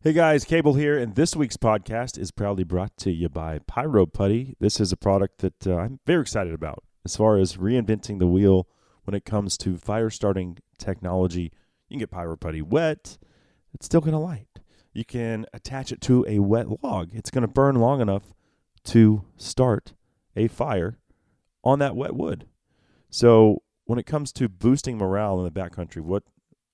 Hey 0.00 0.12
guys, 0.12 0.44
Cable 0.44 0.74
here, 0.74 0.96
and 0.96 1.16
this 1.16 1.34
week's 1.34 1.56
podcast 1.56 2.16
is 2.18 2.30
proudly 2.30 2.62
brought 2.62 2.96
to 2.98 3.10
you 3.10 3.28
by 3.28 3.58
Pyro 3.66 4.06
Putty. 4.06 4.54
This 4.60 4.78
is 4.78 4.92
a 4.92 4.96
product 4.96 5.38
that 5.38 5.66
uh, 5.66 5.74
I'm 5.74 5.98
very 6.06 6.22
excited 6.22 6.54
about 6.54 6.84
as 7.04 7.16
far 7.16 7.36
as 7.36 7.56
reinventing 7.56 8.20
the 8.20 8.28
wheel 8.28 8.68
when 9.02 9.16
it 9.16 9.24
comes 9.24 9.58
to 9.58 9.76
fire 9.76 10.08
starting 10.08 10.58
technology. 10.78 11.50
You 11.88 11.94
can 11.94 11.98
get 11.98 12.12
Pyro 12.12 12.36
Putty 12.36 12.62
wet, 12.62 13.18
it's 13.74 13.86
still 13.86 14.00
going 14.00 14.12
to 14.12 14.18
light. 14.18 14.60
You 14.92 15.04
can 15.04 15.46
attach 15.52 15.90
it 15.90 16.00
to 16.02 16.24
a 16.28 16.38
wet 16.38 16.80
log, 16.80 17.10
it's 17.12 17.32
going 17.32 17.42
to 17.42 17.48
burn 17.48 17.74
long 17.74 18.00
enough 18.00 18.32
to 18.84 19.24
start 19.36 19.94
a 20.36 20.46
fire 20.46 21.00
on 21.64 21.80
that 21.80 21.96
wet 21.96 22.14
wood. 22.14 22.46
So, 23.10 23.64
when 23.86 23.98
it 23.98 24.06
comes 24.06 24.30
to 24.34 24.48
boosting 24.48 24.96
morale 24.96 25.40
in 25.40 25.44
the 25.44 25.60
backcountry, 25.60 26.02
what 26.02 26.22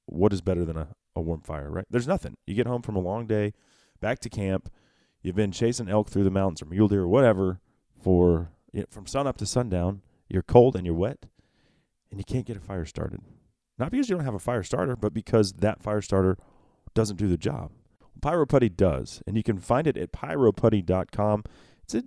what 0.04 0.34
is 0.34 0.42
better 0.42 0.66
than 0.66 0.76
a 0.76 0.88
a 1.16 1.20
warm 1.20 1.40
fire, 1.40 1.70
right? 1.70 1.86
There's 1.90 2.08
nothing. 2.08 2.36
You 2.46 2.54
get 2.54 2.66
home 2.66 2.82
from 2.82 2.96
a 2.96 3.00
long 3.00 3.26
day, 3.26 3.52
back 4.00 4.18
to 4.20 4.28
camp. 4.28 4.70
You've 5.22 5.36
been 5.36 5.52
chasing 5.52 5.88
elk 5.88 6.10
through 6.10 6.24
the 6.24 6.30
mountains 6.30 6.62
or 6.62 6.66
mule 6.66 6.88
deer 6.88 7.02
or 7.02 7.08
whatever 7.08 7.60
for 8.02 8.50
you 8.72 8.80
know, 8.80 8.86
from 8.90 9.06
sun 9.06 9.26
up 9.26 9.36
to 9.38 9.46
sundown. 9.46 10.02
You're 10.28 10.42
cold 10.42 10.76
and 10.76 10.84
you're 10.84 10.94
wet, 10.94 11.26
and 12.10 12.18
you 12.18 12.24
can't 12.24 12.46
get 12.46 12.56
a 12.56 12.60
fire 12.60 12.84
started. 12.84 13.20
Not 13.78 13.90
because 13.90 14.08
you 14.08 14.16
don't 14.16 14.24
have 14.24 14.34
a 14.34 14.38
fire 14.38 14.62
starter, 14.62 14.96
but 14.96 15.14
because 15.14 15.52
that 15.54 15.82
fire 15.82 16.02
starter 16.02 16.38
doesn't 16.94 17.16
do 17.16 17.28
the 17.28 17.36
job. 17.36 17.72
Pyro 18.20 18.46
Putty 18.46 18.68
does, 18.68 19.22
and 19.26 19.36
you 19.36 19.42
can 19.42 19.58
find 19.58 19.86
it 19.86 19.96
at 19.96 20.12
pyroputty.com. 20.12 21.44
It's 21.82 21.94
a 21.94 22.04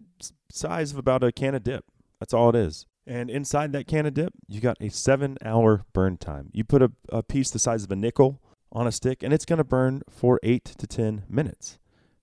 size 0.52 0.92
of 0.92 0.98
about 0.98 1.24
a 1.24 1.32
can 1.32 1.56
of 1.56 1.64
dip. 1.64 1.86
That's 2.20 2.34
all 2.34 2.50
it 2.50 2.56
is. 2.56 2.86
And 3.06 3.30
inside 3.30 3.72
that 3.74 3.88
can 3.88 4.06
of 4.06 4.14
dip, 4.14 4.34
you 4.48 4.60
got 4.60 4.78
a 4.82 4.90
seven 4.90 5.38
hour 5.44 5.86
burn 5.94 6.18
time. 6.18 6.50
You 6.54 6.64
put 6.64 6.82
a, 6.82 6.92
a 7.10 7.24
piece 7.24 7.52
the 7.52 7.60
size 7.60 7.84
of 7.84 7.92
a 7.92 7.96
nickel 7.96 8.42
on 8.72 8.88
a 8.88 8.92
stick, 8.92 9.24
and 9.24 9.34
it's 9.34 9.46
going 9.46 9.58
to 9.58 9.64
burn 9.64 10.02
for 10.10 10.40
8 10.44 10.64
to 10.66 10.88
10 10.88 11.24
minutes. 11.30 11.80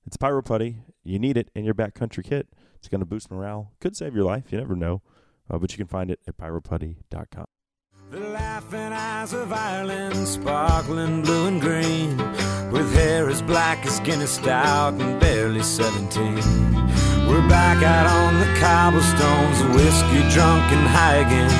It's 0.07 0.17
Pyro 0.17 0.43
Putty. 0.43 0.79
You 1.03 1.19
need 1.19 1.37
it 1.37 1.51
in 1.55 1.65
your 1.65 1.75
backcountry 1.75 2.25
kit. 2.25 2.49
It's 2.77 2.89
going 2.89 3.01
to 3.01 3.07
boost 3.07 3.31
morale. 3.31 3.73
Could 3.81 3.97
save 3.97 4.15
your 4.15 4.25
life. 4.25 4.53
You 4.53 4.59
never 4.59 4.77
know. 4.77 5.03
Uh, 5.51 5.59
but 5.59 5.73
you 5.73 5.79
can 5.79 5.87
find 5.87 6.11
it 6.11 6.21
at 6.27 6.37
pyroputty.com. 6.37 7.47
The 8.11 8.21
laughing 8.21 8.93
eyes 8.93 9.33
of 9.33 9.53
Ireland, 9.53 10.29
sparkling 10.29 11.23
blue 11.23 11.49
and 11.49 11.61
green, 11.61 12.17
with 12.71 12.93
hair 12.95 13.29
as 13.29 13.43
black 13.43 13.85
as 13.87 13.99
Guinness 14.01 14.33
Stout 14.33 14.95
and 14.95 15.19
barely 15.19 15.63
17. 15.63 16.35
We're 17.27 17.49
back 17.49 17.83
out 17.83 18.07
on 18.07 18.39
the 18.39 18.61
cobblestones, 18.61 19.75
whiskey 19.75 20.23
drunk 20.31 20.71
and 20.71 20.87
high 20.87 21.17
again, 21.17 21.51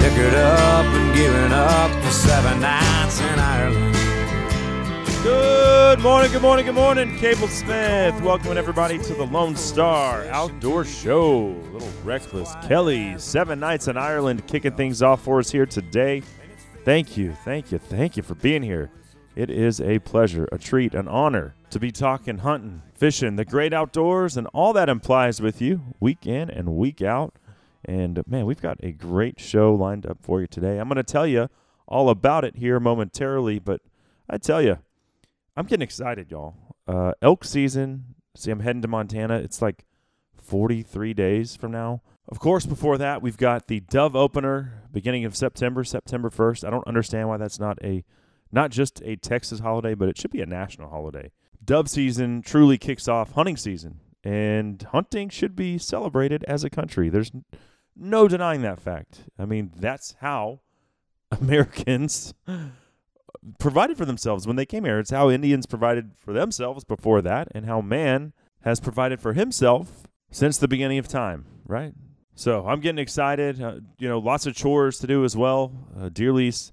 liquored 0.00 0.34
up 0.34 0.86
and 0.86 1.14
gearing 1.16 1.52
up 1.52 1.90
for 2.04 2.10
seven 2.12 2.60
nights 2.60 3.20
in 3.20 3.38
Ireland. 3.38 3.87
Good 5.88 6.00
morning, 6.00 6.32
good 6.32 6.42
morning, 6.42 6.66
good 6.66 6.74
morning. 6.74 7.16
Cable 7.16 7.48
Smith. 7.48 8.20
Welcome 8.20 8.58
everybody 8.58 8.98
to 8.98 9.14
the 9.14 9.24
Lone 9.24 9.56
Star 9.56 10.26
Outdoor 10.26 10.84
Show. 10.84 11.46
Little 11.72 11.88
reckless 12.04 12.54
Kelly, 12.66 13.18
seven 13.18 13.58
nights 13.58 13.88
in 13.88 13.96
Ireland, 13.96 14.46
kicking 14.46 14.76
things 14.76 15.02
off 15.02 15.22
for 15.22 15.38
us 15.38 15.50
here 15.50 15.64
today. 15.64 16.22
Thank 16.84 17.16
you, 17.16 17.32
thank 17.42 17.72
you, 17.72 17.78
thank 17.78 18.18
you 18.18 18.22
for 18.22 18.34
being 18.34 18.62
here. 18.62 18.90
It 19.34 19.48
is 19.48 19.80
a 19.80 19.98
pleasure, 20.00 20.46
a 20.52 20.58
treat, 20.58 20.92
an 20.92 21.08
honor 21.08 21.54
to 21.70 21.80
be 21.80 21.90
talking 21.90 22.36
hunting, 22.36 22.82
fishing, 22.92 23.36
the 23.36 23.46
great 23.46 23.72
outdoors, 23.72 24.36
and 24.36 24.46
all 24.48 24.74
that 24.74 24.90
implies 24.90 25.40
with 25.40 25.62
you 25.62 25.94
week 26.00 26.26
in 26.26 26.50
and 26.50 26.76
week 26.76 27.00
out. 27.00 27.34
And 27.82 28.22
man, 28.26 28.44
we've 28.44 28.60
got 28.60 28.76
a 28.82 28.92
great 28.92 29.40
show 29.40 29.74
lined 29.74 30.04
up 30.04 30.18
for 30.20 30.42
you 30.42 30.46
today. 30.46 30.80
I'm 30.80 30.88
going 30.88 30.96
to 30.96 31.02
tell 31.02 31.26
you 31.26 31.48
all 31.86 32.10
about 32.10 32.44
it 32.44 32.56
here 32.56 32.78
momentarily, 32.78 33.58
but 33.58 33.80
I 34.28 34.36
tell 34.36 34.60
you, 34.60 34.80
I'm 35.58 35.66
getting 35.66 35.82
excited, 35.82 36.30
y'all. 36.30 36.54
Uh, 36.86 37.14
elk 37.20 37.44
season. 37.44 38.14
See, 38.36 38.52
I'm 38.52 38.60
heading 38.60 38.80
to 38.82 38.86
Montana. 38.86 39.38
It's 39.38 39.60
like 39.60 39.86
43 40.40 41.12
days 41.14 41.56
from 41.56 41.72
now. 41.72 42.00
Of 42.28 42.38
course, 42.38 42.64
before 42.64 42.96
that, 42.98 43.22
we've 43.22 43.36
got 43.36 43.66
the 43.66 43.80
Dove 43.80 44.14
opener 44.14 44.84
beginning 44.92 45.24
of 45.24 45.34
September, 45.34 45.82
September 45.82 46.30
1st. 46.30 46.64
I 46.64 46.70
don't 46.70 46.86
understand 46.86 47.28
why 47.28 47.38
that's 47.38 47.58
not 47.58 47.76
a 47.82 48.04
not 48.52 48.70
just 48.70 49.02
a 49.04 49.16
Texas 49.16 49.58
holiday, 49.58 49.94
but 49.94 50.08
it 50.08 50.16
should 50.16 50.30
be 50.30 50.40
a 50.40 50.46
national 50.46 50.90
holiday. 50.90 51.32
Dove 51.64 51.90
season 51.90 52.40
truly 52.40 52.78
kicks 52.78 53.08
off 53.08 53.32
hunting 53.32 53.56
season, 53.56 53.98
and 54.22 54.80
hunting 54.92 55.28
should 55.28 55.56
be 55.56 55.76
celebrated 55.76 56.44
as 56.44 56.62
a 56.62 56.70
country. 56.70 57.08
There's 57.08 57.32
no 57.96 58.28
denying 58.28 58.62
that 58.62 58.78
fact. 58.78 59.24
I 59.36 59.44
mean, 59.44 59.72
that's 59.74 60.14
how 60.20 60.60
Americans 61.32 62.32
provided 63.58 63.96
for 63.96 64.04
themselves 64.04 64.46
when 64.46 64.56
they 64.56 64.66
came 64.66 64.84
here. 64.84 64.98
It's 64.98 65.10
how 65.10 65.30
Indians 65.30 65.66
provided 65.66 66.12
for 66.18 66.32
themselves 66.32 66.84
before 66.84 67.22
that, 67.22 67.48
and 67.52 67.66
how 67.66 67.80
man 67.80 68.32
has 68.62 68.80
provided 68.80 69.20
for 69.20 69.32
himself 69.32 70.08
since 70.30 70.58
the 70.58 70.68
beginning 70.68 70.98
of 70.98 71.08
time, 71.08 71.46
right? 71.66 71.94
So 72.34 72.66
I'm 72.66 72.80
getting 72.80 72.98
excited. 72.98 73.60
Uh, 73.60 73.80
you 73.98 74.08
know, 74.08 74.18
lots 74.18 74.46
of 74.46 74.54
chores 74.54 74.98
to 75.00 75.06
do 75.06 75.24
as 75.24 75.36
well. 75.36 75.72
Uh, 75.98 76.08
deer 76.08 76.32
lease 76.32 76.70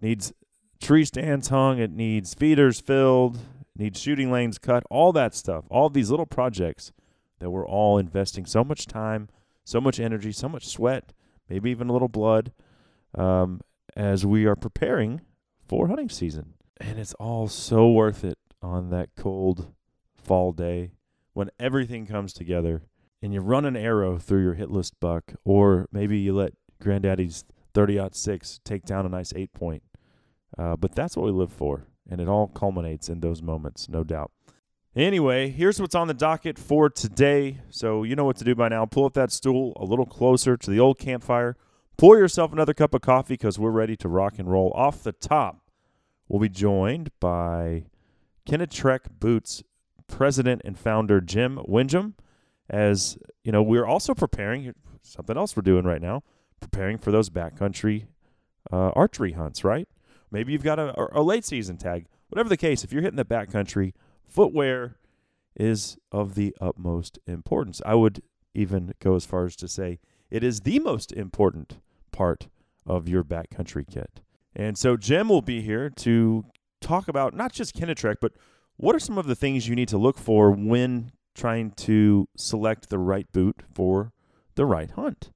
needs 0.00 0.32
tree 0.80 1.04
stands 1.04 1.48
hung, 1.48 1.78
it 1.78 1.90
needs 1.90 2.34
feeders 2.34 2.80
filled, 2.80 3.38
needs 3.76 4.00
shooting 4.00 4.30
lanes 4.30 4.58
cut, 4.58 4.82
all 4.90 5.12
that 5.12 5.34
stuff. 5.34 5.64
All 5.70 5.88
these 5.88 6.10
little 6.10 6.26
projects 6.26 6.92
that 7.38 7.50
we're 7.50 7.66
all 7.66 7.98
investing 7.98 8.46
so 8.46 8.64
much 8.64 8.86
time, 8.86 9.28
so 9.64 9.80
much 9.80 10.00
energy, 10.00 10.32
so 10.32 10.48
much 10.48 10.66
sweat, 10.66 11.12
maybe 11.48 11.70
even 11.70 11.88
a 11.88 11.92
little 11.92 12.08
blood, 12.08 12.52
um, 13.14 13.60
as 13.94 14.24
we 14.24 14.46
are 14.46 14.56
preparing 14.56 15.20
for 15.72 15.88
hunting 15.88 16.10
season. 16.10 16.52
And 16.76 16.98
it's 16.98 17.14
all 17.14 17.48
so 17.48 17.90
worth 17.90 18.24
it 18.24 18.36
on 18.60 18.90
that 18.90 19.08
cold 19.16 19.72
fall 20.22 20.52
day 20.52 20.90
when 21.32 21.48
everything 21.58 22.06
comes 22.06 22.34
together 22.34 22.82
and 23.22 23.32
you 23.32 23.40
run 23.40 23.64
an 23.64 23.74
arrow 23.74 24.18
through 24.18 24.42
your 24.42 24.52
hit 24.52 24.70
list 24.70 25.00
buck, 25.00 25.32
or 25.46 25.88
maybe 25.90 26.18
you 26.18 26.34
let 26.34 26.52
Granddaddy's 26.78 27.46
30 27.72 28.06
6 28.12 28.60
take 28.66 28.84
down 28.84 29.06
a 29.06 29.08
nice 29.08 29.32
eight 29.34 29.54
point. 29.54 29.82
Uh, 30.58 30.76
but 30.76 30.94
that's 30.94 31.16
what 31.16 31.24
we 31.24 31.32
live 31.32 31.50
for, 31.50 31.86
and 32.06 32.20
it 32.20 32.28
all 32.28 32.48
culminates 32.48 33.08
in 33.08 33.20
those 33.20 33.40
moments, 33.40 33.88
no 33.88 34.04
doubt. 34.04 34.30
Anyway, 34.94 35.48
here's 35.48 35.80
what's 35.80 35.94
on 35.94 36.06
the 36.06 36.12
docket 36.12 36.58
for 36.58 36.90
today. 36.90 37.62
So 37.70 38.02
you 38.02 38.14
know 38.14 38.26
what 38.26 38.36
to 38.36 38.44
do 38.44 38.54
by 38.54 38.68
now. 38.68 38.84
Pull 38.84 39.06
up 39.06 39.14
that 39.14 39.32
stool 39.32 39.72
a 39.76 39.86
little 39.86 40.04
closer 40.04 40.58
to 40.58 40.70
the 40.70 40.78
old 40.78 40.98
campfire. 40.98 41.56
Pour 41.96 42.18
yourself 42.18 42.52
another 42.52 42.74
cup 42.74 42.92
of 42.92 43.00
coffee 43.00 43.34
because 43.34 43.58
we're 43.58 43.70
ready 43.70 43.96
to 43.96 44.08
rock 44.08 44.38
and 44.38 44.50
roll. 44.50 44.70
Off 44.74 45.02
the 45.02 45.12
top, 45.12 45.61
We'll 46.32 46.40
be 46.40 46.48
joined 46.48 47.10
by 47.20 47.84
Kenetrek 48.48 49.00
Boots 49.20 49.62
president 50.06 50.62
and 50.64 50.78
founder 50.78 51.20
Jim 51.20 51.60
Winjum. 51.68 52.14
As 52.70 53.18
you 53.44 53.52
know, 53.52 53.62
we're 53.62 53.84
also 53.84 54.14
preparing 54.14 54.72
something 55.02 55.36
else 55.36 55.54
we're 55.54 55.60
doing 55.60 55.84
right 55.84 56.00
now, 56.00 56.22
preparing 56.58 56.96
for 56.96 57.12
those 57.12 57.28
backcountry 57.28 58.06
uh, 58.72 58.92
archery 58.96 59.32
hunts. 59.32 59.62
Right? 59.62 59.86
Maybe 60.30 60.54
you've 60.54 60.62
got 60.62 60.78
a, 60.78 60.94
a 61.12 61.20
late 61.20 61.44
season 61.44 61.76
tag. 61.76 62.06
Whatever 62.30 62.48
the 62.48 62.56
case, 62.56 62.82
if 62.82 62.94
you're 62.94 63.02
hitting 63.02 63.18
the 63.18 63.26
backcountry, 63.26 63.92
footwear 64.26 64.96
is 65.54 65.98
of 66.10 66.34
the 66.34 66.56
utmost 66.62 67.18
importance. 67.26 67.82
I 67.84 67.94
would 67.94 68.22
even 68.54 68.94
go 69.00 69.16
as 69.16 69.26
far 69.26 69.44
as 69.44 69.54
to 69.56 69.68
say 69.68 69.98
it 70.30 70.42
is 70.42 70.60
the 70.60 70.78
most 70.78 71.12
important 71.12 71.76
part 72.10 72.48
of 72.86 73.06
your 73.06 73.22
backcountry 73.22 73.86
kit. 73.86 74.22
And 74.54 74.76
so 74.76 74.96
Jim 74.96 75.28
will 75.28 75.42
be 75.42 75.62
here 75.62 75.88
to 75.90 76.44
talk 76.80 77.08
about 77.08 77.34
not 77.34 77.52
just 77.52 77.74
Kenetrek, 77.74 78.16
but 78.20 78.32
what 78.76 78.94
are 78.94 79.00
some 79.00 79.18
of 79.18 79.26
the 79.26 79.36
things 79.36 79.68
you 79.68 79.76
need 79.76 79.88
to 79.88 79.98
look 79.98 80.18
for 80.18 80.50
when 80.50 81.12
trying 81.34 81.70
to 81.70 82.28
select 82.36 82.88
the 82.88 82.98
right 82.98 83.30
boot 83.32 83.62
for 83.72 84.12
the 84.54 84.66
right 84.66 84.90
hunt? 84.90 85.30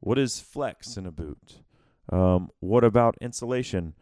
What 0.00 0.18
is 0.18 0.40
flex 0.40 0.96
in 0.96 1.06
a 1.06 1.12
boot? 1.12 1.62
Um, 2.10 2.50
what 2.60 2.84
about 2.84 3.16
insulation? 3.20 3.94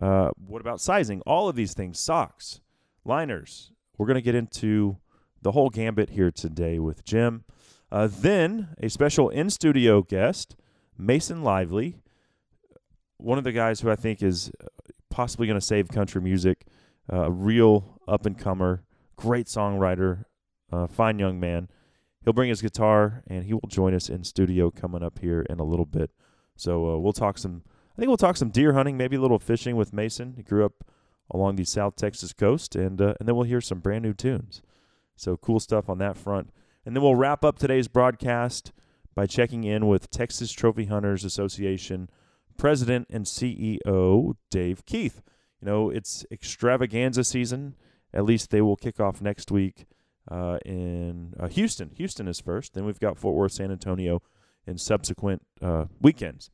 Uh, 0.00 0.30
what 0.36 0.60
about 0.60 0.80
sizing? 0.80 1.22
All 1.26 1.48
of 1.48 1.56
these 1.56 1.74
things, 1.74 1.98
socks, 1.98 2.60
liners. 3.04 3.72
We're 3.96 4.06
going 4.06 4.16
to 4.16 4.22
get 4.22 4.34
into 4.34 4.98
the 5.42 5.52
whole 5.52 5.70
gambit 5.70 6.10
here 6.10 6.30
today 6.30 6.78
with 6.78 7.04
Jim. 7.04 7.44
Uh, 7.90 8.08
then 8.10 8.68
a 8.82 8.88
special 8.90 9.28
in 9.30 9.48
studio 9.48 10.02
guest, 10.02 10.56
Mason 10.98 11.42
Lively 11.42 11.98
one 13.18 13.38
of 13.38 13.44
the 13.44 13.52
guys 13.52 13.80
who 13.80 13.90
I 13.90 13.96
think 13.96 14.22
is 14.22 14.50
uh, 14.62 14.66
possibly 15.10 15.46
going 15.46 15.58
to 15.58 15.64
save 15.64 15.88
country 15.88 16.20
music, 16.20 16.66
uh, 17.12 17.24
a 17.24 17.30
real 17.30 18.00
up 18.06 18.26
and 18.26 18.38
comer, 18.38 18.84
great 19.16 19.46
songwriter, 19.46 20.24
uh, 20.72 20.86
fine 20.86 21.18
young 21.18 21.40
man. 21.40 21.68
He'll 22.24 22.32
bring 22.32 22.48
his 22.48 22.62
guitar 22.62 23.22
and 23.28 23.44
he 23.44 23.54
will 23.54 23.68
join 23.68 23.94
us 23.94 24.08
in 24.08 24.24
studio 24.24 24.70
coming 24.70 25.02
up 25.02 25.20
here 25.20 25.42
in 25.42 25.60
a 25.60 25.64
little 25.64 25.86
bit. 25.86 26.10
So 26.56 26.94
uh, 26.94 26.98
we'll 26.98 27.12
talk 27.12 27.38
some. 27.38 27.62
I 27.66 27.98
think 27.98 28.08
we'll 28.08 28.16
talk 28.16 28.36
some 28.36 28.50
deer 28.50 28.74
hunting, 28.74 28.96
maybe 28.96 29.16
a 29.16 29.20
little 29.20 29.38
fishing 29.38 29.76
with 29.76 29.92
Mason. 29.92 30.34
He 30.36 30.42
grew 30.42 30.64
up 30.64 30.84
along 31.30 31.56
the 31.56 31.64
South 31.64 31.96
Texas 31.96 32.32
coast, 32.32 32.76
and 32.76 33.00
uh, 33.00 33.14
and 33.18 33.28
then 33.28 33.36
we'll 33.36 33.44
hear 33.44 33.60
some 33.60 33.80
brand 33.80 34.04
new 34.04 34.12
tunes. 34.12 34.62
So 35.16 35.36
cool 35.36 35.60
stuff 35.60 35.88
on 35.88 35.98
that 35.98 36.16
front. 36.16 36.50
And 36.84 36.94
then 36.94 37.02
we'll 37.02 37.16
wrap 37.16 37.44
up 37.44 37.58
today's 37.58 37.88
broadcast 37.88 38.72
by 39.14 39.26
checking 39.26 39.64
in 39.64 39.86
with 39.86 40.10
Texas 40.10 40.52
Trophy 40.52 40.84
Hunters 40.84 41.24
Association 41.24 42.10
President 42.58 43.06
and 43.10 43.24
CEO 43.24 44.34
Dave 44.50 44.84
Keith. 44.86 45.22
You 45.60 45.66
know, 45.66 45.90
it's 45.90 46.24
extravaganza 46.30 47.24
season 47.24 47.74
at 48.16 48.24
least 48.24 48.50
they 48.50 48.62
will 48.62 48.76
kick 48.76 48.98
off 48.98 49.20
next 49.20 49.50
week 49.50 49.86
uh, 50.30 50.58
in 50.64 51.34
uh, 51.38 51.48
Houston. 51.48 51.90
Houston 51.96 52.26
is 52.26 52.40
first. 52.40 52.72
Then 52.72 52.86
we've 52.86 52.98
got 52.98 53.18
Fort 53.18 53.36
Worth, 53.36 53.52
San 53.52 53.70
Antonio 53.70 54.22
in 54.66 54.78
subsequent 54.78 55.42
uh, 55.60 55.84
weekends. 56.00 56.50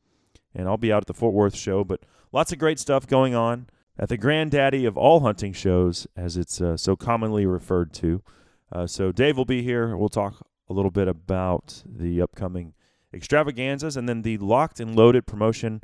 And 0.53 0.67
I'll 0.67 0.77
be 0.77 0.91
out 0.91 1.03
at 1.03 1.07
the 1.07 1.13
Fort 1.13 1.33
Worth 1.33 1.55
show, 1.55 1.85
but 1.85 2.01
lots 2.33 2.51
of 2.51 2.59
great 2.59 2.79
stuff 2.79 3.07
going 3.07 3.33
on 3.33 3.67
at 3.97 4.09
the 4.09 4.17
granddaddy 4.17 4.85
of 4.85 4.97
all 4.97 5.21
hunting 5.21 5.53
shows, 5.53 6.05
as 6.17 6.35
it's 6.35 6.59
uh, 6.59 6.75
so 6.75 6.97
commonly 6.97 7.45
referred 7.45 7.93
to. 7.93 8.21
Uh, 8.71 8.85
so 8.85 9.11
Dave 9.11 9.37
will 9.37 9.45
be 9.45 9.63
here. 9.63 9.95
We'll 9.95 10.09
talk 10.09 10.45
a 10.69 10.73
little 10.73 10.91
bit 10.91 11.07
about 11.07 11.81
the 11.85 12.21
upcoming 12.21 12.73
extravaganzas 13.13 13.95
and 13.95 14.09
then 14.09 14.23
the 14.23 14.37
locked 14.39 14.79
and 14.79 14.95
loaded 14.95 15.25
promotion 15.25 15.81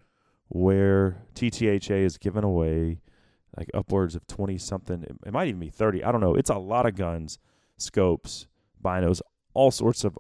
where 0.50 1.24
TTHA 1.36 2.04
is 2.04 2.18
giving 2.18 2.44
away 2.44 3.00
like 3.58 3.70
upwards 3.74 4.16
of 4.16 4.28
20 4.28 4.58
something. 4.58 5.06
It 5.26 5.34
might 5.34 5.48
even 5.48 5.60
be 5.60 5.70
30. 5.70 6.04
I 6.04 6.12
don't 6.12 6.22
know. 6.22 6.36
It's 6.36 6.50
a 6.50 6.58
lot 6.58 6.86
of 6.86 6.96
guns, 6.96 7.40
scopes, 7.78 8.48
binos, 8.84 9.22
all 9.54 9.72
sorts 9.72 10.04
of 10.04 10.18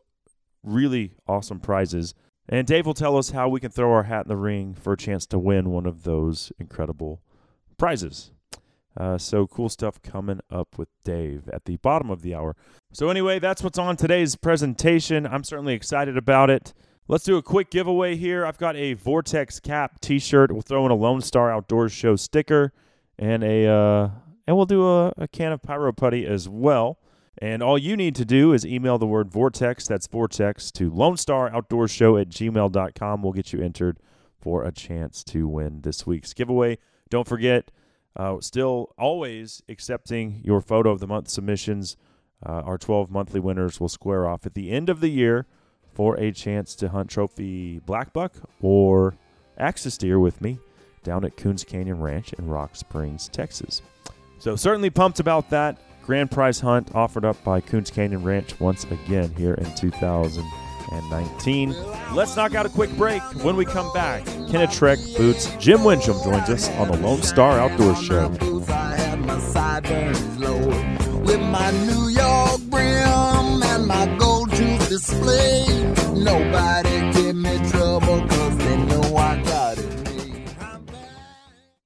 really 0.63 1.13
awesome 1.27 1.59
prizes. 1.59 2.13
And 2.47 2.65
Dave 2.65 2.85
will 2.85 2.93
tell 2.93 3.17
us 3.17 3.31
how 3.31 3.47
we 3.47 3.59
can 3.59 3.71
throw 3.71 3.91
our 3.91 4.03
hat 4.03 4.25
in 4.25 4.29
the 4.29 4.37
ring 4.37 4.73
for 4.73 4.93
a 4.93 4.97
chance 4.97 5.25
to 5.27 5.39
win 5.39 5.69
one 5.69 5.85
of 5.85 6.03
those 6.03 6.51
incredible 6.59 7.21
prizes. 7.77 8.31
Uh, 8.97 9.17
so 9.17 9.47
cool 9.47 9.69
stuff 9.69 10.01
coming 10.01 10.39
up 10.49 10.77
with 10.77 10.89
Dave 11.05 11.47
at 11.53 11.65
the 11.65 11.77
bottom 11.77 12.09
of 12.09 12.21
the 12.21 12.33
hour. 12.33 12.55
So 12.91 13.09
anyway, 13.09 13.39
that's 13.39 13.63
what's 13.63 13.77
on 13.77 13.95
today's 13.95 14.35
presentation. 14.35 15.27
I'm 15.27 15.43
certainly 15.43 15.75
excited 15.75 16.17
about 16.17 16.49
it. 16.49 16.73
Let's 17.09 17.23
do 17.23 17.37
a 17.37 17.41
quick 17.41 17.71
giveaway 17.71 18.15
here. 18.17 18.45
I've 18.45 18.59
got 18.59 18.75
a 18.75 18.93
Vortex 18.93 19.59
Cap 19.59 19.99
T-shirt. 19.99 20.51
We'll 20.51 20.61
throw 20.61 20.85
in 20.85 20.91
a 20.91 20.95
Lone 20.95 21.21
Star 21.21 21.49
Outdoors 21.49 21.91
Show 21.91 22.15
sticker 22.15 22.71
and 23.17 23.43
a 23.43 23.65
uh, 23.65 24.09
and 24.45 24.55
we'll 24.55 24.67
do 24.67 24.87
a, 24.87 25.11
a 25.17 25.27
can 25.27 25.51
of 25.51 25.63
Pyro 25.63 25.91
Putty 25.91 26.27
as 26.27 26.47
well. 26.47 26.99
And 27.39 27.63
all 27.63 27.79
you 27.79 27.97
need 27.97 28.13
to 28.13 28.25
do 28.25 28.53
is 28.53 28.63
email 28.63 28.99
the 28.99 29.07
word 29.07 29.31
Vortex, 29.31 29.87
that's 29.87 30.05
Vortex, 30.05 30.69
to 30.73 30.91
Lone 30.91 31.17
Star 31.17 31.49
Outdoors 31.49 31.89
Show 31.89 32.15
at 32.15 32.29
gmail.com. 32.29 33.23
We'll 33.23 33.33
get 33.33 33.53
you 33.53 33.59
entered 33.63 33.97
for 34.39 34.63
a 34.63 34.71
chance 34.71 35.23
to 35.23 35.47
win 35.47 35.81
this 35.81 36.05
week's 36.05 36.35
giveaway. 36.35 36.77
Don't 37.09 37.27
forget, 37.27 37.71
uh, 38.15 38.39
still 38.39 38.93
always 38.99 39.63
accepting 39.67 40.41
your 40.43 40.61
photo 40.61 40.91
of 40.91 40.99
the 40.99 41.07
month 41.07 41.29
submissions. 41.29 41.97
Uh, 42.45 42.61
our 42.63 42.77
12 42.77 43.09
monthly 43.09 43.39
winners 43.39 43.79
will 43.79 43.89
square 43.89 44.27
off 44.27 44.45
at 44.45 44.53
the 44.53 44.69
end 44.69 44.89
of 44.89 44.99
the 44.99 45.09
year 45.09 45.47
for 45.99 46.17
a 46.17 46.31
chance 46.31 46.73
to 46.75 46.87
hunt 46.87 47.09
trophy 47.09 47.79
black 47.79 48.13
buck 48.13 48.31
or 48.61 49.17
axis 49.57 49.97
deer 49.97 50.17
with 50.17 50.39
me 50.39 50.57
down 51.03 51.25
at 51.25 51.35
Coons 51.35 51.65
Canyon 51.65 51.99
Ranch 51.99 52.31
in 52.31 52.47
Rock 52.47 52.77
Springs, 52.77 53.27
Texas. 53.27 53.81
So, 54.37 54.55
certainly 54.55 54.89
pumped 54.89 55.19
about 55.19 55.49
that. 55.49 55.77
Grand 56.05 56.31
prize 56.31 56.61
hunt 56.61 56.95
offered 56.95 57.25
up 57.25 57.43
by 57.43 57.59
Coons 57.59 57.91
Canyon 57.91 58.23
Ranch 58.23 58.57
once 58.61 58.85
again 58.85 59.35
here 59.35 59.55
in 59.55 59.75
2019. 59.75 61.75
Let's 62.15 62.33
knock 62.37 62.55
out 62.55 62.65
a 62.65 62.69
quick 62.69 62.95
break. 62.95 63.21
When 63.43 63.57
we 63.57 63.65
come 63.65 63.91
back, 63.91 64.23
Kenetrek 64.23 65.17
Boots 65.17 65.53
Jim 65.59 65.79
Winjum 65.79 66.23
joins 66.23 66.49
us 66.49 66.69
on 66.77 66.89
the 66.89 66.97
Lone 66.99 67.23
Star 67.23 67.59
Outdoor 67.59 67.93
Show. 67.97 68.29
With 71.25 71.41
my 71.41 71.71
New 71.71 72.07
York 72.07 72.61
brim 72.69 73.63
and 73.63 73.85
my 73.85 74.05
gold 74.17 74.28
display, 74.99 75.65
nobody 76.13 77.11
give 77.13 77.35
me 77.35 77.57
trouble 77.69 78.19
cause 78.27 78.57
they 78.57 78.77
know 78.77 79.15
I 79.15 79.41
got 79.43 79.77
it. 79.77 79.99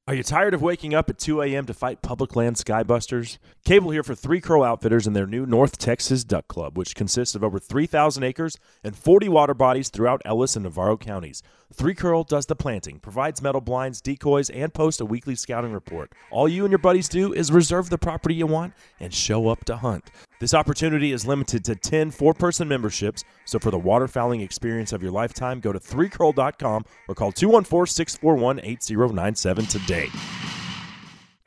Are 0.06 0.14
you 0.14 0.24
tired 0.24 0.54
of 0.54 0.62
waking 0.62 0.94
up 0.94 1.10
at 1.10 1.18
2 1.18 1.42
a.m. 1.44 1.66
to 1.66 1.74
fight 1.74 2.02
public 2.02 2.36
land 2.36 2.58
skybusters? 2.58 3.38
Cable 3.64 3.92
here 3.92 4.04
for 4.04 4.14
Three 4.14 4.42
Crow 4.42 4.62
Outfitters 4.64 5.08
and 5.08 5.16
their 5.16 5.26
new 5.26 5.46
North 5.46 5.78
Texas 5.78 6.26
Duck 6.26 6.50
Club, 6.50 6.78
which 6.78 6.94
consists 6.94 7.36
of 7.36 7.44
over 7.44 7.58
3,000 7.58 8.22
acres 8.22 8.58
and 8.84 8.98
40 8.98 9.30
water 9.30 9.54
bodies 9.54 9.88
throughout 9.88 10.22
Ellis 10.26 10.58
and 10.58 10.64
Navarro 10.64 10.98
counties. 10.98 11.42
Three 11.74 11.96
Crow 11.96 12.26
does 12.26 12.48
the 12.48 12.56
planting, 12.56 13.00
provides 13.00 13.42
metal 13.42 13.62
blinds, 13.62 14.02
decoys, 14.02 14.50
and 14.50 14.74
posts 14.74 15.00
a 15.00 15.06
weekly 15.06 15.36
scouting 15.36 15.72
report. 15.72 16.12
All 16.32 16.50
you 16.50 16.66
and 16.66 16.72
your 16.72 16.80
buddies 16.80 17.08
do 17.08 17.32
is 17.32 17.52
reserve 17.52 17.90
the 17.90 17.98
property 17.98 18.36
you 18.36 18.46
want 18.46 18.74
and 19.00 19.14
show 19.14 19.48
up 19.48 19.64
to 19.66 19.78
hunt. 19.78 20.12
This 20.44 20.54
opportunity 20.54 21.14
is 21.14 21.26
limited 21.26 21.64
to 21.64 21.76
10 21.78 22.12
four 22.12 22.34
person 22.34 22.68
memberships, 22.68 23.24
so 23.46 23.60
for 23.60 23.72
the 23.72 23.80
waterfowling 23.80 24.44
experience 24.44 24.92
of 24.92 25.02
your 25.02 25.10
lifetime, 25.10 25.62
go 25.62 25.72
to 25.72 25.80
3curl.com 25.80 26.84
or 27.08 27.16
call 27.16 27.32
214 27.32 27.90
641 27.90 28.60
8097 28.62 29.66
today. 29.68 30.10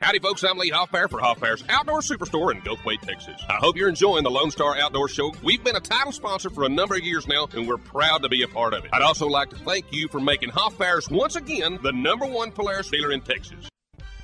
Howdy, 0.01 0.17
folks. 0.17 0.43
I'm 0.43 0.57
Lee 0.57 0.71
Hoffbear 0.71 1.11
for 1.11 1.19
Hoffbear's 1.19 1.63
Outdoor 1.69 1.99
Superstore 1.99 2.51
in 2.55 2.61
Gulfway, 2.61 2.99
Texas. 2.99 3.39
I 3.47 3.57
hope 3.57 3.77
you're 3.77 3.87
enjoying 3.87 4.23
the 4.23 4.31
Lone 4.31 4.49
Star 4.49 4.75
Outdoor 4.75 5.07
Show. 5.07 5.31
We've 5.43 5.63
been 5.63 5.75
a 5.75 5.79
title 5.79 6.11
sponsor 6.11 6.49
for 6.49 6.63
a 6.63 6.69
number 6.69 6.95
of 6.95 7.01
years 7.01 7.27
now, 7.27 7.47
and 7.53 7.67
we're 7.67 7.77
proud 7.77 8.23
to 8.23 8.29
be 8.29 8.41
a 8.41 8.47
part 8.47 8.73
of 8.73 8.83
it. 8.83 8.89
I'd 8.93 9.03
also 9.03 9.27
like 9.27 9.51
to 9.51 9.57
thank 9.57 9.93
you 9.93 10.07
for 10.07 10.19
making 10.19 10.49
Hoffbear's 10.49 11.07
once 11.07 11.35
again 11.35 11.77
the 11.83 11.91
number 11.91 12.25
one 12.25 12.51
Polaris 12.51 12.89
dealer 12.89 13.11
in 13.11 13.21
Texas. 13.21 13.69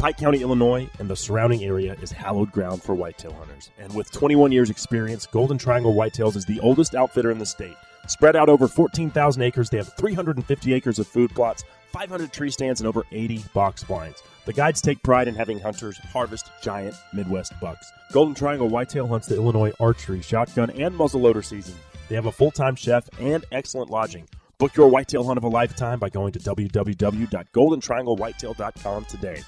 Pike 0.04 0.18
County, 0.18 0.42
Illinois, 0.42 0.90
and 1.00 1.10
the 1.10 1.16
surrounding 1.16 1.64
area 1.64 1.96
is 2.02 2.12
hallowed 2.12 2.52
ground 2.52 2.84
for 2.84 2.94
whitetail 2.94 3.32
hunters. 3.32 3.70
And 3.80 3.96
with 3.96 4.12
21 4.12 4.52
years' 4.52 4.70
experience, 4.70 5.26
Golden 5.26 5.58
Triangle 5.58 5.94
Whitetails 5.94 6.36
is 6.36 6.44
the 6.44 6.60
oldest 6.60 6.94
outfitter 6.94 7.32
in 7.32 7.40
the 7.40 7.46
state. 7.46 7.78
Spread 8.08 8.36
out 8.36 8.50
over 8.50 8.68
14,000 8.68 9.42
acres, 9.42 9.70
they 9.70 9.78
have 9.78 9.94
350 9.94 10.74
acres 10.74 11.00
of 11.00 11.08
food 11.08 11.34
plots, 11.34 11.64
500 11.94 12.34
tree 12.34 12.50
stands, 12.50 12.82
and 12.82 12.88
over 12.90 13.06
80 13.14 13.46
box 13.54 13.86
blinds. 13.86 14.22
The 14.44 14.52
guides 14.52 14.82
take 14.82 15.02
pride 15.04 15.30
in 15.30 15.36
having 15.36 15.58
hunters 15.58 15.98
harvest 16.00 16.52
giant 16.62 16.96
Midwest 17.14 17.54
bucks. 17.62 17.90
Golden 18.12 18.36
Triangle 18.36 18.68
Whitetail 18.68 19.08
hunts 19.08 19.28
the 19.28 19.36
Illinois 19.36 19.72
archery, 19.80 20.22
shotgun, 20.22 20.70
and 20.72 20.94
muzzleloader 20.96 21.46
season. 21.46 21.76
They 22.10 22.16
have 22.16 22.26
a 22.26 22.32
full 22.34 22.52
time 22.52 22.76
chef 22.76 23.08
and 23.22 23.46
excellent 23.54 23.90
lodging. 23.90 24.28
Book 24.58 24.76
your 24.76 24.90
whitetail 24.90 25.24
hunt 25.24 25.38
of 25.38 25.46
a 25.46 25.50
lifetime 25.50 26.00
by 26.00 26.10
going 26.10 26.34
to 26.34 26.40
www.goldentrianglewhitetail.com 26.40 29.06
today. 29.06 29.42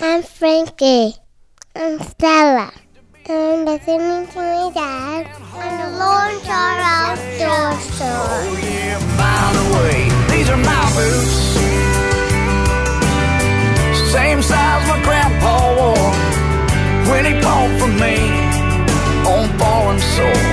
I'm 0.00 0.22
Frankie. 0.22 1.14
I'm 1.76 1.98
Stella. 2.00 2.72
I'm 3.28 3.64
listening 3.64 4.26
to 4.28 4.38
my 4.38 4.70
dad 4.72 5.26
on 5.54 5.72
the 5.78 5.88
Lone 5.98 6.40
Star 6.42 6.78
Outdoor 6.80 7.78
Store. 7.80 8.08
Oh 8.08 8.58
yeah, 8.62 8.98
by 9.16 9.52
the 9.56 9.64
way, 9.76 10.08
these 10.34 10.48
are 10.48 10.56
my 10.56 10.84
boots. 10.94 11.36
Same 14.10 14.40
size 14.40 14.88
my 14.88 15.02
grandpa 15.04 15.74
wore 15.76 16.12
when 17.10 17.24
he 17.26 17.32
bought 17.40 17.78
from 17.78 17.94
me 18.00 18.16
on 19.28 19.48
foreign 19.58 20.00
soil. 20.00 20.50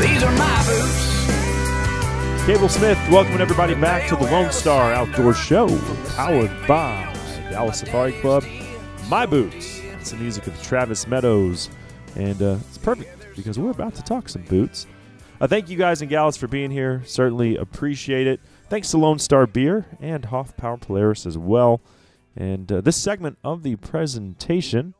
These 0.00 0.22
are 0.22 0.32
my 0.32 0.58
boots. 0.66 2.46
Cable 2.46 2.68
Smith, 2.68 2.98
welcoming 3.10 3.40
everybody 3.40 3.74
back 3.74 4.08
to 4.08 4.16
the 4.16 4.24
Lone 4.24 4.52
Star 4.52 4.92
Outdoor 4.92 5.34
Show, 5.34 5.68
powered 6.16 6.50
by 6.66 7.15
Dallas 7.56 7.80
Safari 7.80 8.12
Club. 8.20 8.44
My 9.08 9.24
Boots. 9.24 9.80
It's 9.98 10.10
the 10.10 10.18
music 10.18 10.46
of 10.46 10.62
Travis 10.62 11.06
Meadows. 11.06 11.70
And 12.14 12.42
uh, 12.42 12.58
it's 12.68 12.76
perfect 12.76 13.28
because 13.34 13.58
we're 13.58 13.70
about 13.70 13.94
to 13.94 14.02
talk 14.02 14.28
some 14.28 14.42
boots. 14.42 14.86
Uh, 15.40 15.46
thank 15.46 15.70
you 15.70 15.78
guys 15.78 16.02
and 16.02 16.10
gals 16.10 16.36
for 16.36 16.48
being 16.48 16.70
here. 16.70 17.02
Certainly 17.06 17.56
appreciate 17.56 18.26
it. 18.26 18.40
Thanks 18.68 18.90
to 18.90 18.98
Lone 18.98 19.18
Star 19.18 19.46
Beer 19.46 19.86
and 20.02 20.26
Hoff 20.26 20.54
Power 20.58 20.76
Polaris 20.76 21.24
as 21.24 21.38
well. 21.38 21.80
And 22.36 22.70
uh, 22.70 22.82
this 22.82 22.98
segment 22.98 23.38
of 23.42 23.62
the 23.62 23.76
presentation 23.76 24.92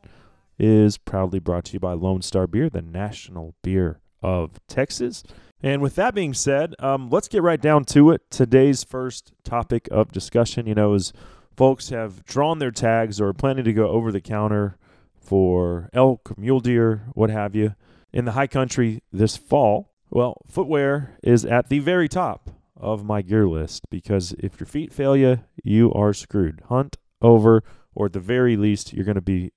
is 0.57 0.97
proudly 0.97 1.37
brought 1.37 1.65
to 1.65 1.73
you 1.73 1.79
by 1.79 1.93
Lone 1.93 2.23
Star 2.23 2.47
Beer, 2.47 2.71
the 2.71 2.81
national 2.81 3.53
beer 3.61 3.99
of 4.23 4.59
Texas. 4.67 5.23
And 5.61 5.79
with 5.79 5.93
that 5.93 6.15
being 6.15 6.33
said, 6.33 6.73
um, 6.79 7.11
let's 7.11 7.27
get 7.27 7.43
right 7.43 7.61
down 7.61 7.85
to 7.85 8.09
it. 8.09 8.23
Today's 8.31 8.83
first 8.83 9.31
topic 9.43 9.87
of 9.91 10.11
discussion, 10.11 10.65
you 10.65 10.73
know, 10.73 10.95
is 10.95 11.13
folks 11.57 11.89
have 11.89 12.23
drawn 12.23 12.59
their 12.59 12.71
tags 12.71 13.19
or 13.19 13.29
are 13.29 13.33
planning 13.33 13.65
to 13.65 13.73
go 13.73 13.87
over 13.87 14.11
the 14.11 14.21
counter 14.21 14.77
for 15.19 15.89
elk, 15.91 16.37
mule 16.37 16.59
deer, 16.59 17.07
what 17.13 17.31
have 17.31 17.55
you, 17.55 17.75
in 18.13 18.25
the 18.25 18.33
high 18.33 18.47
country 18.47 19.01
this 19.11 19.35
fall. 19.35 19.91
Well, 20.09 20.41
footwear 20.47 21.17
is 21.23 21.43
at 21.43 21.67
the 21.67 21.79
very 21.79 22.07
top 22.07 22.51
of 22.77 23.03
my 23.03 23.23
gear 23.23 23.47
list 23.47 23.89
because 23.89 24.33
if 24.39 24.59
your 24.59 24.67
feet 24.67 24.93
fail 24.93 25.17
you, 25.17 25.39
you 25.63 25.91
are 25.93 26.13
screwed. 26.13 26.61
Hunt 26.69 26.95
over, 27.21 27.63
or 27.95 28.05
at 28.05 28.13
the 28.13 28.19
very 28.19 28.55
least, 28.55 28.93
you're 28.93 29.03
going 29.03 29.15
to 29.15 29.21
be 29.21 29.51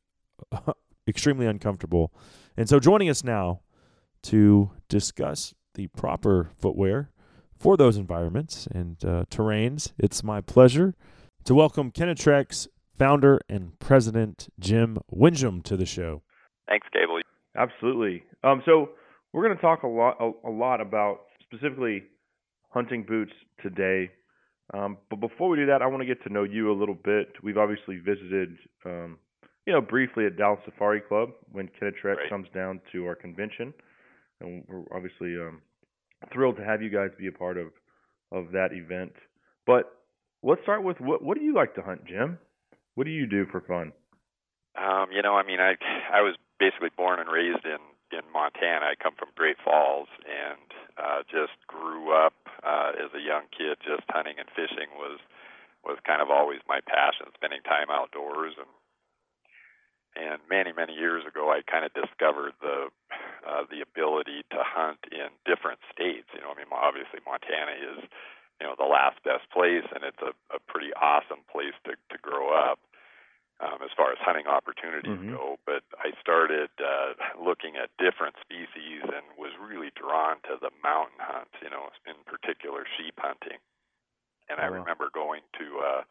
extremely 1.06 1.46
uncomfortable. 1.46 2.12
And 2.56 2.68
so, 2.68 2.80
joining 2.80 3.10
us 3.10 3.22
now 3.22 3.60
to 4.22 4.70
discuss 4.88 5.54
the 5.74 5.88
proper 5.88 6.50
footwear 6.58 7.10
for 7.58 7.76
those 7.76 7.98
environments 7.98 8.66
and 8.72 8.96
uh, 9.04 9.24
terrains, 9.30 9.92
it's 9.98 10.24
my 10.24 10.40
pleasure 10.40 10.94
to 11.44 11.54
welcome 11.54 11.90
Kenetrek's 11.90 12.68
founder 12.98 13.40
and 13.48 13.78
president, 13.78 14.48
Jim 14.58 14.98
Winjum, 15.12 15.62
to 15.64 15.76
the 15.76 15.86
show. 15.86 16.22
Thanks, 16.68 16.86
Cable. 16.92 17.20
Absolutely. 17.56 18.22
Um, 18.44 18.62
so 18.64 18.90
we're 19.32 19.44
going 19.44 19.56
to 19.56 19.62
talk 19.62 19.82
a 19.82 19.88
lot, 19.88 20.16
a, 20.20 20.30
a 20.48 20.50
lot 20.50 20.80
about 20.80 21.20
specifically 21.42 22.04
hunting 22.70 23.04
boots 23.06 23.32
today. 23.62 24.10
Um, 24.72 24.98
but 25.08 25.18
before 25.20 25.48
we 25.48 25.56
do 25.56 25.66
that, 25.66 25.82
I 25.82 25.86
want 25.86 26.00
to 26.00 26.06
get 26.06 26.22
to 26.24 26.32
know 26.32 26.44
you 26.44 26.70
a 26.70 26.76
little 26.78 26.94
bit. 26.94 27.28
We've 27.42 27.58
obviously 27.58 27.96
visited 27.96 28.56
um, 28.84 29.18
you 29.66 29.72
know, 29.72 29.80
briefly 29.80 30.26
at 30.26 30.36
Dallas 30.36 30.60
Safari 30.64 31.00
Club 31.00 31.30
when 31.52 31.68
Kenetrek 31.80 32.16
Right. 32.16 32.28
comes 32.30 32.46
down 32.54 32.80
to 32.92 33.06
our 33.06 33.14
convention, 33.14 33.74
and 34.40 34.64
we're 34.68 34.84
obviously 34.94 35.36
um, 35.36 35.60
thrilled 36.32 36.56
to 36.56 36.64
have 36.64 36.82
you 36.82 36.90
guys 36.90 37.10
be 37.18 37.26
a 37.26 37.32
part 37.32 37.56
of 37.56 37.68
of 38.32 38.52
that 38.52 38.72
event. 38.72 39.12
But 39.66 39.92
let's 40.42 40.62
start 40.62 40.82
with 40.82 41.00
what 41.00 41.22
what 41.22 41.36
do 41.38 41.44
you 41.44 41.54
like 41.54 41.74
to 41.74 41.82
hunt, 41.82 42.04
Jim? 42.06 42.38
What 42.94 43.04
do 43.04 43.10
you 43.10 43.26
do 43.26 43.46
for 43.50 43.60
fun? 43.60 43.92
Um, 44.78 45.10
you 45.12 45.22
know, 45.22 45.36
I 45.36 45.44
mean, 45.44 45.60
I 45.60 45.76
I 46.12 46.20
was 46.20 46.36
basically 46.58 46.90
born 46.96 47.20
and 47.20 47.28
raised 47.28 47.64
in 47.64 47.80
in 48.12 48.24
Montana. 48.32 48.86
I 48.86 48.94
come 49.00 49.14
from 49.18 49.28
Great 49.36 49.56
Falls 49.62 50.08
and 50.26 50.66
uh, 50.98 51.22
just 51.30 51.54
grew 51.66 52.12
up 52.12 52.34
uh, 52.62 52.92
as 52.98 53.10
a 53.14 53.22
young 53.22 53.46
kid. 53.54 53.78
Just 53.82 54.04
hunting 54.08 54.38
and 54.38 54.48
fishing 54.54 54.90
was 54.96 55.18
was 55.84 55.98
kind 56.06 56.20
of 56.20 56.30
always 56.30 56.60
my 56.68 56.80
passion. 56.84 57.32
Spending 57.34 57.62
time 57.62 57.88
outdoors 57.90 58.54
and 58.58 58.70
and 60.18 60.42
many 60.50 60.72
many 60.72 60.94
years 60.94 61.22
ago, 61.26 61.50
I 61.50 61.62
kind 61.62 61.84
of 61.84 61.94
discovered 61.94 62.54
the 62.60 62.90
uh, 63.46 63.64
the 63.70 63.80
ability 63.80 64.44
to 64.50 64.60
hunt 64.60 65.00
in 65.10 65.30
different 65.46 65.80
states. 65.90 66.28
You 66.34 66.42
know, 66.42 66.52
I 66.52 66.58
mean, 66.58 66.68
obviously 66.70 67.22
Montana 67.24 67.78
is 67.78 68.04
you 68.60 68.66
know 68.66 68.74
the 68.78 68.84
last 68.88 69.22
best 69.24 69.48
place, 69.50 69.86
and 69.94 70.04
it's 70.04 70.22
a, 70.22 70.32
a 70.54 70.60
pretty 70.68 70.92
awesome 70.94 71.42
place 71.50 71.74
to 71.84 71.96
to 71.96 72.18
grow 72.22 72.52
up 72.54 72.78
um, 73.60 73.82
as 73.82 73.90
far 73.96 74.12
as 74.12 74.18
hunting 74.20 74.46
opportunities 74.46 75.20
Mhm. 75.20 75.28
go. 75.28 75.58
But 75.66 75.84
I 75.98 76.12
started 76.20 76.70
uh, 76.80 77.14
looking 77.40 77.76
at 77.76 77.90
different 77.98 78.36
species 78.40 79.02
and 79.04 79.24
was 79.38 79.52
really 79.60 79.90
drawn 79.96 80.36
to 80.48 80.56
the 80.60 80.70
mountain 80.82 81.20
hunts. 81.20 81.54
You 81.62 81.70
know, 81.70 81.88
in 82.06 82.16
particular 82.26 82.86
sheep 82.98 83.14
hunting. 83.18 83.58
And 84.48 84.60
I 84.60 84.64
Oh, 84.64 84.72
wow. 84.72 84.86
remember 84.86 85.10
going 85.14 85.42
to. 85.58 85.66
Uh, 85.80 86.02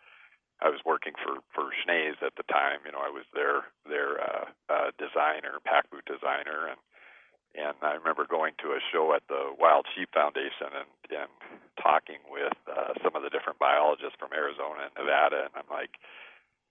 I 0.61 0.69
was 0.69 0.81
working 0.85 1.13
for 1.23 1.39
for 1.55 1.71
Schnee's 1.83 2.17
at 2.21 2.35
the 2.35 2.43
time. 2.51 2.79
You 2.85 2.91
know, 2.91 2.99
I 3.03 3.09
was 3.09 3.25
their 3.33 3.65
their 3.87 4.21
uh, 4.21 4.45
uh, 4.69 4.91
designer, 4.99 5.59
pack 5.65 5.89
boot 5.89 6.05
designer, 6.05 6.67
and 6.67 6.79
and 7.55 7.75
I 7.81 7.93
remember 7.97 8.25
going 8.29 8.53
to 8.61 8.77
a 8.77 8.81
show 8.91 9.13
at 9.13 9.23
the 9.27 9.53
Wild 9.57 9.85
Sheep 9.95 10.09
Foundation 10.13 10.73
and 10.73 10.91
and 11.09 11.31
talking 11.81 12.21
with 12.29 12.53
uh, 12.69 12.93
some 13.01 13.15
of 13.15 13.23
the 13.23 13.33
different 13.33 13.57
biologists 13.57 14.19
from 14.19 14.29
Arizona 14.33 14.89
and 14.89 14.93
Nevada, 14.93 15.49
and 15.49 15.53
I'm 15.57 15.69
like, 15.71 15.97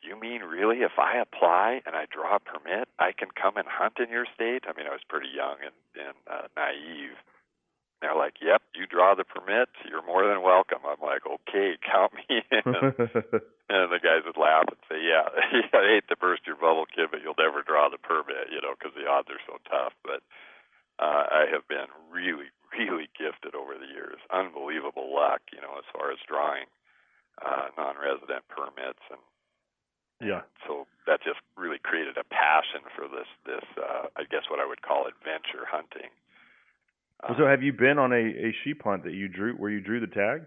you 0.02 0.14
mean 0.14 0.42
really 0.42 0.86
if 0.86 0.94
I 0.98 1.18
apply 1.18 1.82
and 1.86 1.96
I 1.96 2.06
draw 2.06 2.36
a 2.36 2.38
permit, 2.38 2.86
I 2.98 3.10
can 3.10 3.28
come 3.34 3.56
and 3.56 3.66
hunt 3.66 3.98
in 3.98 4.10
your 4.10 4.26
state? 4.30 4.62
I 4.68 4.76
mean, 4.78 4.86
I 4.86 4.94
was 4.94 5.02
pretty 5.08 5.30
young 5.34 5.58
and 5.62 5.76
and 5.98 6.16
uh, 6.30 6.46
naive. 6.54 7.18
They're 8.00 8.14
like, 8.14 8.38
"Yep, 8.40 8.62
you 8.78 8.86
draw 8.86 9.18
the 9.18 9.26
permit. 9.26 9.68
You're 9.82 10.06
more 10.06 10.22
than 10.22 10.42
welcome." 10.42 10.78
I'm 10.86 11.02
like, 11.02 11.26
"Okay, 11.26 11.74
count 11.90 12.14
me 12.14 12.42
in." 12.50 13.42
And 13.68 13.92
the 13.92 14.00
guys 14.00 14.24
would 14.24 14.40
laugh 14.40 14.64
and 14.72 14.80
say, 14.88 14.96
"Yeah, 14.96 15.28
I 15.76 16.00
hate 16.00 16.08
to 16.08 16.16
burst 16.16 16.48
your 16.48 16.56
bubble, 16.56 16.88
kid, 16.88 17.12
but 17.12 17.20
you'll 17.20 17.36
never 17.36 17.60
draw 17.60 17.92
the 17.92 18.00
permit, 18.00 18.48
you 18.48 18.64
know, 18.64 18.72
because 18.72 18.96
the 18.96 19.04
odds 19.04 19.28
are 19.28 19.44
so 19.44 19.60
tough." 19.68 19.92
Have 21.50 21.66
been 21.68 21.88
really, 22.12 22.48
really 22.78 23.08
gifted 23.16 23.54
over 23.54 23.74
the 23.74 23.88
years. 23.88 24.20
Unbelievable 24.30 25.08
luck, 25.14 25.40
you 25.52 25.60
know, 25.60 25.76
as 25.78 25.84
far 25.92 26.12
as 26.12 26.18
drawing 26.28 26.66
uh, 27.44 27.70
non-resident 27.76 28.42
permits, 28.48 29.00
and 29.10 29.22
yeah. 30.20 30.42
so 30.66 30.86
that 31.06 31.22
just 31.22 31.38
really 31.56 31.78
created 31.78 32.16
a 32.18 32.24
passion 32.26 32.82
for 32.96 33.06
this, 33.06 33.30
this, 33.46 33.64
uh, 33.78 34.10
I 34.18 34.24
guess, 34.26 34.50
what 34.50 34.58
I 34.60 34.66
would 34.66 34.82
call 34.82 35.06
adventure 35.06 35.62
hunting. 35.64 36.10
Uh, 37.22 37.34
So 37.38 37.46
have 37.46 37.62
you 37.62 37.72
been 37.72 37.98
on 37.98 38.12
a, 38.12 38.50
a 38.50 38.50
sheep 38.64 38.82
hunt 38.82 39.04
that 39.04 39.14
you 39.14 39.28
drew 39.28 39.54
where 39.54 39.70
you 39.70 39.80
drew 39.80 40.00
the 40.00 40.10
tag? 40.10 40.46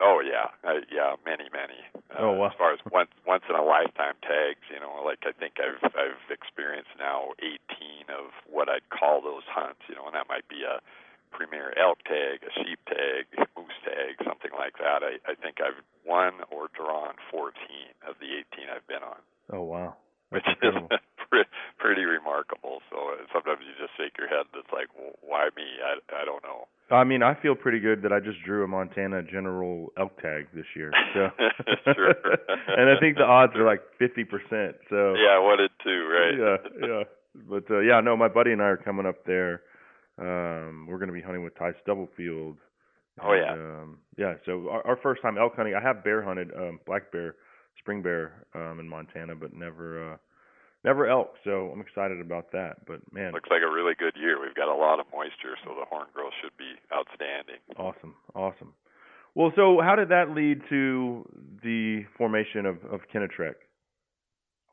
Oh 0.00 0.22
yeah, 0.22 0.54
uh, 0.62 0.78
yeah, 0.94 1.18
many, 1.26 1.50
many. 1.50 1.74
Uh, 2.14 2.22
Oh, 2.22 2.32
wow. 2.38 2.46
As 2.50 2.56
far 2.58 2.70
as 2.72 2.78
once 2.90 3.10
once 3.26 3.42
in 3.50 3.54
a 3.58 3.62
lifetime 3.66 4.14
tags, 4.22 4.62
you 4.70 4.78
know, 4.78 5.02
like 5.02 5.18
I 5.26 5.34
think 5.34 5.58
I've 5.58 5.82
I've 5.90 6.22
experienced 6.30 6.94
now 6.98 7.34
18 7.42 8.06
of 8.14 8.30
what 8.46 8.70
I'd 8.70 8.86
call 8.94 9.18
those 9.22 9.42
hunts, 9.50 9.82
you 9.90 9.94
know, 9.98 10.06
and 10.06 10.14
that 10.14 10.30
might 10.30 10.46
be 10.46 10.62
a 10.62 10.78
premier 11.34 11.74
elk 11.74 11.98
tag, 12.06 12.46
a 12.46 12.52
sheep 12.62 12.78
tag, 12.86 13.26
moose 13.58 13.74
tag, 13.82 14.22
something 14.22 14.54
like 14.54 14.78
that. 14.78 15.02
I 15.02 15.18
I 15.26 15.34
think 15.34 15.58
I've 15.58 15.82
won 16.06 16.46
or 16.54 16.70
drawn 16.78 17.18
14 17.34 17.50
of 18.06 18.14
the 18.22 18.38
18 18.54 18.70
I've 18.70 18.86
been 18.86 19.02
on, 19.02 19.18
Oh 19.50 19.66
wow. 19.66 19.98
which 20.30 20.46
That's 20.46 20.62
is 20.62 20.78
incredible. 20.78 21.02
pre- 21.26 21.50
pretty 21.78 22.06
remarkable. 22.06 22.86
So 22.90 23.18
uh, 23.18 23.26
sometimes 23.34 23.66
you 23.66 23.74
just 23.82 23.98
shake 23.98 24.14
your 24.16 24.30
head. 24.30 24.46
and 24.54 24.62
It's 24.62 24.70
like, 24.72 24.88
well, 24.94 25.18
why 25.26 25.50
me? 25.58 25.66
I 25.82 25.98
I 26.14 26.22
don't 26.22 26.42
know. 26.46 26.70
I 27.28 27.40
feel 27.42 27.54
pretty 27.54 27.78
good 27.80 28.02
that 28.02 28.12
I 28.12 28.20
just 28.20 28.38
drew 28.44 28.64
a 28.64 28.68
Montana 28.68 29.22
General 29.22 29.92
elk 29.98 30.20
tag 30.22 30.46
this 30.54 30.66
year. 30.74 30.90
So 31.14 31.28
Sure. 31.94 32.14
and 32.78 32.88
I 32.90 32.98
think 33.00 33.16
the 33.16 33.24
odds 33.24 33.54
are 33.56 33.64
like 33.66 33.82
fifty 33.98 34.24
percent. 34.24 34.76
So 34.90 35.14
Yeah, 35.14 35.36
I 35.36 35.38
wanted 35.38 35.70
to, 35.84 35.90
right? 35.90 36.34
yeah, 36.38 36.88
yeah. 36.88 37.02
But 37.48 37.70
uh, 37.70 37.80
yeah, 37.80 38.00
no, 38.00 38.16
my 38.16 38.28
buddy 38.28 38.52
and 38.52 38.62
I 38.62 38.66
are 38.66 38.76
coming 38.76 39.06
up 39.06 39.24
there. 39.26 39.62
Um, 40.18 40.86
we're 40.88 40.98
going 40.98 41.08
to 41.08 41.14
be 41.14 41.22
hunting 41.22 41.44
with 41.44 41.56
Ty 41.56 41.72
Stubblefield. 41.82 42.56
Oh, 43.22 43.30
And, 43.32 43.40
yeah. 43.40 43.52
Um, 43.52 43.98
yeah. 44.16 44.34
So 44.46 44.68
our, 44.70 44.84
our 44.86 44.96
first 45.02 45.22
time 45.22 45.38
elk 45.38 45.54
hunting. 45.56 45.74
I 45.74 45.80
have 45.80 46.02
bear 46.02 46.22
hunted, 46.22 46.50
um, 46.56 46.80
black 46.86 47.12
bear, 47.12 47.36
spring 47.78 48.02
bear, 48.02 48.44
um, 48.54 48.80
in 48.80 48.88
Montana, 48.88 49.34
but 49.36 49.52
never, 49.54 50.14
uh, 50.14 50.16
never 50.84 51.06
elk. 51.08 51.34
So 51.44 51.70
I'm 51.72 51.80
excited 51.80 52.20
about 52.20 52.52
that. 52.52 52.86
But 52.86 53.00
man, 53.12 53.32
Looks 53.32 53.50
like 53.50 53.62
a 53.62 53.70
really 53.72 53.94
good 53.98 54.14
year. 54.16 54.40
We've 54.40 54.54
got 54.54 54.68
a 54.68 54.76
lot 54.76 55.00
of 55.00 55.06
moisture, 55.12 55.56
so 55.64 55.74
the 55.74 55.84
horn 55.86 56.06
growth 56.14 56.32
should 56.42 56.56
be 56.56 56.74
outstanding. 56.92 57.60
awesome, 57.76 58.14
awesome. 58.34 58.74
Well, 59.34 59.52
so 59.54 59.80
how 59.82 59.94
did 59.94 60.08
that 60.08 60.30
lead 60.34 60.62
to 60.68 61.24
the 61.62 62.04
formation 62.16 62.66
of 62.66 62.76
of 62.90 63.00
Kenetrek? 63.12 63.54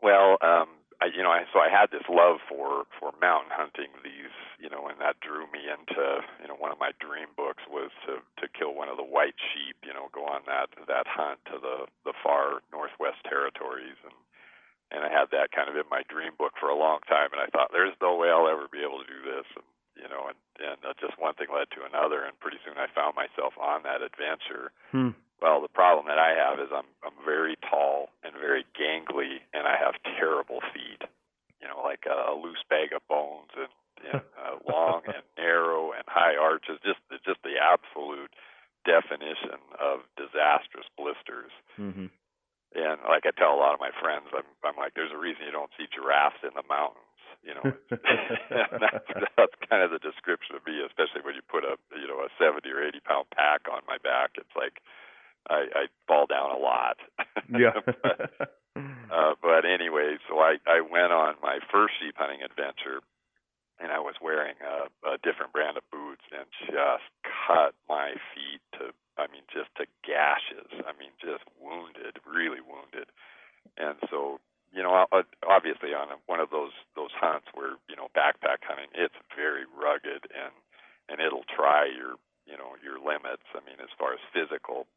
Well, 0.01 0.37
um, 0.41 0.69
I, 1.01 1.11
you 1.11 1.23
know, 1.23 1.31
I, 1.33 1.43
so 1.51 1.59
I 1.59 1.69
had 1.69 1.91
this 1.91 2.05
love 2.09 2.37
for 2.47 2.85
for 2.99 3.11
mountain 3.19 3.51
hunting. 3.51 3.91
These, 4.03 4.33
you 4.59 4.69
know, 4.69 4.87
and 4.87 4.97
that 5.01 5.19
drew 5.19 5.45
me 5.51 5.67
into, 5.67 6.21
you 6.41 6.47
know, 6.47 6.55
one 6.55 6.71
of 6.71 6.79
my 6.79 6.91
dream 7.03 7.29
books 7.35 7.63
was 7.69 7.91
to 8.07 8.21
to 8.41 8.45
kill 8.57 8.73
one 8.73 8.87
of 8.89 8.97
the 8.97 9.05
white 9.05 9.35
sheep. 9.53 9.75
You 9.83 9.93
know, 9.93 10.07
go 10.13 10.25
on 10.25 10.41
that 10.47 10.71
that 10.87 11.05
hunt 11.05 11.39
to 11.51 11.59
the 11.59 11.85
the 12.05 12.13
far 12.23 12.61
northwest 12.71 13.21
territories, 13.27 13.97
and 14.07 14.15
and 14.91 15.01
I 15.03 15.09
had 15.09 15.33
that 15.33 15.51
kind 15.51 15.69
of 15.69 15.75
in 15.75 15.87
my 15.89 16.03
dream 16.07 16.33
book 16.37 16.53
for 16.59 16.69
a 16.69 16.77
long 16.77 17.01
time. 17.09 17.33
And 17.33 17.41
I 17.41 17.49
thought, 17.49 17.73
there's 17.73 17.97
no 18.01 18.15
way 18.15 18.29
I'll 18.29 18.49
ever 18.49 18.69
be 18.69 18.85
able 18.85 19.01
to 19.01 19.09
do 19.09 19.21
this. 19.25 19.47
And 19.55 19.65
you 19.95 20.07
know, 20.11 20.27
and 20.27 20.39
and 20.59 20.79
uh, 20.83 20.93
just 20.99 21.19
one 21.19 21.35
thing 21.35 21.47
led 21.51 21.71
to 21.75 21.87
another, 21.87 22.23
and 22.23 22.35
pretty 22.39 22.59
soon 22.63 22.79
I 22.79 22.87
found 22.91 23.15
myself 23.15 23.55
on 23.59 23.83
that 23.83 24.03
adventure. 24.03 24.71
Hmm. 24.91 25.15
Well, 25.41 25.59
the 25.59 25.71
problem 25.71 26.07
that 26.07 26.19
I 26.19 26.35
have 26.35 26.59
is 26.59 26.71
I'm 26.71 26.87
I'm 27.03 27.15
very 27.23 27.55
tall 27.63 28.11
and 28.23 28.35
very 28.35 28.67
gangly, 28.75 29.43
and 29.55 29.67
I 29.67 29.75
have 29.79 29.95
terrible 30.19 30.59
feet. 30.75 31.03
You 31.63 31.67
know, 31.67 31.81
like 31.83 32.03
a, 32.07 32.31
a 32.31 32.35
loose 32.35 32.61
bag 32.69 32.91
of 32.93 33.01
bones, 33.07 33.51
and, 33.55 33.71
and 34.03 34.21
uh, 34.39 34.59
long 34.67 35.01
and 35.07 35.23
narrow 35.37 35.91
and 35.91 36.03
high 36.07 36.35
arches. 36.35 36.79
Just 36.83 36.99
just 37.23 37.39
the 37.43 37.55
absolute 37.59 38.31
definition 38.85 39.59
of 39.79 40.05
disastrous 40.15 40.87
blisters. 40.95 41.51
Mm-hmm. 41.79 42.07
And 42.73 42.99
like 43.07 43.23
I 43.29 43.31
tell 43.37 43.53
a 43.53 43.61
lot 43.61 43.73
of 43.77 43.79
my 43.79 43.93
friends, 44.01 44.27
I'm 44.33 44.47
I'm 44.65 44.75
like, 44.75 44.95
there's 44.95 45.13
a 45.13 45.19
reason 45.19 45.45
you 45.45 45.53
don't 45.53 45.71
see 45.77 45.87
giraffes 45.91 46.41
in 46.43 46.51
the 46.57 46.65
mountains. 46.67 47.03
You 47.45 47.53
know, 47.53 47.65
that's, 48.81 49.05
that's 49.37 49.55
kind 49.69 49.85
of 49.85 49.93
the 49.93 50.01
description 50.01 50.57
of 50.57 50.65
me, 50.65 50.81
especially 50.81 51.21
when 51.21 51.37
you 51.37 51.45
put 51.45 51.63
a 51.63 51.77
you 51.93 52.09
know 52.09 52.25
a 52.25 52.29
70 52.41 52.65
or 52.71 52.81
80 52.81 52.99
pound 53.05 53.25
pack 53.31 53.69
on 53.69 53.85
my 53.87 54.01
back. 54.01 54.35
It's 54.35 54.55
like 54.57 54.81
I, 55.49 55.69
I 55.75 55.83
fall 56.07 56.25
down 56.25 56.51
a 56.51 56.59
lot. 56.59 56.97
Yeah. 57.45 57.77
but, 57.85 58.57
uh, 59.13 59.33
but 59.37 59.69
anyway, 59.69 60.17
so 60.27 60.39
I 60.39 60.57
I 60.65 60.81
went 60.81 61.13
on 61.13 61.35
my 61.43 61.59
first 61.71 61.93
sheep 62.01 62.15
hunting 62.17 62.41
adventure, 62.41 63.05
and 63.77 63.91
I 63.91 63.99
was 63.99 64.15
wearing 64.19 64.55
a, 64.65 64.89
a 65.13 65.17
different 65.21 65.53
brand 65.53 65.77
of 65.77 65.83
boots, 65.91 66.25
and 66.33 66.49
just 66.65 67.05
cut 67.21 67.77
my 67.87 68.17
feet 68.33 68.65
to 68.79 68.97
I 69.17 69.27
mean 69.27 69.43
just 69.51 69.71
to 69.77 69.85
gashes. 70.03 70.69
I 70.85 70.91
mean 70.97 71.13
just 71.21 71.43
wounded, 71.59 72.19
really 72.25 72.61
wounded, 72.61 73.09
and 73.77 73.97
so. 74.09 74.39
You 74.75 74.83
know, 74.83 75.07
obviously, 75.47 75.95
on 75.95 76.11
a, 76.11 76.19
one 76.27 76.41
of 76.41 76.49
those 76.51 76.75
those 76.99 77.13
hunts 77.15 77.47
where 77.53 77.79
you 77.87 77.95
know 77.95 78.11
backpack 78.11 78.59
hunting, 78.67 78.91
it's 78.91 79.15
very 79.31 79.63
rugged 79.63 80.27
and 80.35 80.51
and 81.07 81.23
it'll 81.23 81.47
try 81.47 81.87
your 81.87 82.19
you 82.43 82.57
know 82.59 82.75
your 82.83 82.99
limits. 82.99 83.47
I 83.55 83.63
mean, 83.63 83.79
as 83.79 83.87
far 83.97 84.11
as 84.11 84.19
physical, 84.35 84.87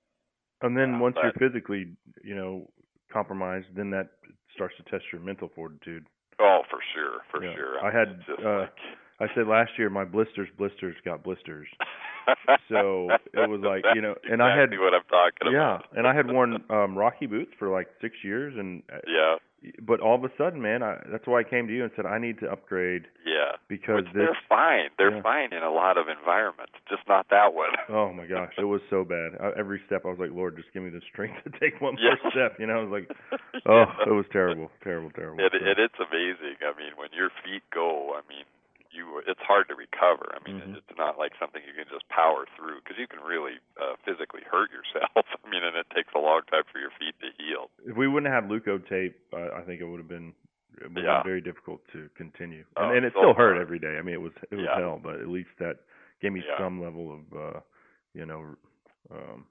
And 0.62 0.76
then 0.76 0.92
Yeah, 0.92 1.00
once 1.00 1.16
you're 1.22 1.32
physically, 1.38 1.94
you 2.24 2.34
know, 2.34 2.68
compromised, 3.12 3.66
then 3.76 3.90
that 3.90 4.08
starts 4.54 4.74
to 4.78 4.82
test 4.90 5.04
your 5.12 5.20
mental 5.22 5.48
fortitude. 5.54 6.06
Oh, 6.40 6.62
for 6.68 6.80
sure, 6.94 7.22
for 7.30 7.44
Yeah. 7.44 7.54
sure. 7.54 7.84
I 7.84 7.90
had, 7.90 8.24
It's 8.26 8.44
uh, 8.44 8.66
I 9.20 9.32
said 9.34 9.46
last 9.46 9.78
year 9.78 9.90
my 9.90 10.04
blisters 10.04 10.48
blisters 10.56 10.96
got 11.04 11.22
blisters. 11.22 11.68
so 12.68 13.10
it 13.32 13.48
was 13.48 13.60
like, 13.64 13.84
you 13.94 14.02
know, 14.02 14.14
and 14.30 14.42
I 14.42 14.56
had- 14.58 14.70
what 14.78 14.94
I'm 14.94 15.02
talking 15.08 15.52
Yeah, 15.52 15.78
and 15.96 16.06
I 16.06 16.14
had 16.14 16.30
worn 16.30 16.62
um 16.70 16.96
Rocky 16.96 17.26
boots 17.26 17.52
for 17.58 17.68
like 17.68 17.88
6 18.00 18.14
years 18.22 18.54
and 18.56 18.82
uh, 18.92 18.98
yeah, 19.06 19.36
but 19.82 19.98
all 20.00 20.14
of 20.14 20.22
a 20.22 20.30
sudden, 20.38 20.62
man, 20.62 20.82
I, 20.84 20.98
that's 21.10 21.26
why 21.26 21.40
I 21.40 21.42
came 21.44 21.66
to 21.66 21.74
you 21.74 21.82
and 21.82 21.90
said 21.96 22.06
I 22.06 22.18
need 22.18 22.38
to 22.40 22.46
upgrade 22.50 23.06
Yeah. 23.26 23.56
because 23.68 24.04
this. 24.14 24.14
they're 24.14 24.38
fine. 24.48 24.90
They're 24.98 25.16
yeah. 25.16 25.22
fine 25.22 25.52
in 25.52 25.62
a 25.64 25.70
lot 25.72 25.98
of 25.98 26.06
environments, 26.08 26.74
just 26.88 27.02
not 27.08 27.26
that 27.30 27.54
one. 27.54 27.70
Oh 27.88 28.12
my 28.12 28.26
gosh, 28.26 28.52
it 28.58 28.64
was 28.64 28.80
so 28.90 29.02
bad. 29.04 29.32
I, 29.40 29.50
every 29.58 29.80
step, 29.86 30.02
I 30.04 30.08
was 30.14 30.18
like, 30.20 30.30
Lord, 30.30 30.54
just 30.56 30.72
give 30.72 30.82
me 30.84 30.90
the 30.90 31.02
strength 31.10 31.42
to 31.44 31.50
take 31.60 31.80
one 31.80 31.96
Yeah. 31.98 32.14
more 32.22 32.30
step. 32.30 32.60
You 32.60 32.66
know, 32.68 32.78
I 32.78 32.82
was 32.84 32.92
like, 32.92 33.08
oh, 33.66 33.84
it 34.06 34.12
was 34.14 34.26
terrible, 34.30 34.70
terrible, 34.84 35.10
terrible. 35.10 35.42
It, 35.44 35.50
So- 35.52 35.64
it 35.66 35.78
it's 35.78 35.98
amazing. 35.98 36.62
I 36.62 36.76
mean, 36.78 36.92
when 36.96 37.08
your 37.16 37.30
feet 37.42 37.62
go, 37.74 38.14
I 38.14 38.22
mean, 38.28 38.46
you 38.98 39.22
it's 39.26 39.40
hard 39.46 39.70
to 39.70 39.76
recover. 39.78 40.26
I 40.34 40.42
mean, 40.42 40.58
Mhm. 40.60 40.76
it's 40.76 40.98
not 40.98 41.16
like 41.16 41.32
something 41.38 41.62
you 41.62 41.72
can 41.72 41.86
just 41.88 42.08
power 42.10 42.44
through 42.58 42.82
because 42.82 42.98
you 42.98 43.06
can 43.06 43.20
really 43.22 43.62
uh, 43.80 43.94
physically 44.04 44.42
hurt 44.42 44.70
yourself. 44.74 45.14
I 45.44 45.46
mean, 45.48 45.62
and 45.62 45.76
it 45.78 45.86
takes 45.94 46.10
a 46.14 46.18
long 46.18 46.42
time 46.50 46.64
for 46.72 46.78
your 46.82 46.90
feet 46.98 47.14
to 47.22 47.30
heal. 47.38 47.70
If 47.86 47.96
we 47.96 48.08
wouldn't 48.10 48.32
have 48.32 48.44
Leukotape, 48.50 49.14
I, 49.32 49.60
I 49.60 49.62
think 49.62 49.80
it 49.80 49.86
would 49.86 50.00
have 50.02 50.08
been 50.10 50.34
it 50.82 50.90
would 50.92 51.02
Yeah. 51.02 51.14
have 51.14 51.24
been 51.24 51.30
very 51.30 51.40
difficult 51.40 51.80
to 51.94 52.10
continue. 52.14 52.64
Oh, 52.76 52.84
and, 52.84 52.98
and 52.98 53.06
it 53.06 53.12
so 53.14 53.20
still 53.20 53.34
hurt 53.34 53.54
hard. 53.54 53.62
every 53.62 53.78
day. 53.78 53.96
I 53.98 54.02
mean, 54.02 54.14
it 54.14 54.20
was 54.20 54.34
it 54.50 54.56
was 54.56 54.66
Yeah. 54.66 54.76
hell, 54.78 54.98
but 55.02 55.16
at 55.22 55.28
least 55.28 55.50
that 55.58 55.78
gave 56.20 56.32
me 56.32 56.42
Yeah. 56.44 56.58
some 56.58 56.82
level 56.82 57.12
of 57.14 57.22
uh, 57.32 57.60
you 58.14 58.26
know, 58.26 58.56
um, 59.10 59.46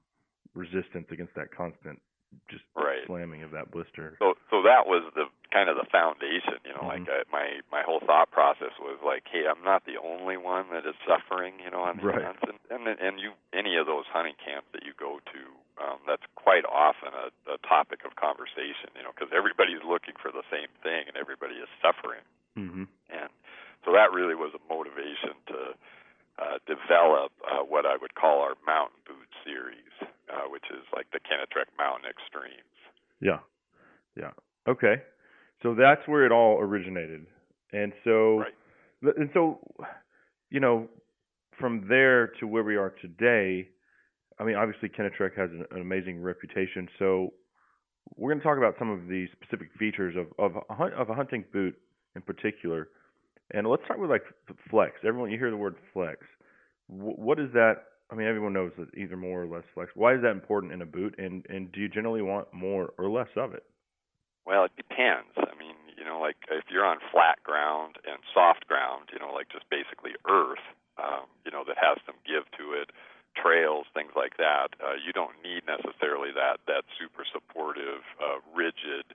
resistance 0.54 1.08
against 1.12 1.34
that 1.36 1.52
constant 1.52 2.02
just 2.50 2.64
Right. 2.76 3.06
slamming 3.06 3.44
of 3.44 3.52
that 3.52 3.72
blister. 3.72 4.16
So 4.20 4.36
so 4.50 4.62
that 4.64 4.88
was 4.88 5.04
the 5.16 5.28
kind 5.52 5.70
of 5.70 5.78
the 5.78 5.86
foundation. 5.92 6.60
You 6.66 6.74
know, 6.74 6.84
Mhm. 6.84 6.88
like 6.88 7.10
I, 7.10 7.24
my 7.32 7.62
my 7.72 7.82
whole 7.84 8.00
thought 8.00 8.32
process 8.32 8.74
was 8.80 9.00
like, 9.04 9.28
hey, 9.28 9.48
I'm 9.48 9.64
not 9.64 9.86
the 9.86 9.98
only 9.98 10.38
one 10.38 10.70
that 10.72 10.86
is 10.86 10.96
suffering. 11.08 11.60
You 11.64 11.72
know, 11.72 11.82
on 11.82 11.98
these 11.98 12.06
Right. 12.06 12.24
hunts, 12.24 12.44
and 12.44 12.60
and 12.70 12.88
and 13.00 13.20
you 13.20 13.34
any 13.54 13.76
of 13.78 13.86
those 13.86 14.06
hunting 14.08 14.36
camps 14.44 14.68
that 14.74 14.84
you 14.86 14.94
go 14.94 15.20
to, 15.34 15.42
um, 15.84 16.00
that's 16.08 16.26
quite 16.36 16.66
often 16.66 17.14
a, 17.14 17.32
a 17.54 17.58
topic 17.68 18.06
of 18.06 18.16
conversation. 18.16 18.90
You 18.96 19.04
know, 19.04 19.12
because 19.16 19.32
everybody's 19.34 19.84
looking 19.84 20.16
for 20.22 20.32
the 20.32 20.44
same 20.52 20.70
thing, 20.84 21.08
and 21.08 21.18
everybody 21.18 21.56
is 21.56 21.70
suffering. 21.82 22.24
hmm 22.56 22.84
And 23.10 23.30
so 23.86 23.92
that 23.94 24.12
really 24.12 24.36
was 24.36 24.54
a 24.54 24.62
motivation 24.72 25.36
to 25.48 25.60
uh, 26.40 26.58
develop 26.68 27.32
uh, 27.50 27.64
what 27.64 27.86
I 27.86 27.98
would 27.98 28.16
call 28.16 28.42
our 28.42 28.56
mountain 28.66 29.00
boot 29.08 29.30
series, 29.46 29.94
uh, 30.32 30.50
which 30.50 30.66
is 30.72 30.84
like 30.96 31.08
the 31.12 31.20
Kenetrek 31.20 31.68
Mountain 31.78 32.10
Extremes. 32.10 32.78
Yeah. 33.22 33.40
Yeah. 34.16 34.32
Okay. 34.68 35.02
So 35.64 35.74
that's 35.74 36.02
where 36.08 36.26
it 36.26 36.32
all 36.32 36.60
originated. 36.60 37.26
And 37.74 37.94
so 38.04 38.40
Right. 38.40 39.16
and 39.18 39.30
so 39.34 39.60
you 40.50 40.60
know, 40.60 40.88
from 41.60 41.88
there 41.90 42.28
to 42.40 42.48
where 42.48 42.64
we 42.64 42.76
are 42.78 42.92
today, 43.02 43.70
I 44.40 44.44
mean 44.44 44.56
obviously 44.56 44.90
Kenetrek 44.90 45.36
has 45.38 45.50
an, 45.52 45.66
an 45.72 45.82
amazing 45.82 46.22
reputation. 46.22 46.88
So 47.00 47.34
we're 48.16 48.30
going 48.32 48.40
to 48.40 48.44
talk 48.44 48.58
about 48.58 48.76
some 48.80 48.90
of 48.90 49.08
the 49.08 49.28
specific 49.34 49.70
features 49.78 50.16
of 50.16 50.28
of 50.40 50.62
a, 50.70 50.74
hunt, 50.74 50.94
of 50.94 51.10
a 51.10 51.14
hunting 51.14 51.44
boot 51.52 51.76
in 52.16 52.22
particular. 52.22 52.90
And 53.52 53.66
let's 53.68 53.84
start 53.86 54.00
with 54.00 54.10
like 54.10 54.24
flex. 54.70 54.94
Everyone 55.06 55.32
you 55.32 55.38
hear 55.38 55.52
the 55.52 55.58
word 55.58 55.76
flex. 55.94 56.20
W- 56.90 57.16
what 57.16 57.40
is 57.40 57.52
that? 57.54 57.76
I 58.10 58.16
mean 58.16 58.28
everyone 58.28 58.54
knows 58.54 58.72
that 58.78 58.94
either 58.96 59.18
more 59.18 59.44
or 59.44 59.48
less 59.48 59.64
flex. 59.74 59.92
Why 59.96 60.14
is 60.16 60.22
that 60.22 60.32
important 60.32 60.74
in 60.74 60.82
a 60.82 60.86
boot 60.86 61.16
and 61.18 61.46
and 61.50 61.72
do 61.72 61.80
you 61.80 61.90
generally 61.90 62.22
want 62.22 62.54
more 62.54 62.94
or 62.98 63.10
less 63.10 63.30
of 63.36 63.54
it? 63.54 63.66
Well, 64.46 64.64
it 64.66 64.76
depends. 64.78 65.36
I 65.36 65.54
mean, 65.60 65.76
you 65.98 66.06
know, 66.06 66.20
like 66.20 66.38
if 66.50 66.66
you're 66.72 66.86
on 66.86 67.00
flat 67.12 67.44
ground 67.44 67.98
and 68.08 68.20
soft 68.34 68.68
ground, 68.68 69.10
you 69.12 69.20
know, 69.20 69.34
like 69.34 69.50
just 69.50 69.70
basically 69.70 70.16
earth, 70.30 70.64
um, 70.98 71.28
you 71.44 71.52
know, 71.52 71.64
that 71.68 71.78
has 71.78 71.98
some 72.06 72.16
give 72.26 72.48
to 72.58 72.72
it, 72.74 72.92
trails, 73.36 73.86
things 73.94 74.14
like 74.16 74.38
that, 74.38 74.74
uh, 74.80 74.96
you 74.96 75.12
don't 75.12 75.36
need 75.44 75.68
necessarily 75.68 76.32
that 76.32 76.60
that 76.68 76.86
super 76.98 77.26
supportive, 77.28 78.02
uh, 78.24 78.40
rigid. 78.56 79.14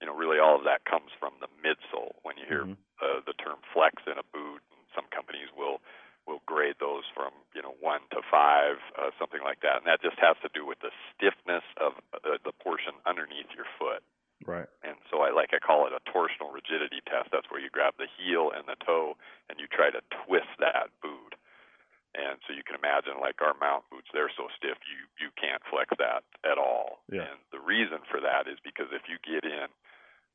You 0.00 0.06
know, 0.06 0.14
really 0.14 0.38
all 0.38 0.56
of 0.58 0.64
that 0.68 0.84
comes 0.84 1.10
from 1.18 1.32
the 1.40 1.48
midsole. 1.64 2.12
When 2.22 2.36
you 2.36 2.44
hear 2.46 2.66
Mhm. 2.66 2.76
uh, 3.00 3.24
the 3.26 3.32
term 3.34 3.58
flex 3.72 4.02
in 4.06 4.18
a 4.20 4.26
boot, 4.36 4.60
and 4.70 4.84
some 4.94 5.06
companies 5.10 5.48
will 5.56 5.80
will 6.26 6.42
grade 6.46 6.76
those 6.80 7.04
from 7.12 7.32
you 7.54 7.62
know 7.62 7.74
one 7.80 8.00
to 8.12 8.20
five, 8.30 8.80
uh, 8.96 9.10
something 9.18 9.40
like 9.44 9.60
that, 9.60 9.84
and 9.84 9.86
that 9.86 10.02
just 10.02 10.18
has 10.18 10.36
to 10.42 10.50
do 10.52 10.64
with 10.64 10.80
the 10.80 10.92
stiffness 11.12 11.64
of 11.76 11.96
uh, 12.12 12.40
the 12.44 12.52
portion 12.60 12.96
underneath 13.06 13.48
your 13.56 13.68
foot. 13.78 14.02
Right. 14.44 14.68
And 14.84 15.00
so 15.08 15.24
I 15.24 15.32
like 15.32 15.56
I 15.56 15.60
call 15.60 15.88
it 15.88 15.96
a 15.96 16.02
torsional 16.04 16.52
rigidity 16.52 17.00
test. 17.08 17.32
That's 17.32 17.48
where 17.48 17.60
you 17.60 17.72
grab 17.72 17.96
the 17.96 18.10
heel 18.18 18.52
and 18.52 18.68
the 18.68 18.76
toe 18.84 19.16
and 19.48 19.56
you 19.56 19.66
try 19.70 19.88
to 19.88 20.04
twist 20.24 20.52
that 20.60 20.92
boot. 21.00 21.38
And 22.14 22.38
so 22.46 22.54
you 22.54 22.62
can 22.62 22.78
imagine 22.78 23.18
like 23.18 23.42
our 23.42 23.56
mount 23.58 23.88
boots, 23.90 24.06
they're 24.12 24.32
so 24.36 24.46
stiff 24.52 24.78
you 24.84 25.08
you 25.16 25.32
can't 25.40 25.64
flex 25.66 25.88
that 25.96 26.28
at 26.44 26.60
all. 26.60 27.00
Yeah. 27.08 27.24
And 27.30 27.40
the 27.50 27.62
reason 27.62 28.04
for 28.04 28.20
that 28.20 28.44
is 28.44 28.60
because 28.60 28.92
if 28.92 29.08
you 29.08 29.16
get 29.24 29.48
in 29.48 29.72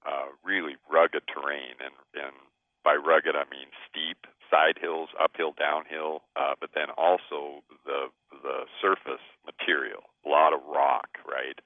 uh 0.07 0.33
really 0.41 0.79
rugged 0.89 1.23
terrain 1.29 1.77
and 1.77 1.93
and 2.17 2.33
by 2.81 2.97
rugged 2.97 3.37
I 3.37 3.45
mean 3.51 3.69
steep 3.85 4.25
side 4.49 4.77
hills, 4.81 5.09
uphill, 5.21 5.53
downhill, 5.57 6.25
uh, 6.35 6.53
but 6.59 6.69
then 6.73 6.89
also 6.97 7.63
the 7.85 8.09
the 8.29 8.65
surface 8.81 9.23
material, 9.45 10.05
a 10.25 10.29
lot 10.29 10.53
of 10.53 10.61
rock, 10.65 11.17
right? 11.25 11.57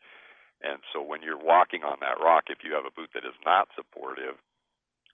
And 0.63 0.80
so 0.96 1.04
when 1.04 1.22
you're 1.22 1.39
walking 1.39 1.84
on 1.84 2.00
that 2.00 2.24
rock, 2.24 2.48
if 2.48 2.63
you 2.63 2.72
have 2.74 2.88
a 2.88 2.96
boot 2.96 3.12
that 3.13 3.28
is 3.28 3.36
not 3.43 3.67
supportive, 3.76 4.39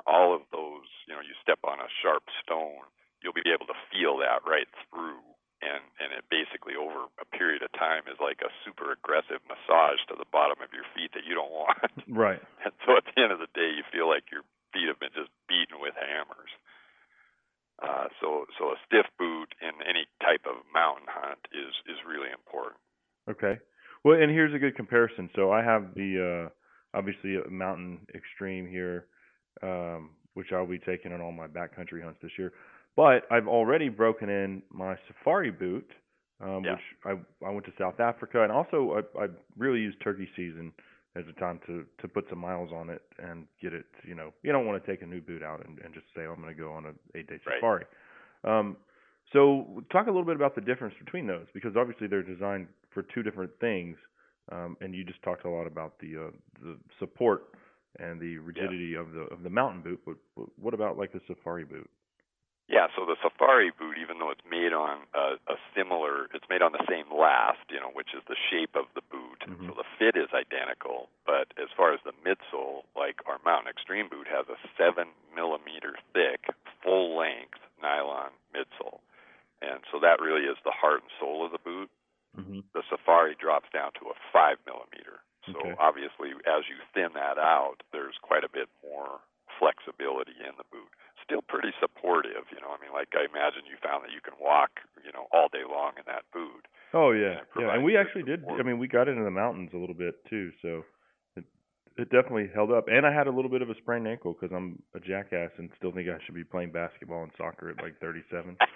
all 0.06 0.32
of 0.38 0.46
those, 0.54 0.86
you 1.10 1.14
know, 1.18 1.26
you 1.26 1.34
step 1.42 1.60
on 1.66 1.82
a 1.82 1.90
sharp 2.06 2.24
stone, 2.46 2.86
you'll 3.26 3.36
be 3.36 3.50
able 3.50 3.66
to 3.66 3.78
feel 3.90 4.22
that 4.22 4.46
right 4.46 4.70
through. 4.88 5.20
And, 5.60 5.84
and 6.00 6.16
it 6.16 6.24
basically 6.32 6.80
over 6.80 7.12
a 7.20 7.28
period 7.36 7.66
of 7.66 7.74
time 7.76 8.08
is 8.08 8.16
like 8.24 8.40
a 8.40 8.54
super 8.64 8.96
aggressive 8.96 9.44
massage 9.44 10.00
to 10.08 10.16
the 10.16 10.30
bottom 10.32 10.64
of 10.64 10.72
your 10.72 10.88
feet 10.96 11.12
that 11.18 11.28
you 11.28 11.36
don't 11.36 11.52
want. 11.52 11.92
Right. 12.08 12.40
and 12.64 12.72
so 12.88 12.96
at 12.96 13.04
the 13.04 13.18
end 13.20 13.36
of 13.36 13.44
the 13.44 13.52
day, 13.52 13.76
you 13.76 13.84
feel 13.92 14.08
like 14.08 14.32
your 14.32 14.48
feet 14.72 14.88
have 14.88 15.04
been 15.04 15.12
just 15.12 15.34
beaten 15.52 15.84
with 15.84 16.00
hammers. 16.00 16.54
Uh, 17.82 18.08
so, 18.22 18.46
so 18.58 18.66
a 18.66 18.76
stiff 18.86 19.06
boot 19.18 19.54
in 19.62 19.72
any 19.88 20.06
type 20.22 20.42
of 20.46 20.64
mountain 20.74 21.08
hunt 21.08 21.40
is 21.54 21.74
is 21.88 21.98
really 22.08 22.30
important. 22.32 22.80
Okay. 23.30 23.60
Well, 24.04 24.20
and 24.22 24.32
here's 24.32 24.54
a 24.54 24.60
good 24.60 24.76
comparison. 24.76 25.30
So 25.36 25.52
I 25.52 25.64
have 25.64 25.94
the 25.96 26.48
uh 26.48 26.98
obviously 26.98 27.36
a 27.38 27.50
mountain 27.50 28.00
extreme 28.16 28.68
here, 28.68 29.06
um, 29.62 30.12
which 30.34 30.48
I'll 30.52 30.66
be 30.68 30.80
taking 30.80 31.14
on 31.14 31.22
all 31.22 31.32
my 31.32 31.48
backcountry 31.48 32.04
hunts 32.04 32.20
this 32.22 32.32
year. 32.38 32.52
But 32.96 33.24
I've 33.32 33.48
already 33.48 33.88
broken 33.90 34.30
in 34.30 34.64
my 34.72 34.96
safari 35.08 35.52
boot, 35.52 35.90
um, 36.42 36.64
Yeah. 36.66 36.74
which 36.74 36.82
I 37.06 37.46
I 37.46 37.50
went 37.52 37.66
to 37.68 37.74
South 37.78 38.00
Africa, 38.00 38.44
and 38.44 38.52
also 38.52 39.04
I, 39.18 39.24
I 39.24 39.28
really 39.58 39.80
used 39.80 40.02
turkey 40.02 40.28
season 40.36 40.74
as 41.16 41.26
a 41.28 41.40
time 41.40 41.60
to 41.68 41.86
to 42.02 42.08
put 42.08 42.26
some 42.30 42.40
miles 42.40 42.72
on 42.74 42.90
it 42.90 43.02
and 43.18 43.46
get 43.62 43.74
it. 43.74 43.86
You 44.04 44.16
know, 44.16 44.34
you 44.44 44.52
don't 44.52 44.66
want 44.66 44.84
to 44.84 44.92
take 44.92 45.02
a 45.02 45.06
new 45.06 45.22
boot 45.22 45.44
out 45.44 45.66
and, 45.66 45.80
and 45.80 45.94
just 45.94 46.06
say 46.16 46.22
oh, 46.28 46.34
I'm 46.34 46.42
going 46.42 46.56
to 46.56 46.62
go 46.62 46.72
on 46.72 46.86
a 46.86 47.18
eight 47.18 47.28
day 47.28 47.40
Right. 47.46 47.56
safari. 47.56 47.86
Um, 48.44 48.78
so 49.34 49.84
talk 49.92 50.08
a 50.08 50.10
little 50.10 50.26
bit 50.26 50.36
about 50.36 50.56
the 50.56 50.62
difference 50.62 50.96
between 51.04 51.28
those 51.28 51.46
because 51.54 51.76
obviously 51.76 52.08
they're 52.08 52.24
designed 52.24 52.68
for 52.94 53.04
two 53.04 53.22
different 53.22 53.52
things, 53.60 53.96
um, 54.52 54.76
and 54.82 54.96
you 54.96 55.04
just 55.04 55.22
talked 55.22 55.46
a 55.46 55.50
lot 55.50 55.68
about 55.68 56.00
the 56.00 56.28
uh, 56.28 56.32
the 56.62 56.78
support 57.00 57.50
and 58.00 58.20
the 58.20 58.38
rigidity 58.38 58.96
of 58.96 59.12
the 59.12 59.22
of 59.32 59.44
the 59.44 59.50
mountain 59.50 59.82
boot. 59.82 60.00
But 60.06 60.16
but 60.36 60.46
what 60.60 60.74
about 60.74 60.98
like 60.98 61.12
the 61.14 61.22
safari 61.28 61.66
boot? 61.66 61.90
Yeah, 62.70 62.86
so 62.96 63.02
the 63.04 63.18
safari 63.18 63.72
boot, 63.74 63.98
even 63.98 64.20
though 64.22 64.30
it's 64.30 64.46
made 64.46 64.74
on 64.78 65.02
a, 65.18 65.42
a 65.50 65.58
similar, 65.76 66.30
it's 66.38 66.46
made 66.54 66.62
on 66.62 66.72
the 66.72 66.86
same 66.88 67.10
last, 67.10 67.66
you 67.74 67.82
know, 67.82 67.90
which 67.98 68.14
is 68.14 68.22
the 68.30 68.38
shape 68.38 68.76
of 68.78 68.86
the 68.94 69.02
boot. 69.10 69.42
Mhm. 69.42 69.66
So 69.68 69.74
the 69.74 69.90
fit 69.98 70.14
is 70.16 70.30
identical, 70.38 71.10
but 71.26 71.50
as 71.58 71.70
far 71.76 71.94
as 71.98 72.00
the 72.06 72.14
midsole, 72.22 72.86
like 72.96 73.26
our 73.26 73.40
Mountain 73.44 73.74
Extreme 73.74 74.10
boot 74.14 74.28
has 74.30 74.46
a 74.54 74.58
seven 74.78 75.10
millimeter 75.34 75.98
thick, 76.14 76.46
full 76.86 77.18
length 77.18 77.58
nylon 77.82 78.30
midsole, 78.54 79.02
and 79.66 79.82
so 79.92 79.98
that 80.00 80.22
really 80.22 80.46
is 80.46 80.58
the 80.64 80.72
heart 80.72 81.02
and 81.02 81.12
soul 81.20 81.44
of 81.44 81.52
the 81.52 81.58
boot. 81.66 81.90
Mm-hmm. 82.38 82.60
The 82.74 82.84
Safari 82.88 83.34
drops 83.34 83.70
down 83.74 83.94
to 83.98 84.10
a 84.14 84.16
five 84.32 84.60
millimeter. 84.70 85.22
So 85.50 85.58
Okay. 85.58 85.76
obviously, 85.80 86.30
as 86.46 86.70
you 86.70 86.78
thin 86.94 87.14
that 87.14 87.40
out, 87.40 87.82
there's 87.92 88.18
quite 88.22 88.44
a 88.44 88.50
bit 88.50 88.70
more 88.84 89.20
flexibility 89.58 90.38
in 90.40 90.54
the 90.58 90.64
boot. 90.72 90.94
Still 91.30 91.46
pretty 91.46 91.70
supportive, 91.78 92.50
you 92.50 92.58
know. 92.58 92.74
I 92.74 92.82
mean, 92.82 92.90
like 92.90 93.14
I 93.14 93.30
imagine 93.30 93.70
you 93.70 93.78
found 93.78 94.02
that 94.02 94.10
you 94.10 94.18
can 94.18 94.34
walk, 94.42 94.82
you 95.06 95.14
know, 95.14 95.30
all 95.30 95.46
day 95.54 95.62
long 95.62 95.94
in 96.02 96.04
that 96.10 96.26
boot. 96.34 96.66
Oh 96.94 97.12
Yeah, 97.12 97.46
yeah, 97.54 97.70
yeah. 97.70 97.74
And 97.78 97.84
we 97.84 97.98
actually 97.98 98.24
did. 98.24 98.42
I 98.50 98.64
mean, 98.64 98.80
we 98.80 98.88
got 98.88 99.08
into 99.08 99.24
the 99.24 99.32
mountains 99.32 99.70
a 99.74 99.78
little 99.78 99.94
bit 99.94 100.26
too, 100.26 100.50
so 100.62 100.82
it 101.38 101.46
it 101.98 102.10
definitely 102.10 102.50
held 102.50 102.72
up. 102.72 102.90
And 102.90 103.06
I 103.06 103.14
had 103.14 103.28
a 103.28 103.32
little 103.32 103.52
bit 103.52 103.62
of 103.62 103.70
a 103.70 103.76
sprained 103.78 104.08
ankle 104.08 104.34
because 104.34 104.50
I'm 104.50 104.82
a 104.96 105.00
jackass 105.00 105.54
and 105.62 105.70
still 105.78 105.92
think 105.94 106.10
I 106.10 106.18
should 106.26 106.34
be 106.34 106.44
playing 106.44 106.72
basketball 106.72 107.22
and 107.22 107.32
soccer 107.38 107.70
at 107.70 107.78
like 107.78 108.00
37. 108.02 108.58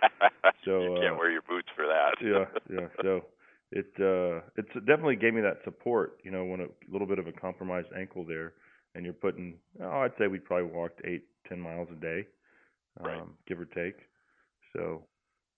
So, 0.65 0.81
you 0.81 1.01
can't 1.01 1.15
uh, 1.15 1.17
wear 1.17 1.29
your 1.29 1.41
boots 1.41 1.67
for 1.75 1.85
that. 1.85 2.15
yeah, 2.21 2.45
yeah. 2.69 2.87
So 3.01 3.25
it 3.71 3.91
uh 3.99 4.45
it's 4.55 4.73
definitely 4.85 5.17
gave 5.17 5.33
me 5.33 5.41
that 5.41 5.57
support, 5.63 6.19
you 6.23 6.31
know, 6.31 6.45
when 6.45 6.61
a 6.61 6.67
little 6.89 7.07
bit 7.07 7.19
of 7.19 7.27
a 7.27 7.31
compromised 7.31 7.89
ankle 7.97 8.23
there 8.23 8.53
and 8.95 9.03
you're 9.03 9.13
putting 9.13 9.55
oh, 9.81 10.01
I'd 10.01 10.11
say 10.17 10.27
we 10.27 10.39
probably 10.39 10.71
walked 10.71 11.01
eight, 11.05 11.25
ten 11.49 11.59
miles 11.59 11.89
a 11.91 11.99
day, 11.99 12.27
um, 12.99 13.05
Right. 13.05 13.23
give 13.47 13.59
or 13.59 13.65
take. 13.65 13.97
So 14.75 15.07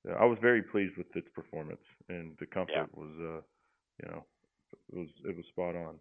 uh, 0.10 0.14
I 0.14 0.26
was 0.26 0.38
very 0.42 0.62
pleased 0.64 0.98
with 0.98 1.08
its 1.16 1.28
performance 1.34 1.82
and 2.10 2.36
the 2.40 2.46
comfort 2.46 2.74
Yeah. 2.76 2.86
was 2.94 3.12
uh 3.20 3.42
you 4.02 4.06
know 4.12 4.26
it 4.92 4.98
was 4.98 5.10
it 5.26 5.36
was 5.36 5.46
spot 5.48 5.76
on. 5.76 6.00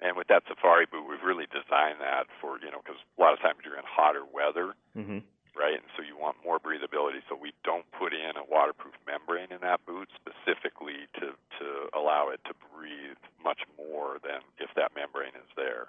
and 0.00 0.16
with 0.16 0.28
that 0.28 0.42
safari 0.48 0.86
boot, 0.86 1.06
we've 1.08 1.22
really 1.24 1.46
designed 1.46 2.00
that 2.00 2.26
for 2.40 2.58
you 2.60 2.70
know 2.70 2.80
because 2.84 3.00
a 3.16 3.20
lot 3.20 3.32
of 3.32 3.40
times 3.40 3.60
you're 3.64 3.78
in 3.78 3.84
hotter 3.86 4.24
weather, 4.24 4.74
Mm-hmm. 4.96 5.18
right? 5.56 5.74
And 5.80 5.90
so 5.96 6.02
you 6.02 6.16
want 6.18 6.36
more 6.44 6.58
breathability. 6.60 7.20
So 7.28 7.34
we 7.36 7.52
don't 7.64 7.86
put 7.92 8.12
in 8.12 8.36
a 8.36 8.44
waterproof 8.44 8.94
membrane 9.06 9.50
in 9.52 9.60
that 9.62 9.84
boot 9.86 10.08
specifically 10.14 11.08
to 11.20 11.34
to 11.58 11.66
allow 11.94 12.28
it 12.28 12.40
to 12.46 12.54
breathe 12.74 13.18
much 13.42 13.62
more 13.78 14.18
than 14.22 14.40
if 14.58 14.70
that 14.76 14.92
membrane 14.94 15.34
is 15.34 15.50
there. 15.56 15.88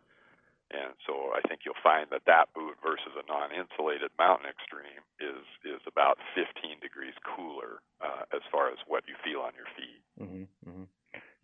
And 0.74 0.98
so 1.06 1.30
I 1.38 1.46
think 1.46 1.62
you'll 1.62 1.80
find 1.86 2.10
that 2.10 2.26
that 2.26 2.50
boot 2.58 2.74
versus 2.82 3.14
a 3.14 3.24
non-insulated 3.30 4.10
Mountain 4.18 4.50
Extreme 4.50 5.06
is 5.22 5.46
is 5.62 5.82
about 5.86 6.18
15 6.34 6.82
degrees 6.82 7.14
cooler 7.22 7.86
uh, 8.02 8.26
as 8.34 8.42
far 8.50 8.74
as 8.74 8.82
what 8.90 9.06
you 9.06 9.14
feel 9.22 9.46
on 9.46 9.54
your 9.54 9.70
feet. 9.78 10.02
Mm-hmm. 10.18 10.46
Mm-hmm. 10.66 10.90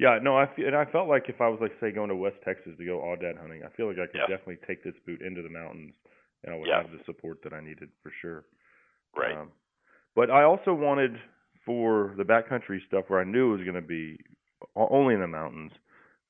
Yeah, 0.01 0.17
no, 0.17 0.35
I 0.35 0.49
fe- 0.49 0.65
and 0.65 0.75
I 0.75 0.85
felt 0.89 1.07
like 1.07 1.29
if 1.29 1.39
I 1.39 1.47
was 1.47 1.61
like 1.61 1.77
say 1.79 1.91
going 1.91 2.09
to 2.09 2.17
West 2.17 2.41
Texas 2.43 2.73
to 2.77 2.85
go 2.85 3.05
aoudad 3.05 3.37
hunting, 3.37 3.61
I 3.61 3.69
feel 3.77 3.85
like 3.85 4.01
I 4.01 4.09
could 4.09 4.25
definitely 4.25 4.57
take 4.65 4.83
this 4.83 4.97
boot 5.05 5.21
into 5.21 5.43
the 5.43 5.53
mountains, 5.53 5.93
and 6.43 6.53
I 6.53 6.57
would 6.57 6.69
have 6.69 6.89
the 6.89 7.05
support 7.05 7.43
that 7.43 7.53
I 7.53 7.61
needed 7.61 7.89
for 8.01 8.11
sure. 8.21 8.45
Right. 9.15 9.37
Um, 9.37 9.51
but 10.15 10.31
I 10.31 10.43
also 10.43 10.73
wanted 10.73 11.15
for 11.65 12.15
the 12.17 12.23
backcountry 12.23 12.79
stuff 12.87 13.05
where 13.07 13.21
I 13.21 13.23
knew 13.23 13.53
it 13.53 13.57
was 13.57 13.63
going 13.63 13.75
to 13.75 13.85
be 13.85 14.17
only 14.75 15.13
in 15.13 15.21
the 15.21 15.27
mountains. 15.27 15.71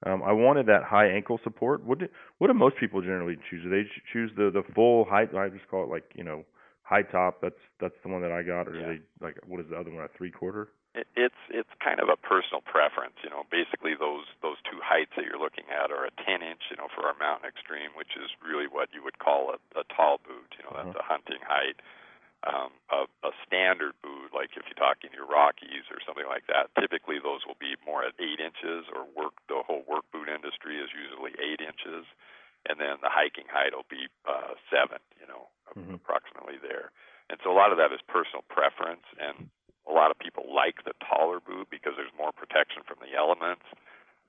Um, 0.06 0.24
I 0.24 0.32
wanted 0.32 0.66
that 0.66 0.84
high 0.84 1.08
ankle 1.08 1.40
support. 1.44 1.84
What 1.84 2.00
do 2.00 2.08
what 2.40 2.48
do 2.48 2.54
most 2.54 2.78
people 2.80 3.02
generally 3.02 3.38
choose? 3.50 3.64
Do 3.64 3.70
they 3.70 3.84
choose 4.12 4.32
the 4.36 4.50
the 4.50 4.64
full 4.74 5.06
height? 5.06 5.34
I 5.36 5.50
just 5.50 5.68
call 5.70 5.84
it 5.84 5.90
like 5.90 6.06
you 6.16 6.24
know 6.24 6.44
high 6.82 7.04
top. 7.04 7.40
That's 7.42 7.62
that's 7.80 7.96
the 8.04 8.10
one 8.10 8.22
that 8.22 8.32
I 8.32 8.42
got. 8.42 8.68
Or 8.68 8.76
Yeah. 8.76 8.82
do 8.82 8.88
they 8.98 9.26
like 9.26 9.38
what 9.46 9.60
is 9.60 9.68
the 9.70 9.78
other 9.78 9.92
one? 9.92 10.04
A 10.04 10.10
three 10.18 10.32
quarter? 10.32 10.70
It, 10.94 11.08
it's 11.16 11.40
it's 11.48 11.70
kind 11.80 12.02
of 12.02 12.10
a 12.10 12.18
personal 12.18 12.60
preference, 12.66 13.16
you 13.24 13.30
know. 13.30 13.48
Basically, 13.48 13.96
those 13.96 14.26
those 14.42 14.58
two 14.68 14.82
heights 14.84 15.16
that 15.16 15.24
you're 15.24 15.40
looking 15.40 15.70
at 15.72 15.88
are 15.88 16.04
a 16.04 16.12
10 16.20 16.44
inch, 16.44 16.68
you 16.68 16.76
know, 16.76 16.92
for 16.92 17.08
our 17.08 17.16
Mountain 17.16 17.48
Extreme, 17.48 17.96
which 17.96 18.20
is 18.20 18.28
really 18.44 18.68
what 18.68 18.90
you 18.92 19.00
would 19.00 19.16
call 19.20 19.56
a, 19.56 19.60
a 19.80 19.88
tall 19.88 20.20
boot. 20.20 20.52
You 20.60 20.68
know, 20.68 20.76
that's 20.76 20.98
a 21.00 21.06
hunting 21.06 21.40
height. 21.48 21.80
Um, 22.41 22.73
a, 22.89 23.06
a 23.21 23.32
standard 23.45 23.93
boot, 24.01 24.34
like 24.34 24.58
if 24.58 24.65
you're 24.65 24.73
talking 24.82 25.13
your 25.13 25.30
Rockies 25.30 25.86
or 25.93 26.01
something 26.01 26.25
like 26.25 26.49
that, 26.49 26.73
typically 26.73 27.21
those 27.21 27.45
will 27.45 27.60
be 27.62 27.77
more 27.86 28.01
at 28.01 28.17
eight 28.17 28.41
inches, 28.41 28.89
or 28.89 29.06
work. 29.13 29.38
The 29.45 29.62
whole 29.62 29.86
work 29.86 30.10
boot 30.10 30.25
industry 30.25 30.82
is 30.82 30.89
usually 30.89 31.38
eight 31.38 31.62
inches, 31.62 32.10
and 32.65 32.82
then 32.82 32.97
the 33.06 33.13
hiking 33.13 33.45
height 33.45 33.77
will 33.77 33.86
be 33.89 34.10
uh, 34.25 34.58
seven. 34.73 34.97
You 35.21 35.27
know, 35.30 35.47
Mhm. 35.77 35.95
approximately 36.01 36.58
there. 36.58 36.89
And 37.30 37.39
so 37.43 37.51
a 37.51 37.56
lot 37.56 37.71
of 37.71 37.77
that 37.77 37.93
is 37.93 38.01
personal 38.10 38.41
preference, 38.49 39.06
and 39.21 39.49
a 39.88 39.93
lot 39.93 40.10
of 40.12 40.17
people 40.17 40.49
like 40.51 40.84
the 40.84 40.93
taller 40.99 41.39
boot 41.39 41.69
because 41.69 41.93
there's 41.95 42.12
more 42.17 42.32
protection 42.34 42.82
from 42.84 42.97
the 42.99 43.13
elements. 43.15 43.63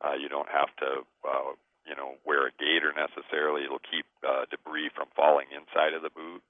Uh, 0.05 0.13
you 0.15 0.29
don't 0.29 0.49
have 0.49 0.75
to, 0.77 1.07
uh, 1.25 1.53
you 1.87 1.97
know, 1.97 2.17
wear 2.25 2.47
a 2.47 2.53
gaiter 2.61 2.93
necessarily. 2.93 3.65
It'll 3.65 3.79
keep 3.81 4.07
uh, 4.23 4.45
debris 4.51 4.91
from 4.95 5.09
falling 5.17 5.49
inside 5.51 5.95
of 5.95 6.03
the 6.03 6.11
boot. 6.11 6.43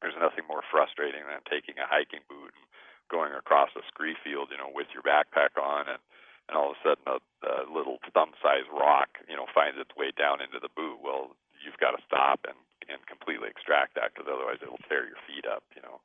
There's 0.00 0.18
nothing 0.18 0.48
more 0.48 0.64
frustrating 0.66 1.24
than 1.28 1.44
taking 1.44 1.76
a 1.76 1.88
hiking 1.88 2.24
boot 2.28 2.52
and 2.56 2.66
going 3.12 3.32
across 3.36 3.70
a 3.76 3.84
scree 3.88 4.16
field, 4.24 4.48
you 4.50 4.58
know, 4.58 4.72
with 4.72 4.88
your 4.96 5.04
backpack 5.04 5.56
on, 5.60 5.88
and 5.88 6.02
and 6.48 6.58
all 6.58 6.74
of 6.74 6.76
a 6.78 6.82
sudden 6.82 7.06
a, 7.06 7.18
a 7.46 7.70
little 7.70 8.02
thumb-sized 8.10 8.66
rock, 8.74 9.22
you 9.30 9.36
know, 9.38 9.46
finds 9.54 9.78
its 9.78 9.94
way 9.94 10.10
down 10.10 10.42
into 10.42 10.58
the 10.58 10.72
boot. 10.74 10.98
Well, 10.98 11.36
you've 11.62 11.78
got 11.78 11.94
to 11.94 12.02
stop 12.06 12.42
and 12.48 12.58
and 12.90 12.98
completely 13.06 13.46
extract 13.46 13.94
that 13.94 14.10
because 14.12 14.26
otherwise 14.26 14.58
it'll 14.62 14.82
tear 14.88 15.06
your 15.06 15.20
feet 15.28 15.46
up, 15.46 15.62
you 15.76 15.82
know. 15.82 16.00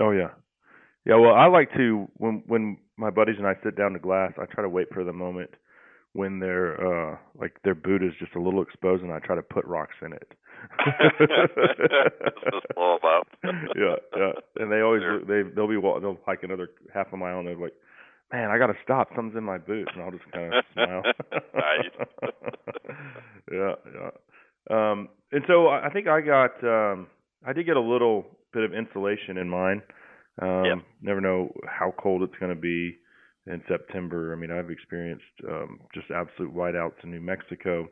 Oh 0.00 0.12
yeah, 0.12 0.36
yeah. 1.04 1.16
Well, 1.16 1.34
I 1.34 1.46
like 1.46 1.72
to 1.74 2.08
when 2.16 2.42
when 2.46 2.78
my 2.96 3.10
buddies 3.10 3.36
and 3.38 3.46
I 3.46 3.54
sit 3.64 3.76
down 3.76 3.92
to 3.92 3.98
glass, 3.98 4.32
I 4.38 4.46
try 4.46 4.62
to 4.62 4.68
wait 4.68 4.92
for 4.92 5.04
the 5.04 5.12
moment 5.12 5.50
when 6.14 6.38
their 6.38 6.80
uh 7.12 7.16
like 7.38 7.56
their 7.64 7.74
boot 7.74 8.02
is 8.02 8.12
just 8.18 8.34
a 8.34 8.40
little 8.40 8.62
exposed, 8.62 9.02
and 9.02 9.12
I 9.12 9.18
try 9.18 9.36
to 9.36 9.42
put 9.42 9.64
rocks 9.66 9.96
in 10.02 10.12
it. 10.14 10.32
'em 12.76 12.98
up. 13.04 13.26
yeah, 13.76 13.96
yeah. 14.16 14.32
And 14.56 14.72
they 14.72 14.80
always 14.80 15.02
look- 15.02 15.26
they 15.28 15.42
they'll 15.54 15.68
be 15.68 15.74
they'll 15.80 16.18
hike 16.24 16.42
another 16.42 16.70
half 16.92 17.12
a 17.12 17.16
mile, 17.16 17.38
and 17.40 17.48
they're 17.48 17.56
like, 17.56 17.74
"Man, 18.32 18.50
I 18.50 18.58
got 18.58 18.68
to 18.68 18.76
stop. 18.82 19.08
Something's 19.14 19.36
in 19.36 19.44
my 19.44 19.58
boot," 19.58 19.88
and 19.94 20.02
I'll 20.02 20.10
just 20.10 20.30
kind 20.32 20.54
of 20.54 20.64
smile. 20.72 21.02
Nice. 21.54 22.08
yeah, 23.52 23.74
yeah. 23.94 24.10
Um, 24.70 25.08
and 25.32 25.42
so 25.46 25.68
I 25.68 25.88
think 25.92 26.06
I 26.08 26.20
got 26.20 26.62
um, 26.64 27.08
I 27.46 27.52
did 27.52 27.66
get 27.66 27.76
a 27.76 27.80
little 27.80 28.26
bit 28.52 28.64
of 28.64 28.72
insulation 28.72 29.36
in 29.38 29.48
mine. 29.48 29.82
Um, 30.40 30.64
Yep. 30.64 30.78
Never 31.02 31.20
know 31.20 31.52
how 31.68 31.92
cold 31.98 32.22
it's 32.22 32.34
going 32.40 32.54
to 32.54 32.60
be 32.60 32.96
in 33.46 33.62
September. 33.68 34.32
I 34.32 34.36
mean, 34.36 34.50
I've 34.50 34.70
experienced 34.70 35.24
um, 35.48 35.80
just 35.94 36.06
absolute 36.10 36.54
whiteouts 36.54 37.02
in 37.02 37.10
New 37.10 37.20
Mexico 37.20 37.88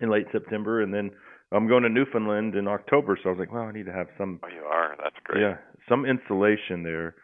in 0.00 0.10
late 0.10 0.26
September, 0.32 0.82
and 0.82 0.92
then 0.92 1.10
I'm 1.52 1.66
going 1.68 1.82
to 1.82 1.88
Newfoundland 1.88 2.54
in 2.54 2.68
October. 2.68 3.18
So 3.22 3.30
I 3.30 3.32
was 3.32 3.38
like, 3.38 3.52
well, 3.52 3.64
I 3.64 3.72
need 3.72 3.86
to 3.86 3.92
have 3.92 4.08
some 4.18 4.40
Oh, 4.42 4.48
you 4.48 4.62
are. 4.64 4.96
That's 5.02 5.16
great. 5.24 5.40
yeah, 5.42 5.56
some 5.88 6.04
insulation 6.04 6.82
there. 6.82 7.14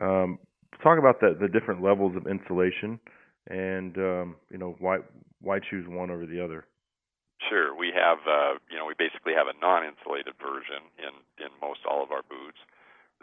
Um, 0.00 0.38
talk 0.82 0.98
about 0.98 1.20
the 1.20 1.36
the 1.38 1.48
different 1.48 1.82
levels 1.82 2.16
of 2.16 2.26
insulation, 2.26 2.98
and 3.48 3.96
um, 3.98 4.36
you 4.50 4.58
know 4.58 4.76
why 4.78 4.98
why 5.40 5.58
choose 5.58 5.86
one 5.88 6.10
over 6.10 6.26
the 6.26 6.42
other. 6.42 6.64
Sure. 7.50 7.74
We 7.74 7.90
have, 7.90 8.18
uh, 8.22 8.54
you 8.70 8.78
know, 8.78 8.86
we 8.86 8.94
basically 8.96 9.34
have 9.34 9.50
a 9.50 9.58
non-insulated 9.58 10.34
version 10.38 10.86
in 10.96 11.10
in 11.44 11.50
most 11.60 11.80
all 11.90 12.02
of 12.02 12.12
our 12.12 12.22
boots. 12.22 12.58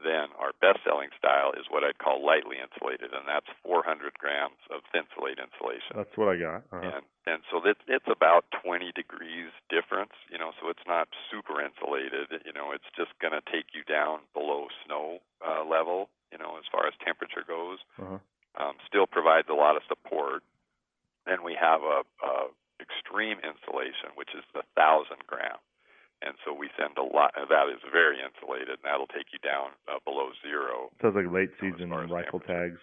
Then 0.03 0.31
our 0.39 0.51
best-selling 0.63 1.09
style 1.17 1.51
is 1.59 1.67
what 1.69 1.83
I'd 1.83 1.97
call 1.99 2.23
lightly 2.25 2.57
insulated, 2.61 3.11
and 3.13 3.27
that's 3.27 3.47
400 3.63 4.15
grams 4.17 4.59
of 4.71 4.81
Thinsulate 4.93 5.39
insulation. 5.39 5.93
That's 5.95 6.15
what 6.17 6.29
I 6.31 6.37
got. 6.39 6.63
Uh-huh. 6.71 6.85
and 6.99 7.03
and 7.27 7.39
so 7.51 7.61
it's 7.65 7.81
it's 7.87 8.07
about 8.09 8.45
20 8.63 8.91
degrees 8.95 9.51
difference 9.69 10.13
you 10.31 10.37
know 10.39 10.49
so 10.59 10.69
it's 10.69 10.85
not 10.87 11.07
super 11.29 11.61
insulated 11.61 12.41
you 12.45 12.53
know 12.53 12.71
it's 12.73 12.89
just 12.97 13.11
going 13.21 13.33
to 13.37 13.43
take 13.53 13.69
you 13.77 13.83
down 13.85 14.19
below 14.33 14.65
snow 14.85 15.19
uh, 15.45 15.61
level 15.63 16.09
you 16.31 16.37
know 16.41 16.57
as 16.57 16.65
far 16.71 16.87
as 16.87 16.93
temperature 17.05 17.45
goes 17.45 17.77
Uh-huh. 18.01 18.17
um, 18.57 18.75
still 18.87 19.05
provides 19.05 19.47
a 19.49 19.53
lot 19.53 19.75
of 19.77 19.83
support 19.87 20.41
then 21.29 21.43
we 21.45 21.53
have 21.53 21.81
a, 21.85 22.01
a 22.25 22.33
extreme 22.81 23.37
insulation 23.45 24.09
which 24.15 24.33
is 24.33 24.43
the 24.57 24.63
thousand 24.75 25.21
gram 25.27 25.59
and 26.21 26.35
so 26.43 26.53
we 26.53 26.69
send 26.77 26.97
a 26.97 27.03
lot 27.03 27.33
that 27.35 27.67
is 27.71 27.81
very 27.91 28.19
insulated 28.21 28.69
and 28.79 28.83
that'll 28.83 29.07
take 29.07 29.31
you 29.31 29.39
down 29.39 29.71
uh, 29.87 29.99
below 30.03 30.31
zero 30.41 30.91
Sounds 31.01 31.15
like 31.15 31.31
late 31.31 31.51
season 31.59 31.89
rifle 31.91 32.39
tags. 32.39 32.79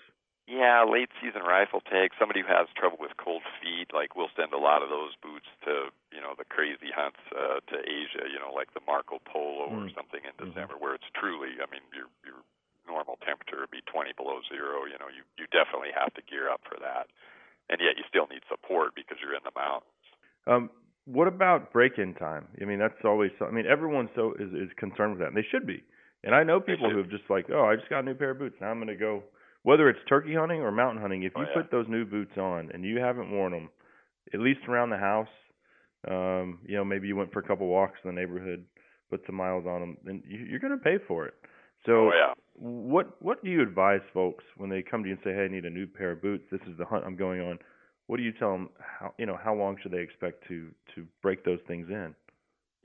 yeah, 0.47 0.87
late 0.87 1.11
season 1.21 1.43
rifle 1.43 1.83
tag. 1.83 2.15
Somebody 2.19 2.41
who 2.47 2.49
has 2.49 2.71
trouble 2.79 2.99
with 3.03 3.19
cold 3.19 3.43
feet, 3.59 3.91
like 3.93 4.15
we'll 4.15 4.31
send 4.39 4.55
a 4.55 4.63
lot 4.63 4.83
of 4.83 4.89
those 4.95 5.19
boots 5.19 5.51
to, 5.67 5.91
you 6.15 6.23
know, 6.23 6.39
the 6.39 6.47
crazy 6.47 6.95
hunts 6.95 7.19
uh, 7.35 7.59
to 7.67 7.77
Asia, 7.83 8.31
you 8.31 8.39
know, 8.39 8.55
like 8.55 8.71
the 8.73 8.81
Marco 8.87 9.19
Polo 9.27 9.67
or 9.75 9.91
Mm. 9.91 9.95
something 9.99 10.23
in 10.23 10.33
Mhm. 10.39 10.55
December, 10.55 10.79
where 10.79 10.95
it's 10.95 11.11
truly, 11.19 11.59
I 11.61 11.67
mean, 11.67 11.83
your 11.93 12.07
your 12.25 12.41
normal 12.87 13.17
temperature 13.27 13.59
would 13.59 13.75
be 13.75 13.83
20 13.91 14.13
below 14.15 14.41
zero. 14.49 14.85
You 14.87 14.97
know, 15.03 15.09
you 15.11 15.25
you 15.37 15.47
definitely 15.51 15.91
have 15.93 16.15
to 16.15 16.23
gear 16.23 16.49
up 16.49 16.63
for 16.63 16.79
that, 16.79 17.11
and 17.69 17.81
yet 17.83 17.99
you 17.99 18.05
still 18.09 18.29
need 18.31 18.43
support 18.49 18.95
because 18.95 19.19
you're 19.21 19.35
in 19.35 19.43
the 19.43 19.51
mountains. 19.59 19.91
Um, 20.47 20.71
what 21.07 21.29
about 21.29 21.73
break-in 21.73 22.15
time? 22.15 22.47
I 22.61 22.65
mean, 22.65 22.79
that's 22.79 22.95
always. 23.05 23.31
So, 23.39 23.47
I 23.47 23.51
mean, 23.51 23.67
everyone 23.67 24.09
so 24.15 24.35
is 24.39 24.53
is 24.53 24.71
concerned 24.77 25.13
with 25.13 25.21
that, 25.21 25.29
and 25.29 25.37
they 25.37 25.47
should 25.51 25.67
be. 25.67 25.83
And 26.25 26.35
I 26.35 26.43
know 26.43 26.61
people 26.61 26.91
who 26.91 26.99
have 26.99 27.09
just 27.11 27.25
like, 27.31 27.47
oh, 27.53 27.65
I 27.65 27.77
just 27.77 27.89
got 27.89 28.01
a 28.01 28.03
new 28.03 28.15
pair 28.15 28.31
of 28.33 28.39
boots. 28.39 28.57
Now 28.61 28.69
I'm 28.71 28.79
going 28.79 28.89
to 28.89 28.97
go. 28.97 29.23
Whether 29.63 29.89
it's 29.89 29.99
turkey 30.09 30.35
hunting 30.35 30.61
or 30.61 30.71
mountain 30.71 31.01
hunting, 31.01 31.23
if 31.25 31.33
Oh, 31.37 31.41
you 31.41 31.47
yeah. 31.49 31.63
put 31.63 31.71
those 31.71 31.87
new 31.89 32.05
boots 32.05 32.37
on 32.37 32.71
and 32.73 32.85
you 32.85 32.99
haven't 32.99 33.31
worn 33.33 33.53
them, 33.53 33.69
at 34.33 34.41
least 34.41 34.61
around 34.69 34.91
the 34.91 34.97
house, 34.97 35.29
um, 36.09 36.61
you 36.65 36.77
know, 36.77 36.85
maybe 36.85 37.09
you 37.09 37.17
went 37.17 37.33
for 37.33 37.41
a 37.41 37.43
couple 37.47 37.67
walks 37.67 37.99
in 38.05 38.15
the 38.15 38.21
neighborhood, 38.21 38.65
put 39.11 39.23
some 39.27 39.35
miles 39.35 39.67
on 39.67 39.81
them, 39.81 39.97
then 40.05 40.23
you, 40.27 40.39
you're 40.39 40.61
going 40.61 40.77
to 40.77 40.85
pay 40.85 40.99
for 41.09 41.27
it. 41.27 41.35
So, 41.85 41.93
oh 41.93 42.11
yeah. 42.15 42.33
what 42.55 43.21
what 43.23 43.43
do 43.45 43.51
you 43.51 43.61
advise 43.63 44.01
folks 44.15 44.45
when 44.57 44.71
they 44.71 44.83
come 44.83 45.03
to 45.03 45.09
you 45.09 45.15
and 45.15 45.23
say, 45.25 45.35
"Hey, 45.35 45.45
I 45.45 45.49
need 45.49 45.65
a 45.65 45.71
new 45.71 45.87
pair 45.87 46.13
of 46.13 46.23
boots. 46.23 46.45
This 46.51 46.61
is 46.69 46.77
the 46.79 46.85
hunt 46.85 47.05
I'm 47.05 47.17
going 47.17 47.41
on." 47.41 47.59
What 48.07 48.19
do 48.19 48.23
you 48.23 48.33
tell 48.33 48.53
them? 48.53 48.71
How 48.79 49.15
you 49.19 49.27
know 49.27 49.37
how 49.37 49.55
long 49.55 49.77
should 49.83 49.93
they 49.93 50.01
expect 50.01 50.47
to 50.49 50.71
to 50.95 51.07
break 51.23 51.45
those 51.45 51.61
things 51.67 51.89
in? 51.91 52.15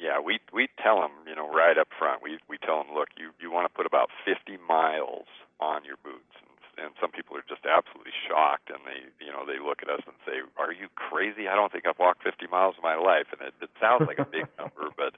Yeah, 0.01 0.17
we 0.17 0.41
we 0.51 0.67
tell 0.81 0.97
them, 0.97 1.13
you 1.29 1.36
know, 1.36 1.45
right 1.45 1.77
up 1.77 1.89
front. 1.93 2.23
We 2.25 2.39
we 2.49 2.57
tell 2.57 2.81
them, 2.81 2.93
look, 2.97 3.10
you 3.17 3.29
you 3.38 3.51
want 3.53 3.69
to 3.69 3.73
put 3.73 3.86
about 3.86 4.10
50 4.25 4.57
miles 4.65 5.29
on 5.62 5.86
your 5.86 6.01
boots, 6.01 6.34
and, 6.41 6.89
and 6.89 6.91
some 6.97 7.13
people 7.13 7.38
are 7.38 7.45
just 7.45 7.69
absolutely 7.69 8.17
shocked, 8.25 8.73
and 8.73 8.81
they 8.81 9.05
you 9.21 9.29
know 9.29 9.45
they 9.45 9.62
look 9.62 9.86
at 9.86 9.93
us 9.93 10.01
and 10.10 10.17
say, 10.25 10.41
"Are 10.57 10.73
you 10.73 10.89
crazy? 10.97 11.45
I 11.45 11.53
don't 11.53 11.71
think 11.71 11.86
I've 11.86 12.01
walked 12.01 12.25
50 12.25 12.49
miles 12.49 12.73
in 12.77 12.84
my 12.84 12.97
life." 12.97 13.29
And 13.29 13.45
it, 13.45 13.53
it 13.62 13.69
sounds 13.77 14.10
like 14.10 14.17
a 14.17 14.25
big 14.25 14.49
number, 14.60 14.89
but 14.97 15.13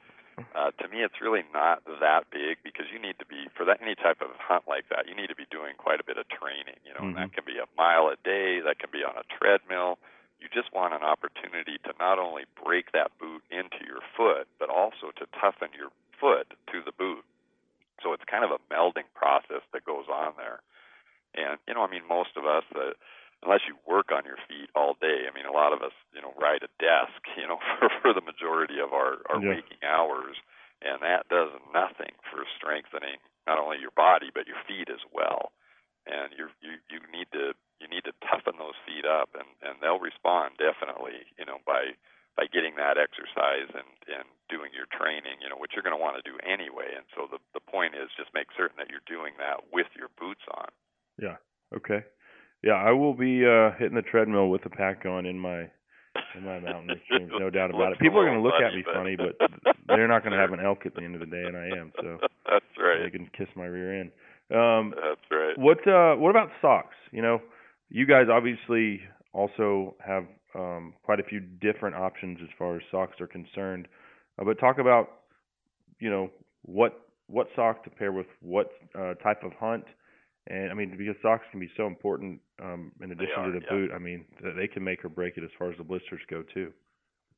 uh, 0.55 0.71
to 0.81 0.87
me, 0.87 1.01
it's 1.01 1.21
really 1.21 1.43
not 1.53 1.83
that 1.99 2.29
big 2.31 2.57
because 2.63 2.85
you 2.93 2.99
need 2.99 3.17
to 3.19 3.25
be 3.25 3.49
for 3.57 3.65
that 3.65 3.81
any 3.81 3.95
type 3.95 4.21
of 4.21 4.29
hunt 4.37 4.63
like 4.67 4.89
that. 4.89 5.07
You 5.07 5.15
need 5.15 5.27
to 5.27 5.35
be 5.35 5.47
doing 5.49 5.73
quite 5.77 5.99
a 5.99 6.03
bit 6.03 6.17
of 6.17 6.27
training, 6.29 6.77
you 6.85 6.93
know, 6.93 7.07
and 7.07 7.17
that 7.17 7.31
Mhm. 7.31 7.35
can 7.35 7.45
be 7.45 7.57
a 7.57 7.65
mile 7.77 8.07
a 8.07 8.17
day, 8.23 8.59
that 8.61 8.79
can 8.79 8.89
be 8.91 9.03
on 9.03 9.17
a 9.17 9.23
treadmill 9.33 9.97
you 10.43 10.51
just 10.51 10.75
want 10.75 10.93
an 10.93 11.07
opportunity 11.07 11.79
to 11.87 11.95
not 11.97 12.19
only 12.19 12.43
break 12.59 12.91
that 12.91 13.15
boot 13.17 13.41
into 13.49 13.79
your 13.87 14.03
foot, 14.15 14.45
but 14.59 14.69
also 14.69 15.15
to 15.15 15.25
toughen 15.39 15.71
your 15.71 15.87
foot 16.19 16.51
to 16.67 16.83
the 16.83 16.91
boot. 16.91 17.23
So 18.03 18.11
it's 18.11 18.27
kind 18.27 18.43
of 18.43 18.51
a 18.51 18.59
melding 18.67 19.07
process 19.15 19.63
that 19.71 19.85
goes 19.87 20.11
on 20.11 20.33
there. 20.35 20.59
And 21.33 21.57
you 21.65 21.73
know, 21.73 21.87
I 21.87 21.89
mean, 21.89 22.03
most 22.07 22.35
of 22.35 22.43
us, 22.45 22.67
uh, 22.75 22.91
unless 23.43 23.61
you 23.67 23.75
work 23.87 24.11
on 24.11 24.25
your 24.25 24.39
feet 24.47 24.69
all 24.75 24.95
day. 24.99 25.27
I 25.27 25.35
mean, 25.35 25.45
a 25.45 25.51
lot 25.53 25.73
of 25.73 25.81
us, 25.83 25.93
you 26.15 26.21
know, 26.21 26.33
ride 26.39 26.63
a 26.63 26.71
desk, 26.79 27.19
you 27.37 27.47
know, 27.47 27.59
for, 27.79 27.89
for 28.01 28.11
the 28.13 28.23
majority 28.23 28.79
of 28.79 28.93
our, 28.93 29.21
our 29.29 29.41
Yeah. 29.41 29.43
waking 29.43 29.83
hours, 29.83 30.37
and 30.81 31.01
that 31.03 31.27
does 31.29 31.51
nothing 31.73 32.15
for 32.31 32.43
strengthening 32.57 33.19
not 33.47 33.59
only 33.59 33.79
your 33.79 33.91
body 33.95 34.31
but 34.33 34.47
your 34.47 34.59
feet 34.67 34.89
as 34.89 35.03
well. 35.11 35.51
And 36.07 36.35
you 36.35 36.51
you 36.59 36.79
you 36.91 36.99
need 37.15 37.31
to 37.31 37.55
you 37.79 37.87
need 37.87 38.03
to 38.03 38.11
toughen 38.27 38.59
those 38.59 38.75
feet 38.83 39.05
up, 39.07 39.31
and 39.35 39.47
and 39.63 39.79
they'll 39.79 40.03
respond 40.03 40.59
definitely, 40.59 41.23
you 41.39 41.45
know, 41.47 41.59
by 41.65 41.95
by 42.35 42.47
getting 42.51 42.75
that 42.75 42.99
exercise 42.99 43.71
and 43.71 43.87
and 44.11 44.27
doing 44.49 44.71
your 44.75 44.87
training, 44.91 45.39
you 45.39 45.47
know, 45.47 45.55
which 45.55 45.71
you're 45.73 45.83
going 45.85 45.95
to 45.95 46.01
want 46.01 46.19
to 46.19 46.25
do 46.27 46.35
anyway. 46.43 46.91
And 46.91 47.07
so 47.15 47.27
the 47.31 47.39
the 47.55 47.63
point 47.63 47.95
is 47.95 48.11
just 48.19 48.35
make 48.35 48.51
certain 48.57 48.75
that 48.83 48.91
you're 48.91 49.07
doing 49.07 49.33
that 49.39 49.71
with 49.71 49.87
your 49.95 50.11
boots 50.19 50.43
on. 50.51 50.67
Yeah. 51.21 51.37
Okay. 51.75 52.03
Yeah, 52.63 52.73
I 52.73 52.91
will 52.91 53.13
be 53.13 53.45
uh 53.45 53.71
hitting 53.77 53.95
the 53.95 54.01
treadmill 54.01 54.49
with 54.49 54.63
the 54.63 54.69
pack 54.69 55.05
on 55.05 55.25
in 55.25 55.37
my 55.37 55.67
in 56.35 56.45
my 56.45 56.59
mountain 56.59 56.91
extremes, 56.91 57.31
no 57.39 57.49
doubt 57.49 57.69
about 57.71 57.91
it. 57.91 57.99
People 57.99 58.19
are 58.19 58.25
going 58.25 58.37
to 58.37 58.43
look 58.43 58.61
at 58.61 58.73
me 58.73 58.83
but- 58.85 58.93
funny, 58.93 59.15
but 59.15 59.35
they're 59.87 60.07
not 60.07 60.23
going 60.23 60.33
to 60.33 60.39
have 60.39 60.51
an 60.53 60.59
elk 60.59 60.85
at 60.85 60.95
the 60.95 61.01
end 61.01 61.15
of 61.15 61.19
the 61.19 61.25
day, 61.27 61.43
and 61.45 61.57
I 61.57 61.67
am. 61.77 61.91
So 62.01 62.17
That's 62.49 62.65
right. 62.79 63.03
they 63.03 63.09
can 63.09 63.29
kiss 63.37 63.47
my 63.55 63.65
rear 63.65 63.99
end. 63.99 64.11
Um, 64.53 64.93
That's 64.95 65.21
right. 65.31 65.57
what 65.57 65.87
uh, 65.87 66.15
what 66.15 66.29
about 66.29 66.49
socks? 66.61 66.95
You 67.11 67.21
know, 67.21 67.41
you 67.89 68.05
guys 68.05 68.27
obviously 68.31 69.01
also 69.33 69.95
have 70.05 70.25
um, 70.55 70.93
quite 71.03 71.19
a 71.19 71.23
few 71.23 71.39
different 71.39 71.95
options 71.95 72.39
as 72.41 72.49
far 72.57 72.75
as 72.75 72.81
socks 72.91 73.19
are 73.19 73.27
concerned. 73.27 73.87
Uh, 74.39 74.43
but 74.45 74.59
talk 74.59 74.77
about, 74.77 75.09
you 75.99 76.09
know, 76.09 76.29
what 76.63 77.01
what 77.27 77.47
sock 77.55 77.83
to 77.83 77.89
pair 77.89 78.11
with 78.11 78.27
what 78.41 78.69
uh, 78.97 79.15
type 79.15 79.43
of 79.43 79.51
hunt. 79.59 79.85
And 80.47 80.71
I 80.71 80.73
mean, 80.73 80.91
because 80.97 81.15
socks 81.21 81.45
can 81.51 81.59
be 81.59 81.71
so 81.77 81.87
important 81.87 82.41
um, 82.61 82.91
in 82.99 83.11
addition 83.11 83.39
are, 83.39 83.47
to 83.47 83.59
the 83.59 83.63
yeah. 83.63 83.71
boot. 83.71 83.89
I 83.95 83.99
mean, 83.99 84.25
they 84.41 84.67
can 84.67 84.83
make 84.83 85.05
or 85.05 85.09
break 85.09 85.37
it 85.37 85.43
as 85.43 85.51
far 85.57 85.71
as 85.71 85.77
the 85.77 85.87
blisters 85.87 86.19
go 86.29 86.43
too. 86.43 86.73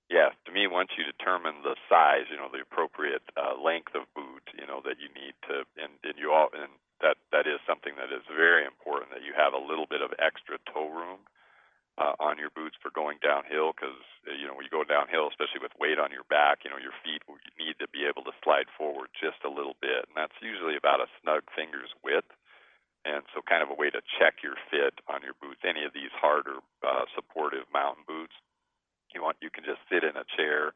Yeah, 0.09 0.29
to 0.45 0.51
me, 0.53 0.69
once 0.69 0.93
you 0.97 1.05
determine 1.05 1.65
the 1.65 1.73
size, 1.89 2.29
you 2.29 2.37
know, 2.37 2.49
the 2.53 2.61
appropriate 2.61 3.25
uh, 3.33 3.57
length 3.57 3.97
of 3.97 4.05
boot, 4.13 4.45
you 4.53 4.65
know, 4.69 4.77
that 4.85 5.01
you 5.01 5.09
need 5.17 5.33
to, 5.49 5.65
and, 5.81 5.97
and 6.05 6.13
you 6.21 6.29
all, 6.29 6.53
and 6.53 6.69
that 7.01 7.17
that 7.33 7.49
is 7.49 7.57
something 7.65 7.97
that 7.97 8.13
is 8.13 8.21
very 8.29 8.65
important 8.69 9.09
that 9.13 9.25
you 9.25 9.33
have 9.33 9.57
a 9.57 9.61
little 9.61 9.89
bit 9.89 10.05
of 10.05 10.13
extra 10.21 10.61
toe 10.69 10.93
room 10.93 11.25
uh, 11.97 12.13
on 12.21 12.37
your 12.37 12.53
boots 12.53 12.77
for 12.77 12.93
going 12.93 13.17
downhill, 13.17 13.73
because 13.73 13.97
you 14.29 14.45
know 14.45 14.53
when 14.53 14.65
you 14.65 14.73
go 14.73 14.85
downhill, 14.85 15.25
especially 15.25 15.61
with 15.61 15.73
weight 15.81 15.97
on 15.97 16.13
your 16.13 16.25
back, 16.29 16.61
you 16.61 16.69
know, 16.69 16.77
your 16.77 16.93
feet 17.01 17.25
need 17.57 17.77
to 17.81 17.89
be 17.89 18.05
able 18.05 18.21
to 18.29 18.33
slide 18.45 18.69
forward 18.77 19.09
just 19.17 19.41
a 19.41 19.49
little 19.49 19.77
bit, 19.81 20.05
and 20.05 20.13
that's 20.13 20.37
usually 20.37 20.77
about 20.77 21.01
a 21.01 21.09
snug 21.17 21.49
finger's 21.57 21.93
width. 22.05 22.29
And 23.05 23.21
so, 23.31 23.45
kind 23.45 23.61
of 23.61 23.69
a 23.69 23.77
way 23.77 23.93
to 23.93 24.01
check 24.17 24.41
your 24.41 24.57
fit 24.73 24.97
on 25.05 25.21
your 25.21 25.37
boots. 25.37 25.61
Any 25.61 25.85
of 25.85 25.93
these 25.93 26.09
harder, 26.17 26.57
uh, 26.81 27.05
supportive 27.13 27.69
mountain 27.69 28.01
boots, 28.09 28.33
you 29.13 29.23
want 29.23 29.37
you 29.39 29.53
can 29.53 29.63
just 29.63 29.79
sit 29.87 30.03
in 30.03 30.17
a 30.19 30.27
chair, 30.35 30.75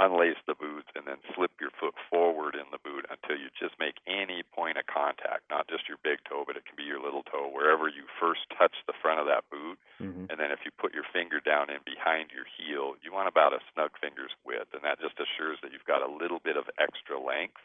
unlace 0.00 0.40
the 0.48 0.54
boots, 0.54 0.88
and 0.96 1.04
then 1.04 1.18
slip 1.36 1.52
your 1.60 1.74
foot 1.76 1.94
forward 2.08 2.56
in 2.56 2.64
the 2.72 2.80
boot 2.80 3.04
until 3.12 3.36
you 3.36 3.52
just 3.58 3.76
make 3.76 3.98
any 4.08 4.46
point 4.54 4.78
of 4.78 4.86
contact, 4.86 5.44
not 5.52 5.68
just 5.68 5.90
your 5.90 6.00
big 6.00 6.22
toe, 6.24 6.42
but 6.46 6.56
it 6.56 6.64
can 6.64 6.78
be 6.78 6.86
your 6.86 7.02
little 7.02 7.22
toe, 7.26 7.50
wherever 7.52 7.86
you 7.90 8.08
first 8.18 8.46
touch 8.56 8.74
the 8.88 8.96
front 9.02 9.20
of 9.20 9.26
that 9.26 9.44
boot. 9.52 9.76
Mm-hmm. 10.00 10.32
And 10.32 10.36
then 10.40 10.50
if 10.50 10.64
you 10.64 10.72
put 10.74 10.96
your 10.96 11.06
finger 11.12 11.38
down 11.38 11.68
in 11.68 11.84
behind 11.84 12.30
your 12.30 12.48
heel, 12.48 12.96
you 13.04 13.12
want 13.12 13.28
about 13.28 13.52
a 13.52 13.60
snug 13.74 13.92
finger's 14.00 14.34
width, 14.42 14.72
and 14.72 14.82
that 14.82 14.98
just 14.98 15.20
assures 15.20 15.60
that 15.60 15.70
you've 15.70 15.90
got 15.90 16.02
a 16.02 16.10
little 16.10 16.40
bit 16.40 16.56
of 16.56 16.70
extra 16.80 17.20
length 17.20 17.60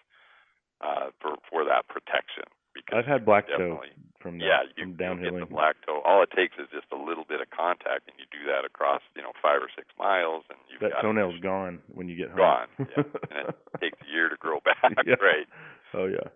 uh, 0.82 1.16
for 1.24 1.40
for 1.50 1.64
that 1.64 1.88
protection. 1.88 2.46
Because 2.74 3.00
I've 3.04 3.06
had 3.10 3.26
black 3.26 3.48
toe 3.48 3.82
from 4.22 4.38
the, 4.38 4.46
yeah, 4.46 4.60
from 4.76 4.78
you, 4.78 4.92
you 4.92 4.98
downhill. 4.98 5.32
get 5.32 5.40
the 5.50 5.54
black 5.54 5.76
toe. 5.86 6.02
All 6.06 6.22
it 6.24 6.30
takes 6.36 6.56
is 6.60 6.68
just 6.72 6.88
a 6.92 6.98
little 7.00 7.24
bit 7.28 7.42
of 7.42 7.50
contact, 7.50 8.08
and 8.08 8.16
you 8.20 8.26
do 8.32 8.46
that 8.52 8.66
across, 8.66 9.02
you 9.16 9.22
know, 9.22 9.32
five 9.42 9.62
or 9.62 9.70
six 9.76 9.88
miles, 9.98 10.44
and 10.50 10.60
you've 10.70 10.82
that 10.82 10.92
got 10.92 11.02
toenail's 11.02 11.40
gone 11.42 11.80
when 11.94 12.08
you 12.10 12.16
get 12.16 12.30
home. 12.30 12.38
gone. 12.38 12.68
Yeah. 12.80 13.04
and 13.38 13.50
it 13.50 13.80
takes 13.82 13.98
a 14.02 14.10
year 14.12 14.30
to 14.30 14.36
grow 14.38 14.60
back. 14.66 14.94
Yeah. 15.06 15.16
Right. 15.22 15.48
Oh 15.94 16.06
yeah, 16.06 16.30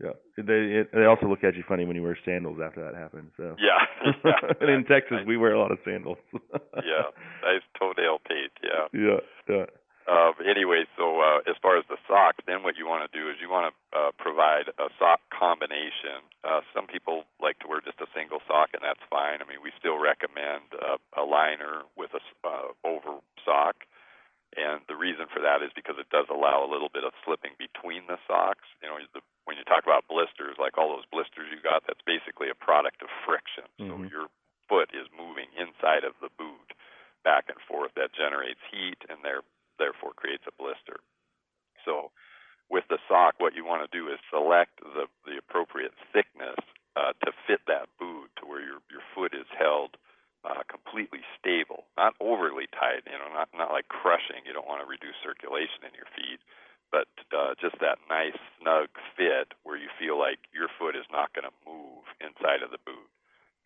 yeah. 0.00 0.14
They 0.36 0.84
it, 0.84 0.92
they 0.92 1.04
also 1.04 1.26
look 1.26 1.42
at 1.42 1.56
you 1.56 1.64
funny 1.66 1.84
when 1.84 1.96
you 1.96 2.02
wear 2.02 2.16
sandals 2.24 2.58
after 2.62 2.84
that 2.84 2.94
happens. 2.94 3.32
So 3.36 3.56
Yeah. 3.58 3.80
yeah. 4.24 4.52
and 4.60 4.70
in 4.70 4.84
Texas, 4.84 5.18
I- 5.22 5.24
we 5.26 5.36
wear 5.36 5.52
a 5.52 5.58
lot 5.58 5.72
of 5.72 5.78
sandals. 5.84 6.18
yeah. 6.32 7.10
Nice 7.42 7.64
toenail 7.78 8.18
paint. 8.28 8.52
Yeah. 8.62 8.86
yeah, 8.92 9.20
yeah. 9.48 9.64
Uh, 10.06 10.30
anyway, 10.46 10.86
so 10.94 11.18
uh, 11.18 11.42
as 11.50 11.58
far 11.58 11.74
as 11.76 11.84
the 11.90 11.98
socks, 12.06 12.38
then 12.46 12.62
what 12.62 12.78
you 12.78 12.86
want 12.86 13.02
to 13.02 13.10
do 13.10 13.26
is 13.26 13.34
you 13.42 13.50
want 13.50 13.66
to 13.66 13.74
uh, 13.90 14.10
provide 14.14 14.70
a 14.78 14.86
sock 15.02 15.18
combination. 15.34 16.22
Uh, 16.46 16.62
some 16.70 16.86
people 16.86 17.26
like 17.42 17.58
to 17.58 17.66
wear 17.66 17.82
just 17.82 17.98
a 17.98 18.06
single 18.14 18.38
sock, 18.46 18.70
and 18.70 18.86
that's 18.86 19.02
fine. 19.10 19.42
I 19.42 19.46
mean, 19.50 19.58
we 19.66 19.74
still 19.74 19.98
recommend 19.98 20.70
uh, 20.78 21.02
a 21.18 21.26
liner 21.26 21.82
with 21.98 22.14
a 22.14 22.22
uh, 22.46 22.70
over 22.86 23.18
sock, 23.42 23.82
and 24.54 24.78
the 24.86 24.94
reason 24.94 25.26
for 25.26 25.42
that 25.42 25.58
is 25.66 25.74
because 25.74 25.98
it 25.98 26.06
does 26.14 26.30
allow 26.30 26.62
a 26.62 26.70
little 26.70 26.88
bit 26.88 27.02
of 27.02 27.10
slipping 27.26 27.58
between 27.58 28.06
the 28.06 28.22
socks. 28.30 28.64
You 28.78 28.86
know, 28.86 29.02
the, 29.10 29.26
when 29.42 29.58
you 29.58 29.66
talk 29.66 29.82
about 29.82 30.06
blisters, 30.06 30.54
like 30.54 30.78
all 30.78 30.94
those 30.94 31.08
blisters 31.10 31.50
you 31.50 31.58
got, 31.58 31.82
that's 31.82 32.02
basically 32.06 32.46
a 32.46 32.54
product 32.54 33.02
of 33.02 33.10
friction. 33.26 33.66
Mhm. 33.82 33.90
So 33.90 33.94
your 34.06 34.26
foot 34.70 34.94
is 34.94 35.10
moving 35.10 35.50
inside 35.58 36.06
of 36.06 36.14
the 36.22 36.30
boot 36.38 36.78
back 37.26 37.50
and 37.50 37.58
forth. 37.66 37.90
That 37.98 38.14
generates 38.14 38.62
heat, 38.70 39.02
and 39.10 39.18
there 39.26 39.42
therefore 39.78 40.12
creates 40.16 40.44
a 40.46 40.54
blister. 40.56 41.00
So 41.84 42.10
with 42.68 42.84
the 42.90 42.98
sock, 43.08 43.38
what 43.38 43.54
you 43.54 43.64
want 43.64 43.86
to 43.86 43.90
do 43.96 44.10
is 44.10 44.18
select 44.30 44.82
the, 44.82 45.06
the 45.24 45.38
appropriate 45.38 45.94
thickness 46.12 46.58
uh, 46.96 47.12
to 47.24 47.30
fit 47.46 47.62
that 47.66 47.88
boot 47.98 48.30
to 48.40 48.46
where 48.46 48.60
your, 48.62 48.82
your 48.90 49.04
foot 49.14 49.34
is 49.34 49.46
held 49.54 49.96
uh, 50.46 50.62
completely 50.70 51.22
stable, 51.38 51.86
not 51.98 52.14
overly 52.20 52.70
tight, 52.70 53.02
you 53.06 53.18
know, 53.18 53.30
not, 53.34 53.50
not 53.54 53.70
like 53.74 53.88
crushing. 53.88 54.46
You 54.46 54.54
don't 54.54 54.66
want 54.66 54.82
to 54.82 54.88
reduce 54.88 55.18
circulation 55.22 55.82
in 55.82 55.94
your 55.94 56.06
feet, 56.14 56.38
but 56.90 57.10
uh, 57.34 57.58
just 57.58 57.78
that 57.82 57.98
nice, 58.06 58.38
snug 58.58 58.90
fit 59.18 59.54
where 59.66 59.78
you 59.78 59.90
feel 59.98 60.18
like 60.18 60.38
your 60.54 60.70
foot 60.78 60.94
is 60.94 61.06
not 61.10 61.34
going 61.34 61.46
to 61.46 61.54
move 61.66 62.06
inside 62.22 62.62
of 62.62 62.70
the 62.70 62.82
boot 62.86 63.10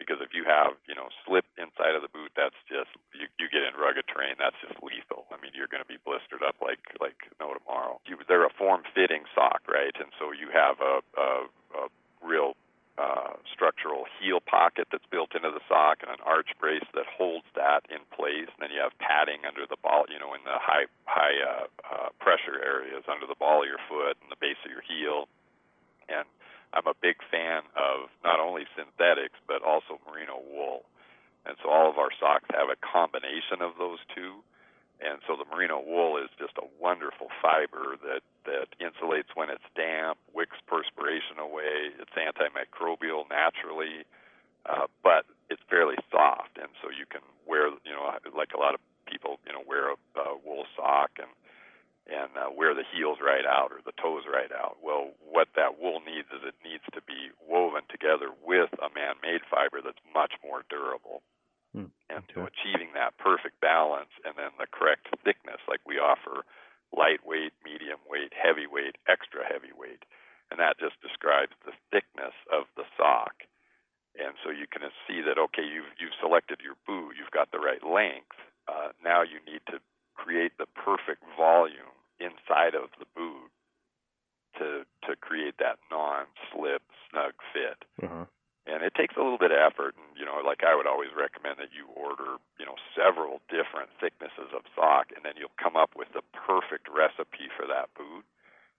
because 0.01 0.25
if 0.25 0.33
you 0.33 0.49
have 0.49 0.73
you 0.89 0.97
know 0.97 1.13
slip 1.29 1.45
inside 1.61 1.93
of 1.93 2.01
the 2.01 2.09
boot 2.09 2.33
that's 2.33 2.57
just 2.65 2.89
you 3.13 3.29
you 3.37 3.53
get 3.53 3.61
in 3.69 3.77
rugged 3.77 4.09
terrain 4.09 4.41
that's 4.41 4.57
just 4.65 4.81
lethal. 4.81 5.29
I 5.29 5.37
mean 5.37 5.53
you're 5.53 5.69
going 5.69 5.85
to 5.85 5.93
be 5.93 6.01
blistered 6.01 6.41
up 6.41 6.57
like 6.65 6.81
like 6.97 7.29
no 7.37 7.53
tomorrow. 7.53 8.01
You, 8.09 8.17
they're 8.25 8.49
a 8.49 8.57
form 8.57 8.89
fitting 8.97 9.29
sock 9.37 9.61
right? 9.69 9.93
And 10.01 10.09
so 10.17 10.33
you 10.33 10.49
have 10.49 10.81
a 10.81 11.05
a, 11.21 11.29
a 11.77 11.83
real 12.25 12.57
uh, 12.97 13.37
structural 13.49 14.05
heel 14.21 14.41
pocket 14.41 14.89
that's 14.93 15.07
built 15.13 15.37
into 15.37 15.53
the 15.53 15.63
sock 15.69 16.01
and 16.01 16.11
an 16.11 16.21
arch 16.25 16.53
brace 16.61 16.85
that 16.93 17.09
holds 17.09 17.49
that 17.57 17.85
in 17.89 18.01
place. 18.13 18.49
And 18.57 18.61
then 18.61 18.73
you 18.73 18.81
have 18.81 18.93
padding 19.01 19.45
under 19.45 19.69
the 19.69 19.77
ball 19.85 20.09
you 20.09 20.17
know 20.17 20.33
in 20.33 20.41
the 20.49 20.57
high 20.57 20.89
high 21.05 21.37
uh, 21.45 21.67
uh, 21.85 22.09
pressure 22.17 22.57
areas 22.57 23.05
under 23.05 23.29
the 23.29 23.37
ball 23.37 23.63
of 23.63 23.69
your 23.69 23.83
foot 23.85 24.17
and 24.25 24.33
the 24.33 24.41
base 24.41 24.59
of 24.65 24.73
your 24.73 24.83
heel. 24.83 25.29
And 26.09 26.25
I'm 26.73 26.87
a 26.87 26.95
big 27.01 27.19
fan 27.31 27.63
of 27.75 28.11
not 28.23 28.41
only 28.41 28.67
synthetics 28.77 29.39
but 29.47 29.63
also 29.63 29.99
merino 30.07 30.39
wool. 30.51 30.87
And 31.47 31.57
so 31.63 31.71
all 31.71 31.89
of 31.89 31.99
our 31.99 32.13
socks 32.21 32.47
have 32.53 32.69
a 32.69 32.79
combination 32.79 33.65
of 33.65 33.79
those 33.79 33.99
two. 34.15 34.45
And 35.01 35.25
so 35.25 35.33
the 35.33 35.49
merino 35.49 35.81
wool 35.81 36.21
is 36.21 36.29
just 36.37 36.61
a 36.61 36.69
wonderful 36.77 37.33
fiber 37.41 37.97
that 38.05 38.21
that 38.45 38.69
insulates 38.77 39.33
when 39.35 39.49
it's 39.49 39.65
damp, 39.75 40.19
wicks 40.35 40.61
perspiration 40.69 41.41
away. 41.41 41.97
It's 41.97 42.13
antimicrobial 42.13 43.25
naturally, 43.33 44.05
uh, 44.69 44.87
but 45.03 45.25
it's 45.49 45.63
fairly 45.69 45.97
soft, 46.11 46.61
and 46.61 46.69
so 46.81 46.93
you 46.93 47.07
can 47.09 47.25
wear, 47.49 47.69
you 47.85 47.93
know, 47.93 48.13
like 48.37 48.53
a 48.53 48.61
lot 48.61 48.75
of 48.75 48.81
people, 49.09 49.41
you 49.47 49.53
know, 49.53 49.65
wear 49.67 49.91
a, 49.91 49.97
a 50.21 50.37
wool 50.45 50.65
sock 50.77 51.11
and 51.17 51.33
and 52.11 52.35
uh, 52.35 52.51
wear 52.51 52.75
the 52.75 52.87
heels 52.91 53.23
right 53.23 53.47
out 53.47 53.71
or 53.71 53.79
the 53.87 53.95
toes 54.03 54.27
right 54.27 54.51
out. 54.51 54.83
Well, 54.83 55.15
what 55.23 55.49
that 55.55 55.79
wool 55.79 56.03
needs 56.03 56.27
is 56.35 56.43
it 56.43 56.59
needs 56.67 56.83
to 56.93 57.01
be 57.07 57.31
woven 57.47 57.87
together 57.87 58.35
with 58.43 58.71
a 58.83 58.91
man-made 58.91 59.47
fiber 59.47 59.79
that's 59.79 60.03
much 60.13 60.35
more 60.43 60.67
durable. 60.69 61.23
Hmm, 61.71 61.95
And 62.11 62.27
so 62.35 62.51
achieving 62.51 62.99
that 62.99 63.15
perfect 63.23 63.63
balance 63.63 64.11
and 64.27 64.35
then 64.35 64.51
the 64.59 64.67
correct 64.67 65.07
thickness, 65.23 65.63
like 65.71 65.81
we 65.87 66.03
offer 66.03 66.43
lightweight, 66.91 67.55
medium 67.63 68.03
weight, 68.11 68.35
heavyweight, 68.35 68.99
extra 69.07 69.47
heavyweight, 69.47 70.03
and 70.51 70.59
that 70.59 70.83
just 70.83 70.99
describes 70.99 71.55
the 71.63 71.71
thickness 71.95 72.35
of 72.51 72.67
the 72.75 72.83
sock. 72.99 73.47
And 74.19 74.35
so 74.43 74.51
you 74.51 74.67
can 74.67 74.83
see 75.07 75.23
that 75.23 75.39
okay, 75.39 75.63
you've 75.63 75.95
you've 76.03 76.19
selected 76.19 76.59
your 76.59 76.75
boot, 76.83 77.15
you've 77.15 77.31
got 77.31 77.55
the 77.55 77.63
right 77.63 77.87
length. 77.87 78.35
Uh, 78.67 78.91
now 78.99 79.23
you 79.23 79.39
need 79.47 79.63
to 79.71 79.79
create 80.19 80.59
the 80.59 80.67
perfect 80.75 81.23
volume 81.39 81.95
inside 82.21 82.77
of 82.77 82.93
the 83.01 83.09
boot 83.17 83.51
to 84.61 84.85
to 85.09 85.17
create 85.17 85.57
that 85.59 85.81
non-slip, 85.91 86.83
snug 87.09 87.35
fit. 87.53 87.81
Uh-huh. 88.05 88.29
And 88.69 88.85
it 88.85 88.95
takes 88.95 89.17
a 89.17 89.25
little 89.25 89.41
bit 89.41 89.51
of 89.51 89.59
effort. 89.59 89.97
And 89.97 90.13
you 90.15 90.29
know, 90.29 90.39
like 90.45 90.63
I 90.63 90.77
would 90.77 90.87
always 90.87 91.11
recommend 91.17 91.59
that 91.59 91.73
you 91.73 91.89
order, 91.97 92.37
you 92.61 92.67
know, 92.69 92.77
several 92.93 93.41
different 93.49 93.91
thicknesses 93.99 94.53
of 94.53 94.69
sock, 94.77 95.11
and 95.17 95.25
then 95.25 95.35
you'll 95.41 95.57
come 95.57 95.75
up 95.75 95.97
with 95.97 96.13
the 96.13 96.23
perfect 96.37 96.87
recipe 96.87 97.49
for 97.57 97.67
that 97.67 97.91
boot. 97.97 98.29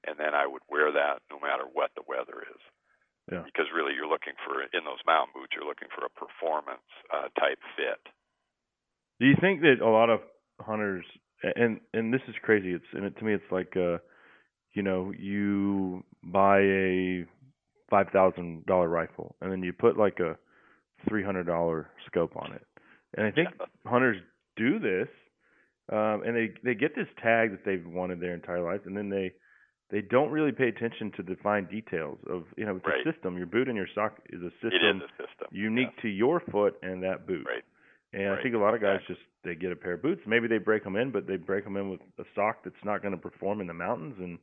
And 0.05 0.17
then 0.17 0.33
I 0.33 0.47
would 0.47 0.65
wear 0.69 0.89
that 0.93 1.21
no 1.29 1.37
matter 1.37 1.65
what 1.65 1.93
the 1.93 2.05
weather 2.07 2.41
is. 2.41 2.61
Yeah. 3.29 3.45
Because 3.45 3.69
really, 3.69 3.93
you're 3.93 4.09
looking 4.09 4.33
for 4.41 4.65
in 4.65 4.83
those 4.85 5.01
mountain 5.05 5.33
boots, 5.33 5.53
you're 5.53 5.67
looking 5.67 5.89
for 5.93 6.05
a 6.05 6.13
performance 6.13 6.85
uh, 7.13 7.29
type 7.37 7.61
fit. 7.77 8.01
Do 9.21 9.29
you 9.29 9.37
think 9.37 9.61
that 9.61 9.77
a 9.81 9.89
lot 9.89 10.09
of 10.09 10.25
hunters 10.59 11.05
and 11.55 11.79
and 11.93 12.13
this 12.13 12.21
is 12.27 12.35
crazy. 12.41 12.71
It's 12.73 12.85
and 12.93 13.05
it, 13.05 13.17
to 13.17 13.23
me, 13.25 13.33
it's 13.33 13.51
like 13.51 13.75
uh, 13.75 13.97
you 14.73 14.83
know, 14.83 15.11
you 15.17 16.03
buy 16.23 16.59
a 16.59 17.25
five 17.89 18.07
thousand 18.13 18.65
dollar 18.65 18.87
rifle 18.87 19.35
and 19.41 19.51
then 19.51 19.61
you 19.63 19.73
put 19.73 19.97
like 19.97 20.19
a 20.19 20.37
three 21.07 21.23
hundred 21.23 21.45
dollar 21.47 21.89
scope 22.07 22.35
on 22.37 22.53
it, 22.53 22.65
and 23.17 23.25
I 23.25 23.31
think 23.31 23.49
hunters 23.85 24.17
do 24.55 24.79
this, 24.79 25.07
um, 25.91 26.23
and 26.25 26.35
they 26.35 26.51
they 26.63 26.75
get 26.75 26.95
this 26.95 27.07
tag 27.21 27.51
that 27.51 27.65
they've 27.65 27.85
wanted 27.85 28.19
their 28.19 28.33
entire 28.33 28.61
life, 28.61 28.81
and 28.85 28.95
then 28.95 29.09
they 29.09 29.31
they 29.89 30.01
don't 30.01 30.31
really 30.31 30.51
pay 30.53 30.69
attention 30.69 31.11
to 31.17 31.23
the 31.23 31.35
fine 31.43 31.65
details 31.65 32.17
of 32.29 32.43
you 32.55 32.65
know 32.65 32.75
it's 32.77 32.85
Right. 32.85 33.05
a 33.05 33.11
system. 33.11 33.37
Your 33.37 33.47
boot 33.47 33.67
and 33.67 33.75
your 33.75 33.87
sock 33.93 34.19
is 34.29 34.41
a 34.41 34.51
system 34.61 34.97
is 34.97 35.09
a 35.19 35.23
system. 35.23 35.47
unique 35.51 35.89
yes. 35.95 36.01
to 36.03 36.07
your 36.07 36.39
foot 36.51 36.75
and 36.81 37.03
that 37.03 37.27
boot. 37.27 37.45
Right. 37.47 37.63
And 38.13 38.33
I 38.33 38.43
think 38.43 38.55
a 38.55 38.59
lot 38.59 38.75
of 38.75 38.81
guys 38.81 38.99
exactly. 38.99 39.15
just 39.15 39.27
they 39.43 39.55
get 39.55 39.71
a 39.71 39.75
pair 39.75 39.93
of 39.93 40.01
boots. 40.01 40.21
Maybe 40.27 40.47
they 40.47 40.59
break 40.59 40.83
them 40.83 40.95
in, 40.99 41.11
but 41.11 41.27
they 41.27 41.37
break 41.37 41.63
them 41.63 41.77
in 41.77 41.89
with 41.89 42.01
a 42.19 42.27
sock 42.35 42.63
that's 42.63 42.83
not 42.83 43.01
going 43.01 43.15
to 43.15 43.21
perform 43.21 43.61
in 43.61 43.67
the 43.67 43.73
mountains, 43.73 44.15
and 44.19 44.37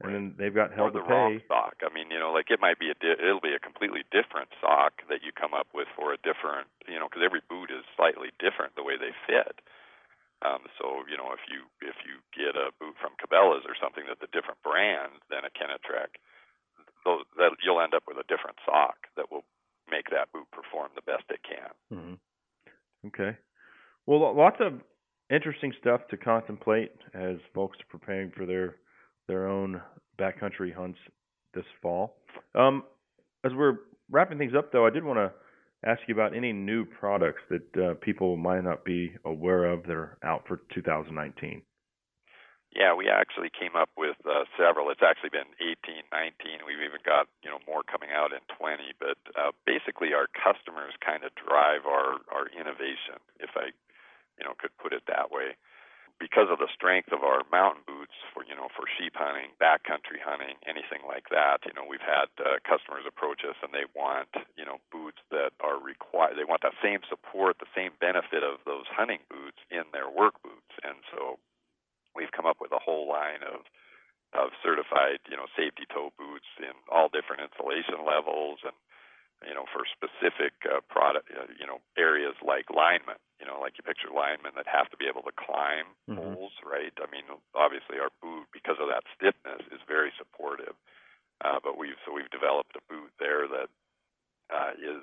and 0.00 0.14
then 0.14 0.24
they've 0.38 0.54
got 0.54 0.72
hell 0.72 0.88
or 0.88 0.94
to 0.94 1.02
the 1.02 1.04
wrong 1.04 1.42
sock. 1.44 1.76
I 1.84 1.92
mean, 1.92 2.08
you 2.08 2.16
know, 2.16 2.32
like 2.32 2.48
it 2.48 2.62
might 2.62 2.78
be 2.78 2.88
a 2.88 2.96
di- 2.96 3.20
it'll 3.20 3.44
be 3.44 3.52
a 3.52 3.60
completely 3.60 4.00
different 4.08 4.48
sock 4.62 5.04
that 5.12 5.20
you 5.20 5.34
come 5.34 5.52
up 5.52 5.68
with 5.74 5.92
for 5.92 6.14
a 6.14 6.22
different, 6.24 6.72
you 6.88 6.96
know, 6.96 7.10
because 7.10 7.26
every 7.26 7.44
boot 7.44 7.68
is 7.68 7.84
slightly 7.98 8.32
different 8.40 8.78
the 8.78 8.86
way 8.86 8.96
they 8.96 9.12
fit. 9.26 9.60
Um, 10.40 10.64
so 10.80 11.04
you 11.04 11.20
know, 11.20 11.36
if 11.36 11.44
you 11.50 11.68
if 11.84 12.00
you 12.06 12.24
get 12.32 12.56
a 12.56 12.72
boot 12.80 12.96
from 12.96 13.18
Cabela's 13.20 13.68
or 13.68 13.76
something 13.76 14.08
that's 14.08 14.24
a 14.24 14.32
different 14.32 14.62
brand 14.64 15.20
than 15.28 15.44
a 15.44 15.52
Kenetrek, 15.52 16.16
those 17.04 17.28
that 17.36 17.58
you'll 17.60 17.84
end 17.84 17.92
up 17.92 18.08
with 18.08 18.16
a 18.16 18.30
different 18.30 18.56
sock 18.64 19.10
that 19.20 19.28
will 19.28 19.44
make 19.90 20.08
that 20.08 20.32
boot 20.32 20.48
perform 20.48 20.94
the 20.96 21.04
best 21.04 21.28
it 21.28 21.44
can. 21.44 21.74
hmm 21.90 22.16
Okay. 23.06 23.36
Well, 24.06 24.34
lots 24.36 24.56
of 24.60 24.80
interesting 25.30 25.72
stuff 25.80 26.02
to 26.10 26.16
contemplate 26.16 26.92
as 27.14 27.36
folks 27.54 27.78
are 27.78 27.98
preparing 27.98 28.30
for 28.36 28.46
their 28.46 28.76
their 29.28 29.46
own 29.46 29.80
backcountry 30.18 30.74
hunts 30.74 30.98
this 31.54 31.64
fall. 31.80 32.16
Um, 32.54 32.84
as 33.44 33.52
we're 33.54 33.78
wrapping 34.10 34.38
things 34.38 34.52
up, 34.56 34.72
though, 34.72 34.86
I 34.86 34.90
did 34.90 35.04
want 35.04 35.18
to 35.18 35.32
ask 35.88 36.00
you 36.08 36.14
about 36.14 36.36
any 36.36 36.52
new 36.52 36.84
products 36.84 37.42
that 37.48 37.82
uh, 37.82 37.94
people 38.00 38.36
might 38.36 38.64
not 38.64 38.84
be 38.84 39.12
aware 39.24 39.64
of 39.66 39.84
that 39.84 39.92
are 39.92 40.18
out 40.24 40.42
for 40.46 40.62
2019. 40.74 41.62
Yeah, 42.70 42.94
we 42.94 43.10
actually 43.10 43.50
came 43.50 43.74
up 43.74 43.90
with 43.98 44.14
uh, 44.22 44.46
several. 44.54 44.90
It's 44.94 45.02
actually 45.02 45.34
been 45.34 45.50
18, 45.58 46.06
19. 46.06 46.62
We've 46.62 46.86
even 46.86 47.02
got 47.02 47.26
you 47.42 47.50
know 47.50 47.58
more 47.66 47.82
coming 47.82 48.14
out 48.14 48.30
in 48.30 48.42
20. 48.46 48.94
But 49.02 49.18
uh, 49.34 49.50
basically, 49.66 50.14
our 50.14 50.30
customers 50.30 50.94
kind 51.02 51.26
of 51.26 51.34
drive 51.34 51.82
our 51.90 52.22
our 52.30 52.46
innovation, 52.54 53.18
if 53.42 53.50
I 53.58 53.74
you 54.38 54.46
know 54.46 54.54
could 54.54 54.74
put 54.78 54.94
it 54.94 55.02
that 55.10 55.34
way. 55.34 55.58
Because 56.22 56.52
of 56.52 56.60
the 56.60 56.68
strength 56.70 57.16
of 57.16 57.24
our 57.24 57.42
mountain 57.50 57.82
boots 57.90 58.14
for 58.30 58.46
you 58.46 58.54
know 58.54 58.70
for 58.70 58.86
sheep 58.86 59.18
hunting, 59.18 59.50
backcountry 59.58 60.22
hunting, 60.22 60.54
anything 60.62 61.02
like 61.02 61.26
that, 61.34 61.66
you 61.66 61.74
know 61.74 61.82
we've 61.82 62.04
had 62.06 62.30
uh, 62.38 62.62
customers 62.62 63.02
approach 63.02 63.42
us 63.42 63.58
and 63.66 63.74
they 63.74 63.90
want 63.98 64.30
you 64.54 64.62
know 64.62 64.78
boots 64.94 65.18
that 65.34 65.58
are 65.58 65.82
required. 65.82 66.38
They 66.38 66.46
want 66.46 66.62
that 66.62 66.78
same 66.78 67.02
support, 67.10 67.58
the 67.58 67.72
same 67.74 67.98
benefit 67.98 68.46
of 68.46 68.62
those 68.62 68.86
hunting 68.86 69.26
boots 69.26 69.58
in 69.74 69.90
their 69.90 70.06
work 70.06 70.38
boots, 70.46 70.70
and 70.86 71.02
so 71.10 71.42
we've 72.14 72.32
come 72.32 72.46
up 72.46 72.58
with 72.60 72.72
a 72.72 72.82
whole 72.82 73.08
line 73.08 73.42
of 73.42 73.62
of 74.34 74.50
certified, 74.62 75.18
you 75.30 75.36
know, 75.36 75.46
safety 75.56 75.84
toe 75.92 76.10
boots 76.18 76.46
in 76.60 76.70
all 76.90 77.08
different 77.08 77.42
insulation 77.42 78.04
levels 78.06 78.60
and 78.64 78.74
you 79.44 79.54
know, 79.54 79.66
for 79.68 79.84
specific 79.86 80.56
uh, 80.64 80.80
product, 80.88 81.28
uh, 81.30 81.46
you 81.60 81.66
know, 81.68 81.78
areas 81.98 82.34
like 82.40 82.66
linemen, 82.72 83.20
you 83.40 83.46
know, 83.46 83.60
like 83.60 83.76
you 83.76 83.84
picture 83.84 84.08
linemen 84.08 84.56
that 84.56 84.66
have 84.66 84.88
to 84.90 84.96
be 84.96 85.06
able 85.06 85.22
to 85.22 85.34
climb 85.36 85.92
Mhm. 86.08 86.38
poles, 86.40 86.52
right? 86.64 86.92
I 86.96 87.06
mean, 87.12 87.28
obviously 87.54 88.00
our 88.00 88.10
boot, 88.24 88.48
because 88.52 88.80
of 88.80 88.88
that 88.88 89.04
stiffness, 89.12 89.62
is 89.70 89.80
very 89.86 90.12
supportive. 90.16 90.74
Uh, 91.44 91.60
but 91.62 91.78
we've 91.78 91.98
so 92.06 92.12
we've 92.12 92.30
developed 92.30 92.76
a 92.76 92.84
boot 92.88 93.12
there 93.20 93.48
that 93.48 93.68
uh, 94.52 94.72
is 94.78 95.02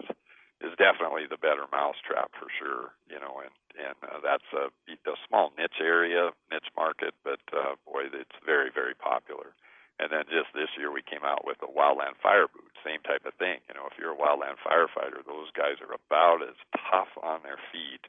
is 0.61 0.73
definitely 0.77 1.25
the 1.29 1.37
better 1.37 1.65
mousetrap 1.71 2.31
for 2.37 2.47
sure, 2.57 2.93
you 3.09 3.19
know, 3.19 3.41
and 3.43 3.53
and 3.77 3.93
uh, 4.09 4.17
that's 4.25 4.49
a, 4.57 4.73
a 4.89 5.15
small 5.29 5.53
niche 5.57 5.77
area, 5.79 6.33
niche 6.49 6.73
market, 6.75 7.13
but 7.23 7.41
uh, 7.53 7.77
boy, 7.85 8.09
it's 8.09 8.37
very 8.45 8.71
very 8.73 8.95
popular. 8.97 9.53
And 9.99 10.09
then 10.13 10.25
just 10.29 10.53
this 10.53 10.69
year 10.77 10.93
we 10.93 11.01
came 11.01 11.25
out 11.25 11.41
with 11.45 11.57
a 11.65 11.69
wildland 11.69 12.17
fire 12.21 12.45
boot, 12.49 12.69
same 12.85 13.01
type 13.01 13.25
of 13.25 13.33
thing. 13.41 13.61
You 13.69 13.73
know, 13.73 13.89
if 13.89 13.97
you're 13.97 14.13
a 14.13 14.17
wildland 14.17 14.61
firefighter, 14.61 15.25
those 15.25 15.49
guys 15.57 15.81
are 15.81 15.93
about 15.93 16.41
as 16.45 16.57
tough 16.89 17.09
on 17.21 17.41
their 17.41 17.57
feet 17.73 18.05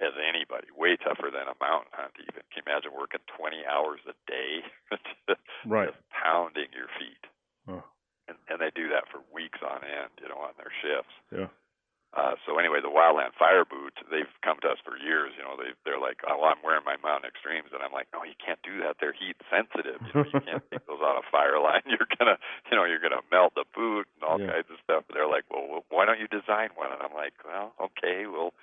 as 0.00 0.16
anybody, 0.16 0.68
way 0.76 0.96
tougher 0.96 1.28
than 1.28 1.48
a 1.50 1.56
mountain 1.60 1.92
hunt 1.92 2.16
even. 2.22 2.40
Can 2.48 2.64
you 2.64 2.68
imagine 2.70 2.92
working 2.96 3.20
20 3.36 3.60
hours 3.68 4.00
a 4.08 4.16
day, 4.30 4.64
Right. 5.68 5.88
just 5.92 6.00
pounding 6.08 6.70
your 6.72 6.88
feet? 6.96 7.24
Oh, 7.68 7.84
And, 8.28 8.36
and 8.48 8.56
they 8.60 8.70
do 8.72 8.88
that 8.88 9.04
for 9.12 9.20
weeks 9.32 9.58
on 9.60 9.84
end, 9.84 10.12
you 10.22 10.28
know, 10.32 10.40
on 10.40 10.56
their 10.56 10.72
shifts. 10.80 11.12
yeah. 11.32 11.48
Uh, 12.16 12.34
so 12.48 12.56
anyway, 12.58 12.80
the 12.80 12.88
Wildland 12.90 13.36
Fire 13.36 13.68
boots, 13.68 14.00
they've 14.10 14.32
come 14.40 14.56
to 14.64 14.68
us 14.72 14.80
for 14.80 14.96
years. 14.96 15.36
You 15.36 15.44
know, 15.44 15.60
they 15.60 15.76
they're 15.84 16.00
like, 16.00 16.24
oh, 16.24 16.40
well, 16.40 16.50
I'm 16.50 16.62
wearing 16.64 16.82
my 16.88 16.96
Mountain 17.04 17.28
Extremes, 17.28 17.68
and 17.70 17.84
I'm 17.84 17.92
like, 17.92 18.08
no, 18.16 18.24
you 18.24 18.34
can't 18.40 18.58
do 18.64 18.80
that. 18.80 18.96
They're 18.98 19.12
heat 19.12 19.36
sensitive. 19.52 20.00
You, 20.08 20.16
know, 20.16 20.24
you 20.24 20.38
can't 20.40 20.64
take 20.72 20.80
those 20.88 21.04
on 21.04 21.20
a 21.20 21.26
fire 21.30 21.60
line. 21.60 21.84
You're 21.90 22.08
gonna, 22.18 22.40
you 22.72 22.74
know, 22.80 22.84
you're 22.88 23.02
gonna 23.04 23.20
melt 23.30 23.52
the 23.54 23.68
boot 23.76 24.08
and 24.16 24.24
all 24.24 24.40
Yeah. 24.40 24.56
kinds 24.56 24.72
of 24.72 24.80
stuff. 24.82 25.04
They're 25.12 25.28
like, 25.28 25.44
well, 25.52 25.84
why 25.92 26.08
don't 26.08 26.18
you 26.20 26.28
design 26.32 26.72
one? 26.80 26.90
And 26.92 27.02
I'm 27.04 27.12
like, 27.14 27.36
well, 27.44 27.76
okay, 27.92 28.24
we'll 28.26 28.56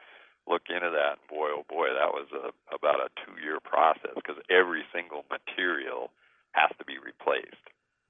look 0.49 0.65
into 0.69 0.89
that. 0.89 1.21
And 1.21 1.25
boy, 1.29 1.53
oh 1.53 1.65
boy, 1.69 1.93
that 1.93 2.13
was 2.17 2.27
a, 2.33 2.49
about 2.73 2.97
a 3.01 3.09
two-year 3.25 3.59
process 3.61 4.13
because 4.17 4.41
every 4.49 4.83
single 4.93 5.25
material 5.29 6.09
has 6.57 6.71
to 6.79 6.85
be 6.85 6.97
replaced 6.97 7.61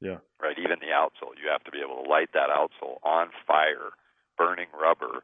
Yeah. 0.02 0.20
right? 0.42 0.58
Even 0.60 0.80
the 0.80 0.92
outsole, 0.96 1.36
you 1.40 1.50
have 1.52 1.64
to 1.64 1.72
be 1.72 1.80
able 1.84 2.04
to 2.04 2.10
light 2.10 2.30
that 2.34 2.50
outsole 2.52 3.00
on 3.04 3.30
fire, 3.48 3.92
burning 4.38 4.70
rubber, 4.74 5.24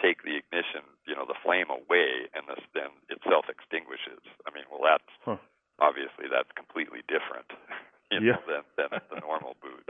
take 0.00 0.22
the 0.22 0.36
ignition, 0.36 0.82
you 1.06 1.14
know, 1.14 1.26
the 1.26 1.38
flame 1.42 1.70
away, 1.70 2.26
and 2.34 2.46
this, 2.48 2.62
then 2.74 2.90
it 3.08 3.18
self 3.28 3.46
extinguishes. 3.48 4.22
I 4.46 4.50
mean, 4.54 4.64
well, 4.70 4.82
that's 4.82 5.10
Huh. 5.24 5.38
obviously 5.78 6.26
that's 6.30 6.50
completely 6.56 7.02
different, 7.08 7.46
you 8.10 8.20
Yeah. 8.20 8.38
know, 8.38 8.42
than 8.48 8.64
than 8.76 8.90
the 9.10 9.20
normal 9.20 9.56
boot. 9.62 9.86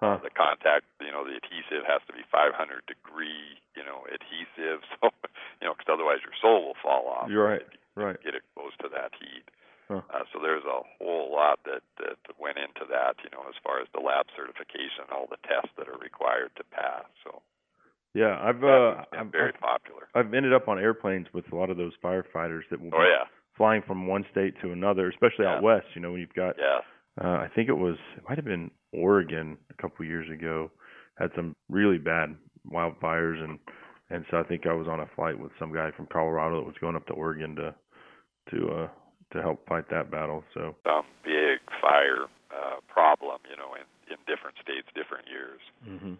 Huh. 0.00 0.18
The 0.22 0.30
contact, 0.34 0.84
you 1.00 1.12
know, 1.14 1.22
the 1.22 1.38
adhesive 1.38 1.86
has 1.86 2.02
to 2.10 2.12
be 2.12 2.26
500 2.26 2.50
degree, 2.90 3.54
you 3.76 3.84
know, 3.86 4.02
adhesive, 4.10 4.82
so 4.98 5.10
you 5.60 5.68
know, 5.68 5.74
because 5.78 5.86
otherwise 5.92 6.18
your 6.26 6.34
sole 6.42 6.66
will 6.66 6.80
fall 6.82 7.06
off. 7.06 7.30
You're 7.30 7.44
right. 7.46 7.62
you 7.70 7.78
Right. 8.02 8.16
Get 8.24 8.34
exposed 8.34 8.80
to 8.80 8.88
that 8.88 9.12
heat. 9.20 9.44
Huh. 9.86 10.00
Uh, 10.10 10.24
so 10.32 10.40
there's 10.40 10.64
a 10.64 10.80
whole 10.98 11.30
lot 11.30 11.60
that 11.68 11.82
that 12.00 12.16
went 12.40 12.56
into 12.58 12.82
that, 12.88 13.20
you 13.22 13.30
know, 13.30 13.44
as 13.48 13.54
far 13.62 13.78
as 13.80 13.86
the 13.92 14.00
lab 14.00 14.26
certification, 14.34 15.06
all 15.12 15.28
the 15.30 15.38
tests 15.46 15.70
that 15.76 15.88
are 15.88 15.98
required 16.00 16.50
to 16.56 16.64
pass. 16.64 17.04
So 17.22 17.42
Yeah. 18.14 18.38
I've 18.40 18.62
uh, 18.62 19.04
I've, 19.12 19.32
very 19.32 19.52
I've 19.54 19.60
popular. 19.60 20.08
I've 20.14 20.34
ended 20.34 20.52
up 20.52 20.68
on 20.68 20.78
airplanes 20.78 21.26
with 21.32 21.44
a 21.52 21.56
lot 21.56 21.70
of 21.70 21.76
those 21.76 21.92
firefighters 22.02 22.62
that 22.70 22.80
will 22.80 22.90
Oh 22.92 22.98
be 23.00 23.08
yeah, 23.08 23.24
flying 23.56 23.82
from 23.86 24.06
one 24.06 24.24
state 24.30 24.54
to 24.62 24.72
another, 24.72 25.08
especially 25.08 25.46
out 25.46 25.62
west. 25.62 25.86
You 25.94 26.02
know, 26.02 26.12
when 26.12 26.20
you've 26.20 26.34
got 26.34 26.56
yeah, 26.58 26.80
uh, 27.22 27.38
I 27.38 27.48
think 27.54 27.68
it 27.68 27.76
was 27.76 27.96
it 28.16 28.22
might 28.28 28.36
have 28.38 28.44
been 28.44 28.70
Oregon 28.92 29.56
a 29.70 29.82
couple 29.82 30.04
years 30.04 30.30
ago 30.30 30.70
had 31.18 31.30
some 31.36 31.54
really 31.68 31.98
bad 31.98 32.34
wildfires 32.70 33.42
and 33.42 33.58
and 34.10 34.26
so 34.30 34.36
I 34.36 34.42
think 34.42 34.66
I 34.66 34.74
was 34.74 34.88
on 34.88 35.00
a 35.00 35.08
flight 35.16 35.38
with 35.38 35.52
some 35.58 35.72
guy 35.72 35.90
from 35.96 36.06
Colorado 36.12 36.60
that 36.60 36.66
was 36.66 36.76
going 36.80 36.96
up 36.96 37.06
to 37.06 37.14
Oregon 37.14 37.56
to 37.56 37.74
to 38.50 38.68
uh 38.68 38.88
to 39.32 39.40
help 39.40 39.66
fight 39.66 39.88
that 39.90 40.10
battle. 40.10 40.44
So 40.52 40.76
some 40.84 41.06
big 41.24 41.60
fire 41.80 42.28
uh, 42.52 42.80
problem, 42.88 43.40
you 43.48 43.56
know, 43.56 43.72
in 43.74 43.88
in 44.12 44.18
different 44.26 44.56
states, 44.60 44.88
different 44.94 45.24
years. 45.28 45.60
hmm 45.84 46.14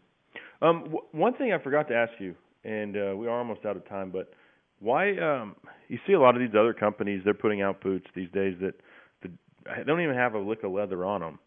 Um, 0.62 0.84
w- 0.84 1.04
one 1.10 1.34
thing 1.34 1.52
I 1.52 1.58
forgot 1.62 1.88
to 1.88 1.94
ask 1.94 2.12
you, 2.20 2.34
and 2.64 2.96
uh, 2.96 3.16
we 3.16 3.26
are 3.26 3.36
almost 3.38 3.66
out 3.66 3.76
of 3.76 3.86
time, 3.88 4.10
but 4.10 4.32
why? 4.78 5.16
Um, 5.18 5.56
you 5.88 5.98
see 6.06 6.12
a 6.12 6.20
lot 6.20 6.34
of 6.36 6.40
these 6.40 6.56
other 6.58 6.72
companies; 6.72 7.22
they're 7.24 7.34
putting 7.34 7.62
out 7.62 7.82
boots 7.82 8.06
these 8.14 8.30
days 8.32 8.56
that, 8.60 8.74
that 9.22 9.86
don't 9.86 10.00
even 10.00 10.14
have 10.14 10.34
a 10.34 10.38
lick 10.38 10.62
of 10.62 10.72
leather 10.72 11.04
on 11.04 11.20
them. 11.20 11.38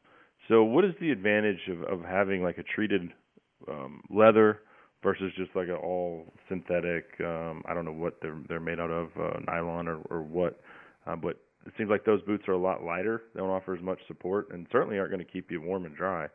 So, 0.49 0.63
what 0.63 0.85
is 0.85 0.93
the 0.99 1.11
advantage 1.11 1.59
of 1.69 1.83
of 1.83 2.05
having 2.05 2.43
like 2.43 2.57
a 2.57 2.63
treated 2.63 3.11
um, 3.69 4.01
leather 4.09 4.59
versus 5.01 5.31
just 5.37 5.55
like 5.55 5.69
an 5.69 5.75
all 5.75 6.25
synthetic? 6.49 7.05
Um, 7.21 7.63
I 7.67 7.73
don't 7.73 7.85
know 7.85 7.93
what 7.93 8.17
they're 8.21 8.37
they're 8.49 8.59
made 8.59 8.79
out 8.79 8.91
of, 8.91 9.09
uh, 9.19 9.39
nylon 9.47 9.87
or 9.87 9.97
or 10.09 10.21
what, 10.23 10.59
uh, 11.07 11.15
but 11.15 11.37
it 11.65 11.73
seems 11.77 11.89
like 11.89 12.05
those 12.05 12.21
boots 12.23 12.43
are 12.47 12.53
a 12.53 12.57
lot 12.57 12.83
lighter. 12.83 13.23
They 13.33 13.39
don't 13.39 13.49
offer 13.49 13.73
as 13.73 13.81
much 13.81 13.99
support, 14.07 14.51
and 14.51 14.67
certainly 14.71 14.99
aren't 14.99 15.11
going 15.11 15.25
to 15.25 15.31
keep 15.31 15.51
you 15.51 15.61
warm 15.61 15.85
and 15.85 15.95
dry. 15.95 16.27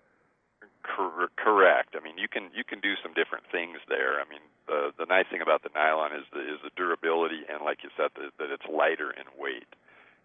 Cor- 0.82 1.30
correct. 1.36 1.94
I 1.96 2.00
mean, 2.02 2.16
you 2.18 2.28
can 2.28 2.50
you 2.54 2.64
can 2.64 2.80
do 2.80 2.94
some 3.02 3.12
different 3.14 3.44
things 3.52 3.78
there. 3.88 4.20
I 4.20 4.24
mean, 4.28 4.40
the 4.66 4.92
the 4.98 5.04
nice 5.06 5.26
thing 5.30 5.40
about 5.42 5.62
the 5.62 5.70
nylon 5.74 6.12
is 6.12 6.24
the 6.32 6.40
is 6.40 6.58
the 6.64 6.70
durability 6.76 7.44
and, 7.48 7.62
like 7.64 7.82
you 7.84 7.90
said, 7.96 8.10
the, 8.16 8.30
that 8.38 8.50
it's 8.50 8.64
lighter 8.70 9.10
in 9.12 9.26
weight. 9.38 9.68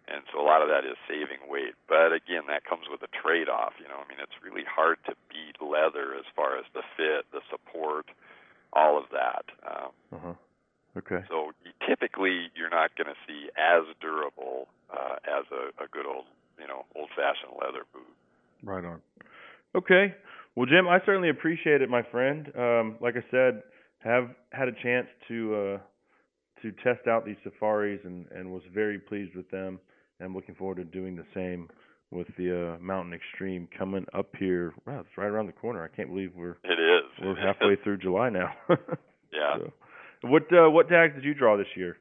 and 0.08 0.22
so 0.32 0.40
a 0.40 0.46
lot 0.46 0.62
of 0.62 0.68
that 0.68 0.84
is 0.86 0.96
saving 1.08 1.42
weight. 1.50 1.74
But 1.88 2.12
again, 2.14 2.46
that 2.48 2.64
comes 2.64 2.86
with 2.90 3.02
a 3.02 3.10
trade-off. 3.10 3.74
You 3.82 3.88
know, 3.88 3.98
I 3.98 4.06
mean, 4.08 4.18
it's 4.22 4.38
really 4.42 4.64
hard 4.64 4.98
to 5.06 5.12
beat 5.28 5.58
leather 5.60 6.14
as 6.14 6.24
far 6.34 6.56
as 6.56 6.64
the 6.74 6.82
fit, 6.96 7.26
the 7.32 7.42
support, 7.50 8.06
all 8.72 8.96
of 8.96 9.04
that. 9.12 9.44
Um, 9.66 9.90
Uh-huh. 10.14 10.34
Okay. 10.96 11.22
so 11.28 11.50
you, 11.64 11.72
typically, 11.86 12.48
you're 12.56 12.70
not 12.70 12.94
going 12.96 13.08
to 13.12 13.18
see 13.26 13.50
as 13.58 13.82
durable 14.00 14.68
uh, 14.88 15.16
as 15.26 15.44
a, 15.52 15.68
a 15.84 15.88
good 15.90 16.06
old, 16.06 16.24
you 16.58 16.66
know, 16.66 16.86
old-fashioned 16.94 17.52
leather 17.60 17.84
boot. 17.92 18.14
Right 18.62 18.84
on. 18.84 19.02
Okay. 19.74 20.14
Well, 20.56 20.66
Jim, 20.66 20.88
I 20.88 20.98
certainly 21.04 21.28
appreciate 21.28 21.82
it, 21.82 21.90
my 21.90 22.02
friend. 22.10 22.50
Um, 22.58 22.96
like 23.00 23.14
I 23.16 23.24
said, 23.30 23.62
have 23.98 24.30
had 24.52 24.68
a 24.68 24.72
chance 24.82 25.06
to 25.28 25.54
uh, 25.54 25.78
to 26.62 26.72
test 26.82 27.06
out 27.06 27.26
these 27.26 27.36
safaris 27.44 28.00
and, 28.04 28.26
and 28.34 28.50
was 28.50 28.62
very 28.72 28.98
pleased 28.98 29.36
with 29.36 29.50
them. 29.50 29.78
And 30.18 30.26
I'm 30.26 30.34
looking 30.34 30.54
forward 30.54 30.76
to 30.78 30.84
doing 30.84 31.14
the 31.14 31.26
same 31.34 31.68
with 32.10 32.28
the 32.38 32.76
uh, 32.76 32.82
Mountain 32.82 33.12
Extreme 33.12 33.68
coming 33.76 34.06
up 34.14 34.30
here. 34.38 34.72
Wow, 34.86 35.00
it's 35.00 35.18
right 35.18 35.26
around 35.26 35.46
the 35.46 35.52
corner. 35.52 35.84
I 35.84 35.94
can't 35.94 36.08
believe 36.08 36.32
we're 36.34 36.56
It 36.64 36.80
is. 36.80 37.04
we're 37.20 37.36
halfway 37.36 37.76
through 37.84 37.98
July 37.98 38.30
now. 38.30 38.54
yeah. 39.32 39.58
So, 39.60 39.72
what 40.28 40.44
uh, 40.52 40.70
what 40.70 40.88
tags 40.88 41.14
did 41.14 41.24
you 41.24 41.34
draw 41.34 41.58
this 41.58 41.68
year? 41.76 41.98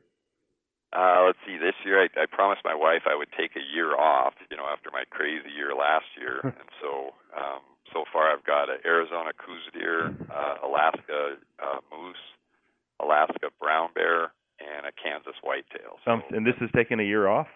Uh, 0.96 1.26
let's 1.26 1.40
see. 1.46 1.58
This 1.58 1.76
year, 1.84 2.02
I, 2.02 2.08
I 2.16 2.26
promised 2.32 2.62
my 2.64 2.76
wife 2.76 3.02
I 3.06 3.16
would 3.18 3.28
take 3.38 3.52
a 3.58 3.66
year 3.76 3.98
off. 3.98 4.34
You 4.50 4.56
know, 4.56 4.64
after 4.72 4.90
my 4.92 5.04
crazy 5.10 5.52
year 5.52 5.76
last 5.76 6.08
year, 6.18 6.40
and 6.44 6.70
so 6.80 7.12
um, 7.36 7.60
so 7.94 8.04
far 8.12 8.32
I've 8.32 8.44
got 8.46 8.70
an 8.70 8.78
Arizona 8.86 9.32
Coues 9.38 9.64
deer, 9.74 10.14
uh, 10.30 10.56
Alaska 10.68 11.36
uh, 11.62 11.80
moose, 11.96 12.18
Alaska 13.02 13.48
brown 13.60 13.90
bear, 13.94 14.32
and 14.60 14.86
a 14.88 14.92
Kansas 15.02 15.36
whitetail. 15.44 15.98
So, 16.06 16.12
Um, 16.12 16.24
and 16.32 16.46
this 16.46 16.56
is 16.62 16.70
taking 16.76 17.00
a 17.00 17.04
year 17.04 17.28
off. 17.28 17.48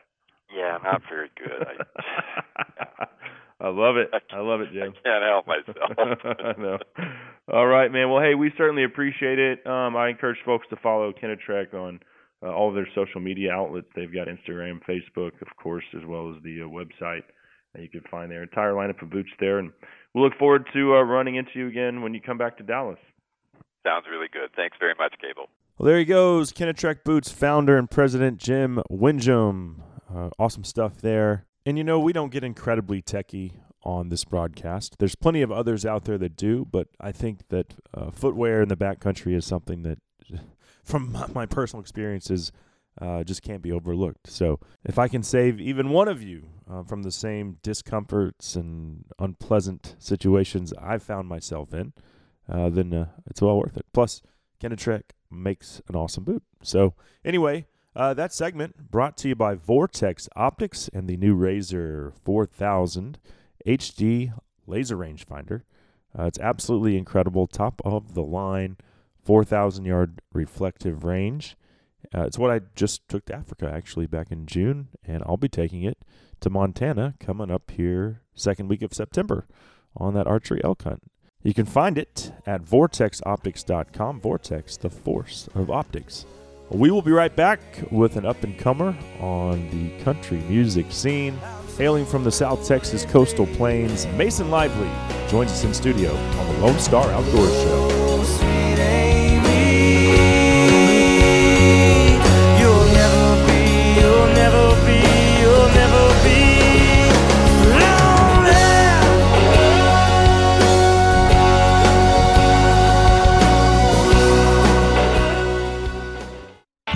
yeah, 0.56 0.78
not 0.84 1.02
very 1.10 1.30
good. 1.38 1.66
I, 1.68 3.06
I 3.62 3.68
love 3.70 3.98
it. 3.98 4.10
I 4.32 4.40
love 4.40 4.62
it, 4.62 4.70
Jim. 4.72 4.94
I 5.06 5.08
can't 5.08 5.24
help 5.24 5.48
myself. 5.48 6.18
I 6.58 6.62
know. 6.62 6.78
All 7.52 7.68
right, 7.68 7.92
man. 7.92 8.10
Well, 8.10 8.22
hey, 8.22 8.36
we 8.36 8.52
certainly 8.58 8.84
appreciate 8.86 9.40
it. 9.40 9.66
Um, 9.68 9.96
I 9.98 10.10
encourage 10.10 10.38
folks 10.46 10.66
to 10.70 10.78
follow 10.78 11.12
Kenetrek 11.12 11.74
on 11.74 12.00
uh, 12.42 12.48
all 12.54 12.70
of 12.70 12.76
their 12.76 12.88
social 12.96 13.20
media 13.20 13.52
outlets. 13.52 13.88
They've 13.96 14.14
got 14.14 14.28
Instagram, 14.28 14.80
Facebook, 14.88 15.32
of 15.42 15.48
course, 15.62 15.84
as 15.96 16.06
well 16.06 16.34
as 16.36 16.42
the 16.44 16.62
uh, 16.62 16.66
website. 16.68 17.24
And 17.74 17.84
you 17.84 17.90
can 17.90 18.02
find 18.10 18.32
their 18.32 18.44
entire 18.44 18.74
lineup 18.74 19.02
of 19.02 19.10
boots 19.10 19.30
there. 19.40 19.60
And 19.60 19.72
we'll 20.14 20.24
look 20.24 20.38
forward 20.38 20.66
to 20.74 20.96
uh, 20.96 21.02
running 21.04 21.36
into 21.36 21.52
you 21.56 21.68
again 21.68 22.02
when 22.02 22.14
you 22.14 22.22
come 22.22 22.38
back 22.38 22.58
to 22.58 22.64
Dallas. 22.64 22.98
Sounds 23.86 24.06
really 24.12 24.28
good. 24.32 24.50
Thanks 24.56 24.78
very 24.80 24.94
much, 24.98 25.14
Cable. 25.22 25.50
Well, 25.78 25.86
there 25.88 25.98
he 26.00 26.06
goes, 26.06 26.52
Kenetrek 26.52 27.04
Boots 27.06 27.32
founder 27.32 27.78
and 27.78 27.90
president 27.90 28.38
Jim 28.38 28.82
Winjum. 28.92 29.76
Uh, 30.14 30.30
awesome 30.38 30.64
stuff 30.64 30.98
there. 30.98 31.46
And 31.66 31.78
you 31.78 31.84
know, 31.84 32.00
we 32.00 32.12
don't 32.12 32.32
get 32.32 32.44
incredibly 32.44 33.02
techie 33.02 33.54
on 33.84 34.10
this 34.10 34.26
broadcast. 34.26 34.98
There's 35.00 35.16
plenty 35.16 35.42
of 35.42 35.52
others 35.52 35.86
out 35.86 36.04
there 36.04 36.18
that 36.18 36.36
do, 36.36 36.66
but 36.70 36.88
I 37.00 37.12
think 37.14 37.48
that 37.50 37.76
uh, 37.94 38.12
footwear 38.12 38.62
in 38.62 38.68
the 38.68 38.76
backcountry 38.76 39.34
is 39.36 39.46
something 39.46 39.84
that, 39.84 40.00
from 40.84 41.12
my- 41.14 41.28
my 41.34 41.46
personal 41.46 41.82
experiences, 41.82 42.52
uh, 43.02 43.24
just 43.24 43.42
can't 43.42 43.62
be 43.62 43.72
overlooked. 43.72 44.28
So 44.30 44.60
if 44.84 45.00
I 45.00 45.08
can 45.08 45.24
save 45.24 45.60
even 45.60 45.90
one 45.90 46.08
of 46.08 46.22
you 46.22 46.48
uh, 46.70 46.84
from 46.84 47.04
the 47.04 47.12
same 47.12 47.58
discomforts 47.64 48.56
and 48.56 49.06
unpleasant 49.18 49.96
situations 50.00 50.74
I've 50.80 51.04
found 51.04 51.28
myself 51.28 51.74
in, 51.74 51.94
uh, 52.52 52.70
then 52.70 52.94
uh, 52.94 53.08
it's 53.26 53.42
well 53.42 53.58
worth 53.58 53.78
it. 53.78 53.86
Plus, 53.94 54.22
Kenetrek 54.62 55.04
makes 55.32 55.82
an 55.88 55.96
awesome 55.96 56.24
boot. 56.24 56.44
So 56.62 56.94
anyway, 57.24 57.68
uh, 57.96 58.14
that 58.16 58.34
segment 58.34 58.92
brought 58.92 59.18
to 59.18 59.30
you 59.30 59.36
by 59.36 59.56
Vortex 59.56 60.28
Optics 60.36 60.90
and 60.94 61.08
the 61.08 61.18
new 61.18 61.36
Razor 61.36 62.14
4000 62.24 63.20
HD 63.66 64.34
laser 64.68 64.98
rangefinder. 64.98 65.62
Uh, 66.18 66.24
it's 66.24 66.40
absolutely 66.40 66.98
incredible, 66.98 67.48
top 67.48 67.82
of 67.86 68.14
the 68.14 68.24
line, 68.24 68.78
4,000 69.24 69.86
yard 69.86 70.22
reflective 70.34 71.04
range. 71.04 71.56
Uh, 72.14 72.24
it's 72.24 72.38
what 72.38 72.52
I 72.52 72.62
just 72.76 73.08
took 73.08 73.26
to 73.26 73.36
Africa 73.36 73.72
actually 73.72 74.08
back 74.08 74.32
in 74.32 74.46
June, 74.46 74.90
and 75.06 75.24
I'll 75.26 75.38
be 75.38 75.50
taking 75.50 75.84
it 75.84 75.98
to 76.42 76.50
Montana 76.50 77.16
coming 77.20 77.52
up 77.52 77.72
here 77.72 78.22
second 78.34 78.70
week 78.70 78.82
of 78.82 78.94
September 78.94 79.46
on 79.96 80.14
that 80.14 80.28
archery 80.28 80.62
elk 80.64 80.84
hunt. 80.84 81.04
You 81.44 81.54
can 81.54 81.66
find 81.66 81.98
it 81.98 82.34
at 82.46 82.64
vortexoptics.com. 82.64 84.20
Vortex, 84.20 84.78
the 84.78 84.90
force 84.90 85.48
of 85.56 85.70
optics. 85.70 86.26
We 86.70 86.92
will 86.92 87.02
be 87.02 87.12
right 87.12 87.36
back 87.36 87.60
with 87.92 88.16
an 88.18 88.26
up 88.26 88.44
and 88.44 88.58
comer 88.58 88.96
on 89.20 89.70
the 89.72 90.04
country 90.04 90.38
music 90.50 90.92
scene. 90.92 91.40
Hailing 91.78 92.06
from 92.06 92.26
the 92.26 92.32
South 92.32 92.68
Texas 92.68 93.06
coastal 93.06 93.48
plains, 93.48 94.06
Mason 94.18 94.52
Lively 94.52 94.90
joins 95.30 95.52
us 95.52 95.64
in 95.64 95.74
studio 95.74 96.14
on 96.14 96.54
the 96.54 96.60
Lone 96.60 96.78
Star 96.78 97.10
Outdoors 97.10 97.54
Show. 97.64 97.89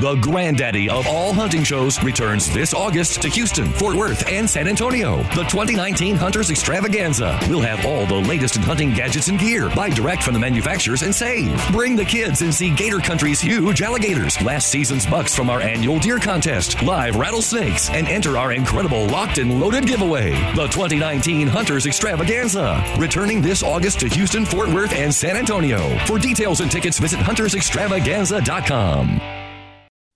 The 0.03 0.15
granddaddy 0.15 0.89
of 0.89 1.07
all 1.07 1.31
hunting 1.31 1.63
shows 1.63 2.03
returns 2.03 2.53
this 2.53 2.73
August 2.73 3.21
to 3.21 3.29
Houston, 3.29 3.71
Fort 3.71 3.95
Worth, 3.95 4.27
and 4.27 4.49
San 4.49 4.67
Antonio. 4.67 5.23
The 5.33 5.45
2019 5.45 6.17
Hunters 6.17 6.51
Extravaganza. 6.51 7.39
We'll 7.47 7.61
have 7.61 7.85
all 7.85 8.05
the 8.05 8.15
latest 8.15 8.57
in 8.57 8.63
hunting 8.63 8.91
gadgets 8.91 9.29
and 9.29 9.39
gear. 9.39 9.69
Buy 9.69 9.91
direct 9.91 10.21
from 10.21 10.33
the 10.33 10.41
manufacturers 10.41 11.03
and 11.03 11.15
save. 11.15 11.57
Bring 11.71 11.95
the 11.95 12.03
kids 12.03 12.41
and 12.41 12.53
see 12.53 12.69
Gator 12.69 12.99
Country's 12.99 13.39
huge 13.39 13.81
alligators, 13.81 14.41
last 14.41 14.67
season's 14.67 15.05
bucks 15.05 15.33
from 15.33 15.49
our 15.49 15.61
annual 15.61 15.99
deer 15.99 16.19
contest, 16.19 16.83
live 16.83 17.15
rattlesnakes, 17.15 17.89
and 17.89 18.09
enter 18.09 18.37
our 18.37 18.51
incredible 18.51 19.05
locked 19.05 19.37
and 19.37 19.57
loaded 19.57 19.87
giveaway. 19.87 20.31
The 20.53 20.67
2019 20.67 21.47
Hunters 21.47 21.85
Extravaganza. 21.85 22.83
Returning 22.99 23.41
this 23.41 23.63
August 23.63 24.01
to 24.01 24.09
Houston, 24.09 24.43
Fort 24.43 24.67
Worth, 24.67 24.91
and 24.91 25.15
San 25.15 25.37
Antonio. 25.37 25.97
For 26.07 26.19
details 26.19 26.59
and 26.59 26.69
tickets, 26.69 26.99
visit 26.99 27.21
huntersextravaganza.com. 27.21 29.42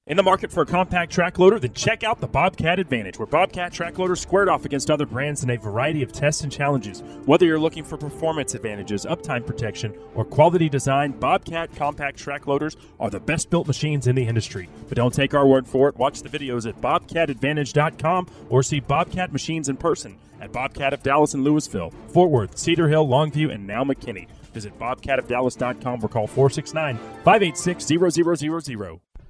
In 0.08 0.16
the 0.16 0.24
market 0.24 0.54
for 0.54 0.62
a 0.62 0.66
compact 0.66 1.12
track 1.12 1.38
loader, 1.38 1.60
then 1.60 1.74
check 1.74 2.02
out 2.02 2.22
the 2.22 2.28
Bobcat 2.28 2.80
Advantage, 2.80 3.20
where 3.20 3.26
Bobcat 3.26 3.74
track 3.74 4.00
loaders 4.00 4.22
squared 4.22 4.48
off 4.48 4.64
against 4.64 4.90
other 4.90 5.06
brands 5.06 5.44
in 5.44 5.50
a 5.50 5.58
variety 5.58 6.02
of 6.02 6.14
tests 6.14 6.44
and 6.44 6.52
challenges. 6.52 7.04
Whether 7.26 7.46
you're 7.46 7.60
looking 7.60 7.84
for 7.84 7.98
performance 7.98 8.56
advantages, 8.56 9.06
uptime 9.06 9.46
protection, 9.46 9.94
or 10.16 10.24
quality 10.24 10.70
design, 10.70 11.12
Bobcat 11.12 11.76
compact 11.76 12.18
track 12.18 12.48
loaders 12.48 12.78
are 13.02 13.10
the 13.10 13.20
best 13.20 13.50
built 13.50 13.68
machines 13.68 14.08
in 14.08 14.16
the 14.16 14.26
industry. 14.26 14.70
But 14.88 14.96
don't 14.96 15.14
take 15.14 15.34
our 15.34 15.46
word 15.46 15.68
for 15.68 15.90
it. 15.90 15.98
Watch 15.98 16.22
the 16.22 16.30
videos 16.30 16.66
at 16.70 16.80
bobcatadvantage.com 16.80 18.28
or 18.48 18.64
see 18.64 18.80
Bobcat 18.80 19.34
machines 19.34 19.68
in 19.68 19.76
person 19.76 20.18
at 20.40 20.54
Bobcat 20.54 20.94
of 20.94 21.04
Dallas 21.04 21.34
and 21.34 21.44
Louisville, 21.44 21.92
Fort 22.14 22.32
Worth, 22.32 22.58
Cedar 22.58 22.88
Hill, 22.88 23.06
Longview, 23.06 23.54
and 23.54 23.68
now 23.68 23.84
McKinney. 23.84 24.30
Visit 24.54 24.80
bobcatofdallas.com 24.80 26.02
or 26.02 26.08
call 26.08 26.28
469 26.28 26.98
586 27.26 27.86
0000. 28.64 29.02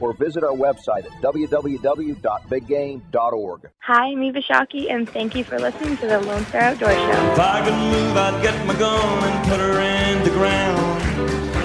or 0.00 0.12
visit 0.14 0.42
our 0.42 0.52
website 0.52 1.04
at 1.06 1.12
www.biggame.org. 1.22 3.70
Hi, 3.78 4.06
I'm 4.06 4.22
Eva 4.22 4.40
Shockey, 4.40 4.90
and 4.90 5.08
thank 5.08 5.34
you 5.34 5.44
for 5.44 5.58
listening 5.58 5.96
to 5.98 6.06
the 6.06 6.20
Lone 6.20 6.44
Star 6.46 6.62
Outdoor 6.62 6.90
Show. 6.90 7.32
If 7.32 7.38
I 7.38 7.62
could 7.64 7.74
move, 7.74 8.16
I'd 8.16 8.42
get 8.42 8.66
my 8.66 8.74
gun 8.78 9.24
and 9.24 9.48
put 9.48 9.60
her 9.60 9.80
in 9.80 10.24
the 10.24 10.30
ground. 10.30 11.59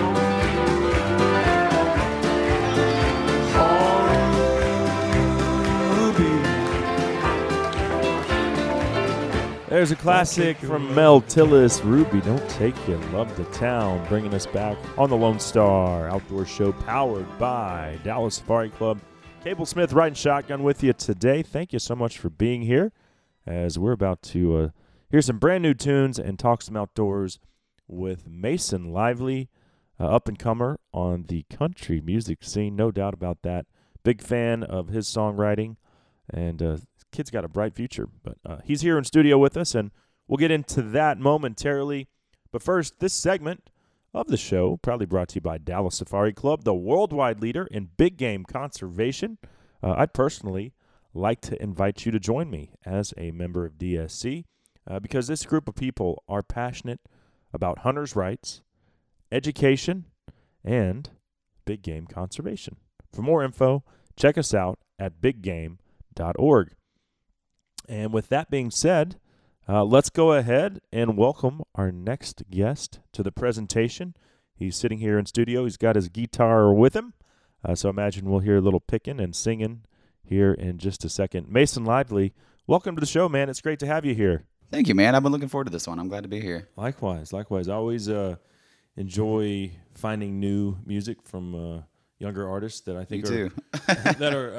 There's 9.75 9.91
a 9.91 9.97
classic 9.97 10.55
from 10.59 10.95
Mel 10.95 11.19
Tillis, 11.19 11.83
Ruby, 11.83 12.21
Don't 12.21 12.49
Take 12.51 12.75
Your 12.87 12.97
Love 13.11 13.35
to 13.35 13.43
Town, 13.51 14.07
bringing 14.07 14.33
us 14.33 14.45
back 14.45 14.77
on 14.97 15.09
the 15.09 15.17
Lone 15.17 15.37
Star 15.37 16.07
Outdoor 16.07 16.45
Show, 16.45 16.71
powered 16.71 17.27
by 17.37 17.99
Dallas 18.01 18.35
Safari 18.35 18.69
Club. 18.69 19.01
Cable 19.43 19.65
Smith 19.65 19.91
riding 19.91 20.13
shotgun 20.13 20.63
with 20.63 20.81
you 20.81 20.93
today. 20.93 21.43
Thank 21.43 21.73
you 21.73 21.79
so 21.79 21.93
much 21.93 22.17
for 22.17 22.29
being 22.29 22.61
here 22.61 22.93
as 23.45 23.77
we're 23.77 23.91
about 23.91 24.21
to 24.21 24.55
uh, 24.55 24.69
hear 25.11 25.21
some 25.21 25.39
brand 25.39 25.61
new 25.61 25.73
tunes 25.73 26.17
and 26.17 26.39
talk 26.39 26.61
some 26.61 26.77
outdoors 26.77 27.41
with 27.85 28.29
Mason 28.29 28.93
Lively, 28.93 29.49
uh, 29.99 30.05
up 30.05 30.29
and 30.29 30.39
comer 30.39 30.79
on 30.93 31.25
the 31.27 31.43
country 31.49 31.99
music 31.99 32.45
scene, 32.45 32.77
no 32.77 32.91
doubt 32.91 33.13
about 33.13 33.39
that. 33.41 33.65
Big 34.05 34.21
fan 34.21 34.63
of 34.63 34.87
his 34.87 35.05
songwriting, 35.05 35.75
and 36.33 36.63
uh, 36.63 36.77
kid's 37.15 37.31
got 37.31 37.45
a 37.45 37.49
bright 37.49 37.73
future. 37.73 38.07
But 38.23 38.37
uh, 38.45 38.57
he's 38.63 38.81
here 38.81 38.97
in 38.97 39.03
studio 39.03 39.37
with 39.37 39.57
us, 39.57 39.73
and 39.73 39.91
we'll 40.27 40.37
get 40.37 40.51
into 40.51 40.81
that 40.81 41.19
momentarily. 41.19 42.07
But 42.51 42.61
first, 42.61 42.99
this 42.99 43.13
segment 43.13 43.69
of 44.13 44.27
the 44.27 44.37
show, 44.37 44.77
proudly 44.77 45.05
brought 45.05 45.29
to 45.29 45.35
you 45.35 45.41
by 45.41 45.57
Dallas 45.57 45.95
Safari 45.95 46.33
Club, 46.33 46.63
the 46.63 46.73
worldwide 46.73 47.41
leader 47.41 47.67
in 47.71 47.89
big 47.97 48.17
game 48.17 48.45
conservation. 48.45 49.37
Uh, 49.83 49.95
I'd 49.97 50.13
personally 50.13 50.73
like 51.13 51.41
to 51.41 51.61
invite 51.61 52.05
you 52.05 52.11
to 52.11 52.19
join 52.19 52.49
me 52.49 52.71
as 52.85 53.13
a 53.17 53.31
member 53.31 53.65
of 53.65 53.77
DSC 53.77 54.45
uh, 54.87 54.99
because 54.99 55.27
this 55.27 55.45
group 55.45 55.67
of 55.67 55.75
people 55.75 56.23
are 56.27 56.43
passionate 56.43 56.99
about 57.53 57.79
hunters' 57.79 58.15
rights, 58.15 58.61
education, 59.31 60.05
and 60.63 61.09
big 61.65 61.81
game 61.81 62.07
conservation. 62.07 62.77
For 63.13 63.21
more 63.21 63.43
info, 63.43 63.83
check 64.15 64.37
us 64.37 64.53
out 64.53 64.79
at 64.99 65.21
biggame.org. 65.21 66.71
And 67.87 68.13
with 68.13 68.29
that 68.29 68.49
being 68.49 68.71
said, 68.71 69.19
uh, 69.67 69.83
let's 69.83 70.09
go 70.09 70.33
ahead 70.33 70.81
and 70.91 71.17
welcome 71.17 71.63
our 71.73 71.91
next 71.91 72.43
guest 72.49 72.99
to 73.13 73.23
the 73.23 73.31
presentation. 73.31 74.15
He's 74.55 74.75
sitting 74.75 74.99
here 74.99 75.17
in 75.17 75.25
studio. 75.25 75.63
He's 75.63 75.77
got 75.77 75.95
his 75.95 76.07
guitar 76.07 76.73
with 76.73 76.95
him. 76.95 77.13
Uh, 77.63 77.75
so 77.75 77.89
imagine 77.89 78.29
we'll 78.29 78.39
hear 78.39 78.57
a 78.57 78.61
little 78.61 78.79
picking 78.79 79.19
and 79.19 79.35
singing 79.35 79.81
here 80.23 80.53
in 80.53 80.77
just 80.77 81.03
a 81.03 81.09
second. 81.09 81.49
Mason 81.49 81.83
Lively, 81.83 82.33
welcome 82.67 82.95
to 82.95 82.99
the 82.99 83.05
show, 83.05 83.27
man. 83.27 83.49
It's 83.49 83.61
great 83.61 83.79
to 83.79 83.87
have 83.87 84.05
you 84.05 84.13
here. 84.13 84.45
Thank 84.71 84.87
you, 84.87 84.95
man. 84.95 85.15
I've 85.15 85.23
been 85.23 85.31
looking 85.31 85.47
forward 85.47 85.65
to 85.65 85.71
this 85.71 85.87
one. 85.87 85.99
I'm 85.99 86.07
glad 86.07 86.23
to 86.23 86.29
be 86.29 86.39
here. 86.39 86.69
Likewise, 86.75 87.33
likewise. 87.33 87.67
I 87.67 87.73
always 87.73 88.09
uh, 88.09 88.35
enjoy 88.97 89.71
finding 89.93 90.39
new 90.39 90.77
music 90.85 91.17
from 91.23 91.55
uh, 91.55 91.81
younger 92.19 92.47
artists 92.47 92.81
that 92.81 92.95
I 92.95 93.05
think 93.05 93.23
Me 93.23 93.29
are 93.29 93.49
too. 93.49 93.55
that 94.19 94.33
are 94.33 94.55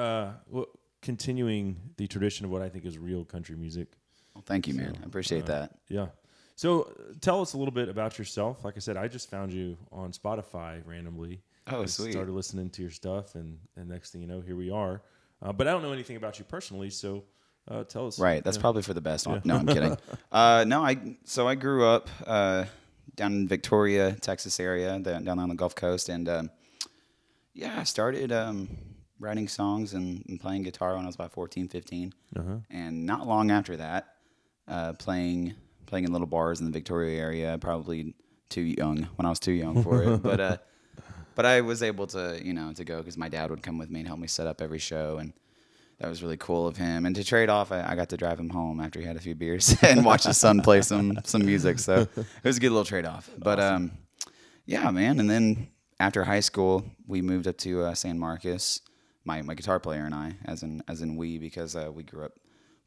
uh, 0.52 0.64
continuing 1.06 1.76
the 1.98 2.08
tradition 2.08 2.44
of 2.44 2.50
what 2.50 2.62
I 2.62 2.68
think 2.68 2.84
is 2.84 2.98
real 2.98 3.24
country 3.24 3.54
music. 3.54 3.86
Well, 4.34 4.42
thank 4.44 4.66
you, 4.66 4.74
man. 4.74 4.98
I 5.00 5.06
appreciate 5.06 5.44
uh, 5.44 5.46
that. 5.46 5.78
Yeah. 5.88 6.06
So 6.56 6.82
uh, 6.82 7.14
tell 7.20 7.40
us 7.40 7.52
a 7.52 7.58
little 7.58 7.72
bit 7.72 7.88
about 7.88 8.18
yourself. 8.18 8.64
Like 8.64 8.74
I 8.76 8.80
said, 8.80 8.96
I 8.96 9.06
just 9.06 9.30
found 9.30 9.52
you 9.52 9.78
on 9.92 10.10
Spotify 10.10 10.82
randomly. 10.84 11.42
Oh, 11.68 11.82
Just 11.82 11.98
sweet. 11.98 12.10
Started 12.10 12.32
listening 12.32 12.70
to 12.70 12.82
your 12.82 12.90
stuff, 12.90 13.36
and, 13.36 13.56
and 13.76 13.88
next 13.88 14.10
thing 14.10 14.20
you 14.20 14.26
know, 14.26 14.40
here 14.40 14.56
we 14.56 14.68
are. 14.70 15.00
Uh, 15.40 15.52
but 15.52 15.68
I 15.68 15.70
don't 15.70 15.82
know 15.82 15.92
anything 15.92 16.16
about 16.16 16.40
you 16.40 16.44
personally, 16.44 16.90
so 16.90 17.22
uh, 17.68 17.84
tell 17.84 18.08
us. 18.08 18.18
Right. 18.18 18.42
That's 18.42 18.58
probably 18.58 18.82
for 18.82 18.94
the 18.94 19.00
best. 19.00 19.28
Yeah. 19.28 19.40
No, 19.44 19.56
I'm 19.58 19.66
kidding. 19.66 19.96
uh, 20.32 20.64
no, 20.66 20.84
I 20.84 21.16
so 21.24 21.46
I 21.46 21.54
grew 21.54 21.86
up 21.86 22.08
uh, 22.26 22.64
down 23.14 23.32
in 23.32 23.48
Victoria, 23.48 24.16
Texas 24.20 24.58
area, 24.58 24.98
down, 24.98 25.22
down 25.22 25.38
on 25.38 25.48
the 25.48 25.54
Gulf 25.54 25.76
Coast, 25.76 26.08
and 26.08 26.28
um, 26.28 26.50
yeah, 27.54 27.78
I 27.78 27.84
started 27.84 28.32
um, 28.32 28.68
writing 29.18 29.48
songs 29.48 29.94
and, 29.94 30.24
and 30.28 30.40
playing 30.40 30.62
guitar 30.62 30.94
when 30.94 31.04
I 31.04 31.06
was 31.06 31.14
about 31.14 31.32
14, 31.32 31.68
15. 31.68 32.12
Uh-huh. 32.36 32.56
and 32.70 33.06
not 33.06 33.26
long 33.26 33.50
after 33.50 33.76
that, 33.76 34.14
uh, 34.68 34.92
playing 34.94 35.54
playing 35.86 36.04
in 36.04 36.12
little 36.12 36.26
bars 36.26 36.60
in 36.60 36.66
the 36.66 36.72
Victoria 36.72 37.20
area. 37.20 37.58
Probably 37.60 38.14
too 38.48 38.62
young 38.62 39.08
when 39.16 39.26
I 39.26 39.30
was 39.30 39.40
too 39.40 39.52
young 39.52 39.82
for 39.82 40.02
it, 40.02 40.16
but 40.22 40.40
uh, 40.40 40.56
but 41.34 41.46
I 41.46 41.60
was 41.60 41.82
able 41.82 42.06
to 42.08 42.40
you 42.42 42.52
know 42.52 42.72
to 42.72 42.84
go 42.84 42.98
because 42.98 43.16
my 43.16 43.28
dad 43.28 43.50
would 43.50 43.62
come 43.62 43.78
with 43.78 43.90
me 43.90 44.00
and 44.00 44.08
help 44.08 44.20
me 44.20 44.26
set 44.26 44.46
up 44.46 44.60
every 44.60 44.78
show, 44.78 45.18
and 45.18 45.32
that 45.98 46.08
was 46.08 46.22
really 46.22 46.36
cool 46.36 46.66
of 46.66 46.76
him. 46.76 47.06
And 47.06 47.14
to 47.16 47.24
trade 47.24 47.48
off, 47.48 47.72
I, 47.72 47.92
I 47.92 47.96
got 47.96 48.10
to 48.10 48.16
drive 48.16 48.38
him 48.38 48.50
home 48.50 48.80
after 48.80 49.00
he 49.00 49.06
had 49.06 49.16
a 49.16 49.20
few 49.20 49.34
beers 49.34 49.76
and 49.82 50.04
watch 50.04 50.24
his 50.24 50.36
son 50.36 50.60
play 50.60 50.82
some 50.82 51.18
some 51.24 51.44
music. 51.44 51.78
So 51.78 52.08
it 52.16 52.44
was 52.44 52.56
a 52.56 52.60
good 52.60 52.70
little 52.70 52.84
trade 52.84 53.06
off. 53.06 53.30
But 53.38 53.60
um, 53.60 53.92
yeah, 54.66 54.90
man. 54.90 55.20
And 55.20 55.30
then 55.30 55.68
after 55.98 56.24
high 56.24 56.40
school, 56.40 56.84
we 57.06 57.22
moved 57.22 57.46
up 57.46 57.56
to 57.58 57.82
uh, 57.84 57.94
San 57.94 58.18
Marcos. 58.18 58.80
My 59.26 59.42
my 59.42 59.54
guitar 59.54 59.78
player 59.78 60.06
and 60.06 60.14
I, 60.14 60.32
as 60.46 60.62
in 60.62 60.82
as 60.88 61.02
in 61.02 61.16
we, 61.16 61.36
because 61.36 61.76
uh, 61.76 61.90
we 61.92 62.02
grew 62.02 62.24
up 62.24 62.32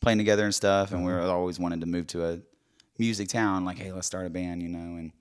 playing 0.02 0.18
together 0.18 0.46
and 0.46 0.56
stuff, 0.56 0.92
and 0.92 1.06
we 1.06 1.12
were 1.12 1.22
always 1.22 1.60
wanted 1.60 1.82
to 1.82 1.86
move 1.86 2.08
to 2.08 2.26
a 2.26 2.40
music 2.98 3.28
town. 3.28 3.66
Like, 3.66 3.78
hey, 3.78 3.92
let's 3.92 4.08
start 4.08 4.26
a 4.26 4.30
band, 4.30 4.64
you 4.64 4.70
know. 4.70 4.98
And 4.98 5.12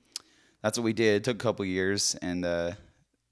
that's 0.62 0.78
what 0.78 0.84
we 0.84 0.92
did. 0.92 1.16
It 1.16 1.24
took 1.24 1.36
a 1.36 1.44
couple 1.44 1.64
years 1.64 2.16
and 2.22 2.44
uh, 2.44 2.72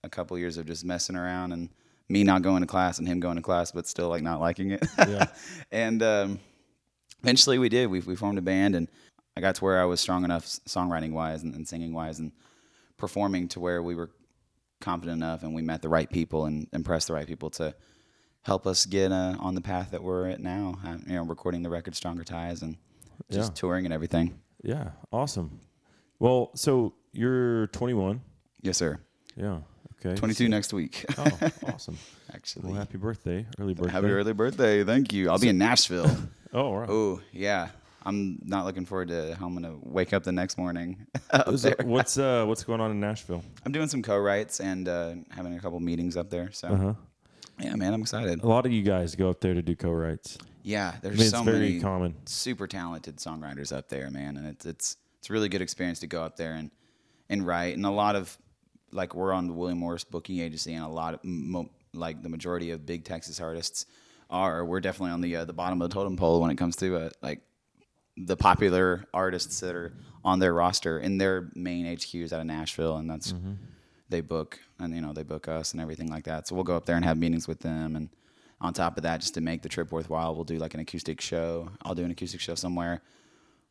a 0.04 0.08
couple 0.08 0.38
years 0.38 0.56
of 0.56 0.66
just 0.66 0.84
messing 0.84 1.16
around 1.16 1.52
and 1.52 1.70
me 2.08 2.22
not 2.22 2.42
going 2.42 2.60
to 2.60 2.66
class 2.66 2.98
and 2.98 3.06
him 3.06 3.20
going 3.20 3.36
to 3.36 3.42
class, 3.42 3.72
but 3.72 3.86
still 3.86 4.08
like 4.08 4.22
not 4.22 4.40
liking 4.40 4.70
it. 4.70 4.84
Yeah. 4.98 5.26
and 5.72 6.02
um, 6.02 6.40
eventually 7.22 7.58
we 7.58 7.68
did. 7.68 7.88
We, 7.88 8.00
we 8.00 8.16
formed 8.16 8.38
a 8.38 8.42
band, 8.42 8.76
and 8.76 8.88
I 9.36 9.40
got 9.40 9.56
to 9.56 9.64
where 9.64 9.80
I 9.80 9.84
was 9.84 10.00
strong 10.00 10.24
enough 10.24 10.44
songwriting 10.44 11.12
wise 11.12 11.42
and, 11.42 11.54
and 11.54 11.66
singing 11.66 11.92
wise 11.92 12.18
and 12.18 12.32
performing 12.96 13.48
to 13.48 13.60
where 13.60 13.82
we 13.82 13.94
were 13.94 14.10
confident 14.80 15.16
enough 15.16 15.42
and 15.42 15.54
we 15.54 15.62
met 15.62 15.82
the 15.82 15.88
right 15.88 16.08
people 16.10 16.44
and 16.46 16.66
impressed 16.72 17.08
the 17.08 17.14
right 17.14 17.26
people 17.26 17.50
to 17.50 17.74
help 18.42 18.66
us 18.66 18.86
get 18.86 19.10
uh, 19.12 19.34
on 19.40 19.54
the 19.54 19.60
path 19.60 19.90
that 19.90 20.02
we're 20.02 20.28
at 20.28 20.40
now. 20.40 20.78
Uh, 20.84 20.96
you 21.06 21.14
know, 21.16 21.24
recording 21.24 21.62
the 21.62 21.70
record 21.70 21.94
Stronger 21.96 22.24
Ties 22.24 22.62
and 22.62 22.76
just 23.30 23.52
Yeah. 23.52 23.54
touring 23.54 23.84
and 23.86 23.92
everything. 23.94 24.38
Yeah. 24.62 24.90
Awesome. 25.12 25.60
Well, 26.18 26.50
so 26.54 26.94
you're 27.12 27.66
21. 27.68 28.20
Yes, 28.62 28.76
sir. 28.76 28.98
Yeah. 29.36 29.58
Okay. 29.98 30.14
22 30.16 30.44
so- 30.44 30.48
next 30.48 30.72
week. 30.72 31.04
Oh, 31.18 31.38
awesome. 31.72 31.98
Actually. 32.32 32.68
Well, 32.70 32.78
happy 32.78 32.98
birthday. 32.98 33.46
Early 33.58 33.74
birthday. 33.74 33.92
Happy 33.92 34.06
early 34.08 34.32
birthday. 34.32 34.84
Thank 34.84 35.12
you. 35.12 35.30
I'll 35.30 35.38
be 35.38 35.48
in 35.48 35.58
Nashville. 35.58 36.10
Oh, 36.52 36.60
all 36.68 36.78
right. 36.78 36.88
Oh, 36.88 37.20
yeah. 37.32 37.68
I'm 38.06 38.38
not 38.44 38.64
looking 38.64 38.84
forward 38.86 39.08
to 39.08 39.34
how 39.34 39.46
I'm 39.46 39.52
going 39.60 39.64
to 39.64 39.78
wake 39.82 40.12
up 40.12 40.22
the 40.22 40.32
next 40.32 40.56
morning. 40.58 41.06
it- 41.34 41.84
what's 41.84 42.16
uh 42.28 42.44
what's 42.46 42.62
going 42.64 42.80
on 42.80 42.90
in 42.90 43.00
Nashville? 43.00 43.42
I'm 43.64 43.72
doing 43.72 43.88
some 43.88 44.02
co-writes 44.02 44.60
and 44.60 44.88
uh, 44.88 45.14
having 45.30 45.54
a 45.54 45.60
couple 45.60 45.80
meetings 45.80 46.16
up 46.16 46.30
there. 46.30 46.52
So, 46.52 46.68
Uh-huh. 46.68 46.94
yeah, 47.58 47.74
man, 47.74 47.92
I'm 47.92 48.00
excited. 48.02 48.42
A 48.42 48.46
lot 48.46 48.64
of 48.64 48.72
you 48.72 48.82
guys 48.82 49.14
go 49.16 49.28
up 49.28 49.40
there 49.40 49.54
to 49.54 49.62
do 49.62 49.74
co-writes. 49.74 50.38
Yeah, 50.62 50.92
I 50.94 50.98
there's 51.02 51.18
mean, 51.18 51.30
so 51.30 51.44
many 51.44 51.80
common. 51.80 52.14
super 52.26 52.66
talented 52.66 53.16
songwriters 53.16 53.76
up 53.76 53.88
there, 53.88 54.10
man, 54.10 54.36
and 54.36 54.46
it's 54.46 54.66
it's 54.66 54.96
it's 55.18 55.30
a 55.30 55.32
really 55.32 55.48
good 55.48 55.62
experience 55.62 56.00
to 56.00 56.06
go 56.06 56.22
up 56.22 56.36
there 56.36 56.52
and 56.54 56.70
and 57.28 57.46
write. 57.46 57.76
And 57.76 57.84
a 57.86 57.90
lot 57.90 58.14
of 58.16 58.36
like 58.92 59.14
we're 59.14 59.32
on 59.32 59.46
the 59.48 59.52
William 59.52 59.78
Morris 59.78 60.04
booking 60.04 60.38
agency, 60.40 60.74
and 60.74 60.84
a 60.84 60.88
lot 60.88 61.14
of 61.14 61.20
mo- 61.24 61.70
like 61.92 62.22
the 62.22 62.28
majority 62.28 62.70
of 62.72 62.84
big 62.86 63.04
Texas 63.04 63.40
artists 63.40 63.86
are. 64.30 64.64
We're 64.64 64.80
definitely 64.80 65.12
on 65.12 65.20
the 65.20 65.36
uh, 65.36 65.44
the 65.44 65.52
bottom 65.52 65.80
of 65.82 65.88
the 65.88 65.94
totem 65.94 66.16
pole 66.16 66.40
when 66.40 66.50
it 66.50 66.56
comes 66.56 66.76
to 66.76 66.96
uh, 66.96 67.10
like 67.22 67.40
the 68.16 68.36
popular 68.36 69.04
artists 69.12 69.60
that 69.60 69.74
are 69.74 69.92
on 70.24 70.38
their 70.38 70.54
roster 70.54 70.98
and 70.98 71.20
their 71.20 71.48
main 71.54 71.86
HQ 71.96 72.14
is 72.14 72.32
out 72.32 72.40
of 72.40 72.46
Nashville, 72.46 72.96
and 72.96 73.08
that's 73.10 73.32
Mm-hmm. 73.32 73.52
they 74.08 74.20
book 74.20 74.58
and 74.78 74.94
you 74.94 75.00
know 75.00 75.12
they 75.12 75.22
book 75.22 75.48
us 75.48 75.72
and 75.72 75.80
everything 75.80 76.08
like 76.08 76.24
that. 76.24 76.46
So 76.48 76.54
we'll 76.54 76.64
go 76.64 76.76
up 76.76 76.86
there 76.86 76.96
and 76.96 77.04
have 77.04 77.16
meetings 77.18 77.46
with 77.48 77.60
them, 77.60 77.96
and 77.96 78.08
on 78.60 78.72
top 78.72 78.96
of 78.96 79.02
that, 79.02 79.20
just 79.20 79.34
to 79.34 79.40
make 79.40 79.62
the 79.62 79.68
trip 79.68 79.92
worthwhile, 79.92 80.34
we'll 80.34 80.44
do 80.44 80.58
like 80.58 80.74
an 80.74 80.80
acoustic 80.80 81.20
show. 81.20 81.68
I'll 81.82 81.94
do 81.94 82.04
an 82.04 82.10
acoustic 82.10 82.40
show 82.40 82.54
somewhere, 82.54 83.02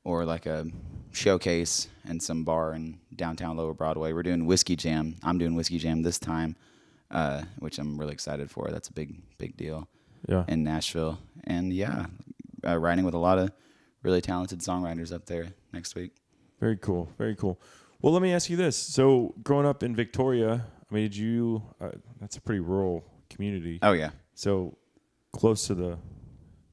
or 0.03 0.25
like 0.25 0.45
a 0.45 0.67
showcase 1.11 1.87
in 2.07 2.19
some 2.19 2.43
bar 2.43 2.73
in 2.73 2.99
downtown 3.15 3.57
Lower 3.57 3.73
Broadway. 3.73 4.13
We're 4.13 4.23
doing 4.23 4.45
Whiskey 4.45 4.75
Jam. 4.75 5.15
I'm 5.23 5.37
doing 5.37 5.55
Whiskey 5.55 5.79
Jam 5.79 6.01
this 6.03 6.19
time, 6.19 6.55
uh, 7.11 7.43
which 7.59 7.79
I'm 7.79 7.97
really 7.97 8.13
excited 8.13 8.51
for. 8.51 8.69
That's 8.69 8.89
a 8.89 8.93
big 8.93 9.15
big 9.37 9.57
deal 9.57 9.87
Yeah. 10.27 10.43
in 10.47 10.63
Nashville, 10.63 11.19
and 11.45 11.73
yeah, 11.73 12.05
uh, 12.67 12.77
writing 12.77 13.05
with 13.05 13.13
a 13.15 13.19
lot 13.19 13.39
of 13.39 13.51
really 14.05 14.21
talented 14.21 14.59
songwriters 14.59 15.11
up 15.11 15.25
there 15.25 15.47
next 15.73 15.95
week. 15.95 16.11
Very 16.59 16.77
cool. 16.77 17.09
Very 17.17 17.35
cool. 17.35 17.59
Well, 18.01 18.13
let 18.13 18.21
me 18.21 18.31
ask 18.33 18.49
you 18.49 18.55
this. 18.55 18.77
So, 18.77 19.33
growing 19.43 19.65
up 19.65 19.81
in 19.81 19.95
Victoria, 19.95 20.65
I 20.89 20.93
mean, 20.93 21.03
did 21.05 21.17
you? 21.17 21.63
Uh, 21.81 21.89
that's 22.21 22.37
a 22.37 22.41
pretty 22.41 22.59
rural 22.61 23.03
community. 23.29 23.79
Oh 23.81 23.93
yeah, 23.93 24.11
So, 24.35 24.77
close 25.33 25.65
to 25.67 25.73
the 25.75 25.97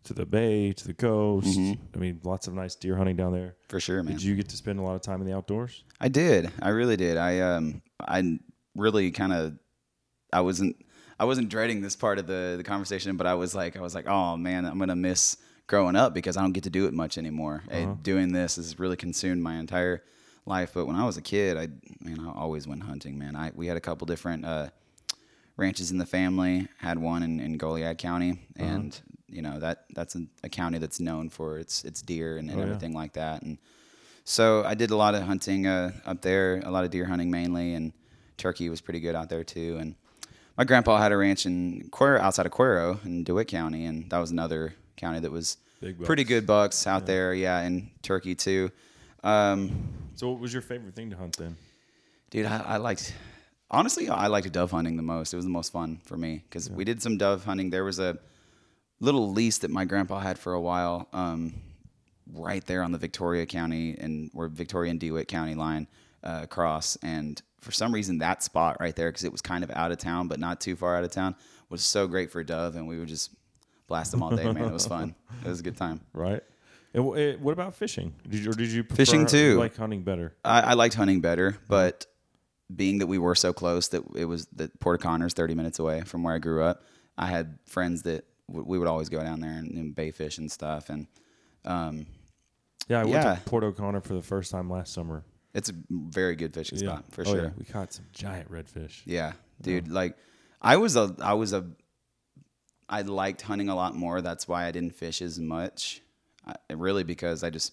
to 0.04 0.12
the 0.12 0.26
bay, 0.26 0.72
to 0.72 0.86
the 0.86 0.94
coast. 0.94 1.46
Mhm. 1.58 1.78
I 1.94 1.98
mean, 1.98 2.20
lots 2.24 2.48
of 2.48 2.54
nice 2.54 2.74
deer 2.74 2.96
hunting 2.96 3.16
down 3.16 3.32
there. 3.32 3.54
for 3.68 3.78
sure, 3.80 4.02
man. 4.02 4.14
Did 4.14 4.22
you 4.24 4.34
get 4.34 4.48
to 4.50 4.56
spend 4.56 4.78
a 4.80 4.82
lot 4.82 4.94
of 4.96 5.00
time 5.00 5.20
in 5.22 5.26
the 5.26 5.34
outdoors? 5.34 5.84
I 6.00 6.08
did. 6.08 6.50
I 6.60 6.70
really 6.70 6.96
did. 6.96 7.16
I 7.16 7.40
um 7.40 7.82
I 8.00 8.38
really 8.74 9.10
kind 9.12 9.32
of 9.32 9.54
I 10.32 10.40
wasn't 10.42 10.76
I 11.20 11.24
wasn't 11.24 11.48
dreading 11.50 11.80
this 11.82 11.94
part 11.96 12.18
of 12.18 12.26
the 12.26 12.54
the 12.58 12.64
conversation, 12.64 13.16
but 13.16 13.26
I 13.26 13.34
was 13.34 13.54
like 13.54 13.76
I 13.76 13.80
was 13.80 13.94
like, 13.94 14.06
"Oh 14.08 14.36
man, 14.36 14.66
I'm 14.66 14.76
going 14.76 14.88
to 14.88 14.96
miss 14.96 15.36
growing 15.66 15.96
up 15.96 16.12
because 16.14 16.36
I 16.36 16.42
don't 16.42 16.52
get 16.52 16.64
to 16.64 16.70
do 16.70 16.86
it 16.86 16.92
much 16.94 17.16
anymore. 17.18 17.62
Uh-huh. 17.70 17.94
doing 18.02 18.32
this 18.32 18.56
has 18.56 18.78
really 18.78 18.96
consumed 18.96 19.42
my 19.42 19.56
entire 19.56 20.02
life, 20.46 20.72
but 20.74 20.86
when 20.86 20.96
I 20.96 21.04
was 21.06 21.16
a 21.16 21.22
kid, 21.22 21.56
I 21.56 21.68
man, 22.04 22.18
I 22.20 22.32
always 22.32 22.66
went 22.66 22.82
hunting, 22.82 23.18
man. 23.18 23.36
I 23.36 23.52
we 23.54 23.66
had 23.68 23.76
a 23.76 23.80
couple 23.80 24.06
different 24.06 24.44
uh 24.44 24.68
ranches 25.56 25.90
in 25.90 25.98
the 25.98 26.06
family. 26.06 26.68
Had 26.78 26.98
one 26.98 27.22
in, 27.22 27.40
in 27.40 27.58
Goliad 27.58 27.98
County, 27.98 28.32
Uh-huh. 28.58 28.64
and 28.68 29.00
you 29.28 29.40
know 29.42 29.58
that 29.60 29.84
that's 29.94 30.14
a, 30.14 30.22
a 30.44 30.48
county 30.48 30.78
that's 30.78 31.00
known 31.00 31.30
for 31.30 31.58
its 31.58 31.84
its 31.84 32.02
deer 32.02 32.36
and, 32.38 32.50
and 32.50 32.58
Oh, 32.58 32.62
yeah. 32.64 32.68
everything 32.70 32.92
like 32.94 33.14
that. 33.14 33.42
And 33.42 33.58
so 34.24 34.64
I 34.64 34.74
did 34.74 34.90
a 34.90 34.96
lot 34.96 35.14
of 35.14 35.22
hunting 35.22 35.66
uh, 35.66 35.92
up 36.04 36.22
there, 36.22 36.60
a 36.64 36.70
lot 36.70 36.84
of 36.84 36.90
deer 36.90 37.06
hunting 37.06 37.30
mainly, 37.30 37.74
and 37.74 37.92
turkey 38.36 38.68
was 38.68 38.80
pretty 38.80 39.00
good 39.00 39.14
out 39.14 39.28
there 39.30 39.44
too. 39.44 39.78
And 39.80 39.94
my 40.58 40.64
grandpa 40.64 40.98
had 40.98 41.12
a 41.12 41.16
ranch 41.16 41.46
in 41.46 41.88
Cuero, 41.90 42.20
outside 42.20 42.46
of 42.46 42.52
Cuero 42.52 43.02
in 43.06 43.24
DeWitt 43.24 43.48
County, 43.48 43.86
and 43.86 44.10
that 44.10 44.18
was 44.18 44.30
another 44.30 44.74
county 44.96 45.20
that 45.20 45.30
was 45.32 45.56
pretty 46.04 46.24
good 46.24 46.46
bucks 46.46 46.86
out 46.86 47.06
there. 47.06 47.34
Yeah, 47.34 47.58
and 47.60 47.90
turkey 48.02 48.34
too. 48.34 48.70
Um, 49.24 49.88
So, 50.14 50.30
what 50.30 50.40
was 50.40 50.52
your 50.52 50.62
favorite 50.62 50.94
thing 50.94 51.10
to 51.10 51.16
hunt 51.16 51.36
then? 51.36 51.56
dude, 52.30 52.46
I, 52.46 52.58
I 52.58 52.76
liked. 52.78 53.14
Honestly, 53.70 54.08
I 54.08 54.26
liked 54.26 54.50
dove 54.52 54.70
hunting 54.70 54.96
the 54.96 55.02
most. 55.02 55.32
It 55.32 55.36
was 55.36 55.44
the 55.46 55.50
most 55.50 55.72
fun 55.72 56.00
for 56.04 56.16
me 56.16 56.42
because 56.48 56.68
we 56.68 56.84
did 56.84 57.00
some 57.02 57.16
dove 57.16 57.44
hunting. 57.44 57.70
There 57.70 57.84
was 57.84 57.98
a 57.98 58.18
little 59.00 59.32
lease 59.32 59.58
that 59.58 59.70
my 59.70 59.84
grandpa 59.84 60.20
had 60.20 60.38
for 60.38 60.52
a 60.52 60.60
while, 60.60 61.08
um, 61.12 61.54
right 62.32 62.64
there 62.66 62.82
on 62.82 62.92
the 62.92 62.98
Victoria 62.98 63.46
County 63.46 63.96
and 63.98 64.30
where 64.32 64.48
Victoria 64.48 64.90
and 64.90 65.00
DeWitt 65.00 65.26
County 65.28 65.54
line 65.54 65.86
uh, 66.22 66.46
cross. 66.46 66.96
And 67.02 67.40
for 67.60 67.72
some 67.72 67.92
reason, 67.92 68.18
that 68.18 68.42
spot 68.42 68.76
right 68.78 68.94
there, 68.94 69.08
because 69.10 69.24
it 69.24 69.32
was 69.32 69.40
kind 69.40 69.64
of 69.64 69.70
out 69.70 69.90
of 69.90 69.98
town 69.98 70.28
but 70.28 70.38
not 70.38 70.60
too 70.60 70.76
far 70.76 70.96
out 70.96 71.04
of 71.04 71.10
town, 71.10 71.34
was 71.70 71.82
so 71.82 72.06
great 72.06 72.30
for 72.30 72.44
dove, 72.44 72.76
and 72.76 72.86
we 72.86 72.98
would 72.98 73.08
just 73.08 73.30
blast 73.86 74.10
them 74.12 74.22
all 74.22 74.30
day. 74.34 74.44
Man, 74.44 74.56
it 74.64 74.72
was 74.72 74.86
fun. 74.86 75.14
It 75.44 75.48
was 75.48 75.60
a 75.60 75.62
good 75.62 75.76
time. 75.76 76.00
Right. 76.12 76.42
And 76.94 77.04
wh- 77.04 77.16
eh, 77.18 77.34
what 77.40 77.52
about 77.52 77.74
fishing? 77.74 78.14
Did 78.28 78.44
you 78.44 78.50
or 78.50 78.54
did 78.54 78.68
you 78.70 78.84
prefer, 78.84 78.96
Fishing 78.96 79.24
too. 79.26 79.58
Like 79.58 79.76
hunting 79.76 80.02
better? 80.02 80.34
I, 80.44 80.60
I 80.60 80.72
liked 80.74 80.94
hunting 80.94 81.20
better, 81.22 81.56
but 81.66 82.04
being 82.74 82.98
that 82.98 83.06
we 83.06 83.16
were 83.18 83.34
so 83.34 83.52
close 83.54 83.88
that 83.88 84.02
it 84.14 84.26
was 84.26 84.46
that 84.56 84.78
Port 84.80 85.00
O'Connor's 85.00 85.32
30 85.32 85.54
minutes 85.54 85.78
away 85.78 86.02
from 86.02 86.22
where 86.22 86.34
I 86.34 86.38
grew 86.38 86.62
up, 86.62 86.84
I 87.16 87.26
had 87.26 87.58
friends 87.66 88.02
that 88.02 88.26
w- 88.48 88.66
we 88.68 88.78
would 88.78 88.88
always 88.88 89.08
go 89.08 89.22
down 89.22 89.40
there 89.40 89.52
and, 89.52 89.70
and 89.72 89.94
bay 89.94 90.10
fish 90.10 90.36
and 90.38 90.50
stuff. 90.52 90.90
And 90.90 91.06
um, 91.64 92.06
Yeah, 92.88 93.00
I 93.00 93.04
went 93.04 93.14
Yeah. 93.24 93.34
to 93.36 93.40
Port 93.42 93.64
O'Connor 93.64 94.00
for 94.02 94.12
the 94.14 94.22
first 94.22 94.50
time 94.50 94.68
last 94.70 94.92
summer. 94.92 95.24
it's 95.54 95.68
a 95.70 95.74
very 95.90 96.34
good 96.36 96.52
fishing 96.54 96.78
Yeah. 96.78 96.88
spot 96.88 97.04
for 97.10 97.22
Oh, 97.22 97.32
sure. 97.32 97.42
yeah. 97.44 97.50
We 97.58 97.64
caught 97.64 97.92
some 97.94 98.04
giant 98.12 98.50
redfish. 98.50 99.00
Yeah, 99.06 99.32
dude. 99.62 99.88
Like, 99.88 100.16
I 100.60 100.76
was 100.76 100.96
a, 100.96 101.14
I 101.22 101.34
was 101.34 101.52
a, 101.54 101.66
I 102.92 103.00
liked 103.00 103.42
hunting 103.42 103.70
a 103.70 103.74
lot 103.74 103.96
more. 103.96 104.20
That's 104.20 104.46
why 104.46 104.66
I 104.66 104.70
didn't 104.70 104.94
fish 104.94 105.22
as 105.22 105.40
much. 105.40 106.02
I, 106.46 106.54
really, 106.74 107.04
because 107.04 107.42
I 107.42 107.50
just, 107.50 107.72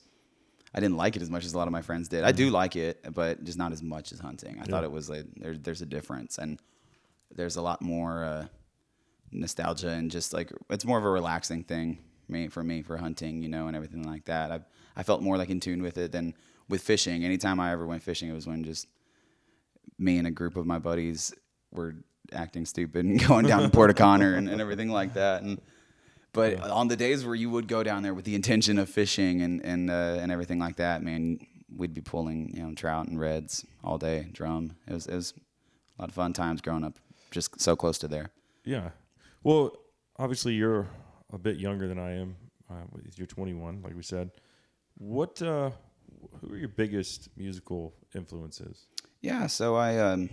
I 0.74 0.80
didn't 0.80 0.96
like 0.98 1.16
it 1.16 1.22
as 1.22 1.30
much 1.30 1.44
as 1.44 1.54
a 1.54 1.58
lot 1.58 1.68
of 1.68 1.72
my 1.72 1.82
friends 1.82 2.08
did. 2.08 2.24
I 2.24 2.32
do 2.32 2.50
like 2.50 2.76
it, 2.76 3.06
but 3.14 3.44
just 3.44 3.58
not 3.58 3.74
as 3.74 3.84
much 3.84 4.14
as 4.14 4.20
hunting. 4.20 4.60
I 4.62 4.66
thought 4.66 4.84
it 4.84 4.92
was 4.92 5.10
like 5.10 5.26
there, 5.36 5.58
there's 5.58 5.82
a 5.82 5.86
difference, 5.86 6.38
and 6.38 6.58
there's 7.36 7.58
a 7.58 7.62
lot 7.62 7.82
more 7.82 8.24
uh, 8.24 8.46
nostalgia 9.32 9.90
and 9.90 10.10
just 10.10 10.34
like 10.34 10.52
it's 10.70 10.86
more 10.86 10.98
of 10.98 11.06
a 11.06 11.10
relaxing 11.10 11.64
thing 11.64 12.00
me 12.28 12.48
for 12.48 12.64
me 12.64 12.82
for 12.82 12.98
hunting, 12.98 13.42
you 13.42 13.50
know, 13.50 13.68
and 13.68 13.76
everything 13.76 14.04
like 14.04 14.26
that. 14.26 14.52
I 14.52 14.60
I 14.96 15.04
felt 15.04 15.22
more 15.22 15.38
like 15.38 15.50
in 15.50 15.60
tune 15.60 15.82
with 15.82 15.98
it 15.98 16.12
than 16.12 16.34
with 16.70 16.82
fishing. 16.82 17.24
Anytime 17.24 17.60
I 17.60 17.72
ever 17.72 17.86
went 17.86 18.04
fishing, 18.04 18.30
it 18.30 18.34
was 18.34 18.48
when 18.48 18.64
just 18.64 18.88
me 19.98 20.18
and 20.18 20.28
a 20.28 20.32
group 20.32 20.56
of 20.56 20.66
my 20.66 20.80
buddies 20.80 21.34
were 21.72 21.96
acting 22.34 22.66
stupid 22.66 23.06
and 23.06 23.20
going 23.28 23.46
down 23.46 23.64
to 23.64 23.70
Port 23.70 23.90
O'Connor 23.90 24.36
and, 24.36 24.50
and 24.50 24.62
everything 24.62 24.90
like 24.90 25.14
that. 25.14 25.42
And 25.42 25.60
but 26.34 26.60
on 26.60 26.88
the 26.88 26.96
days 26.96 27.26
where 27.26 27.36
you 27.36 27.50
would 27.50 27.68
go 27.68 27.84
down 27.84 28.04
there 28.04 28.14
with 28.14 28.26
the 28.26 28.36
intention 28.36 28.78
of 28.78 28.90
fishing 28.90 29.42
and 29.42 29.64
and 29.66 29.90
uh, 29.90 30.18
and 30.20 30.32
everything 30.32 30.60
like 30.60 30.76
that, 30.78 31.02
man, 31.02 31.40
we'd 31.76 31.94
be 31.94 32.02
pulling 32.02 32.56
you 32.56 32.64
know 32.64 32.74
trout 32.74 33.08
and 33.08 33.20
reds 33.20 33.66
all 33.84 33.98
day, 33.98 34.30
drum. 34.32 34.76
It 34.88 34.94
was 34.94 35.08
it 35.08 35.16
was 35.16 35.34
a 35.98 36.02
lot 36.02 36.10
of 36.10 36.16
fun 36.16 36.34
times 36.34 36.62
growing 36.62 36.84
up, 36.84 37.00
just 37.32 37.60
so 37.60 37.76
close 37.76 37.98
to 38.00 38.08
there. 38.08 38.32
Yeah. 38.64 38.90
Well, 39.44 39.76
obviously 40.18 40.54
you're 40.54 40.88
a 41.34 41.38
bit 41.38 41.58
younger 41.58 41.88
than 41.88 41.98
I 41.98 42.20
am. 42.20 42.36
Uh, 42.70 42.84
you're 43.16 43.26
21, 43.26 43.82
like 43.82 43.96
we 43.96 44.04
said. 44.04 44.32
What? 44.98 45.42
Uh, 45.42 45.72
who 46.42 46.54
are 46.54 46.58
your 46.58 46.70
biggest 46.70 47.30
musical 47.38 47.94
influences? 48.14 48.88
Yeah, 49.22 49.48
so 49.48 49.76
I 49.76 49.98
um, 49.98 50.30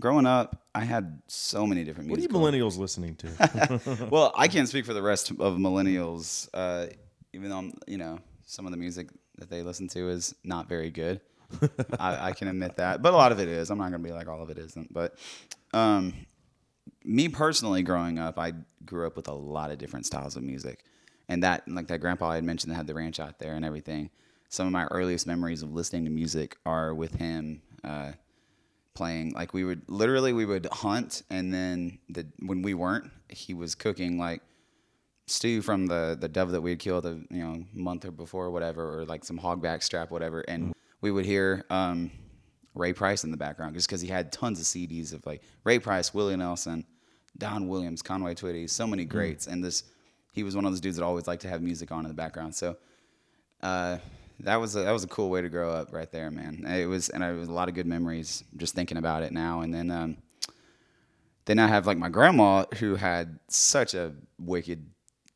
growing 0.00 0.26
up, 0.26 0.66
I 0.74 0.84
had 0.84 1.22
so 1.26 1.66
many 1.66 1.84
different 1.84 2.10
What 2.10 2.18
are 2.18 2.22
millennials 2.28 2.78
listening 2.78 3.16
to? 3.16 4.08
well, 4.10 4.32
I 4.36 4.48
can't 4.48 4.68
speak 4.68 4.84
for 4.84 4.94
the 4.94 5.02
rest 5.02 5.30
of 5.30 5.56
millennials, 5.56 6.48
uh, 6.52 6.86
even 7.32 7.50
though 7.50 7.58
I'm, 7.58 7.74
you 7.86 7.98
know 7.98 8.18
some 8.46 8.64
of 8.64 8.70
the 8.70 8.78
music 8.78 9.08
that 9.38 9.50
they 9.50 9.62
listen 9.62 9.88
to 9.88 10.08
is 10.08 10.34
not 10.44 10.68
very 10.68 10.90
good. 10.90 11.20
I, 12.00 12.28
I 12.28 12.32
can 12.32 12.48
admit 12.48 12.76
that, 12.76 13.02
but 13.02 13.12
a 13.12 13.16
lot 13.16 13.32
of 13.32 13.40
it 13.40 13.48
is. 13.48 13.70
I'm 13.70 13.78
not 13.78 13.90
gonna 13.90 13.98
be 13.98 14.12
like 14.12 14.28
all 14.28 14.42
of 14.42 14.50
it 14.50 14.58
isn't. 14.58 14.92
But 14.92 15.16
um, 15.74 16.14
me 17.04 17.28
personally, 17.28 17.82
growing 17.82 18.18
up, 18.18 18.38
I 18.38 18.54
grew 18.84 19.06
up 19.06 19.16
with 19.16 19.28
a 19.28 19.34
lot 19.34 19.70
of 19.70 19.78
different 19.78 20.06
styles 20.06 20.36
of 20.36 20.42
music, 20.42 20.84
and 21.28 21.42
that 21.42 21.68
like 21.68 21.88
that 21.88 21.98
grandpa 22.00 22.30
I 22.30 22.34
had 22.36 22.44
mentioned 22.44 22.72
that 22.72 22.76
had 22.76 22.86
the 22.86 22.94
ranch 22.94 23.20
out 23.20 23.38
there 23.38 23.54
and 23.54 23.64
everything. 23.64 24.10
Some 24.48 24.66
of 24.66 24.72
my 24.72 24.84
earliest 24.86 25.26
memories 25.26 25.62
of 25.62 25.72
listening 25.72 26.04
to 26.04 26.10
music 26.10 26.56
are 26.64 26.94
with 26.94 27.14
him. 27.16 27.62
Uh, 27.82 28.12
playing 28.96 29.32
like 29.32 29.54
we 29.54 29.64
would 29.64 29.82
literally 29.88 30.32
we 30.32 30.44
would 30.44 30.66
hunt 30.72 31.22
and 31.30 31.52
then 31.52 31.98
the 32.08 32.26
when 32.40 32.62
we 32.62 32.74
weren't 32.74 33.10
he 33.28 33.54
was 33.54 33.74
cooking 33.74 34.18
like 34.18 34.42
stew 35.26 35.62
from 35.62 35.86
the 35.86 36.16
the 36.20 36.28
dove 36.28 36.50
that 36.50 36.60
we 36.60 36.70
had 36.70 36.78
killed 36.78 37.04
a 37.06 37.20
you 37.30 37.44
know 37.44 37.64
month 37.72 38.04
or 38.04 38.10
before 38.10 38.46
or 38.46 38.50
whatever 38.50 38.98
or 38.98 39.04
like 39.04 39.24
some 39.24 39.38
hogback 39.38 39.82
strap 39.82 40.10
whatever 40.10 40.40
and 40.42 40.72
we 41.00 41.10
would 41.10 41.24
hear 41.24 41.64
um 41.70 42.10
ray 42.74 42.92
price 42.92 43.22
in 43.22 43.30
the 43.30 43.36
background 43.36 43.74
just 43.74 43.88
because 43.88 44.00
he 44.00 44.08
had 44.08 44.32
tons 44.32 44.58
of 44.58 44.66
cds 44.66 45.12
of 45.12 45.24
like 45.26 45.42
ray 45.64 45.78
price 45.78 46.14
willie 46.14 46.36
nelson 46.36 46.84
don 47.38 47.68
williams 47.68 48.02
conway 48.02 48.34
twitty 48.34 48.68
so 48.68 48.86
many 48.86 49.04
greats 49.04 49.46
and 49.46 49.62
this 49.62 49.84
he 50.32 50.42
was 50.42 50.54
one 50.56 50.64
of 50.64 50.72
those 50.72 50.80
dudes 50.80 50.96
that 50.96 51.04
always 51.04 51.26
liked 51.26 51.42
to 51.42 51.48
have 51.48 51.62
music 51.62 51.92
on 51.92 52.04
in 52.04 52.08
the 52.08 52.14
background 52.14 52.54
so 52.54 52.76
uh, 53.62 53.98
that 54.40 54.56
was 54.56 54.76
a, 54.76 54.80
that 54.80 54.92
was 54.92 55.04
a 55.04 55.08
cool 55.08 55.30
way 55.30 55.42
to 55.42 55.48
grow 55.48 55.70
up 55.72 55.92
right 55.92 56.10
there, 56.10 56.30
man. 56.30 56.64
It 56.66 56.86
was, 56.86 57.08
and 57.08 57.22
it 57.24 57.32
was 57.36 57.48
a 57.48 57.52
lot 57.52 57.68
of 57.68 57.74
good 57.74 57.86
memories 57.86 58.44
just 58.56 58.74
thinking 58.74 58.98
about 58.98 59.22
it 59.22 59.32
now. 59.32 59.60
And 59.62 59.72
then, 59.72 59.90
um, 59.90 60.16
then 61.46 61.58
I 61.58 61.68
have 61.68 61.86
like 61.86 61.96
my 61.98 62.08
grandma 62.08 62.64
who 62.78 62.96
had 62.96 63.38
such 63.48 63.94
a 63.94 64.12
wicked 64.38 64.86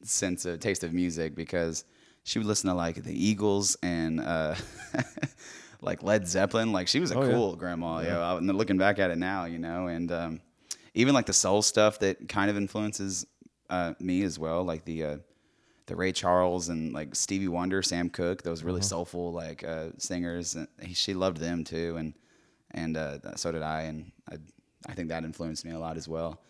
sense 0.02 0.44
of 0.44 0.60
taste 0.60 0.82
of 0.84 0.92
music 0.92 1.34
because 1.34 1.84
she 2.24 2.38
would 2.38 2.46
listen 2.46 2.68
to 2.68 2.74
like 2.74 3.02
the 3.02 3.12
Eagles 3.12 3.76
and 3.82 4.20
uh, 4.20 4.54
like 5.80 6.02
Led 6.02 6.26
Zeppelin. 6.28 6.72
Like 6.72 6.88
she 6.88 7.00
was 7.00 7.10
a 7.12 7.18
Oh, 7.18 7.22
yeah. 7.22 7.32
cool 7.32 7.56
grandma. 7.56 8.00
You 8.00 8.08
know, 8.08 8.52
looking 8.54 8.78
back 8.78 8.98
at 8.98 9.10
it 9.10 9.18
now, 9.18 9.44
you 9.44 9.58
know, 9.58 9.86
and 9.86 10.10
um, 10.12 10.40
even 10.94 11.14
like 11.14 11.26
the 11.26 11.32
soul 11.32 11.62
stuff 11.62 11.98
that 12.00 12.28
kind 12.28 12.50
of 12.50 12.56
influences 12.56 13.26
uh, 13.70 13.94
me 14.00 14.22
as 14.24 14.38
well, 14.38 14.64
like 14.64 14.84
the 14.84 15.04
uh, 15.04 15.16
the 15.90 15.96
Ray 15.96 16.12
Charles 16.12 16.68
and 16.68 16.92
like 16.92 17.16
Stevie 17.16 17.48
Wonder, 17.48 17.82
Sam 17.82 18.08
Cooke, 18.08 18.42
those 18.42 18.62
really 18.62 18.80
soulful 18.80 19.32
like 19.32 19.64
uh, 19.64 19.88
singers. 19.98 20.54
And 20.54 20.68
he, 20.80 20.94
she 20.94 21.14
loved 21.14 21.38
them 21.38 21.64
too, 21.64 21.96
and 21.98 22.14
and 22.70 22.96
uh, 22.96 23.18
so 23.34 23.50
did 23.50 23.62
I, 23.62 23.82
and 23.82 24.12
I, 24.30 24.36
I 24.86 24.94
think 24.94 25.08
that 25.08 25.24
influenced 25.24 25.64
me 25.64 25.72
a 25.72 25.78
lot 25.78 25.96
as 25.96 26.06
well. 26.08 26.40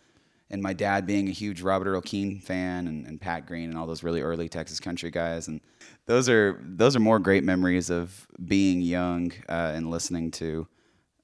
And 0.51 0.61
my 0.61 0.73
dad 0.73 1.07
being 1.07 1.27
a 1.27 1.31
huge 1.31 1.61
Robert 1.61 1.89
Earl 1.89 2.01
Keen 2.01 2.39
fan, 2.39 2.85
and, 2.85 3.07
and 3.07 3.19
Pat 3.19 3.47
Green, 3.47 3.69
and 3.69 3.79
all 3.79 3.87
those 3.87 4.03
really 4.03 4.21
early 4.21 4.47
Texas 4.47 4.79
country 4.79 5.09
guys, 5.09 5.47
and 5.47 5.59
those 6.05 6.29
are 6.29 6.59
those 6.63 6.95
are 6.95 6.99
more 6.99 7.17
great 7.17 7.43
memories 7.43 7.89
of 7.89 8.27
being 8.45 8.81
young 8.81 9.31
uh, 9.49 9.71
and 9.73 9.89
listening 9.89 10.31
to. 10.31 10.67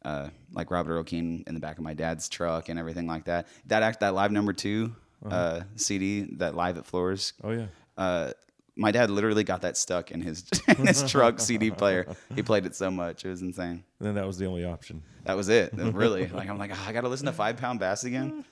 Uh, 0.04 0.30
like 0.54 0.72
Robert 0.72 0.94
Earl 0.94 1.04
Keen 1.04 1.44
in 1.48 1.54
the 1.54 1.60
back 1.60 1.78
of 1.78 1.84
my 1.84 1.94
dad's 1.94 2.30
truck 2.30 2.70
and 2.70 2.80
everything 2.80 3.08
like 3.08 3.26
that. 3.26 3.46
That 3.66 3.84
act, 3.84 4.00
that 4.00 4.14
live 4.14 4.32
number 4.32 4.54
2 4.54 4.96
uh 5.30 5.62
CD, 5.76 6.22
that 6.38 6.56
live 6.56 6.78
at 6.78 6.86
Floore's, 6.86 7.34
Oh 7.44 7.52
yeah. 7.52 7.66
Uh, 7.98 8.32
my 8.80 8.92
dad 8.92 9.10
literally 9.10 9.44
got 9.44 9.62
that 9.64 9.76
stuck 9.76 10.12
in 10.12 10.22
his 10.22 10.46
in 10.68 10.86
his 10.86 11.10
truck 11.10 11.40
CD 11.48 11.72
player. 11.72 12.06
He 12.36 12.44
played 12.44 12.66
it 12.66 12.76
so 12.76 12.92
much, 12.92 13.26
it 13.26 13.30
was 13.30 13.42
insane. 13.42 13.84
And 14.00 14.08
then 14.08 14.16
that 14.16 14.26
was 14.28 14.38
the 14.38 14.46
only 14.46 14.66
option. 14.66 15.02
That 15.24 15.36
was 15.36 15.50
it. 15.50 15.74
Really, 15.78 16.28
like 16.28 16.48
I'm 16.50 16.58
like, 16.58 16.72
"Ah, 16.74 16.88
I 16.88 16.94
got 16.94 17.02
to 17.02 17.10
listen 17.10 17.26
to 17.26 17.32
Five 17.34 17.58
Pound 17.58 17.80
Bass 17.80 18.04
again. 18.06 18.46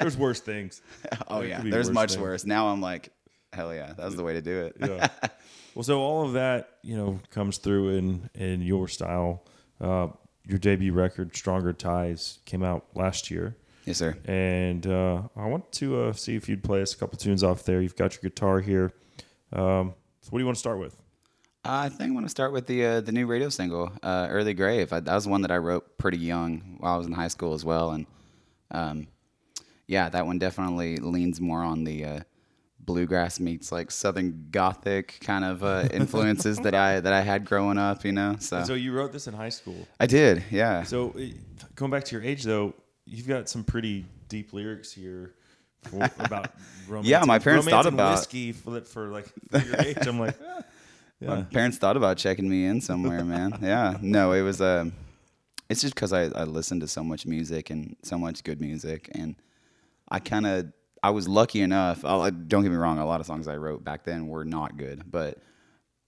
There's 0.00 0.16
worse 0.16 0.40
things. 0.40 0.82
Oh 1.28 1.40
There 1.40 1.48
yeah, 1.48 1.60
there's 1.62 1.88
worse 1.88 1.94
much 1.94 2.10
things. 2.12 2.22
worse. 2.22 2.44
Now 2.44 2.68
I'm 2.68 2.80
like, 2.80 3.10
hell 3.52 3.74
yeah, 3.74 3.92
that 3.94 4.04
was 4.04 4.16
the 4.16 4.22
way 4.22 4.34
to 4.34 4.42
do 4.42 4.60
it. 4.66 4.76
yeah. 4.80 5.08
Well, 5.74 5.82
so 5.84 6.00
all 6.00 6.24
of 6.26 6.32
that, 6.32 6.70
you 6.82 6.96
know, 6.96 7.20
comes 7.30 7.58
through 7.58 7.96
in 7.96 8.30
in 8.34 8.62
your 8.62 8.88
style. 8.88 9.44
Uh, 9.80 10.08
your 10.46 10.58
debut 10.58 10.92
record, 10.92 11.36
"Stronger 11.36 11.72
Ties," 11.72 12.38
came 12.46 12.62
out 12.64 12.86
last 12.94 13.30
year, 13.30 13.56
yes, 13.88 13.98
sir. 13.98 14.16
and 14.26 14.86
uh, 14.86 15.22
I 15.36 15.46
want 15.46 15.70
to 15.72 16.02
uh, 16.02 16.12
see 16.12 16.36
if 16.36 16.48
you'd 16.48 16.62
play 16.62 16.82
us 16.82 16.94
a 16.94 16.96
couple 16.96 17.18
tunes 17.18 17.42
off 17.42 17.64
there. 17.64 17.80
You've 17.80 17.96
got 17.96 18.14
your 18.14 18.30
guitar 18.30 18.60
here. 18.60 18.92
Um, 19.52 19.94
so, 20.20 20.28
what 20.30 20.38
do 20.38 20.42
you 20.42 20.46
want 20.46 20.56
to 20.56 20.60
start 20.60 20.78
with? 20.78 20.96
I 21.64 21.88
think 21.88 22.10
I 22.12 22.14
want 22.14 22.24
to 22.26 22.30
start 22.30 22.52
with 22.52 22.66
the 22.66 22.84
uh, 22.86 23.00
the 23.00 23.12
new 23.12 23.26
radio 23.26 23.48
single, 23.48 23.92
uh, 24.02 24.28
"Early 24.30 24.54
Grave." 24.54 24.92
I, 24.92 25.00
that 25.00 25.14
was 25.14 25.26
one 25.26 25.42
that 25.42 25.50
I 25.50 25.58
wrote 25.58 25.98
pretty 25.98 26.18
young 26.18 26.76
while 26.78 26.94
I 26.94 26.96
was 26.96 27.06
in 27.06 27.12
high 27.12 27.28
school 27.28 27.52
as 27.54 27.64
well, 27.64 27.90
and 27.90 28.06
um, 28.70 29.08
yeah, 29.86 30.08
that 30.08 30.24
one 30.26 30.38
definitely 30.38 30.96
leans 30.98 31.40
more 31.40 31.62
on 31.62 31.84
the 31.84 32.04
uh, 32.04 32.20
bluegrass 32.78 33.38
meets 33.40 33.70
like 33.70 33.90
southern 33.90 34.48
gothic 34.50 35.18
kind 35.20 35.44
of 35.44 35.62
uh, 35.62 35.88
influences 35.92 36.58
that 36.58 36.74
I 36.74 37.00
that 37.00 37.12
I 37.12 37.20
had 37.22 37.44
growing 37.44 37.76
up. 37.76 38.04
You 38.04 38.12
know, 38.12 38.36
so, 38.38 38.64
So, 38.64 38.74
you 38.74 38.92
wrote 38.92 39.12
this 39.12 39.26
in 39.26 39.34
high 39.34 39.50
school. 39.50 39.86
I 40.00 40.06
did, 40.06 40.44
yeah. 40.50 40.84
So, 40.84 41.14
going 41.74 41.90
back 41.90 42.04
to 42.04 42.14
your 42.14 42.24
age, 42.24 42.44
though, 42.44 42.74
you've 43.08 43.28
got 43.28 43.48
some 43.48 43.64
pretty 43.64 44.04
deep 44.28 44.52
lyrics 44.52 44.92
here 44.92 45.34
for, 45.82 45.96
about 46.18 46.50
romance. 46.86 47.08
Yeah, 47.08 47.24
my 47.24 47.38
parents 47.38 47.66
thought 47.66 47.86
about- 47.86 48.16
whiskey 48.18 48.52
for, 48.52 48.80
for 48.82 49.08
like 49.08 49.26
for 49.50 49.58
your 49.66 49.80
age. 49.80 50.06
I'm 50.06 50.18
like, 50.20 50.36
ah, 50.46 50.62
My 51.20 51.42
parents 51.42 51.78
thought 51.78 51.96
about 51.96 52.16
checking 52.18 52.48
me 52.48 52.66
in 52.66 52.80
somewhere, 52.80 53.24
man. 53.24 53.58
Yeah, 53.62 53.96
no, 54.00 54.32
it 54.32 54.42
was. 54.42 54.60
Um, 54.60 54.92
it's 55.68 55.80
just 55.82 55.94
because 55.94 56.12
I, 56.12 56.24
I 56.24 56.44
listened 56.44 56.80
to 56.80 56.88
so 56.88 57.04
much 57.04 57.26
music 57.26 57.70
and 57.70 57.96
so 58.02 58.16
much 58.18 58.42
good 58.44 58.60
music, 58.60 59.10
and 59.14 59.36
I 60.08 60.18
kind 60.18 60.46
of 60.46 60.72
I 61.02 61.10
was 61.10 61.28
lucky 61.28 61.60
enough. 61.60 62.04
I'll, 62.04 62.30
don't 62.30 62.62
get 62.62 62.70
me 62.70 62.76
wrong, 62.76 62.98
a 62.98 63.06
lot 63.06 63.20
of 63.20 63.26
songs 63.26 63.48
I 63.48 63.56
wrote 63.56 63.84
back 63.84 64.04
then 64.04 64.28
were 64.28 64.44
not 64.44 64.76
good, 64.76 65.10
but 65.10 65.38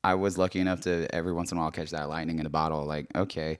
I 0.02 0.14
was 0.14 0.38
lucky 0.38 0.60
enough 0.60 0.80
to 0.82 1.06
every 1.14 1.32
once 1.32 1.52
in 1.52 1.58
a 1.58 1.60
while 1.60 1.70
catch 1.70 1.90
that 1.90 2.08
lightning 2.08 2.38
in 2.38 2.46
a 2.46 2.50
bottle. 2.50 2.84
Like, 2.86 3.06
okay, 3.14 3.58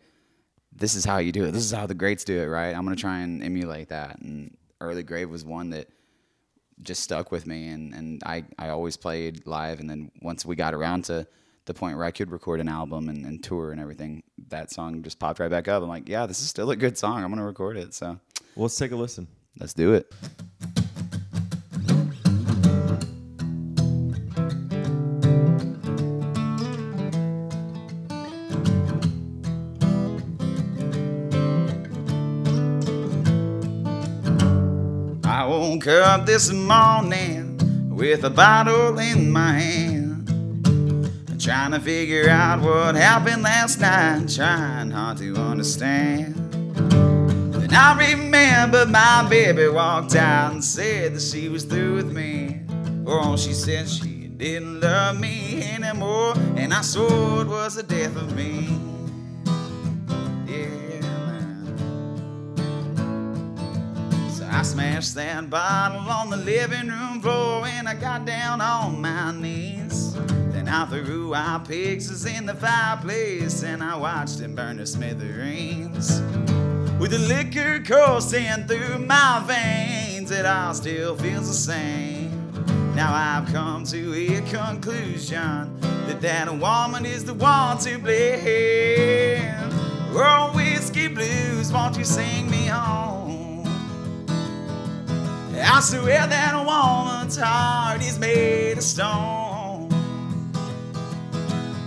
this 0.72 0.94
is 0.94 1.04
how 1.04 1.18
you 1.18 1.32
do 1.32 1.44
it. 1.44 1.50
This 1.52 1.64
is 1.64 1.72
how 1.72 1.86
the 1.86 1.94
greats 1.94 2.24
do 2.24 2.40
it, 2.40 2.46
right? 2.46 2.74
I'm 2.74 2.84
gonna 2.84 2.96
try 2.96 3.20
and 3.20 3.42
emulate 3.42 3.88
that. 3.88 4.20
And 4.20 4.56
Early 4.80 5.02
Grave 5.02 5.28
was 5.30 5.44
one 5.44 5.70
that 5.70 5.88
just 6.82 7.02
stuck 7.02 7.30
with 7.30 7.46
me, 7.46 7.68
and 7.68 7.92
and 7.94 8.22
I 8.24 8.44
I 8.58 8.68
always 8.70 8.96
played 8.96 9.46
live. 9.46 9.80
And 9.80 9.90
then 9.90 10.10
once 10.22 10.46
we 10.46 10.56
got 10.56 10.72
around 10.74 11.04
to 11.06 11.26
the 11.66 11.74
point 11.74 11.96
where 11.96 12.06
I 12.06 12.10
could 12.10 12.30
record 12.30 12.60
an 12.60 12.68
album 12.68 13.08
and, 13.08 13.24
and 13.26 13.42
tour 13.44 13.70
and 13.72 13.80
everything, 13.80 14.22
that 14.48 14.70
song 14.70 15.02
just 15.02 15.18
popped 15.18 15.38
right 15.40 15.50
back 15.50 15.68
up. 15.68 15.82
I'm 15.82 15.88
like, 15.88 16.08
yeah, 16.08 16.24
this 16.26 16.40
is 16.40 16.48
still 16.48 16.70
a 16.70 16.76
good 16.76 16.96
song. 16.96 17.22
I'm 17.22 17.30
gonna 17.30 17.44
record 17.44 17.76
it. 17.76 17.92
So 17.94 18.18
Well, 18.56 18.62
let's 18.64 18.76
take 18.76 18.92
a 18.92 18.96
listen. 18.96 19.28
let's 19.58 19.74
do 19.74 19.92
it. 19.92 20.12
Woke 35.80 35.86
up 35.86 36.26
this 36.26 36.52
morning 36.52 37.56
with 37.88 38.22
a 38.24 38.28
bottle 38.28 38.98
in 38.98 39.30
my 39.30 39.52
hand. 39.52 40.28
Trying 41.40 41.70
to 41.70 41.80
figure 41.80 42.28
out 42.28 42.60
what 42.60 42.94
happened 42.94 43.42
last 43.42 43.80
night, 43.80 44.28
trying 44.28 44.90
hard 44.90 45.16
to 45.18 45.36
understand. 45.36 46.34
Then 46.52 47.72
I 47.72 47.96
remember 48.12 48.84
my 48.84 49.26
baby 49.30 49.68
walked 49.68 50.16
out 50.16 50.52
and 50.52 50.62
said 50.62 51.14
that 51.14 51.22
she 51.22 51.48
was 51.48 51.64
through 51.64 51.94
with 51.94 52.12
me. 52.12 52.60
Oh, 53.06 53.38
she 53.38 53.54
said 53.54 53.88
she 53.88 54.28
didn't 54.28 54.80
love 54.80 55.18
me 55.18 55.62
anymore, 55.62 56.34
and 56.56 56.74
I 56.74 56.82
swore 56.82 57.40
it 57.40 57.48
was 57.48 57.76
the 57.76 57.82
death 57.82 58.16
of 58.16 58.36
me. 58.36 58.89
I 64.60 64.62
smashed 64.62 65.14
that 65.14 65.48
bottle 65.48 66.00
on 66.00 66.28
the 66.28 66.36
living 66.36 66.88
room 66.88 67.22
floor 67.22 67.64
and 67.66 67.88
I 67.88 67.94
got 67.94 68.26
down 68.26 68.60
on 68.60 69.00
my 69.00 69.32
knees. 69.32 70.12
Then 70.52 70.68
I 70.68 70.84
threw 70.84 71.32
our 71.32 71.60
pictures 71.60 72.26
in 72.26 72.44
the 72.44 72.54
fireplace 72.54 73.62
and 73.62 73.82
I 73.82 73.96
watched 73.96 74.40
it 74.40 74.54
burn 74.54 74.76
to 74.76 74.86
smithereens. 74.86 76.20
With 77.00 77.12
the 77.12 77.20
liquor 77.20 77.82
coursing 77.82 78.66
through 78.66 78.98
my 78.98 79.42
veins, 79.46 80.30
it 80.30 80.44
all 80.44 80.74
still 80.74 81.16
feels 81.16 81.48
the 81.48 81.54
same. 81.54 82.52
Now 82.94 83.14
I've 83.14 83.50
come 83.50 83.84
to 83.84 84.14
a 84.14 84.42
conclusion 84.42 85.80
that 85.80 86.20
that 86.20 86.52
woman 86.52 87.06
is 87.06 87.24
the 87.24 87.32
one 87.32 87.78
to 87.78 87.98
blame. 87.98 89.54
Oh, 90.12 90.52
whiskey 90.54 91.08
blues, 91.08 91.72
won't 91.72 91.96
you 91.96 92.04
sing 92.04 92.50
me 92.50 92.66
home? 92.66 93.29
I 95.62 95.80
swear 95.80 96.26
that 96.26 96.54
a 96.54 96.58
woman's 96.64 97.36
heart 97.36 98.02
is 98.02 98.18
made 98.18 98.78
of 98.78 98.84
stone. 98.84 99.88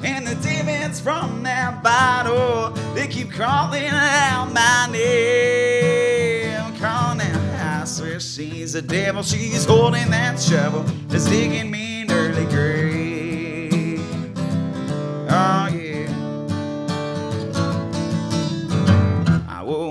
And 0.04 0.28
the 0.28 0.36
demons 0.36 1.00
from 1.00 1.44
that 1.44 1.82
bottle, 1.82 2.72
they 2.94 3.08
keep 3.08 3.32
crawling 3.32 3.88
out 3.88 4.52
my 4.54 4.90
name. 4.92 6.76
Crawling 6.76 7.22
out, 7.22 7.82
I 7.82 7.86
swear 7.86 8.20
she's 8.20 8.76
a 8.76 8.82
devil. 8.82 9.24
She's 9.24 9.66
holding 9.66 10.10
that 10.12 10.40
shovel 10.40 10.84
that's 11.08 11.26
digging 11.26 11.72
me 11.72 12.02
an 12.02 12.12
early 12.12 12.46
grave. 12.46 14.02
Oh, 15.30 15.70
yeah. 15.74 15.83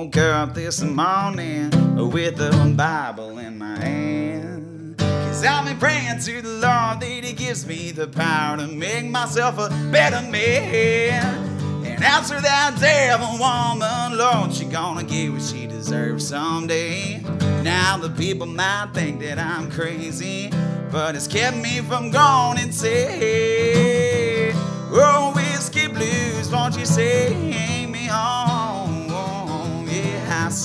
Woke 0.03 0.17
up 0.17 0.53
this 0.53 0.83
morning 0.83 1.71
with 2.11 2.41
a 2.41 2.75
Bible 2.77 3.39
in 3.39 3.57
my 3.57 3.79
hand. 3.79 4.99
Cause 4.99 5.45
I've 5.45 5.65
been 5.65 5.79
praying 5.79 6.19
to 6.19 6.43
the 6.43 6.49
Lord 6.49 6.99
that 6.99 7.21
He 7.23 7.33
gives 7.33 7.65
me 7.65 7.93
the 7.93 8.09
power 8.09 8.57
to 8.57 8.67
make 8.67 9.05
myself 9.05 9.59
a 9.59 9.69
better 9.93 10.29
man. 10.29 11.85
And 11.87 12.03
after 12.03 12.41
that 12.41 12.81
devil 12.81 13.39
woman, 13.39 14.19
Lord, 14.19 14.53
she 14.53 14.65
gonna 14.65 15.05
get 15.05 15.31
what 15.31 15.43
she 15.43 15.69
deserves 15.69 16.27
someday. 16.27 17.21
Now 17.63 17.97
the 17.97 18.11
people 18.11 18.49
might 18.49 18.91
think 18.95 19.21
that 19.21 19.39
I'm 19.39 19.71
crazy, 19.71 20.51
but 20.91 21.15
it's 21.15 21.29
kept 21.29 21.59
me 21.59 21.79
from 21.79 22.11
going 22.11 22.59
insane. 22.59 24.51
Oh, 24.95 25.33
whiskey 25.33 25.87
blues, 25.87 26.51
won't 26.51 26.77
you 26.77 26.87
sing 26.87 27.52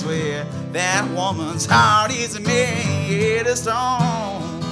swear 0.07 0.45
that 0.71 1.05
woman's 1.11 1.65
heart 1.65 2.11
is 2.11 2.39
made 2.39 3.45
of 3.45 3.57
stone. 3.57 4.63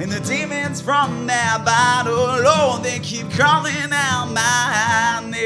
And 0.00 0.12
the 0.12 0.20
demons 0.20 0.80
from 0.80 1.26
that 1.26 1.64
bottle, 1.64 2.14
oh, 2.14 2.78
they 2.80 3.00
keep 3.00 3.28
calling 3.30 3.92
out 3.92 4.26
my 4.26 5.20
name. 5.28 5.38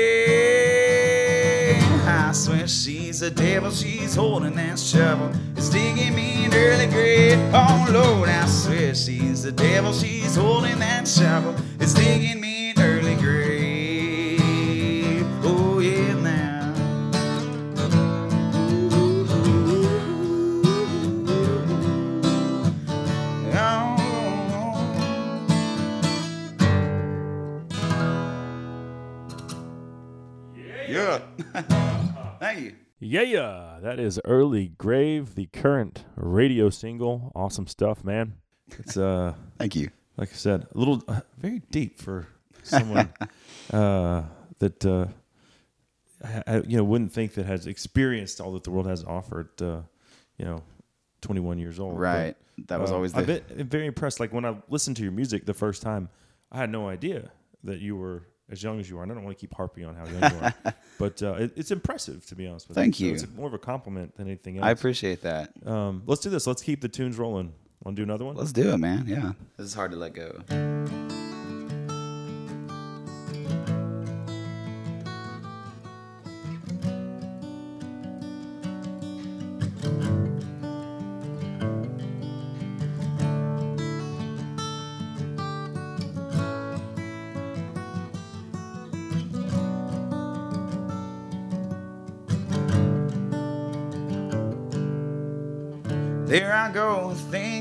I 2.07 2.32
swear 2.32 2.68
she's 2.68 3.22
a 3.22 3.30
devil, 3.30 3.70
she's 3.70 4.14
holding 4.14 4.55
that 4.57 4.78
shovel. 4.78 5.32
It's 5.57 5.70
digging 5.70 6.14
me 6.14 6.44
an 6.44 6.53
early 6.53 6.88
grave. 6.88 7.38
Oh, 7.55 7.88
Lord, 7.90 8.28
I 8.28 8.44
swear 8.44 8.94
she's 8.94 9.46
a 9.46 9.53
devil, 9.53 9.94
she's 9.94 10.36
holding 10.36 10.78
that 10.80 11.09
shovel. 11.09 11.57
It's 11.80 11.94
digging 11.94 12.38
me 12.38 12.62
Yeah, 33.05 33.22
yeah. 33.22 33.78
That 33.82 33.98
is 33.98 34.20
Early 34.24 34.68
Grave, 34.78 35.34
the 35.34 35.46
current 35.46 36.05
radio 36.14 36.70
single. 36.70 37.32
Awesome 37.34 37.66
stuff, 37.66 38.05
man. 38.05 38.34
It's 38.78 38.96
uh 38.96 39.34
Thank 39.59 39.74
you. 39.74 39.90
like 40.16 40.30
I 40.30 40.36
said, 40.36 40.68
a 40.72 40.78
little 40.78 41.03
uh, 41.09 41.20
very 41.36 41.62
deep 41.72 42.00
for 42.00 42.28
someone 42.62 43.12
uh 43.72 44.22
that 44.61 44.86
uh 44.86 45.07
I, 46.24 46.42
I, 46.46 46.57
you 46.61 46.76
know 46.76 46.84
wouldn't 46.84 47.12
think 47.12 47.34
that 47.34 47.46
has 47.46 47.66
experienced 47.66 48.40
all 48.40 48.53
that 48.53 48.62
the 48.62 48.70
world 48.70 48.86
has 48.86 49.03
offered 49.03 49.50
uh 49.61 49.80
you 50.38 50.44
know 50.44 50.62
21 51.22 51.59
years 51.59 51.80
old. 51.80 51.94
But, 51.94 52.00
Right. 52.00 52.36
That 52.68 52.80
was 52.80 52.92
uh, 52.92 52.94
always 52.94 53.14
I've 53.14 53.26
been 53.26 53.66
very 53.68 53.86
impressed 53.86 54.20
like 54.20 54.32
when 54.32 54.44
I 54.44 54.55
listened 54.68 54.96
to 54.98 55.03
your 55.03 55.12
music 55.12 55.44
the 55.44 55.55
first 55.55 55.82
time, 55.82 56.09
I 56.53 56.59
had 56.59 56.70
no 56.70 56.88
idea 56.88 57.32
that 57.64 57.80
you 57.80 57.96
were 57.96 58.22
as 58.53 58.62
young 58.62 58.78
as 58.78 58.88
you 58.88 58.98
are. 58.98 59.03
And 59.03 59.11
I 59.11 59.14
don't 59.14 59.24
want 59.24 59.36
to 59.36 59.40
keep 59.40 59.55
harping 59.55 59.84
on 59.86 59.96
how 59.96 60.05
young 60.05 60.32
you 60.32 60.38
are, 60.40 60.74
but 60.98 61.20
uh, 61.22 61.32
it, 61.34 61.53
it's 61.57 61.70
impressive 61.72 62.24
to 62.26 62.36
be 62.36 62.46
honest 62.46 62.68
with 62.68 62.76
you. 62.76 62.82
Thank 62.82 63.00
you. 63.00 63.09
you. 63.12 63.18
So 63.18 63.24
it's 63.24 63.34
more 63.34 63.48
of 63.48 63.55
a 63.55 63.59
compliment 63.59 64.14
than 64.16 64.28
anything 64.28 64.59
else. 64.59 64.66
I 64.66 64.70
appreciate 64.70 65.22
that. 65.22 65.50
Um, 65.66 66.03
let's 66.07 66.20
do 66.20 66.30
this. 66.30 66.46
Let's 66.46 66.62
keep 66.62 66.80
the 66.80 66.88
tunes 66.88 67.16
rolling. 67.16 67.55
Want 67.82 67.96
to 67.96 68.00
do 68.00 68.05
another 68.05 68.24
one? 68.24 68.36
Let's 68.36 68.53
do 68.53 68.70
it, 68.70 68.78
man. 68.78 69.07
Yeah. 69.09 69.32
This 69.57 69.66
is 69.66 69.74
hard 69.74 69.90
to 69.90 69.96
let 69.96 70.14
go. 70.14 71.22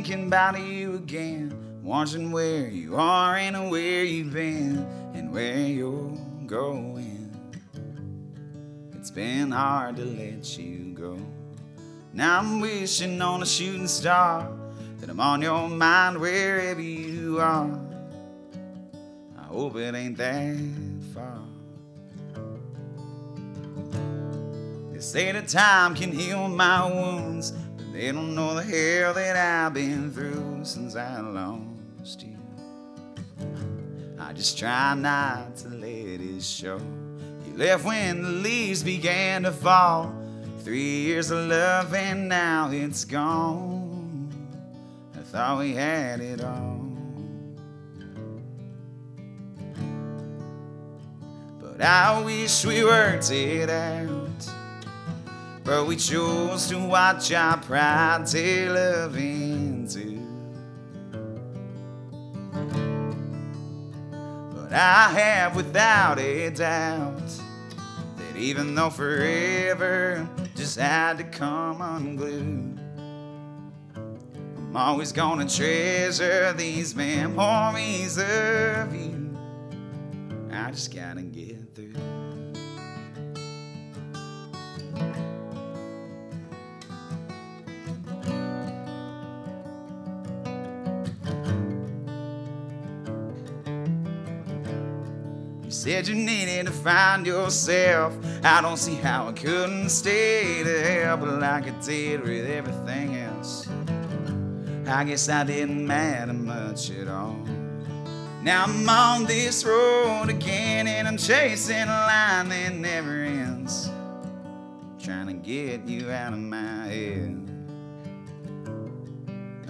Thinking 0.03 0.25
about 0.25 0.59
you 0.59 0.95
again. 0.95 1.53
Watching 1.83 2.31
where 2.31 2.67
you 2.67 2.95
are 2.95 3.35
and 3.35 3.69
where 3.69 4.03
you've 4.03 4.33
been 4.33 4.77
and 5.13 5.31
where 5.31 5.59
you're 5.59 6.17
going. 6.47 7.29
It's 8.93 9.11
been 9.11 9.51
hard 9.51 9.97
to 9.97 10.05
let 10.05 10.57
you 10.57 10.93
go. 10.95 11.19
Now 12.13 12.39
I'm 12.39 12.59
wishing 12.61 13.21
on 13.21 13.43
a 13.43 13.45
shooting 13.45 13.87
star 13.87 14.51
that 14.99 15.07
I'm 15.07 15.19
on 15.19 15.43
your 15.43 15.69
mind 15.69 16.19
wherever 16.19 16.81
you 16.81 17.39
are. 17.39 17.79
I 19.37 19.43
hope 19.43 19.75
it 19.75 19.93
ain't 19.93 20.17
that 20.17 20.57
far. 21.13 21.41
They 24.93 24.99
say 24.99 25.31
that 25.31 25.47
time 25.47 25.93
can 25.93 26.11
heal 26.11 26.47
my 26.47 26.87
wounds, 26.91 27.53
they 27.91 28.11
don't 28.11 28.33
know 28.33 28.55
the 28.55 28.63
hell 28.63 29.13
that 29.13 29.35
I've 29.35 29.73
been 29.73 30.11
through 30.11 30.61
since 30.63 30.95
I 30.95 31.19
lost 31.19 32.23
you. 32.23 32.37
I 34.17 34.33
just 34.33 34.57
try 34.57 34.93
not 34.95 35.57
to 35.57 35.69
let 35.69 35.89
it 35.89 36.41
show. 36.41 36.79
You 37.45 37.57
left 37.57 37.83
when 37.83 38.21
the 38.21 38.29
leaves 38.29 38.81
began 38.81 39.43
to 39.43 39.51
fall. 39.51 40.15
Three 40.59 41.01
years 41.01 41.31
of 41.31 41.49
love 41.49 41.93
and 41.93 42.29
now 42.29 42.69
it's 42.71 43.03
gone. 43.03 44.29
I 45.15 45.19
thought 45.19 45.59
we 45.59 45.73
had 45.73 46.21
it 46.21 46.41
all. 46.41 46.87
But 51.59 51.81
I 51.81 52.21
wish 52.21 52.63
we 52.65 52.83
worked 52.83 53.31
it 53.31 53.69
out. 53.69 54.60
But 55.63 55.85
we 55.85 55.95
chose 55.95 56.67
to 56.69 56.79
watch 56.79 57.31
our 57.31 57.57
pride 57.57 58.25
tear 58.25 58.73
love 58.73 59.15
into. 59.15 60.19
But 64.55 64.73
I 64.73 65.09
have 65.09 65.55
without 65.55 66.17
a 66.17 66.49
doubt 66.49 67.27
that 68.17 68.37
even 68.37 68.73
though 68.73 68.89
forever 68.89 70.27
just 70.55 70.79
had 70.79 71.19
to 71.19 71.23
come 71.25 71.81
unglued, 71.81 72.79
I'm 73.95 74.75
always 74.75 75.11
gonna 75.11 75.47
treasure 75.47 76.53
these 76.53 76.95
memories 76.95 78.17
of 78.17 78.95
you. 78.95 79.37
I 80.51 80.71
just 80.71 80.95
gotta 80.95 81.21
get 81.21 81.50
said 95.81 96.07
you 96.07 96.13
needed 96.13 96.67
to 96.67 96.71
find 96.71 97.25
yourself. 97.25 98.15
I 98.43 98.61
don't 98.61 98.77
see 98.77 98.93
how 98.93 99.29
I 99.29 99.31
couldn't 99.31 99.89
stay 99.89 100.61
there, 100.61 101.17
but 101.17 101.39
like 101.39 101.65
I 101.65 101.71
did 101.83 102.21
with 102.21 102.45
everything 102.45 103.15
else. 103.15 103.67
I 104.85 105.03
guess 105.03 105.27
I 105.27 105.43
didn't 105.43 105.87
matter 105.87 106.33
much 106.33 106.91
at 106.91 107.07
all. 107.07 107.35
Now 108.43 108.65
I'm 108.65 108.87
on 108.87 109.25
this 109.25 109.65
road 109.65 110.29
again 110.29 110.85
and 110.85 111.07
I'm 111.07 111.17
chasing 111.17 111.81
a 111.81 111.85
line 111.87 112.49
that 112.49 112.75
never 112.75 113.23
ends. 113.23 113.89
Trying 115.01 115.27
to 115.27 115.33
get 115.33 115.87
you 115.87 116.11
out 116.11 116.33
of 116.33 116.39
my 116.39 116.85
head. 116.85 117.49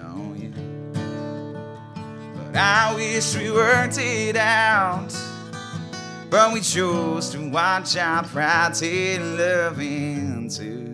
Oh, 0.04 0.36
yeah. 0.38 0.50
But 2.36 2.58
I 2.58 2.96
wish 2.96 3.34
we 3.38 3.50
worked 3.50 3.98
it 3.98 4.36
out. 4.36 5.16
But 6.32 6.54
we 6.54 6.62
chose 6.62 7.30
to 7.32 7.50
watch 7.50 7.98
our 7.98 8.24
pride 8.24 8.74
tear 8.74 9.20
love 9.20 9.82
into. 9.82 10.88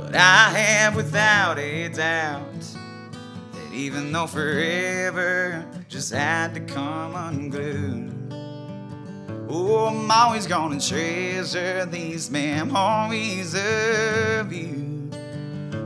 But 0.00 0.16
I 0.16 0.50
have 0.50 0.96
without 0.96 1.60
a 1.60 1.88
doubt 1.90 2.60
that 3.52 3.72
even 3.72 4.10
though 4.10 4.26
forever 4.26 5.64
just 5.88 6.12
had 6.12 6.52
to 6.54 6.60
come 6.60 7.14
unglued. 7.14 8.12
Oh, 9.48 9.86
I'm 9.86 10.10
always 10.10 10.48
gonna 10.48 10.80
treasure 10.80 11.86
these 11.86 12.28
memories 12.28 13.54
of 13.54 14.52
you. 14.52 15.10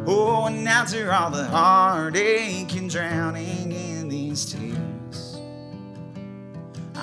Oh, 0.07 0.47
and 0.47 0.67
after 0.67 1.13
all 1.13 1.29
the 1.31 1.45
heartache 1.45 2.75
and 2.75 2.89
drowning 2.89 3.73
in 3.73 4.09
these 4.09 4.51
tears, 4.55 4.68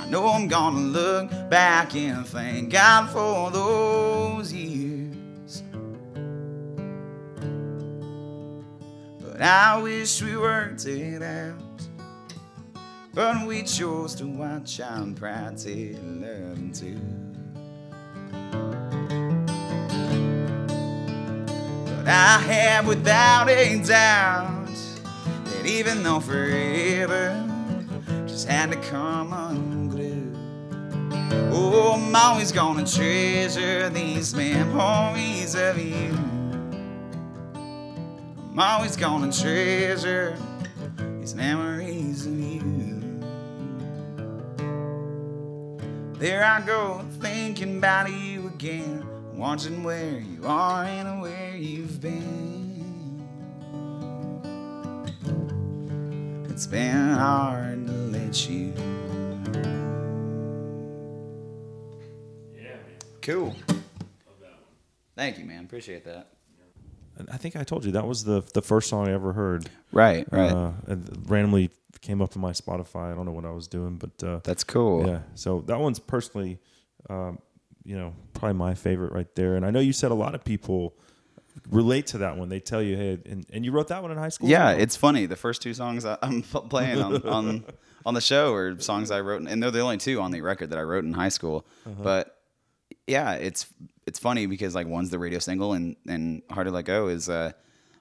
I 0.06 0.08
know 0.08 0.28
I'm 0.28 0.48
gonna 0.48 0.82
look 0.82 1.32
back 1.50 1.96
and 1.96 2.28
thank 2.28 2.72
God 2.72 3.10
for 3.10 3.50
those 3.50 4.54
years. 4.54 5.64
But 9.20 9.42
I 9.42 9.82
wish 9.82 10.22
we 10.22 10.38
worked 10.38 10.86
it 10.86 11.24
out. 11.24 11.56
But 13.16 13.48
we 13.48 13.64
chose 13.64 14.14
to 14.16 14.28
watch 14.28 14.80
our 14.80 15.08
pride 15.08 15.58
till 15.58 15.98
love. 16.04 16.72
But 21.98 22.08
I 22.08 22.38
have 22.46 22.88
without 22.88 23.50
a 23.50 23.80
doubt 23.80 24.68
that 25.46 25.66
even 25.66 26.04
though 26.04 26.20
forever 26.20 27.42
just 28.28 28.48
had 28.48 28.72
to 28.72 28.78
come 28.92 29.34
unglued. 29.34 29.85
Oh, 31.32 31.94
I'm 31.94 32.16
always 32.16 32.52
gonna 32.52 32.86
treasure 32.86 33.90
these 33.90 34.36
memories 34.36 35.56
of 35.56 35.78
you. 35.78 36.18
I'm 38.52 38.60
always 38.60 38.96
gonna 38.96 39.32
treasure 39.32 40.38
these 41.20 41.34
memories 41.36 42.26
of 42.26 42.40
you. 42.40 42.62
There 46.20 46.44
I 46.44 46.62
go, 46.62 47.06
thinking 47.20 47.78
about 47.78 48.10
you 48.12 48.48
again, 48.48 49.06
watching 49.34 49.84
where 49.84 50.20
you 50.20 50.46
are 50.46 50.84
and 50.84 51.22
where 51.22 51.56
you've 51.56 52.00
been. 52.00 53.26
It's 56.50 56.68
been 56.68 57.12
hard 57.12 57.86
to 57.88 57.92
let 57.92 58.50
you. 58.50 58.74
Cool. 63.26 63.56
Thank 65.16 65.40
you, 65.40 65.46
man. 65.46 65.64
Appreciate 65.64 66.06
that. 66.06 66.28
I 67.32 67.38
think 67.38 67.56
I 67.56 67.64
told 67.64 67.86
you 67.86 67.94
that 67.94 68.06
was 68.06 68.24
the 68.24 68.44
the 68.54 68.62
first 68.62 68.88
song 68.88 69.08
I 69.08 69.14
ever 69.14 69.34
heard. 69.34 69.68
Right, 69.92 70.28
right. 70.32 70.52
Uh, 70.52 70.74
and 70.86 71.26
randomly 71.28 71.72
came 72.02 72.22
up 72.22 72.36
in 72.36 72.42
my 72.42 72.52
Spotify. 72.52 73.12
I 73.12 73.16
don't 73.16 73.26
know 73.26 73.32
what 73.32 73.46
I 73.46 73.52
was 73.52 73.68
doing, 73.68 73.96
but 73.96 74.28
uh, 74.28 74.42
That's 74.44 74.64
cool. 74.64 75.08
Yeah, 75.08 75.22
so 75.34 75.62
that 75.62 75.80
one's 75.80 75.98
personally, 75.98 76.60
um, 77.10 77.40
you 77.84 77.98
know, 77.98 78.14
probably 78.34 78.58
my 78.58 78.76
favorite 78.76 79.12
right 79.12 79.34
there. 79.34 79.56
And 79.56 79.66
I 79.66 79.72
know 79.72 79.80
you 79.80 79.94
said 79.94 80.12
a 80.12 80.16
lot 80.16 80.36
of 80.36 80.44
people 80.44 80.94
relate 81.72 82.08
to 82.08 82.20
that 82.20 82.38
one. 82.38 82.50
They 82.50 82.60
tell 82.60 82.82
you, 82.82 82.96
hey, 82.96 83.18
and, 83.26 83.46
and 83.52 83.66
you 83.66 83.72
wrote 83.72 83.88
that 83.88 84.04
one 84.04 84.12
in 84.12 84.18
high 84.20 84.30
school. 84.30 84.50
Yeah, 84.50 84.72
it's 84.72 84.96
funny. 84.96 85.26
The 85.26 85.38
first 85.38 85.64
two 85.64 85.74
songs 85.74 86.06
I'm 86.06 86.42
playing 86.70 87.02
on, 87.02 87.22
on 87.24 87.64
on 88.06 88.14
the 88.14 88.22
show 88.22 88.54
are 88.54 88.80
songs 88.80 89.10
I 89.10 89.22
wrote, 89.22 89.42
and 89.48 89.64
they're 89.64 89.72
the 89.72 89.80
only 89.80 89.98
two 89.98 90.22
on 90.22 90.32
the 90.32 90.42
record 90.42 90.70
that 90.70 90.78
I 90.78 90.84
wrote 90.84 91.06
in 91.06 91.14
high 91.14 91.30
school. 91.30 91.66
Uh-huh. 91.86 92.04
But 92.04 92.35
yeah, 93.08 93.34
it's 93.34 93.68
it's 94.08 94.20
funny 94.20 94.46
because 94.46 94.76
like 94.76 94.88
one's 94.88 95.10
the 95.10 95.20
radio 95.20 95.40
single, 95.40 95.74
and 95.74 95.96
and 96.08 96.42
Hard 96.50 96.68
to 96.68 96.72
Let 96.72 96.86
Go 96.86 97.08
is 97.08 97.30
uh, 97.30 97.52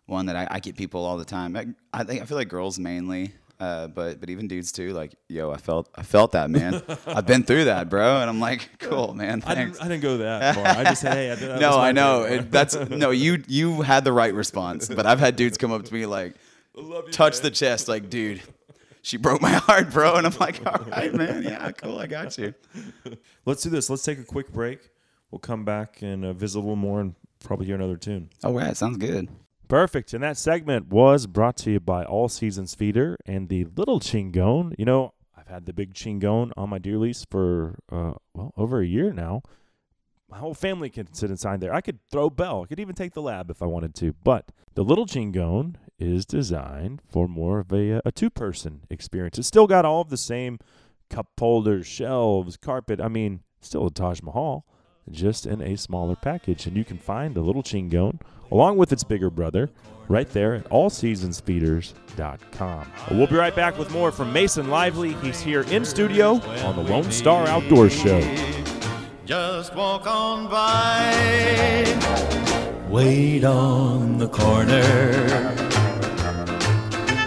one 0.07 0.27
that 0.27 0.37
I, 0.37 0.47
I 0.51 0.61
get 0.61 0.77
people 0.77 1.05
all 1.05 1.17
the 1.17 1.25
time. 1.25 1.57
I, 1.57 1.67
I 1.93 2.05
think 2.05 2.23
I 2.23 2.25
feel 2.25 2.37
like 2.37 2.49
girls 2.49 2.79
mainly. 2.79 3.33
Uh, 3.61 3.87
but 3.87 4.19
but 4.19 4.29
even 4.31 4.49
dudes 4.49 4.73
too, 4.73 4.93
like 4.93 5.15
yo, 5.29 5.51
I 5.53 5.59
felt 5.59 5.89
I 5.95 6.03
felt 6.03 6.33
that 6.33 6.51
man. 6.51 6.83
I've 7.07 7.27
been 7.27 7.45
through 7.45 7.67
that, 7.67 7.89
bro, 7.89 8.21
and 8.21 8.29
I'm 8.29 8.41
like, 8.41 8.69
cool, 8.81 9.15
man. 9.15 9.43
I 9.47 9.55
didn't, 9.55 9.81
I 9.81 9.89
didn't 9.89 10.03
go 10.03 10.17
that 10.19 10.55
far. 10.57 10.67
I 10.67 10.85
just 10.85 11.03
said, 11.03 11.13
hey, 11.15 11.31
I 11.31 11.35
did, 11.37 11.61
no, 11.61 11.79
I 11.79 11.93
know. 11.93 12.25
It, 12.25 12.51
that's 12.51 12.75
no. 12.75 13.11
You 13.11 13.43
you 13.47 13.83
had 13.83 14.03
the 14.05 14.13
right 14.13 14.35
response, 14.35 14.89
but 14.89 15.07
I've 15.07 15.21
had 15.21 15.37
dudes 15.37 15.57
come 15.57 15.71
up 15.71 15.85
to 15.85 15.95
me 15.95 16.05
like, 16.05 16.35
touch 17.13 17.41
the 17.41 17.51
chest, 17.51 17.87
like, 17.87 18.11
dude, 18.11 18.43
she 19.03 19.19
broke 19.19 19.41
my 19.41 19.53
heart, 19.53 19.93
bro, 19.93 20.17
and 20.17 20.27
I'm 20.27 20.37
like, 20.41 20.67
all 20.67 20.85
right, 20.91 21.15
man, 21.15 21.45
yeah, 21.45 21.71
cool, 21.71 21.99
I 21.99 22.09
got 22.09 22.37
you. 22.37 22.55
Let's 23.47 23.63
do 23.63 23.71
this. 23.71 23.89
Let's 23.89 24.03
take 24.03 24.19
a 24.19 24.25
quick 24.25 24.53
break. 24.53 24.81
We'll 25.35 25.41
come 25.41 25.65
back 25.65 26.01
and 26.01 26.25
uh, 26.25 26.33
visit 26.33 26.59
a 26.59 26.61
little 26.61 26.77
more 26.77 27.01
and 27.01 27.17
probably 27.41 27.67
hear 27.67 27.75
another 27.75 27.97
tune. 27.97 28.31
Oh, 28.45 28.51
All 28.51 28.55
right, 28.55 28.77
sounds 28.77 28.99
good. 28.99 29.29
Perfect. 29.67 30.15
And 30.15 30.23
that 30.23 30.39
segment 30.39 30.87
was 30.87 31.27
brought 31.27 31.57
to 31.57 31.73
you 31.73 31.81
by 31.81 32.05
All 32.05 32.29
Seasons 32.29 32.77
Feeder 32.77 33.17
and 33.27 33.49
the 33.49 33.65
Little 33.65 33.99
Chingon. 33.99 34.77
You 34.79 34.85
know, 34.85 35.13
I've 35.37 35.49
had 35.49 35.67
the 35.67 35.73
big 35.73 35.93
Chingon 35.93 36.53
on 36.57 36.71
my 36.71 36.79
deer 36.79 36.99
lease 36.99 37.27
for, 37.29 37.81
uh, 37.91 38.13
well, 38.33 38.55
over 38.57 38.81
a 38.81 38.87
year 38.87 39.13
now. 39.13 39.43
My 40.31 40.39
whole 40.39 40.55
family 40.55 40.89
can 40.89 41.13
sit 41.13 41.31
inside 41.31 41.61
there. 41.61 41.75
I 41.75 41.81
could 41.81 41.99
throw 42.13 42.31
bell. 42.31 42.63
I 42.63 42.67
could 42.67 42.79
even 42.79 42.95
take 42.95 43.15
the 43.15 43.21
lab 43.21 43.51
if 43.51 43.61
I 43.61 43.67
wanted 43.67 43.97
to. 43.97 44.15
But 44.23 44.53
the 44.75 44.85
Little 44.85 45.07
Chingon 45.07 45.75
is 45.99 46.25
designed 46.25 47.03
for 47.11 47.27
more 47.27 47.59
of 47.59 47.73
a, 47.73 48.01
a 48.05 48.13
two 48.13 48.31
person 48.31 48.83
experience. 48.89 49.37
It's 49.37 49.49
still 49.49 49.67
got 49.67 49.85
all 49.85 50.03
of 50.03 50.11
the 50.11 50.17
same 50.17 50.61
cup 51.11 51.27
holders, 51.41 51.89
shelves, 51.89 52.57
carpet. 52.57 53.01
I 53.01 53.09
mean, 53.09 53.41
still 53.61 53.89
a 53.89 53.91
Taj 53.91 54.23
Mahal, 54.23 54.65
just 55.11 55.47
in 55.47 55.63
a 55.63 55.77
smaller 55.77 56.17
package. 56.17 56.67
And 56.67 56.77
you 56.77 56.85
can 56.85 56.99
find 56.99 57.35
the 57.35 57.41
Little 57.41 57.63
Chingon 57.63 58.21
along 58.51 58.77
with 58.77 58.93
its 58.93 59.05
bigger 59.05 59.31
brother 59.31 59.71
right 60.09 60.29
there 60.31 60.55
at 60.55 60.69
allseasonsfeeders.com. 60.71 62.93
We'll 63.11 63.27
be 63.27 63.37
right 63.37 63.55
back 63.55 63.79
with 63.79 63.91
more 63.91 64.11
from 64.13 64.33
Mason 64.33 64.69
Lively. 64.69 65.13
He's 65.15 65.41
here 65.41 65.63
in 65.63 65.85
studio 65.85 66.35
on 66.65 66.77
the 66.77 66.83
Lone 66.83 67.11
Star 67.11 67.47
Outdoor 67.47 67.91
Show. 67.91 68.21
Just 69.25 69.75
walk 69.75 70.07
on 70.07 70.49
by. 70.51 71.11
Wait 72.91 73.45
on 73.45 74.19
the 74.19 74.29
corner. 74.29 74.83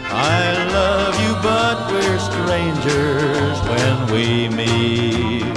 I 0.10 0.66
love 0.72 1.20
you, 1.20 1.34
but 1.44 1.92
we're 1.92 2.20
strangers 2.20 3.60
when 3.68 4.08
we 4.12 4.48
meet. 4.56 5.57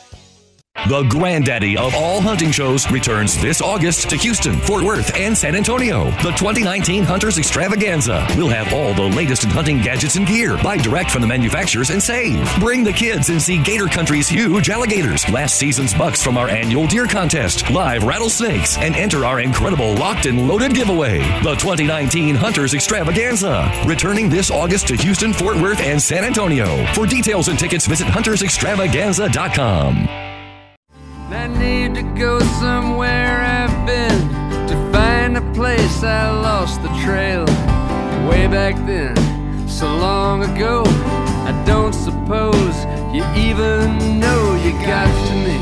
The 0.89 1.03
granddaddy 1.03 1.77
of 1.77 1.93
all 1.93 2.21
hunting 2.21 2.49
shows 2.51 2.89
returns 2.89 3.39
this 3.39 3.61
August 3.61 4.09
to 4.09 4.17
Houston, 4.17 4.59
Fort 4.61 4.83
Worth, 4.83 5.15
and 5.15 5.37
San 5.37 5.55
Antonio. 5.55 6.05
The 6.23 6.31
2019 6.31 7.03
Hunters 7.03 7.37
Extravaganza. 7.37 8.25
We'll 8.35 8.49
have 8.49 8.73
all 8.73 8.95
the 8.95 9.15
latest 9.15 9.43
in 9.43 9.51
hunting 9.51 9.77
gadgets 9.77 10.15
and 10.15 10.25
gear. 10.25 10.57
Buy 10.63 10.77
direct 10.77 11.11
from 11.11 11.21
the 11.21 11.27
manufacturers 11.27 11.91
and 11.91 12.01
save. 12.01 12.49
Bring 12.59 12.83
the 12.83 12.91
kids 12.91 13.29
and 13.29 13.39
see 13.39 13.61
Gator 13.61 13.85
Country's 13.85 14.27
huge 14.27 14.71
alligators, 14.71 15.29
last 15.29 15.59
season's 15.59 15.93
bucks 15.93 16.23
from 16.23 16.35
our 16.35 16.49
annual 16.49 16.87
deer 16.87 17.05
contest, 17.05 17.69
live 17.69 18.03
rattlesnakes, 18.03 18.79
and 18.79 18.95
enter 18.95 19.23
our 19.23 19.39
incredible 19.39 19.93
locked 19.93 20.25
and 20.25 20.47
loaded 20.47 20.73
giveaway. 20.73 21.19
The 21.43 21.53
2019 21.55 22.33
Hunters 22.33 22.73
Extravaganza. 22.73 23.71
Returning 23.85 24.29
this 24.29 24.49
August 24.49 24.87
to 24.87 24.95
Houston, 24.95 25.31
Fort 25.31 25.57
Worth, 25.57 25.79
and 25.79 26.01
San 26.01 26.25
Antonio. 26.25 26.83
For 26.95 27.05
details 27.05 27.49
and 27.49 27.59
tickets, 27.59 27.85
visit 27.85 28.07
huntersextravaganza.com. 28.07 30.30
I 31.33 31.47
need 31.47 31.95
to 31.95 32.03
go 32.19 32.39
somewhere 32.59 33.41
I've 33.41 33.85
been 33.87 34.29
to 34.67 34.91
find 34.91 35.37
a 35.37 35.53
place 35.53 36.03
I 36.03 36.29
lost 36.29 36.81
the 36.81 36.89
trail 37.03 37.45
way 38.29 38.47
back 38.47 38.75
then, 38.85 39.15
so 39.67 39.85
long 39.87 40.43
ago. 40.43 40.83
I 40.85 41.63
don't 41.65 41.93
suppose 41.93 42.85
you 43.15 43.23
even 43.35 44.19
know 44.19 44.55
you 44.63 44.71
got 44.85 45.07
to 45.27 45.33
me. 45.35 45.57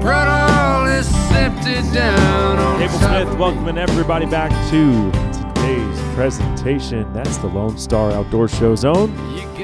Brought 0.00 0.28
all 0.28 0.84
this 0.86 1.12
empty 1.32 1.80
down 1.94 2.58
on 2.58 2.78
Cable 2.80 2.98
Smith 2.98 3.38
welcoming 3.38 3.78
everybody 3.78 4.26
back 4.26 4.50
to 4.70 5.10
today's 5.32 6.14
presentation. 6.14 7.12
That's 7.12 7.36
the 7.38 7.46
Lone 7.46 7.78
Star 7.78 8.10
Outdoor 8.10 8.48
Show 8.48 8.74
Zone. 8.74 9.14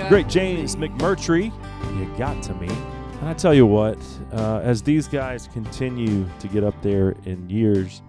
Great 0.08 0.28
James 0.28 0.76
McMurtry, 0.76 1.52
you 1.98 2.06
got 2.16 2.42
to 2.44 2.54
me. 2.54 2.68
And 2.68 3.28
I 3.28 3.34
tell 3.34 3.54
you 3.54 3.66
what, 3.66 3.98
uh, 4.32 4.60
as 4.62 4.82
these 4.82 5.08
guys 5.08 5.48
continue 5.52 6.26
to 6.38 6.48
get 6.48 6.64
up 6.64 6.80
there 6.82 7.14
in 7.24 7.48
years, 7.48 8.02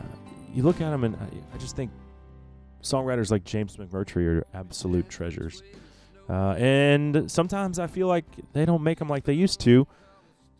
uh, 0.00 0.04
you 0.54 0.62
look 0.62 0.80
at 0.80 0.90
them 0.90 1.04
and 1.04 1.16
I, 1.16 1.54
I 1.54 1.58
just 1.58 1.76
think 1.76 1.90
songwriters 2.82 3.30
like 3.30 3.44
James 3.44 3.76
McMurtry 3.76 4.26
are 4.26 4.46
absolute 4.54 5.08
treasures. 5.08 5.62
Uh, 6.28 6.54
and 6.56 7.30
sometimes 7.30 7.78
I 7.78 7.86
feel 7.86 8.06
like 8.06 8.24
they 8.52 8.64
don't 8.64 8.82
make 8.82 8.98
them 8.98 9.08
like 9.08 9.24
they 9.24 9.34
used 9.34 9.60
to. 9.60 9.86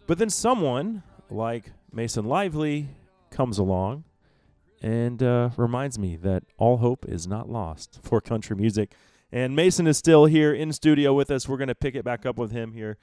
But 0.06 0.18
then 0.18 0.28
someone 0.28 1.02
like 1.30 1.72
Mason 1.92 2.24
Lively 2.24 2.88
comes 3.30 3.58
along 3.58 4.04
and 4.82 5.22
uh, 5.22 5.50
reminds 5.56 5.98
me 5.98 6.16
that 6.16 6.42
all 6.58 6.78
hope 6.78 7.04
is 7.06 7.26
not 7.26 7.48
lost 7.48 8.00
for 8.02 8.20
country 8.20 8.56
music. 8.56 8.92
And 9.33 9.55
Mason 9.55 9.87
is 9.87 9.97
still 9.97 10.24
here 10.24 10.53
in 10.53 10.72
studio 10.72 11.14
with 11.14 11.31
us. 11.31 11.49
We're 11.49 11.57
going 11.57 11.68
to 11.68 11.74
pick 11.74 11.95
it 11.95 12.05
back 12.05 12.26
up 12.26 12.37
with 12.37 12.51
him 12.51 12.72
here 12.72 12.99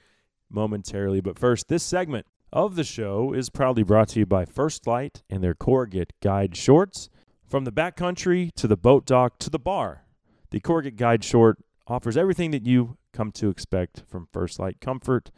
momentarily. 0.50 1.20
But 1.20 1.38
first, 1.38 1.68
this 1.68 1.82
segment 1.82 2.26
of 2.52 2.76
the 2.76 2.84
show 2.84 3.32
is 3.32 3.50
proudly 3.50 3.82
brought 3.82 4.08
to 4.10 4.20
you 4.20 4.26
by 4.26 4.44
First 4.44 4.86
Lite 4.86 5.22
and 5.30 5.42
their 5.42 5.54
Corrugate 5.54 6.12
Guide 6.20 6.56
Shorts. 6.56 7.08
From 7.46 7.64
the 7.64 7.72
backcountry 7.72 8.52
to 8.56 8.66
the 8.66 8.76
boat 8.76 9.06
dock 9.06 9.38
to 9.38 9.48
the 9.48 9.58
bar, 9.58 10.04
the 10.50 10.60
Corrugate 10.60 10.96
Guide 10.96 11.24
Short 11.24 11.58
offers 11.86 12.16
everything 12.16 12.50
that 12.50 12.66
you 12.66 12.98
come 13.14 13.32
to 13.32 13.48
expect 13.48 14.02
from 14.06 14.28
First 14.30 14.58
Lite 14.58 14.82
comfort, 14.82 15.30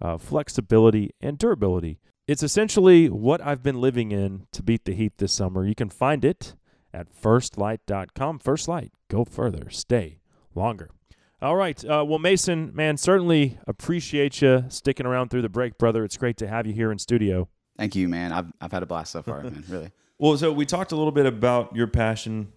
uh, 0.00 0.18
flexibility, 0.18 1.10
and 1.22 1.38
durability. 1.38 2.00
It's 2.28 2.42
essentially 2.42 3.08
what 3.08 3.40
I've 3.40 3.62
been 3.62 3.80
living 3.80 4.12
in 4.12 4.46
to 4.52 4.62
beat 4.62 4.84
the 4.84 4.92
heat 4.92 5.16
this 5.16 5.32
summer. 5.32 5.66
You 5.66 5.74
can 5.74 5.88
find 5.88 6.22
it 6.22 6.54
at 6.92 7.08
firstlite.com. 7.10 8.38
First 8.40 8.68
Lite, 8.68 8.92
go 9.08 9.24
further, 9.24 9.70
stay 9.70 10.18
longer. 10.56 10.90
All 11.42 11.56
right. 11.56 11.82
Uh, 11.84 12.04
well, 12.06 12.18
Mason, 12.18 12.70
man, 12.74 12.96
certainly 12.96 13.58
appreciate 13.66 14.40
you 14.40 14.64
sticking 14.68 15.04
around 15.06 15.28
through 15.30 15.42
the 15.42 15.48
break, 15.48 15.76
brother. 15.78 16.04
It's 16.04 16.16
great 16.16 16.36
to 16.38 16.48
have 16.48 16.66
you 16.66 16.72
here 16.72 16.90
in 16.90 16.98
studio. 16.98 17.48
Thank 17.76 17.94
you, 17.96 18.08
man. 18.08 18.32
I've, 18.32 18.46
I've 18.60 18.72
had 18.72 18.82
a 18.82 18.86
blast 18.86 19.12
so 19.12 19.22
far, 19.22 19.42
man. 19.42 19.64
Really. 19.68 19.90
Well, 20.16 20.36
so 20.38 20.52
we 20.52 20.64
talked 20.64 20.92
a 20.92 20.96
little 20.96 21.10
bit 21.12 21.26
about 21.26 21.74
your 21.74 21.88
passion 21.88 22.52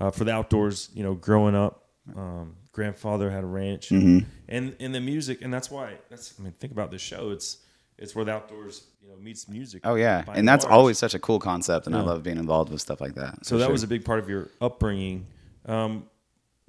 uh, 0.00 0.12
for 0.12 0.22
the 0.22 0.30
outdoors. 0.32 0.90
You 0.94 1.02
know, 1.02 1.14
growing 1.14 1.56
up, 1.56 1.88
um, 2.16 2.54
grandfather 2.70 3.28
had 3.32 3.42
a 3.42 3.48
ranch, 3.48 3.90
and, 3.90 4.22
Mhm. 4.22 4.26
and 4.48 4.76
and 4.78 4.94
the 4.94 5.00
music, 5.00 5.42
and 5.42 5.52
that's 5.52 5.72
why. 5.72 5.94
That's 6.08 6.32
I 6.38 6.42
mean, 6.44 6.52
think 6.60 6.72
about 6.72 6.92
this 6.92 7.02
show. 7.02 7.30
It's 7.30 7.58
it's 7.98 8.14
where 8.14 8.24
the 8.24 8.30
outdoors 8.32 8.84
you 9.02 9.08
know 9.10 9.16
meets 9.16 9.48
music. 9.48 9.80
Oh 9.84 9.96
yeah, 9.96 10.22
and 10.32 10.48
that's 10.48 10.64
large. 10.64 10.72
always 10.72 10.98
such 10.98 11.14
a 11.14 11.18
cool 11.18 11.40
concept, 11.40 11.88
and 11.88 11.96
I 11.96 12.00
love 12.00 12.22
being 12.22 12.38
involved 12.38 12.70
with 12.70 12.80
stuff 12.80 13.00
like 13.00 13.16
that. 13.16 13.44
So 13.44 13.58
that 13.58 13.64
sure. 13.64 13.72
was 13.72 13.82
a 13.82 13.88
big 13.88 14.04
part 14.04 14.20
of 14.20 14.28
your 14.28 14.46
upbringing. 14.60 15.26
Um, 15.66 16.04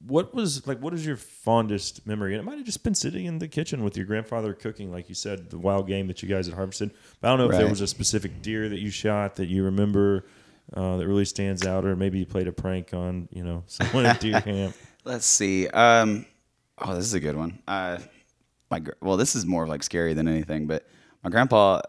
what 0.06 0.34
was 0.34 0.66
like? 0.68 0.80
What 0.80 0.94
is 0.94 1.06
your 1.06 1.18
fondest 1.18 2.06
memory? 2.08 2.34
And 2.34 2.42
it 2.42 2.46
might 2.46 2.58
have 2.58 2.66
just 2.66 2.84
been 2.84 2.96
sitting 2.96 3.26
in 3.26 3.40
the 3.40 3.48
kitchen 3.48 3.84
with 3.84 3.96
your 3.96 4.06
grandfather 4.06 4.54
cooking, 4.54 4.92
like 4.92 5.10
you 5.10 5.16
said, 5.16 5.50
the 5.50 5.58
wild 5.58 5.88
game 5.88 6.08
that 6.08 6.24
you 6.24 6.30
guys 6.30 6.48
had 6.48 6.56
harvested. 6.56 6.92
But 7.20 7.28
I 7.28 7.32
don't 7.32 7.40
know 7.40 7.54
if 7.54 7.60
there 7.60 7.70
was 7.70 7.82
a 7.82 7.88
specific 7.88 8.42
deer 8.42 8.70
that 8.70 8.80
you 8.80 8.90
shot 8.90 9.36
that 9.36 9.48
you 9.48 9.64
remember 9.64 10.26
uh, 10.74 10.98
that 10.98 11.08
really 11.08 11.26
stands 11.26 11.66
out, 11.66 11.86
or 11.86 11.96
maybe 11.96 12.20
you 12.20 12.26
played 12.26 12.48
a 12.48 12.52
prank 12.52 12.94
on 12.94 13.28
you 13.32 13.44
know 13.44 13.64
someone 13.68 14.06
at 14.06 14.20
deer 14.20 14.42
camp. 14.42 14.76
Let's 15.04 15.26
see. 15.26 15.68
Um, 15.68 16.26
oh, 16.78 16.96
this 16.96 17.06
is 17.06 17.14
a 17.14 17.20
good 17.20 17.36
one. 17.36 17.60
Uh, 17.68 18.00
my 18.70 18.80
gr- 18.80 18.92
well, 19.02 19.18
this 19.18 19.36
is 19.36 19.46
more 19.46 19.68
like 19.68 19.84
scary 19.84 20.14
than 20.14 20.28
anything, 20.28 20.68
but 20.68 20.88
my 21.24 21.30
grandpa 21.30 21.82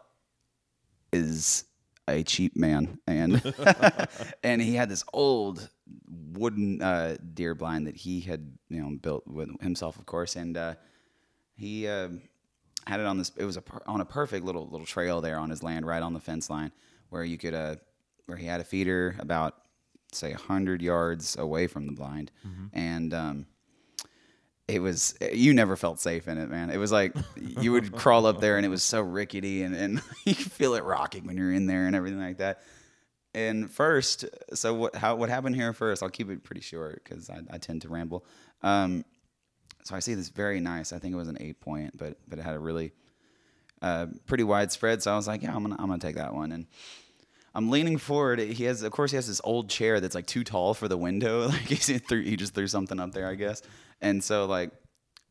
is 1.13 1.65
a 2.09 2.23
cheap 2.23 2.57
man, 2.57 2.99
and 3.07 3.41
and 4.43 4.61
he 4.61 4.75
had 4.75 4.89
this 4.89 5.05
old 5.13 5.69
wooden 6.33 6.81
uh, 6.83 7.17
deer 7.35 7.55
blind 7.55 7.87
that 7.87 7.97
he 7.97 8.21
had 8.21 8.53
you 8.69 8.83
know 8.83 8.97
built 9.01 9.27
with 9.27 9.49
himself, 9.61 9.99
of 9.99 10.07
course, 10.07 10.37
and 10.37 10.57
uh, 10.57 10.75
he 11.57 11.87
uh, 11.89 12.09
had 12.87 13.01
it 13.01 13.07
on 13.07 13.19
this. 13.19 13.33
It 13.37 13.45
was 13.45 13.57
a 13.57 13.63
per, 13.63 13.81
on 13.87 14.01
a 14.01 14.05
perfect 14.05 14.45
little 14.45 14.67
little 14.69 14.87
trail 14.87 15.21
there 15.21 15.39
on 15.39 15.51
his 15.51 15.63
land, 15.63 15.87
right 15.87 16.03
on 16.03 16.13
the 16.15 16.21
fence 16.21 16.49
line, 16.51 16.73
where 17.11 17.25
you 17.25 17.39
could 17.39 17.55
uh, 17.55 17.77
where 18.27 18.37
he 18.39 18.47
had 18.47 18.61
a 18.61 18.65
feeder 18.65 19.17
about 19.19 19.55
say 20.13 20.33
hundred 20.33 20.83
yards 20.83 21.37
away 21.37 21.67
from 21.67 21.87
the 21.87 21.93
blind, 21.93 22.31
Mm-hmm. 22.47 22.67
and 22.73 23.15
um, 23.15 23.47
it 24.69 24.81
was 24.81 25.15
you 25.33 25.53
never 25.53 25.77
felt 25.77 26.01
safe 26.01 26.29
in 26.29 26.39
it, 26.39 26.49
man. 26.49 26.71
It 26.71 26.79
was 26.79 26.93
like 26.93 27.15
you 27.61 27.73
would 27.73 27.93
crawl 27.97 28.27
up 28.27 28.41
there 28.41 28.57
and 28.57 28.65
it 28.65 28.69
was 28.69 28.83
so 28.83 29.01
rickety 29.03 29.63
and, 29.63 29.75
and 29.75 30.03
you 30.25 30.35
could 30.35 30.51
feel 30.53 30.75
it 30.75 30.85
rocking 30.85 31.27
when 31.27 31.37
you're 31.37 31.53
in 31.53 31.67
there 31.67 31.87
and 31.87 31.97
everything 31.97 32.21
like 32.21 32.39
that. 32.39 32.63
And 33.35 33.71
first, 33.71 34.27
so 34.53 34.75
what 34.75 34.95
how 34.95 35.17
what 35.17 35.31
happened 35.31 35.57
here 35.57 35.73
first? 35.73 36.03
I'll 36.03 36.11
keep 36.11 36.31
it 36.31 36.45
pretty 36.45 36.61
short 36.61 37.03
because 37.03 37.31
I, 37.31 37.41
I 37.51 37.59
tend 37.59 37.83
to 37.83 37.89
ramble. 37.89 38.27
Um, 38.63 39.05
so 39.85 39.97
I 39.97 40.01
see 40.01 40.15
this 40.15 40.29
very 40.29 40.61
nice. 40.61 40.93
I 40.93 40.99
think 40.99 41.15
it 41.15 41.17
was 41.17 41.29
an 41.29 41.39
eight 41.41 41.61
point, 41.61 41.97
but 41.97 42.19
but 42.29 42.39
it 42.39 42.43
had 42.43 42.55
a 42.55 42.59
really 42.59 42.93
uh, 43.81 44.07
pretty 44.27 44.45
widespread. 44.45 45.03
So 45.03 45.13
I 45.13 45.17
was 45.17 45.27
like, 45.27 45.43
yeah, 45.43 45.55
I'm 45.55 45.63
gonna 45.63 45.77
I'm 45.79 45.87
gonna 45.87 45.99
take 45.99 46.17
that 46.17 46.35
one. 46.35 46.53
And 46.53 46.67
I'm 47.55 47.71
leaning 47.71 47.99
forward. 47.99 48.39
He 48.39 48.65
has, 48.65 48.83
of 48.83 48.93
course, 48.93 49.11
he 49.11 49.17
has 49.17 49.27
this 49.27 49.41
old 49.45 49.69
chair 49.69 50.01
that's 50.01 50.15
like 50.15 50.27
too 50.27 50.45
tall 50.45 50.75
for 50.75 50.89
the 50.89 50.97
window. 50.97 51.49
Like 51.53 51.61
he 51.69 51.99
threw, 51.99 52.23
he 52.23 52.37
just 52.37 52.55
threw 52.55 52.67
something 52.67 52.99
up 52.99 53.13
there, 53.13 53.29
I 53.29 53.35
guess. 53.35 53.63
And 54.01 54.23
so 54.23 54.47
like, 54.47 54.71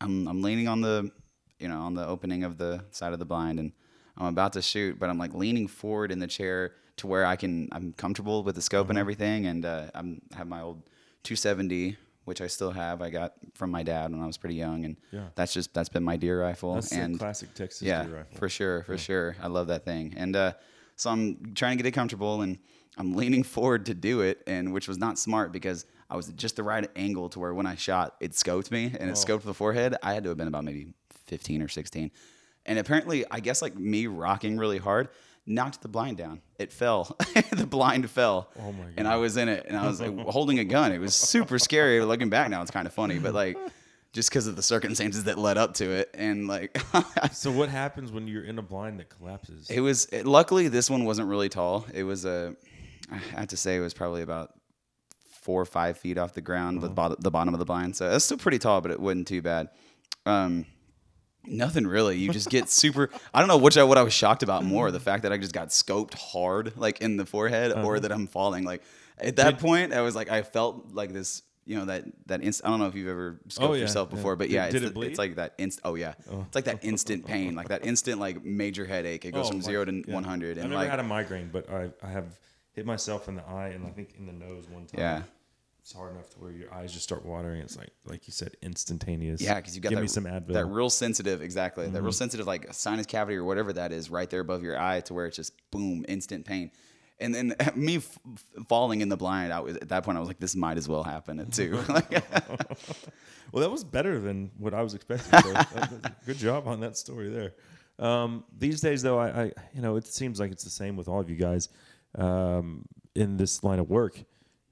I'm 0.00 0.28
I'm 0.28 0.42
leaning 0.42 0.68
on 0.68 0.80
the, 0.80 1.10
you 1.58 1.68
know, 1.68 1.80
on 1.80 1.94
the 1.94 2.06
opening 2.06 2.44
of 2.44 2.58
the 2.58 2.84
side 2.90 3.12
of 3.12 3.18
the 3.18 3.24
blind, 3.24 3.58
and 3.58 3.72
I'm 4.16 4.26
about 4.26 4.52
to 4.54 4.62
shoot, 4.62 4.98
but 4.98 5.08
I'm 5.08 5.18
like 5.18 5.34
leaning 5.34 5.68
forward 5.68 6.12
in 6.12 6.18
the 6.18 6.26
chair 6.26 6.72
to 6.98 7.06
where 7.06 7.24
I 7.24 7.36
can, 7.36 7.68
I'm 7.72 7.92
comfortable 7.94 8.42
with 8.42 8.54
the 8.54 8.62
scope 8.62 8.90
and 8.90 8.98
everything, 8.98 9.46
and 9.46 9.64
uh, 9.64 9.90
I'm 9.94 10.20
have 10.36 10.46
my 10.46 10.60
old 10.60 10.82
270, 11.24 11.96
which 12.24 12.40
I 12.40 12.46
still 12.46 12.70
have. 12.72 13.00
I 13.02 13.10
got 13.10 13.32
from 13.54 13.70
my 13.70 13.82
dad 13.82 14.10
when 14.12 14.20
I 14.22 14.26
was 14.26 14.36
pretty 14.36 14.56
young, 14.56 14.84
and 14.84 14.96
Yeah. 15.10 15.28
that's 15.34 15.52
just 15.54 15.72
that's 15.74 15.88
been 15.88 16.04
my 16.04 16.16
deer 16.16 16.40
rifle. 16.42 16.74
That's 16.74 16.92
and 16.92 17.18
classic 17.18 17.54
Texas 17.54 17.82
yeah, 17.82 18.04
deer 18.04 18.16
rifle. 18.18 18.36
for 18.38 18.48
sure, 18.48 18.82
for 18.84 18.92
Yeah. 18.94 18.98
sure. 18.98 19.36
I 19.42 19.46
love 19.48 19.68
that 19.68 19.84
thing. 19.84 20.14
And 20.16 20.36
uh, 20.36 20.52
so 20.96 21.10
I'm 21.10 21.52
trying 21.54 21.76
to 21.78 21.82
get 21.82 21.88
it 21.88 21.92
comfortable 21.92 22.42
and 22.42 22.58
I'm 22.98 23.14
leaning 23.14 23.42
forward 23.56 23.86
to 23.86 23.94
do 23.94 24.20
it, 24.20 24.42
and 24.46 24.72
which 24.72 24.86
was 24.88 24.98
not 24.98 25.18
smart 25.18 25.52
because 25.52 25.86
I 26.10 26.16
was 26.16 26.28
at 26.28 26.36
just 26.36 26.56
the 26.56 26.62
right 26.62 26.88
angle 26.94 27.30
to 27.30 27.40
where 27.40 27.54
when 27.54 27.66
I 27.66 27.74
shot, 27.76 28.16
it 28.20 28.32
scoped 28.32 28.70
me 28.70 28.84
and 29.00 29.08
it 29.08 29.16
Oh. 29.16 29.24
scoped 29.24 29.42
the 29.42 29.54
forehead. 29.54 29.96
I 30.02 30.12
had 30.12 30.24
to 30.24 30.28
have 30.28 30.36
been 30.38 30.48
about 30.48 30.64
maybe 30.64 30.92
15 31.26 31.62
or 31.62 31.68
16. 31.68 32.10
And 32.66 32.78
apparently, 32.78 33.24
I 33.30 33.40
guess 33.40 33.62
like 33.62 33.74
me 33.76 34.06
rocking 34.06 34.56
really 34.58 34.78
hard 34.78 35.08
knocked 35.46 35.82
the 35.82 35.88
blind 35.88 36.16
down. 36.16 36.40
It 36.58 36.72
fell. 36.72 37.16
the 37.52 37.66
blind 37.66 38.08
fell. 38.10 38.48
Oh 38.58 38.72
my 38.72 38.84
And 38.96 39.08
I 39.08 39.16
was 39.16 39.36
in 39.36 39.48
it, 39.48 39.66
and 39.66 39.76
I 39.76 39.86
was 39.86 40.00
like 40.00 40.16
holding 40.26 40.58
a 40.58 40.64
gun. 40.64 40.92
It 40.92 40.98
was 40.98 41.14
super 41.14 41.58
scary. 41.58 42.00
Looking 42.04 42.30
back 42.30 42.50
now, 42.50 42.62
it's 42.62 42.70
kind 42.70 42.86
of 42.86 42.92
funny, 42.92 43.18
but 43.18 43.34
like 43.34 43.56
just 44.12 44.28
because 44.28 44.46
of 44.46 44.56
the 44.56 44.62
circumstances 44.62 45.24
that 45.24 45.38
led 45.38 45.56
up 45.58 45.74
to 45.74 45.90
it, 45.90 46.10
and 46.14 46.46
like 46.46 46.78
So 47.32 47.50
what 47.50 47.68
happens 47.68 48.12
when 48.12 48.28
you're 48.28 48.44
in 48.44 48.58
a 48.58 48.62
blind 48.62 49.00
that 49.00 49.08
collapses? 49.08 49.70
it 49.70 49.80
was. 49.80 50.06
It, 50.06 50.26
luckily, 50.26 50.68
this 50.68 50.90
one 50.90 51.04
wasn't 51.04 51.28
really 51.28 51.48
tall. 51.48 51.86
It 51.92 52.04
was 52.04 52.24
a. 52.24 52.54
I 53.10 53.16
have 53.38 53.48
to 53.48 53.56
say, 53.56 53.76
it 53.76 53.80
was 53.80 53.92
probably 53.92 54.22
about 54.22 54.54
four 55.42 55.60
or 55.60 55.66
five 55.66 55.98
feet 55.98 56.18
off 56.18 56.34
the 56.34 56.40
ground, 56.40 56.80
with 56.80 56.94
bottom, 56.94 57.16
the 57.20 57.30
bottom 57.30 57.52
of 57.52 57.58
the 57.58 57.64
blind. 57.66 57.96
So 57.96 58.10
it's 58.10 58.24
still 58.24 58.38
pretty 58.38 58.58
tall, 58.58 58.80
but 58.80 58.90
it 58.90 59.00
wasn't 59.00 59.26
too 59.26 59.42
bad. 59.42 59.68
Um, 60.24 60.66
nothing 61.46 61.86
really. 61.86 62.16
You 62.18 62.30
just 62.30 62.50
get 62.50 62.68
super. 62.68 63.10
I 63.32 63.40
don't 63.40 63.48
know 63.48 63.58
which 63.58 63.76
I, 63.76 63.84
what 63.84 63.98
I 63.98 64.02
was 64.02 64.12
shocked 64.12 64.42
about 64.42 64.64
more: 64.64 64.90
the 64.90 64.98
mm. 64.98 65.02
fact 65.02 65.22
that 65.24 65.32
I 65.32 65.38
just 65.38 65.52
got 65.52 65.68
scoped 65.68 66.14
hard, 66.14 66.76
like 66.76 67.00
in 67.00 67.16
the 67.16 67.26
forehead, 67.26 67.72
or 67.72 67.76
uh-huh. 67.76 68.00
that 68.00 68.12
I'm 68.12 68.26
falling. 68.26 68.64
Like 68.64 68.82
at 69.18 69.36
that 69.36 69.58
point, 69.58 69.92
I 69.92 70.00
was 70.00 70.14
like, 70.14 70.30
I 70.30 70.42
felt 70.42 70.92
like 70.92 71.12
this. 71.12 71.42
You 71.64 71.76
know 71.76 71.84
that 71.84 72.04
that 72.26 72.42
inst- 72.42 72.62
I 72.64 72.70
don't 72.70 72.80
know 72.80 72.86
if 72.86 72.96
you've 72.96 73.06
ever 73.06 73.38
oh, 73.40 73.48
scoped 73.48 73.68
Oh, 73.68 73.72
yeah, 73.74 73.82
yourself 73.82 74.08
yeah. 74.10 74.16
before, 74.16 74.34
but 74.34 74.50
yeah, 74.50 74.66
did 74.66 74.82
it's, 74.82 74.86
the- 74.86 74.90
bleed? 74.90 75.10
it's 75.10 75.18
like 75.18 75.36
that 75.36 75.54
inst. 75.58 75.80
Oh 75.84 75.94
yeah, 75.94 76.14
Oh. 76.28 76.40
it's 76.40 76.56
like 76.56 76.64
that 76.64 76.84
instant 76.84 77.24
pain, 77.24 77.54
like 77.54 77.68
that 77.68 77.86
instant 77.86 78.18
like 78.18 78.44
major 78.44 78.84
headache. 78.84 79.24
It 79.24 79.30
goes 79.30 79.46
Oh, 79.46 79.50
from 79.50 79.58
my- 79.58 79.64
zero 79.64 79.84
to 79.84 79.92
yeah. 79.92 80.12
100, 80.12 80.58
and 80.58 80.64
I've 80.64 80.70
never 80.70 80.82
like 80.82 80.90
had 80.90 80.98
a 80.98 81.04
migraine, 81.04 81.50
but 81.52 81.70
I, 81.70 81.90
I 82.02 82.10
have 82.10 82.36
hit 82.72 82.84
myself 82.84 83.28
in 83.28 83.36
the 83.36 83.46
eye 83.46 83.68
and 83.68 83.86
I 83.86 83.90
think 83.90 84.14
in 84.18 84.26
the 84.26 84.32
nose 84.32 84.66
one 84.68 84.86
time. 84.86 85.00
Yeah. 85.00 85.22
It's 85.82 85.92
hard 85.92 86.12
enough 86.12 86.30
to 86.30 86.38
where 86.38 86.52
your 86.52 86.72
eyes 86.72 86.92
just 86.92 87.02
start 87.02 87.24
watering. 87.26 87.60
It's 87.60 87.76
like, 87.76 87.90
like 88.06 88.28
you 88.28 88.32
said, 88.32 88.52
instantaneous. 88.62 89.40
Yeah, 89.42 89.54
because 89.56 89.74
you 89.74 89.82
got 89.82 89.88
Give 89.90 89.96
that, 89.98 90.02
me 90.02 90.08
some 90.08 90.24
Advil. 90.24 90.52
that 90.52 90.66
real 90.66 90.88
sensitive, 90.90 91.42
exactly. 91.42 91.88
That 91.88 92.02
real 92.02 92.12
Mhm. 92.12 92.16
sensitive, 92.16 92.46
like 92.46 92.72
sinus 92.72 93.06
cavity 93.06 93.36
or 93.36 93.42
whatever 93.44 93.72
that 93.72 93.90
is, 93.90 94.08
right 94.08 94.30
there 94.30 94.40
above 94.40 94.62
your 94.62 94.78
eye, 94.80 95.00
to 95.00 95.14
where 95.14 95.26
it's 95.26 95.36
just 95.36 95.52
boom, 95.72 96.04
instant 96.06 96.46
pain. 96.46 96.70
And 97.18 97.34
then 97.34 97.56
me 97.74 97.96
f- 97.96 98.18
f- 98.32 98.66
falling 98.68 99.00
in 99.00 99.08
the 99.08 99.16
blind, 99.16 99.52
I 99.52 99.58
was 99.58 99.76
at 99.76 99.88
that 99.88 100.04
point. 100.04 100.16
I 100.16 100.20
was 100.20 100.28
like, 100.28 100.38
this 100.38 100.54
might 100.54 100.78
as 100.78 100.88
well 100.88 101.02
happen 101.02 101.40
at 101.40 101.52
two. 101.52 101.72
well, 101.90 103.60
that 103.62 103.70
was 103.70 103.84
better 103.84 104.18
than 104.20 104.50
what 104.58 104.74
I 104.74 104.82
was 104.82 104.94
expecting. 104.94 105.40
So 105.40 106.00
good 106.26 106.38
job 106.38 106.66
on 106.68 106.78
that 106.80 106.96
story 106.96 107.28
there. 107.28 107.54
Um, 107.98 108.44
these 108.56 108.80
days, 108.80 109.02
though, 109.02 109.18
I, 109.18 109.28
I, 109.42 109.52
you 109.74 109.82
know, 109.82 109.96
it 109.96 110.06
seems 110.06 110.40
like 110.40 110.50
it's 110.52 110.64
the 110.64 110.70
same 110.70 110.96
with 110.96 111.08
all 111.08 111.20
of 111.20 111.28
you 111.28 111.36
guys 111.36 111.68
um, 112.16 112.84
in 113.14 113.36
this 113.36 113.62
line 113.62 113.78
of 113.78 113.90
work. 113.90 114.16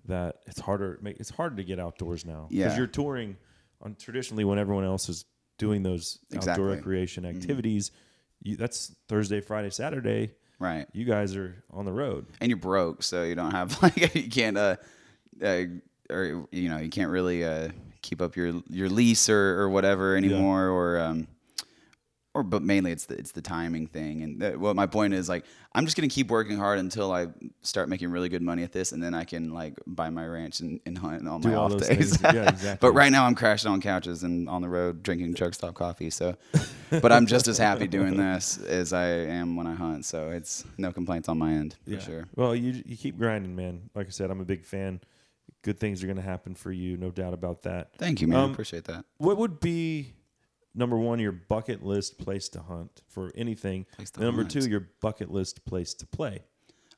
That 0.07 0.36
it's 0.46 0.61
harder. 0.61 0.98
It's 1.05 1.30
harder 1.30 1.57
to 1.57 1.64
get 1.64 1.78
outdoors 1.78 2.24
now 2.24 2.46
because 2.48 2.72
Yeah. 2.72 2.76
you're 2.76 2.86
touring 2.86 3.36
on 3.82 3.94
traditionally 3.96 4.44
when 4.44 4.59
everyone 4.59 4.84
else 4.84 5.09
is 5.09 5.24
doing 5.59 5.82
those 5.82 6.18
Exactly. 6.30 6.51
outdoor 6.53 6.66
recreation 6.76 7.24
Mhm. 7.24 7.36
activities. 7.36 7.90
You, 8.42 8.57
that's 8.57 8.94
Thursday, 9.09 9.40
Friday, 9.40 9.70
Saturday. 9.70 10.32
Right. 10.59 10.86
You 10.92 11.05
guys 11.05 11.36
are 11.36 11.62
on 11.70 11.84
the 11.84 11.92
road. 11.92 12.26
and 12.40 12.48
you're 12.51 12.57
broke, 12.59 13.03
so 13.03 13.22
you 13.24 13.34
don't 13.34 13.51
have 13.53 13.80
like 13.82 14.14
you 14.14 14.28
can't 14.30 14.57
uh, 14.57 14.76
uh 15.42 15.64
or 16.11 16.46
you 16.51 16.68
know 16.68 16.78
you 16.78 16.88
can't 16.90 17.11
really 17.11 17.44
uh 17.44 17.68
keep 18.03 18.20
up 18.22 18.36
your 18.36 18.62
your 18.68 18.88
lease 18.88 19.28
or 19.28 19.61
or 19.61 19.68
whatever 19.68 20.16
anymore 20.16 20.68
or 20.68 20.98
um 20.98 21.26
or 22.35 22.43
but 22.43 22.62
mainly 22.62 22.93
it's 22.93 23.07
the 23.07 23.16
it's 23.16 23.33
the 23.33 23.43
timing 23.43 23.87
thing 23.87 24.22
and 24.22 24.41
that, 24.41 24.59
what 24.59 24.76
my 24.76 24.87
point 24.87 25.14
is 25.14 25.28
like 25.28 25.45
I'm 25.72 25.85
just 25.85 25.97
gonna 25.97 26.09
keep 26.09 26.28
working 26.28 26.57
hard 26.57 26.78
until 26.78 27.12
I 27.12 27.28
start 27.62 27.89
making 27.89 28.11
really 28.11 28.28
good 28.28 28.43
money 28.43 28.62
at 28.62 28.72
this 28.72 28.93
and 28.93 29.03
then 29.03 29.14
I 29.14 29.24
can 29.24 29.53
like 29.53 29.74
buy 29.87 30.11
my 30.11 30.26
ranch 30.26 30.61
and, 30.61 30.81
and 30.87 30.97
hunt 30.97 31.26
on 31.26 31.41
Do 31.41 31.49
my 31.49 31.55
all 31.55 31.74
off 31.74 31.87
days. 31.87 32.20
Yeah, 32.22 32.49
exactly. 32.49 32.78
but 32.81 32.93
right 32.93 33.11
now 33.11 33.26
I'm 33.26 33.35
crashing 33.35 33.70
on 33.70 33.81
couches 33.81 34.22
and 34.22 34.49
on 34.49 34.62
the 34.62 34.68
road 34.68 35.03
drinking 35.03 35.35
truck 35.35 35.55
stop 35.55 35.74
coffee. 35.74 36.11
So, 36.11 36.37
but 36.91 37.11
I'm 37.12 37.26
just 37.26 37.49
as 37.49 37.59
happy 37.59 37.87
doing 37.87 38.16
this 38.16 38.59
as 38.59 38.93
I 38.93 39.07
am 39.07 39.57
when 39.57 39.66
I 39.66 39.74
hunt. 39.74 40.05
So 40.05 40.31
it's 40.31 40.64
no 40.78 40.93
complaints 40.93 41.28
on 41.28 41.39
my 41.39 41.53
end 41.53 41.76
for 41.85 42.01
sure. 42.01 42.28
Well, 42.37 42.55
you 42.55 42.83
you 42.87 42.97
keep 42.97 43.18
grinding, 43.18 43.57
man. 43.57 43.91
Like 43.95 44.07
I 44.07 44.11
said, 44.11 44.31
I'm 44.31 44.41
a 44.41 44.45
big 44.45 44.64
fan. 44.64 45.01
Good 45.62 45.78
things 45.78 46.03
are 46.03 46.07
going 46.07 46.16
to 46.16 46.22
happen 46.22 46.55
for 46.55 46.72
you, 46.72 46.97
no 46.97 47.11
doubt 47.11 47.35
about 47.35 47.62
that. 47.62 47.81
Um, 47.81 47.99
Thank 47.99 48.22
you, 48.22 48.28
man. 48.28 48.49
I 48.49 48.51
appreciate 48.51 48.85
that. 48.85 49.05
What 49.18 49.37
would 49.37 49.61
be 49.61 50.14
number 50.74 50.96
one 50.96 51.18
your 51.18 51.32
bucket 51.32 51.84
list 51.84 52.18
place 52.18 52.48
to 52.50 52.60
hunt 52.60 53.02
for 53.08 53.32
anything? 53.34 53.86
number 54.18 54.42
hunt. 54.42 54.50
two, 54.50 54.68
your 54.68 54.88
bucket 55.00 55.30
list 55.30 55.64
place 55.64 55.94
to 55.94 56.06
play. 56.06 56.44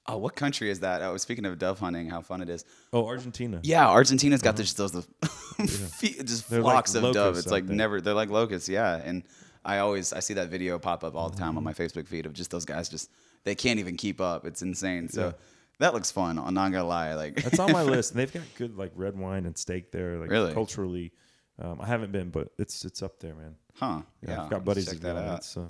Oh, 0.07 0.19
what 0.19 0.35
country 0.35 0.69
is 0.69 0.81
that? 0.81 1.01
I 1.01 1.07
Oh, 1.07 1.17
speaking 1.17 1.45
of 1.45 1.59
dove 1.59 1.79
hunting, 1.79 2.09
how 2.09 2.23
fun 2.23 2.41
it 2.41 2.49
is. 2.49 2.65
Oh, 2.93 3.07
Argentina. 3.07 3.61
Yeah, 3.63 3.89
Argentina's 3.89 4.43
got 4.43 4.55
uh-huh. 4.55 4.59
this, 4.59 4.73
those 4.75 5.07
fe- 6.01 6.23
just 6.25 6.51
They're 6.51 6.61
like 6.61 6.73
flocks 6.73 6.95
of 6.97 7.15
dove. 7.15 7.39
It's 7.39 7.51
like 7.51 7.65
never. 7.65 8.01
They're 8.01 8.15
like 8.15 8.29
locusts. 8.29 8.69
Yeah, 8.69 8.97
and 8.97 9.23
I 9.65 9.79
always 9.79 10.13
I 10.13 10.21
see 10.21 10.35
that 10.35 10.49
video 10.49 10.79
pop 10.79 11.05
up 11.05 11.15
all 11.15 11.31
the 11.31 11.37
time 11.37 11.51
on 11.51 11.55
mm-hmm. 11.57 11.65
my 11.65 11.73
Facebook 11.73 12.09
feed 12.09 12.27
of 12.27 12.33
just 12.33 12.51
those 12.51 12.65
guys. 12.65 12.89
Just 12.89 13.11
they 13.45 13.55
can't 13.55 13.79
even 13.79 13.97
keep 13.97 14.21
up. 14.21 14.45
It's 14.45 14.63
insane. 14.63 15.09
So 15.09 15.27
Yeah. 15.27 15.33
that 15.79 15.95
looks 15.95 16.11
fun. 16.11 16.39
I'm 16.39 16.55
not 16.55 16.73
gonna 16.73 16.85
lie. 16.85 17.15
Like 17.15 17.41
That's 17.43 17.61
on 17.61 17.71
my 17.71 17.83
list, 17.85 18.13
and 18.13 18.21
they've 18.21 18.33
got 18.33 18.43
good 18.57 18.77
like 18.77 18.93
red 18.97 19.17
wine 19.17 19.47
and 19.47 19.57
steak 19.57 19.93
there. 19.93 20.19
Like 20.19 20.31
Really? 20.31 20.53
culturally, 20.53 21.13
um, 21.61 21.81
I 21.81 21.87
haven't 21.87 22.13
been, 22.13 22.31
but 22.31 22.49
it's 22.59 22.85
it's 22.85 23.03
up 23.03 23.19
there, 23.21 23.35
man. 23.35 23.57
Huh? 23.75 24.03
Yeah, 24.23 24.31
Yeah, 24.31 24.43
I've 24.45 24.51
got 24.51 24.65
buddies 24.65 24.89
check 24.89 25.01
that 25.01 25.17
out. 25.17 25.39
It's, 25.39 25.57
uh, 25.57 25.67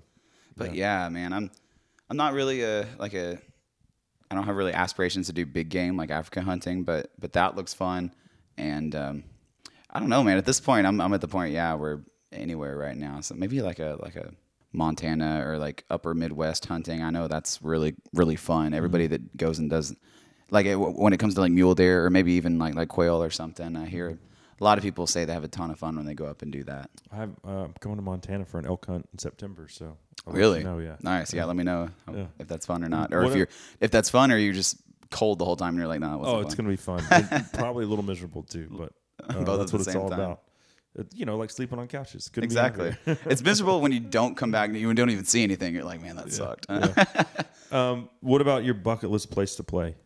But 0.57 0.74
yeah. 0.74 1.09
man, 1.09 1.33
I'm 1.33 1.51
I'm 2.09 2.16
not 2.16 2.35
really 2.35 2.62
a 2.62 2.87
like 2.99 3.14
a 3.14 3.39
I 4.30 4.35
don't 4.35 4.45
have 4.45 4.57
really 4.57 4.72
aspirations 4.72 5.26
to 5.26 5.33
do 5.33 5.45
big 5.45 5.68
game 5.68 5.97
like 5.97 6.11
Africa 6.11 6.43
hunting, 6.43 6.85
but 6.85 7.11
but 7.18 7.33
that 7.35 7.57
looks 7.57 7.74
fun. 7.74 8.12
And 8.57 8.95
um, 8.95 9.24
I 9.91 9.99
don't 10.01 10.09
know, 10.09 10.22
man. 10.22 10.39
At 10.39 10.45
this 10.45 10.61
point, 10.61 10.87
I'm 10.87 11.01
I'm 11.01 11.12
at 11.12 11.20
the 11.20 11.28
point, 11.28 11.53
yeah, 11.53 11.74
where 11.74 12.03
anywhere 12.33 12.76
right 12.76 12.97
now. 12.97 13.20
So 13.20 13.35
maybe 13.35 13.61
like 13.61 13.78
a 13.78 13.97
like 14.01 14.16
a 14.16 14.33
Montana 14.72 15.43
or 15.47 15.59
like 15.59 15.85
upper 15.91 16.14
Midwest 16.14 16.64
hunting. 16.66 17.03
I 17.03 17.11
know 17.11 17.28
that's 17.28 17.61
really 17.62 17.95
really 18.14 18.37
fun. 18.37 18.72
Everybody 18.72 19.07
that 19.09 19.37
goes 19.37 19.59
and 19.59 19.68
does 19.68 19.95
like 20.51 20.66
it, 20.66 20.76
when 20.76 21.12
it 21.12 21.18
comes 21.18 21.35
to 21.35 21.41
like 21.41 21.53
mule 21.53 21.74
deer 21.74 22.05
or 22.05 22.11
maybe 22.11 22.33
even 22.33 22.59
like 22.59 22.74
like 22.74 22.89
quail 22.89 23.22
or 23.22 23.30
something. 23.30 23.76
I 23.76 23.87
hear 23.87 24.18
a 24.63 24.65
lot 24.65 24.79
of 24.79 24.85
people 24.85 25.09
say 25.09 25.25
they 25.25 25.33
have 25.33 25.43
a 25.43 25.49
ton 25.49 25.73
of 25.73 25.79
fun 25.79 25.97
when 25.97 26.07
they 26.07 26.15
go 26.15 26.27
up 26.27 26.43
and 26.43 26.53
do 26.53 26.63
that. 26.63 26.89
I 27.11 27.25
uh, 27.25 27.27
I'm 27.45 27.75
going 27.81 27.97
to 27.97 28.03
Montana 28.03 28.45
for 28.45 28.59
an 28.61 28.67
elk 28.67 28.87
hunt 28.87 29.09
in 29.13 29.19
September, 29.19 29.67
so 29.69 29.97
I'll 30.25 30.33
Really? 30.33 30.63
know, 30.63 30.79
yeah. 30.79 30.95
Nice. 31.03 31.35
Yeah. 31.35 31.47
Let 31.47 31.57
me 31.57 31.65
know 31.65 31.89
Yeah. 32.13 32.27
if 32.39 32.47
that's 32.47 32.65
fun 32.65 32.85
or 32.85 32.89
not, 32.89 33.13
or 33.13 33.23
What 33.23 33.33
if 33.33 33.37
you're 33.37 33.49
if 33.81 33.91
that's 33.91 34.09
fun 34.09 34.31
or 34.31 34.37
you're 34.39 34.53
just 34.55 34.77
cold 35.11 35.41
the 35.41 35.45
whole 35.45 35.57
time 35.57 35.71
and 35.71 35.79
you're 35.79 35.89
like, 35.89 35.99
no, 36.01 36.17
nah, 36.17 36.25
oh, 36.25 36.41
it's 36.41 36.55
going 36.55 36.65
to 36.67 36.71
be 36.71 36.77
fun. 36.77 37.03
Probably 37.55 37.85
a 37.85 37.89
little 37.89 38.05
miserable 38.05 38.45
too, 38.45 38.69
but 38.71 38.93
uh, 39.29 39.43
Both 39.43 39.59
that's 39.59 39.73
what 39.73 39.83
it's 39.83 39.97
all 39.97 40.09
time. 40.09 40.21
about. 40.21 40.43
You 41.13 41.25
know, 41.25 41.39
like 41.39 41.51
sleeping 41.51 41.81
on 41.81 41.89
couches. 41.89 42.29
Couldn't 42.29 42.45
exactly. 42.45 42.95
it's 43.07 43.43
miserable 43.43 43.81
when 43.81 43.91
you 43.91 43.99
don't 44.01 44.37
come 44.37 44.53
back 44.53 44.69
and 44.69 44.79
you 44.79 44.95
don't 44.95 45.11
even 45.11 45.25
see 45.25 45.43
anything. 45.43 45.75
You're 45.75 45.85
like, 45.85 46.01
man, 46.03 46.17
that 46.17 46.33
sucked. 46.33 46.67
Yeah. 46.69 47.25
um, 47.73 48.11
what 48.21 48.41
about 48.43 48.63
your 48.63 48.75
bucket 48.75 49.11
list 49.11 49.31
place 49.33 49.57
to 49.57 49.65
play? 49.65 49.97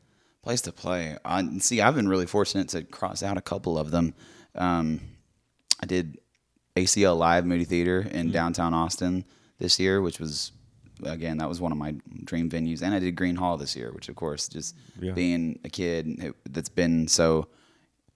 Place 0.42 0.62
to 0.62 0.72
play. 0.72 1.18
Uh, 1.24 1.42
see, 1.58 1.80
I've 1.82 1.96
been 1.96 2.08
really 2.08 2.26
fortunate 2.26 2.68
to 2.70 2.84
cross 2.84 3.22
out 3.24 3.36
a 3.36 3.40
couple 3.42 3.76
of 3.76 3.90
them. 3.90 4.14
Um, 4.56 5.00
I 5.82 5.86
did 5.86 6.18
ACL 6.76 7.16
Live 7.18 7.44
Moody 7.46 7.64
Theater 7.64 8.02
Mm-hmm. 8.02 8.16
in 8.16 8.32
downtown 8.32 8.74
Austin 8.74 9.24
this 9.58 9.78
year, 9.78 10.00
which 10.02 10.18
was 10.20 10.52
again 11.04 11.38
that 11.38 11.48
was 11.48 11.60
one 11.60 11.72
of 11.72 11.78
my 11.78 11.94
dream 12.24 12.48
venues. 12.50 12.82
And 12.82 12.94
I 12.94 12.98
did 12.98 13.16
Gruene 13.16 13.36
Hall 13.36 13.56
this 13.56 13.76
year, 13.76 13.92
which 13.92 14.08
of 14.08 14.16
course 14.16 14.48
just 14.48 14.74
Yeah. 15.00 15.12
being 15.12 15.58
a 15.64 15.68
kid 15.68 16.34
that's 16.50 16.68
been 16.70 17.06
so 17.08 17.48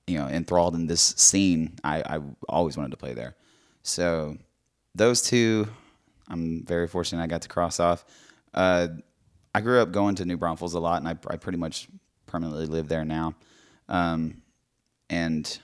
you 0.07 0.19
know 0.19 0.27
enthralled 0.29 0.75
in 0.75 0.87
this 0.87 1.03
scene, 1.17 1.75
I, 1.85 2.03
I 2.03 2.21
always 2.49 2.77
wanted 2.77 2.91
to 2.93 2.97
play 2.97 3.15
there. 3.15 3.35
So 3.83 4.37
those 4.95 5.23
two, 5.23 5.69
I'm 6.29 6.65
very 6.65 6.89
fortunate 6.89 7.23
I 7.23 7.27
got 7.27 7.43
to 7.43 7.49
cross 7.49 7.81
off. 7.81 8.05
Uh, 8.53 8.89
I 9.55 9.61
grew 9.61 9.81
up 9.81 9.93
going 9.93 10.15
to 10.17 10.25
New 10.25 10.37
Braunfels 10.37 10.75
a 10.75 10.81
lot, 10.81 11.01
and 11.03 11.09
I, 11.09 11.17
I 11.33 11.37
pretty 11.37 11.59
much 11.59 11.89
permanently 12.27 12.67
live 12.67 12.89
there 12.89 13.05
now. 13.05 13.35
Um, 13.89 14.43
and 15.09 15.59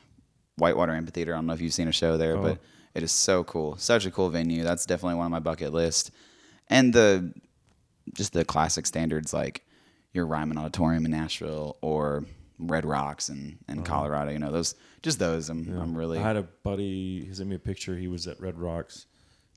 Whitewater 0.57 0.93
Amphitheater, 0.93 1.35
I 1.35 1.39
don't 1.39 1.47
know 1.47 1.53
if 1.53 1.61
you've 1.61 1.74
seen 1.74 1.89
a 1.89 1.93
show 1.93 2.16
there, 2.16 2.37
Oh. 2.37 2.43
but 2.43 2.59
it 2.95 3.03
is 3.03 3.12
so 3.12 3.45
cool. 3.45 3.77
Such 3.77 4.07
a 4.07 4.11
cool 4.11 4.31
venue. 4.31 4.62
That's 4.62 4.87
definitely 4.87 5.16
one 5.16 5.27
of 5.27 5.33
my 5.33 5.41
bucket 5.41 5.73
list. 5.73 6.11
And 6.69 6.93
the 6.93 7.33
just 8.15 8.33
the 8.33 8.45
classic 8.45 8.87
standards 8.87 9.35
like 9.35 9.65
your 10.12 10.27
Ryman 10.27 10.57
Auditorium 10.57 11.05
in 11.05 11.11
Nashville 11.11 11.77
or 11.83 12.24
Red 12.59 12.87
Rocks 12.87 13.28
in, 13.28 13.59
in 13.69 13.78
uh-huh. 13.78 13.87
Colorado. 13.87 14.31
You 14.31 14.39
know, 14.39 14.51
those 14.51 14.74
just 15.03 15.19
those 15.19 15.51
I'm, 15.51 15.65
Yeah. 15.65 15.81
I'm 15.81 15.95
really 15.97 16.19
I 16.19 16.23
had 16.23 16.37
a 16.37 16.43
buddy. 16.43 17.27
He 17.27 17.35
sent 17.35 17.49
me 17.49 17.57
a 17.57 17.61
picture. 17.61 17.97
He 17.97 18.09
was 18.09 18.27
at 18.27 18.41
Red 18.41 18.59
Rocks 18.59 19.07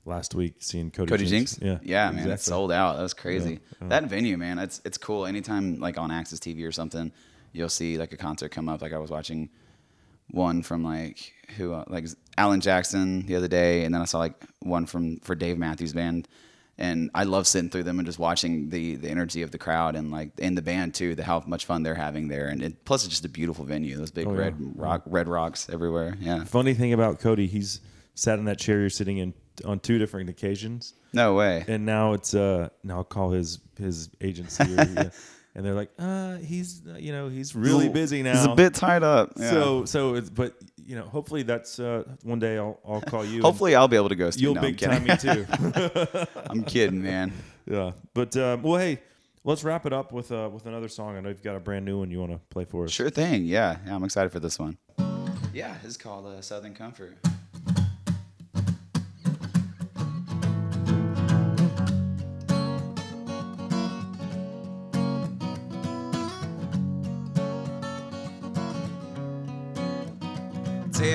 last 0.04 0.34
week 0.34 0.56
seeing 0.58 0.90
Cody, 0.90 1.10
Cody 1.10 1.26
Jinks. 1.26 1.58
Yeah, 1.60 1.78
yeah, 1.82 2.10
man, 2.10 2.18
it's 2.18 2.24
exactly. 2.24 2.50
sold 2.50 2.72
out. 2.72 2.96
That 2.96 3.02
was 3.02 3.14
crazy. 3.14 3.60
Yeah. 3.80 3.88
That 3.88 4.04
venue, 4.04 4.36
man, 4.36 4.58
it's 4.58 4.80
it's 4.84 4.98
cool. 4.98 5.26
Anytime 5.26 5.80
like 5.80 5.98
on 5.98 6.10
AXS 6.10 6.38
TV 6.38 6.66
or 6.66 6.72
something, 6.72 7.12
you'll 7.52 7.68
see 7.68 7.96
like 7.96 8.12
a 8.12 8.16
concert 8.16 8.50
come 8.50 8.68
up. 8.68 8.82
Like 8.82 8.92
I 8.92 8.98
was 8.98 9.10
watching 9.10 9.48
one 10.32 10.62
from 10.62 10.84
like 10.84 11.32
who 11.56 11.72
uh, 11.72 11.84
like 11.88 12.06
Alan 12.36 12.60
Jackson 12.60 13.26
the 13.26 13.36
other 13.36 13.48
day, 13.48 13.84
and 13.84 13.94
then 13.94 14.00
I 14.02 14.04
saw 14.04 14.18
like 14.18 14.34
one 14.60 14.86
from 14.86 15.18
for 15.20 15.34
Dave 15.34 15.58
Matthews 15.58 15.92
Band. 15.92 16.28
And 16.78 17.10
I 17.14 17.24
love 17.24 17.46
sitting 17.46 17.68
through 17.68 17.82
them 17.82 17.98
and 17.98 18.06
just 18.06 18.18
watching 18.18 18.70
the 18.70 18.94
the 18.96 19.10
energy 19.10 19.42
of 19.42 19.50
the 19.50 19.58
crowd 19.58 19.96
and 19.96 20.10
like 20.10 20.30
in 20.38 20.54
the 20.54 20.62
band 20.62 20.94
too, 20.94 21.14
the 21.14 21.22
how 21.22 21.44
much 21.46 21.66
fun 21.66 21.82
they're 21.82 21.94
having 21.94 22.28
there. 22.28 22.46
And 22.48 22.62
it, 22.62 22.86
plus, 22.86 23.02
it's 23.04 23.10
just 23.10 23.24
a 23.26 23.28
beautiful 23.28 23.66
venue. 23.66 23.98
Those 23.98 24.10
big 24.10 24.26
Oh, 24.26 24.32
yeah. 24.32 24.38
red 24.38 24.54
rock 24.78 25.02
red 25.04 25.28
rocks 25.28 25.68
everywhere. 25.70 26.16
Yeah. 26.18 26.44
Funny 26.44 26.72
thing 26.72 26.94
about 26.94 27.20
Cody, 27.20 27.46
he's 27.46 27.80
sat 28.14 28.38
in 28.38 28.46
that 28.46 28.58
chair 28.58 28.80
you're 28.80 28.88
sitting 28.88 29.18
in 29.18 29.34
on 29.66 29.78
two 29.80 29.98
different 29.98 30.30
occasions. 30.30 30.94
No 31.12 31.34
way. 31.34 31.66
And 31.68 31.84
now 31.84 32.14
it's 32.14 32.32
uh 32.32 32.70
now 32.82 32.96
I'll 32.98 33.04
call 33.04 33.30
his 33.32 33.58
his 33.78 34.08
agency 34.22 34.64
or, 34.64 34.82
yeah, 34.84 35.10
and 35.54 35.64
they're 35.64 35.74
like, 35.74 35.90
uh, 35.98 36.36
he's 36.36 36.82
uh, 36.88 36.96
you 36.96 37.12
know 37.12 37.28
he's 37.28 37.54
really 37.54 37.84
He's 37.84 37.90
a- 37.90 37.92
busy 37.92 38.22
now. 38.22 38.34
he's 38.34 38.44
a 38.44 38.54
bit 38.54 38.74
tied 38.74 39.02
up, 39.02 39.32
yeah. 39.36 39.50
So 39.50 39.84
so 39.84 40.14
it's 40.14 40.30
but 40.30 40.54
you 40.84 40.96
know 40.96 41.04
hopefully 41.04 41.42
that's 41.42 41.78
uh 41.78 42.04
one 42.22 42.38
day 42.38 42.56
I'll 42.58 42.78
I'll 42.86 43.00
call 43.00 43.24
you. 43.24 43.42
Hopefully 43.48 43.74
I'll 43.74 43.88
be 43.88 43.96
able 43.96 44.08
to 44.10 44.16
go. 44.16 44.30
You'll 44.36 44.54
no, 44.54 44.60
I'm 44.60 44.66
big 44.66 44.78
time 44.78 45.04
me 45.04 45.16
too. 45.16 45.46
I'm 46.50 46.62
kidding, 46.64 47.02
man. 47.02 47.32
Yeah, 47.66 47.92
but 48.14 48.36
um, 48.36 48.62
well, 48.62 48.78
hey, 48.80 49.00
let's 49.44 49.62
wrap 49.64 49.86
it 49.86 49.92
up 49.92 50.12
with 50.12 50.32
uh 50.32 50.48
with 50.52 50.66
another 50.66 50.88
song. 50.88 51.16
I 51.16 51.20
know 51.20 51.28
you've 51.28 51.42
got 51.42 51.56
a 51.56 51.60
brand 51.60 51.84
new 51.84 51.98
one 51.98 52.10
you 52.10 52.18
want 52.20 52.32
to 52.32 52.38
play 52.50 52.64
for 52.64 52.84
us. 52.84 52.90
Sure 52.90 53.10
thing. 53.10 53.44
Yeah, 53.44 53.76
yeah, 53.86 53.94
I'm 53.94 54.04
excited 54.04 54.30
for 54.32 54.40
this 54.40 54.58
one. 54.58 54.78
Yeah, 55.52 55.74
it's 55.84 55.96
called 55.96 56.26
uh, 56.26 56.40
Southern 56.42 56.74
Comfort. 56.74 57.16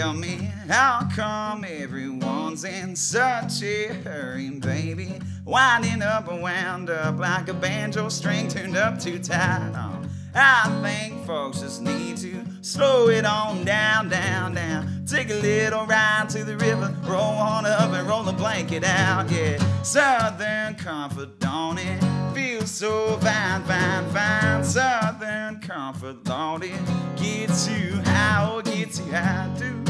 Tell 0.06 0.14
me 0.14 0.52
how 0.68 1.10
come 1.16 1.66
everyone's 1.68 2.64
in 2.64 2.96
such 2.96 3.64
a 3.64 3.88
hurry, 3.88 4.52
baby? 4.52 5.20
Winding 5.46 6.04
up 6.04 6.28
and 6.28 6.44
wound 6.44 6.92
up 6.92 7.18
like 7.18 7.48
a 7.48 7.56
banjo 7.56 8.10
string 8.10 8.48
tuned 8.48 8.78
up 8.78 9.00
too 9.00 9.18
tight. 9.18 9.72
Oh, 9.74 10.08
I 10.36 10.80
think 10.84 11.26
folks 11.26 11.62
just 11.62 11.82
need 11.82 12.18
to 12.18 12.46
slow 12.62 13.10
it 13.10 13.26
on 13.26 13.64
down, 13.64 14.10
down, 14.10 14.54
down. 14.54 15.06
Take 15.08 15.32
a 15.32 15.42
little 15.42 15.88
ride 15.88 16.30
to 16.30 16.44
the 16.44 16.56
river, 16.58 16.96
roll 17.06 17.24
on 17.24 17.66
up 17.66 17.92
and 17.92 18.08
roll 18.08 18.22
the 18.22 18.34
blanket 18.34 18.84
out. 18.84 19.32
Yeah, 19.32 19.58
Southern 19.82 20.76
comfort, 20.76 21.40
don't 21.40 21.80
it? 21.80 22.00
Feels 22.36 22.70
so 22.70 23.18
fine, 23.22 23.64
fine, 23.64 24.08
fine. 24.12 24.64
Southern 24.64 25.60
comfort, 25.62 26.24
don't 26.24 26.64
it? 26.64 26.80
Gets 27.16 27.68
you 27.68 27.96
oh, 28.06 28.62
gets 28.64 29.00
you 29.00 29.12
high. 29.12 29.50
Do, 29.58 29.85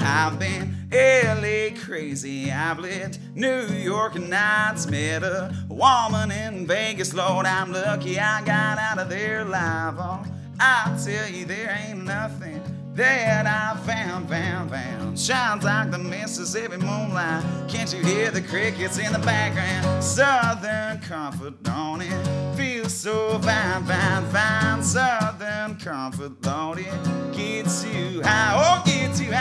I've 0.00 0.38
been 0.38 0.88
LA 0.92 1.78
crazy. 1.78 2.50
I've 2.50 2.78
lived 2.78 3.18
New 3.36 3.66
York 3.66 4.18
nights. 4.18 4.86
Met 4.86 5.22
a 5.22 5.54
woman 5.68 6.30
in 6.30 6.66
Vegas. 6.66 7.14
Lord, 7.14 7.46
I'm 7.46 7.72
lucky 7.72 8.18
I 8.18 8.42
got 8.44 8.78
out 8.78 8.98
of 8.98 9.08
there 9.08 9.40
alive. 9.40 9.94
Oh, 9.98 10.24
I 10.58 10.98
tell 11.04 11.28
you, 11.28 11.44
there 11.44 11.78
ain't 11.86 12.04
nothing 12.04 12.62
that 12.94 13.46
I 13.46 13.78
found, 13.86 14.28
found, 14.28 14.70
found. 14.70 15.18
Shines 15.18 15.64
like 15.64 15.90
the 15.90 15.98
Mississippi 15.98 16.76
moonlight. 16.76 17.44
Can't 17.68 17.92
you 17.92 18.00
hear 18.04 18.30
the 18.30 18.42
crickets 18.42 18.98
in 18.98 19.12
the 19.12 19.18
background? 19.18 20.02
Southern 20.02 20.98
comfort, 21.00 21.62
don't 21.62 22.02
it? 22.02 22.56
Feels 22.56 22.92
so 22.92 23.38
fine, 23.38 23.84
fine, 23.84 24.24
fine. 24.26 24.82
Southern 24.82 25.76
comfort, 25.76 26.40
don't 26.42 26.78
it? 26.78 27.32
Gets 27.32 27.84
you 27.86 28.22
high, 28.22 28.52
oh, 28.56 28.82
gets 28.84 28.99
you 29.30 29.36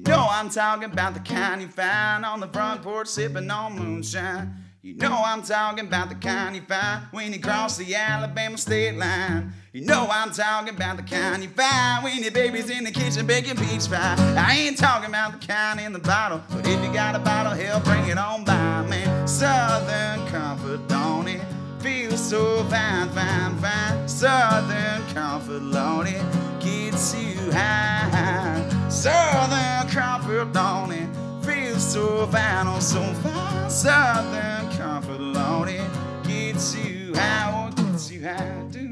know 0.00 0.26
I'm 0.28 0.50
talking 0.50 0.90
about 0.90 1.14
the 1.14 1.20
kind 1.20 1.62
you 1.62 1.68
find 1.68 2.24
on 2.24 2.40
the 2.40 2.48
front 2.48 2.82
porch 2.82 3.06
sipping 3.06 3.48
on 3.48 3.78
moonshine. 3.78 4.56
You 4.82 4.94
know 4.94 5.22
I'm 5.24 5.42
talking 5.42 5.86
about 5.86 6.08
the 6.08 6.16
kind 6.16 6.56
you 6.56 6.62
find 6.62 7.04
when 7.12 7.32
you 7.32 7.38
cross 7.38 7.76
the 7.76 7.94
Alabama 7.94 8.58
state 8.58 8.96
line. 8.96 9.52
You 9.72 9.82
know 9.82 10.08
I'm 10.10 10.32
talking 10.32 10.74
about 10.74 10.96
the 10.96 11.04
kind 11.04 11.44
you 11.44 11.48
find 11.48 12.02
when 12.02 12.20
your 12.24 12.32
baby's 12.32 12.68
in 12.70 12.82
the 12.82 12.90
kitchen 12.90 13.24
baking 13.24 13.54
peach 13.54 13.88
pie. 13.88 14.16
I 14.36 14.56
ain't 14.58 14.76
talking 14.76 15.10
about 15.10 15.40
the 15.40 15.46
kind 15.46 15.78
in 15.78 15.92
the 15.92 16.00
bottle, 16.00 16.42
but 16.50 16.66
if 16.66 16.84
you 16.84 16.92
got 16.92 17.14
a 17.14 17.20
bottle, 17.20 17.52
hell, 17.52 17.78
bring 17.78 18.04
it 18.08 18.18
on 18.18 18.44
by, 18.44 18.84
man. 18.88 19.28
Southern 19.28 20.26
comfort, 20.26 20.88
don't 20.88 21.28
it? 21.28 21.40
Feels 21.78 22.20
so 22.20 22.64
fine, 22.64 23.10
fine, 23.10 23.56
fine. 23.58 24.08
Southern 24.08 25.06
comfort, 25.14 25.62
don't 25.72 26.08
it 26.08 26.24
gets 26.58 27.14
you 27.14 27.52
high. 27.52 28.88
Southern 28.88 29.88
comfort, 29.88 30.52
don't 30.52 30.90
it? 30.90 31.08
Feels 31.44 31.92
so 31.92 32.26
fine, 32.26 32.66
oh, 32.66 32.80
so 32.80 33.00
fine. 33.22 33.70
Southern 33.70 34.68
comfort, 34.76 35.18
don't 35.32 35.68
it 35.68 35.88
gets 36.24 36.74
you 36.74 37.14
high, 37.14 37.70
oh, 37.70 37.84
gets 37.84 38.10
you 38.10 38.24
high. 38.26 38.64
Do, 38.72 38.89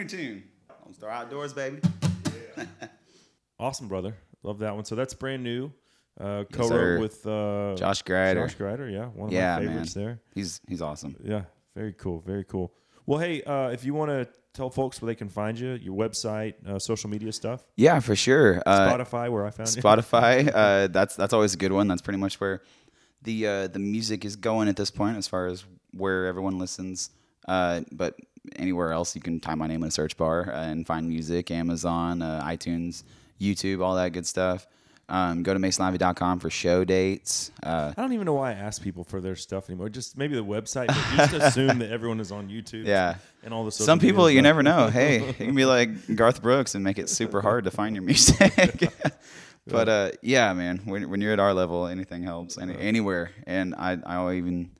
Brand 0.00 0.12
new 0.14 0.18
tune. 0.18 0.42
Lone 0.86 0.94
Star 0.94 1.10
Outdoors, 1.10 1.52
baby. 1.52 1.80
Awesome, 3.58 3.88
brother. 3.88 4.16
Love 4.42 4.60
that 4.60 4.74
one. 4.74 4.86
So 4.86 4.94
that's 4.94 5.12
brand 5.12 5.44
new. 5.44 5.70
Uh, 6.18 6.44
Yes, 6.48 6.58
co-wrote 6.58 6.70
sir. 6.70 6.98
with 6.98 7.26
uh, 7.26 7.74
Josh 7.76 8.00
Grider. 8.00 8.46
Josh 8.46 8.54
Grider, 8.54 8.88
yeah, 8.88 9.04
one 9.08 9.28
of 9.28 9.34
yeah, 9.34 9.56
my 9.56 9.66
favorites 9.66 9.94
man. 9.96 10.04
there. 10.06 10.20
He's 10.34 10.62
he's 10.66 10.80
awesome. 10.80 11.16
Yeah, 11.22 11.42
very 11.76 11.92
cool, 11.92 12.20
very 12.20 12.44
cool. 12.44 12.72
Well, 13.04 13.18
hey, 13.18 13.42
uh, 13.42 13.68
if 13.68 13.84
you 13.84 13.92
want 13.92 14.10
to 14.10 14.26
tell 14.54 14.70
folks 14.70 15.02
where 15.02 15.08
they 15.08 15.14
can 15.14 15.28
find 15.28 15.58
you, 15.58 15.72
your 15.72 15.94
website, 15.94 16.54
uh, 16.66 16.78
social 16.78 17.10
media 17.10 17.32
stuff. 17.32 17.62
Yeah, 17.76 18.00
for 18.00 18.16
sure. 18.16 18.62
Uh, 18.64 18.90
Spotify, 18.90 19.30
where 19.30 19.44
I 19.44 19.50
found 19.50 19.76
you. 19.76 19.82
Spotify. 19.82 20.50
uh, 20.54 20.86
that's 20.86 21.14
that's 21.16 21.34
always 21.34 21.52
a 21.52 21.58
good 21.58 21.72
one. 21.72 21.88
That's 21.88 22.00
pretty 22.00 22.18
much 22.18 22.40
where 22.40 22.62
the 23.20 23.46
uh, 23.46 23.66
the 23.66 23.78
music 23.78 24.24
is 24.24 24.36
going 24.36 24.68
at 24.68 24.76
this 24.76 24.90
point, 24.90 25.18
as 25.18 25.28
far 25.28 25.48
as 25.48 25.66
where 25.92 26.24
everyone 26.24 26.58
listens. 26.58 27.10
Uh, 27.46 27.82
but 27.92 28.16
anywhere 28.56 28.92
else, 28.92 29.14
you 29.14 29.20
can 29.22 29.40
type 29.40 29.58
my 29.58 29.66
name 29.66 29.82
in 29.82 29.88
a 29.88 29.90
search 29.90 30.16
bar 30.16 30.52
uh, 30.52 30.62
and 30.66 30.86
find 30.86 31.08
music. 31.08 31.50
Amazon, 31.50 32.22
uh, 32.22 32.42
iTunes, 32.44 33.04
YouTube, 33.40 33.82
all 33.82 33.94
that 33.96 34.12
good 34.12 34.26
stuff. 34.26 34.66
Um, 35.08 35.42
go 35.42 35.52
to 35.52 35.58
masonlively.com 35.58 36.38
for 36.38 36.50
show 36.50 36.84
dates. 36.84 37.50
Uh, 37.64 37.92
I 37.96 38.00
don't 38.00 38.12
even 38.12 38.26
know 38.26 38.34
why 38.34 38.50
I 38.50 38.54
ask 38.54 38.80
people 38.80 39.02
for 39.02 39.20
their 39.20 39.34
stuff 39.34 39.68
anymore. 39.68 39.88
Just 39.88 40.16
maybe 40.16 40.36
the 40.36 40.44
website. 40.44 40.86
Just 41.16 41.32
assume 41.34 41.80
that 41.80 41.90
everyone 41.90 42.20
is 42.20 42.30
on 42.30 42.48
YouTube. 42.48 42.86
Yeah. 42.86 43.16
and 43.42 43.52
all 43.52 43.64
the 43.64 43.72
social 43.72 43.86
Some 43.86 43.98
people, 43.98 44.30
you 44.30 44.36
stuff. 44.36 44.44
never 44.44 44.62
know. 44.62 44.86
Hey, 44.86 45.26
you 45.26 45.32
can 45.34 45.54
be 45.56 45.64
like 45.64 46.14
Garth 46.14 46.40
Brooks 46.40 46.76
and 46.76 46.84
make 46.84 46.98
it 47.00 47.08
super 47.08 47.40
hard 47.40 47.64
to 47.64 47.72
find 47.72 47.96
your 47.96 48.04
music. 48.04 48.88
but 49.66 49.88
uh, 49.88 50.10
yeah, 50.22 50.52
man, 50.52 50.78
when, 50.84 51.10
when 51.10 51.20
you're 51.20 51.32
at 51.32 51.40
our 51.40 51.54
level, 51.54 51.88
anything 51.88 52.22
helps. 52.22 52.56
Any, 52.56 52.76
anywhere, 52.78 53.32
and 53.48 53.74
I 53.74 53.98
I'll 54.06 54.30
even 54.30 54.70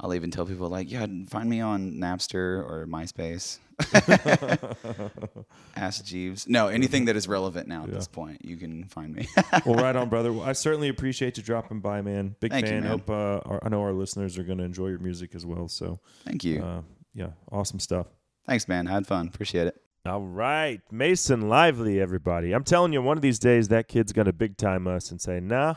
I'll 0.00 0.14
even 0.14 0.30
tell 0.30 0.46
people 0.46 0.68
like, 0.68 0.90
yeah, 0.90 1.06
find 1.28 1.50
me 1.50 1.60
on 1.60 1.94
Napster 1.94 2.62
or 2.62 2.86
MySpace. 2.88 3.58
Ask 5.76 6.04
Jeeves. 6.04 6.48
No, 6.48 6.68
anything 6.68 7.06
that 7.06 7.16
is 7.16 7.26
relevant 7.26 7.66
now 7.66 7.82
at 7.82 7.92
this 7.92 8.06
point, 8.06 8.44
you 8.44 8.56
can 8.56 8.84
find 8.84 9.14
me. 9.14 9.28
well, 9.66 9.76
right 9.76 9.96
on, 9.96 10.08
brother. 10.08 10.32
Well, 10.32 10.42
I 10.48 10.52
certainly 10.52 10.88
appreciate 10.88 11.36
you 11.36 11.42
dropping 11.42 11.80
by, 11.80 12.00
man. 12.02 12.36
Big 12.38 12.52
Thank 12.52 12.66
you, 12.66 12.72
fan. 12.72 12.82
man. 12.82 12.90
Hope 12.90 13.10
uh, 13.10 13.40
our, 13.48 13.60
I 13.64 13.68
know 13.68 13.82
our 13.82 13.92
listeners 13.92 14.38
are 14.38 14.44
going 14.44 14.58
to 14.58 14.64
enjoy 14.64 14.88
your 14.88 15.00
music 15.00 15.34
as 15.34 15.44
well. 15.44 15.66
So, 15.66 15.98
Thank 16.24 16.44
you. 16.44 16.62
Uh, 16.62 16.82
yeah, 17.14 17.30
awesome 17.50 17.80
stuff. 17.80 18.06
Thanks, 18.46 18.68
man. 18.68 18.86
I 18.86 18.92
had 18.92 19.06
fun. 19.06 19.26
Appreciate 19.26 19.66
it. 19.66 19.80
All 20.06 20.22
right, 20.22 20.80
Mason 20.90 21.48
Lively, 21.48 22.00
everybody. 22.00 22.52
I'm 22.52 22.64
telling 22.64 22.92
you, 22.92 23.02
one 23.02 23.18
of 23.18 23.22
these 23.22 23.38
days 23.38 23.68
that 23.68 23.88
kid's 23.88 24.12
gonna 24.12 24.32
big 24.32 24.56
time 24.56 24.86
us 24.86 25.10
and 25.10 25.20
say, 25.20 25.38
"Nah," 25.38 25.74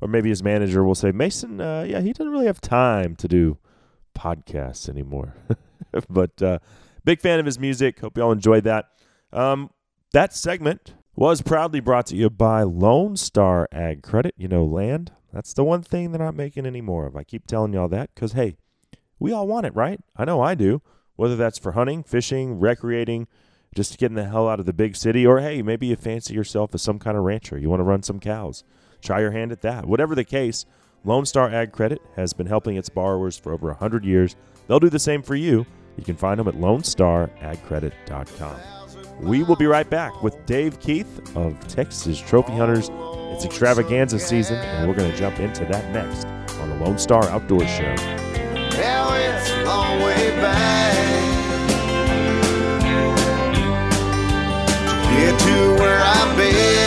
or 0.00 0.08
maybe 0.08 0.28
his 0.28 0.42
manager 0.42 0.84
will 0.84 0.94
say, 0.94 1.12
"Mason, 1.12 1.60
uh, 1.60 1.84
yeah, 1.88 2.00
he 2.00 2.12
doesn't 2.12 2.32
really 2.32 2.46
have 2.46 2.60
time 2.60 3.16
to 3.16 3.28
do 3.28 3.58
podcasts 4.16 4.88
anymore." 4.88 5.34
but 6.08 6.40
uh, 6.42 6.58
big 7.04 7.20
fan 7.20 7.40
of 7.40 7.46
his 7.46 7.58
music. 7.58 8.00
Hope 8.00 8.16
y'all 8.16 8.32
enjoyed 8.32 8.64
that. 8.64 8.90
Um, 9.32 9.70
that 10.12 10.34
segment 10.34 10.94
was 11.14 11.42
proudly 11.42 11.80
brought 11.80 12.06
to 12.06 12.16
you 12.16 12.30
by 12.30 12.62
Lone 12.62 13.16
Star 13.16 13.68
Ag 13.72 14.02
Credit. 14.02 14.34
You 14.36 14.48
know, 14.48 14.64
land. 14.64 15.12
That's 15.32 15.52
the 15.52 15.64
one 15.64 15.82
thing 15.82 16.10
they're 16.10 16.24
not 16.24 16.34
making 16.34 16.64
any 16.64 16.80
more 16.80 17.06
of. 17.06 17.14
I 17.14 17.22
keep 17.22 17.46
telling 17.46 17.72
y'all 17.72 17.88
that 17.88 18.10
because 18.14 18.32
hey, 18.32 18.56
we 19.18 19.32
all 19.32 19.46
want 19.46 19.66
it, 19.66 19.74
right? 19.74 20.00
I 20.16 20.24
know 20.24 20.40
I 20.40 20.54
do. 20.54 20.80
Whether 21.16 21.36
that's 21.36 21.58
for 21.58 21.72
hunting, 21.72 22.04
fishing, 22.04 22.60
recreating, 22.60 23.26
just 23.74 23.98
getting 23.98 24.14
the 24.14 24.24
hell 24.24 24.48
out 24.48 24.60
of 24.60 24.66
the 24.66 24.72
big 24.72 24.94
city, 24.96 25.26
or 25.26 25.40
hey, 25.40 25.62
maybe 25.62 25.88
you 25.88 25.96
fancy 25.96 26.32
yourself 26.34 26.74
as 26.74 26.82
some 26.82 26.98
kind 26.98 27.16
of 27.16 27.24
rancher. 27.24 27.58
You 27.58 27.68
want 27.68 27.80
to 27.80 27.84
run 27.84 28.02
some 28.02 28.20
cows. 28.20 28.62
Try 29.02 29.20
your 29.20 29.30
hand 29.30 29.52
at 29.52 29.60
that. 29.62 29.86
Whatever 29.86 30.14
the 30.14 30.24
case, 30.24 30.64
Lone 31.04 31.26
Star 31.26 31.48
Ag 31.48 31.72
Credit 31.72 32.00
has 32.16 32.32
been 32.32 32.46
helping 32.46 32.76
its 32.76 32.88
borrowers 32.88 33.38
for 33.38 33.52
over 33.52 33.68
100 33.68 34.04
years. 34.04 34.36
They'll 34.66 34.80
do 34.80 34.90
the 34.90 34.98
same 34.98 35.22
for 35.22 35.34
you. 35.34 35.66
You 35.96 36.04
can 36.04 36.16
find 36.16 36.38
them 36.38 36.48
at 36.48 36.54
LoneStarAgCredit.com. 36.54 38.56
We 39.20 39.42
will 39.42 39.56
be 39.56 39.66
right 39.66 39.90
back 39.90 40.22
with 40.22 40.46
Dave 40.46 40.78
Keith 40.78 41.36
of 41.36 41.58
Texas 41.66 42.20
Trophy 42.20 42.52
Hunters. 42.52 42.88
It's 43.32 43.44
extravaganza 43.44 44.20
season, 44.20 44.56
and 44.56 44.88
we're 44.88 44.94
going 44.94 45.10
to 45.10 45.16
jump 45.16 45.40
into 45.40 45.64
that 45.66 45.92
next 45.92 46.24
on 46.60 46.68
the 46.70 46.76
Lone 46.76 46.98
Star 46.98 47.24
Outdoor 47.24 47.66
Show. 47.66 47.94
Well, 47.96 49.12
it's 49.14 49.50
a 49.50 49.64
long 49.64 50.00
way 50.02 50.30
back 50.40 50.94
to 54.86 54.92
get 55.16 55.36
to 55.40 55.74
where 55.82 56.00
I've 56.00 56.36
been. 56.36 56.77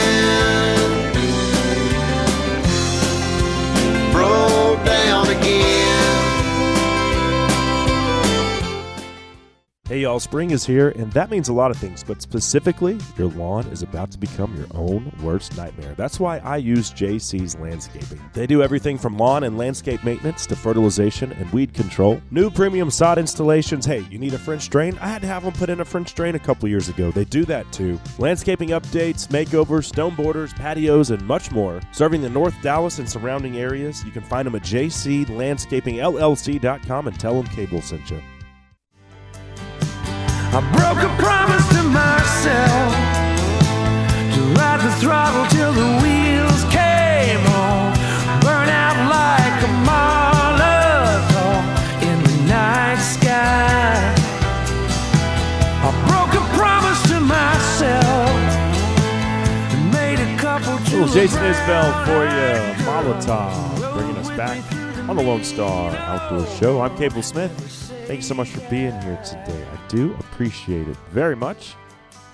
Hey 9.91 10.03
y'all, 10.03 10.22
spring 10.22 10.51
is 10.51 10.65
here, 10.65 10.91
and 10.91 11.11
that 11.11 11.30
means 11.30 11.49
a 11.49 11.53
lot 11.53 11.69
of 11.69 11.76
things, 11.76 12.01
but 12.01 12.22
specifically, 12.22 12.97
your 13.18 13.27
lawn 13.27 13.68
is 13.68 13.84
about 13.84 14.09
to 14.11 14.18
become 14.18 14.55
your 14.55 14.68
own 14.73 15.11
worst 15.22 15.57
nightmare. 15.57 15.95
That's 15.97 16.18
why 16.18 16.38
I 16.38 16.55
use 16.55 16.93
JC's 16.93 17.57
Landscaping. 17.57 18.22
They 18.31 18.47
do 18.47 18.63
everything 18.63 18.97
from 18.97 19.18
lawn 19.18 19.43
and 19.43 19.57
landscape 19.57 20.01
maintenance 20.05 20.45
to 20.45 20.55
fertilization 20.55 21.34
and 21.34 21.51
weed 21.51 21.73
control. 21.73 22.22
New 22.31 22.49
premium 22.49 22.89
sod 22.89 23.18
installations. 23.18 23.85
Hey, 23.85 24.05
you 24.09 24.18
need 24.18 24.34
a 24.34 24.39
French 24.39 24.69
drain? 24.69 24.97
I 25.01 25.09
had 25.09 25.22
to 25.23 25.27
have 25.27 25.43
them 25.43 25.51
put 25.51 25.69
in 25.69 25.81
a 25.81 25.85
French 25.85 26.15
drain 26.15 26.35
a 26.35 26.39
couple 26.39 26.69
years 26.69 26.88
ago. 26.88 27.11
They 27.11 27.26
do 27.26 27.43
that 27.43 27.69
too. 27.73 27.99
Landscaping 28.18 28.69
updates, 28.69 29.27
makeovers, 29.27 29.84
stone 29.84 30.15
borders, 30.15 30.53
patios, 30.53 31.11
and 31.11 31.22
much 31.27 31.51
more. 31.51 31.81
Serving 31.91 32.22
the 32.22 32.30
North 32.30 32.55
Dallas 32.61 32.99
and 32.99 33.09
surrounding 33.09 33.57
areas, 33.57 34.05
you 34.05 34.11
can 34.11 34.23
find 34.23 34.45
them 34.45 34.55
at 34.55 34.61
jclandscapingllc.com 34.61 37.07
and 37.07 37.19
tell 37.19 37.34
them 37.34 37.47
Cable 37.53 37.81
sent 37.81 38.09
you. 38.09 38.22
I 40.53 40.60
broke 40.76 40.99
a 40.99 41.07
promise 41.15 41.65
to 41.69 41.82
myself 41.82 42.91
to 44.36 44.41
ride 44.60 44.82
the 44.84 44.91
throttle 44.99 45.45
till 45.48 45.72
the 45.72 45.88
wheels 46.03 46.64
came 46.65 47.40
on. 47.56 47.94
Burn 48.41 48.68
out 48.68 48.99
like 49.07 49.64
a 49.64 49.72
Molotov 49.88 51.64
in 52.03 52.22
the 52.22 52.36
night 52.52 52.99
sky. 52.99 53.95
I 55.88 55.91
broke 56.11 56.34
a 56.36 56.44
promise 56.57 57.02
to 57.11 57.22
myself 57.22 58.30
and 59.72 59.94
made 59.94 60.19
a 60.19 60.38
couple 60.38 60.73
Little 60.91 61.07
Jason 61.14 61.44
Isbell 61.44 62.03
for 62.03 62.26
you, 62.28 62.84
Molotov, 62.84 63.94
bringing 63.94 64.18
us 64.18 64.30
back 64.36 64.61
on 65.07 65.15
the 65.15 65.23
Lone 65.23 65.45
Star 65.45 65.95
Outdoor 65.95 66.45
Show. 66.57 66.82
I'm 66.82 66.98
Cable 66.98 67.23
Smith. 67.23 67.81
Thank 68.07 68.19
you 68.19 68.28
so 68.28 68.34
much 68.34 68.49
for 68.49 68.60
being 68.69 68.91
here 69.02 69.19
today. 69.23 69.65
I 69.72 69.88
do 69.88 70.14
appreciate 70.15 70.88
it 70.88 70.98
very 71.11 71.36
much. 71.36 71.76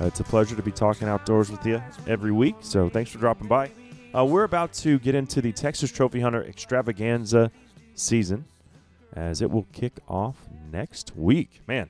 Uh, 0.01 0.05
it's 0.05 0.19
a 0.19 0.23
pleasure 0.23 0.55
to 0.55 0.63
be 0.63 0.71
talking 0.71 1.07
outdoors 1.07 1.51
with 1.51 1.65
you 1.65 1.81
every 2.07 2.31
week, 2.31 2.55
so 2.61 2.89
thanks 2.89 3.11
for 3.11 3.19
dropping 3.19 3.47
by. 3.47 3.69
Uh, 4.15 4.25
we're 4.25 4.43
about 4.43 4.73
to 4.73 4.97
get 4.99 5.13
into 5.13 5.41
the 5.41 5.51
Texas 5.51 5.91
Trophy 5.91 6.19
Hunter 6.19 6.43
Extravaganza 6.43 7.51
season 7.93 8.45
as 9.13 9.41
it 9.41 9.51
will 9.51 9.67
kick 9.71 9.99
off 10.07 10.37
next 10.71 11.15
week. 11.15 11.61
Man, 11.67 11.89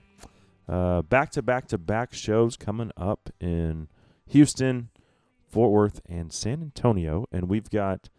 back 0.68 1.32
to 1.32 1.41
back 1.41 1.68
to 1.68 1.78
back 1.78 2.14
shows 2.14 2.58
coming 2.58 2.91
up 2.98 3.30
in 3.40 3.88
Houston, 4.28 4.90
Fort 5.49 5.72
Worth, 5.72 6.02
and 6.10 6.34
San 6.34 6.62
Antonio. 6.62 7.26
And 7.32 7.48
we've 7.48 7.70
got 7.70 8.10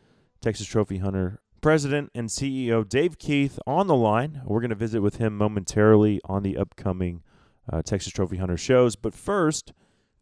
Texas 0.41 0.67
Trophy 0.67 0.99
Hunter 0.99 1.41
President 1.69 2.11
and 2.15 2.31
CEO 2.31 2.89
Dave 2.89 3.19
Keith 3.19 3.59
on 3.67 3.89
the 3.89 3.95
line. 3.95 4.41
We're 4.47 4.63
going 4.63 4.71
to 4.71 4.75
visit 4.75 5.03
with 5.03 5.17
him 5.17 5.37
momentarily 5.37 6.19
on 6.25 6.43
the 6.43 6.57
upcoming 6.57 7.23
uh, 7.71 7.83
Texas 7.83 8.11
Trophy 8.11 8.39
Hunter 8.39 8.57
shows. 8.57 8.97
But 8.97 9.13
first, 9.13 9.75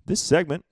this 0.07 0.21
segment 0.21 0.65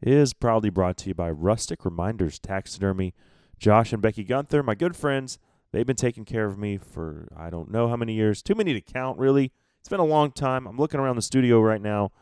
is 0.00 0.32
proudly 0.32 0.70
brought 0.70 0.96
to 0.98 1.08
you 1.08 1.14
by 1.16 1.28
Rustic 1.28 1.84
Reminders 1.84 2.38
Taxidermy. 2.38 3.14
Josh 3.58 3.92
and 3.92 4.00
Becky 4.00 4.22
Gunther, 4.22 4.62
my 4.62 4.76
good 4.76 4.94
friends, 4.94 5.40
they've 5.72 5.84
been 5.84 5.96
taking 5.96 6.24
care 6.24 6.46
of 6.46 6.56
me 6.56 6.76
for 6.78 7.26
I 7.36 7.50
don't 7.50 7.72
know 7.72 7.88
how 7.88 7.96
many 7.96 8.14
years. 8.14 8.42
Too 8.42 8.54
many 8.54 8.74
to 8.74 8.80
count, 8.80 9.18
really. 9.18 9.50
It's 9.80 9.88
been 9.88 9.98
a 9.98 10.04
long 10.04 10.30
time. 10.30 10.68
I'm 10.68 10.78
looking 10.78 11.00
around 11.00 11.16
the 11.16 11.22
studio 11.22 11.60
right 11.60 11.82
now, 11.82 12.12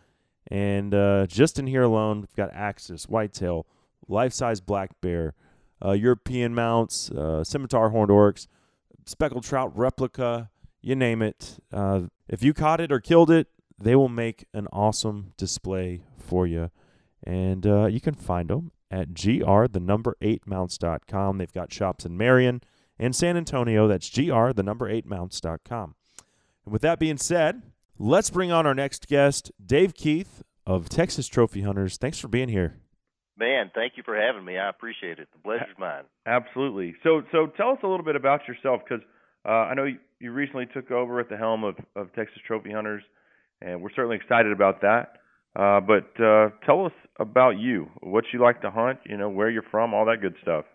and 0.50 0.94
uh, 0.94 1.26
just 1.26 1.58
in 1.58 1.66
here 1.66 1.82
alone, 1.82 2.22
we've 2.22 2.34
got 2.34 2.50
Axis, 2.54 3.10
Whitetail, 3.10 3.66
Life 4.08 4.32
Size 4.32 4.62
Black 4.62 4.98
Bear 5.02 5.34
uh, 5.84 5.92
European 5.92 6.54
mounts, 6.54 7.10
uh, 7.10 7.44
scimitar 7.44 7.90
horned 7.90 8.10
oryx, 8.10 8.48
speckled 9.06 9.44
trout 9.44 9.76
replica, 9.76 10.50
you 10.82 10.94
name 10.94 11.22
it. 11.22 11.58
Uh, 11.72 12.02
if 12.28 12.42
you 12.42 12.54
caught 12.54 12.80
it 12.80 12.92
or 12.92 13.00
killed 13.00 13.30
it, 13.30 13.48
they 13.78 13.96
will 13.96 14.08
make 14.08 14.46
an 14.52 14.66
awesome 14.72 15.32
display 15.36 16.02
for 16.18 16.46
you. 16.46 16.70
And 17.24 17.66
uh, 17.66 17.86
you 17.86 18.00
can 18.00 18.14
find 18.14 18.48
them 18.48 18.72
at 18.90 19.14
gr 19.14 19.66
the 19.66 19.80
number 19.80 20.16
8 20.20 20.46
mounts.com. 20.46 21.38
They've 21.38 21.52
got 21.52 21.72
shops 21.72 22.04
in 22.04 22.16
Marion 22.16 22.62
and 22.98 23.14
San 23.14 23.36
Antonio. 23.36 23.88
That's 23.88 24.08
gr 24.10 24.52
the 24.52 24.62
number 24.62 24.88
8 24.88 25.06
mounts.com. 25.06 25.94
And 26.64 26.72
with 26.72 26.82
that 26.82 26.98
being 26.98 27.18
said, 27.18 27.62
let's 27.98 28.30
bring 28.30 28.52
on 28.52 28.66
our 28.66 28.74
next 28.74 29.06
guest, 29.08 29.50
Dave 29.64 29.94
Keith 29.94 30.42
of 30.66 30.88
Texas 30.88 31.26
Trophy 31.26 31.62
Hunters. 31.62 31.96
Thanks 31.96 32.18
for 32.18 32.28
being 32.28 32.48
here. 32.48 32.80
Man, 33.40 33.70
thank 33.74 33.94
you 33.96 34.02
for 34.04 34.14
having 34.14 34.44
me. 34.44 34.58
I 34.58 34.68
appreciate 34.68 35.18
it. 35.18 35.28
The 35.32 35.38
pleasure's 35.42 35.78
mine. 35.78 36.04
Absolutely. 36.26 36.94
So, 37.02 37.22
so 37.32 37.46
tell 37.56 37.70
us 37.70 37.78
a 37.82 37.86
little 37.86 38.04
bit 38.04 38.14
about 38.14 38.40
yourself, 38.46 38.82
because 38.86 39.02
uh, 39.46 39.48
I 39.48 39.74
know 39.74 39.84
you, 39.84 39.96
you 40.18 40.30
recently 40.30 40.66
took 40.74 40.90
over 40.90 41.18
at 41.20 41.30
the 41.30 41.38
helm 41.38 41.64
of, 41.64 41.76
of 41.96 42.12
Texas 42.12 42.36
Trophy 42.46 42.70
Hunters, 42.70 43.02
and 43.62 43.80
we're 43.80 43.94
certainly 43.96 44.16
excited 44.16 44.52
about 44.52 44.82
that. 44.82 45.16
Uh, 45.56 45.80
but 45.80 46.22
uh, 46.22 46.50
tell 46.66 46.84
us 46.84 46.92
about 47.18 47.58
you, 47.58 47.88
what 48.02 48.24
you 48.30 48.40
like 48.40 48.60
to 48.60 48.70
hunt, 48.70 48.98
you 49.06 49.16
know, 49.16 49.30
where 49.30 49.48
you're 49.48 49.64
from, 49.70 49.94
all 49.94 50.04
that 50.04 50.20
good 50.20 50.34
stuff. 50.42 50.66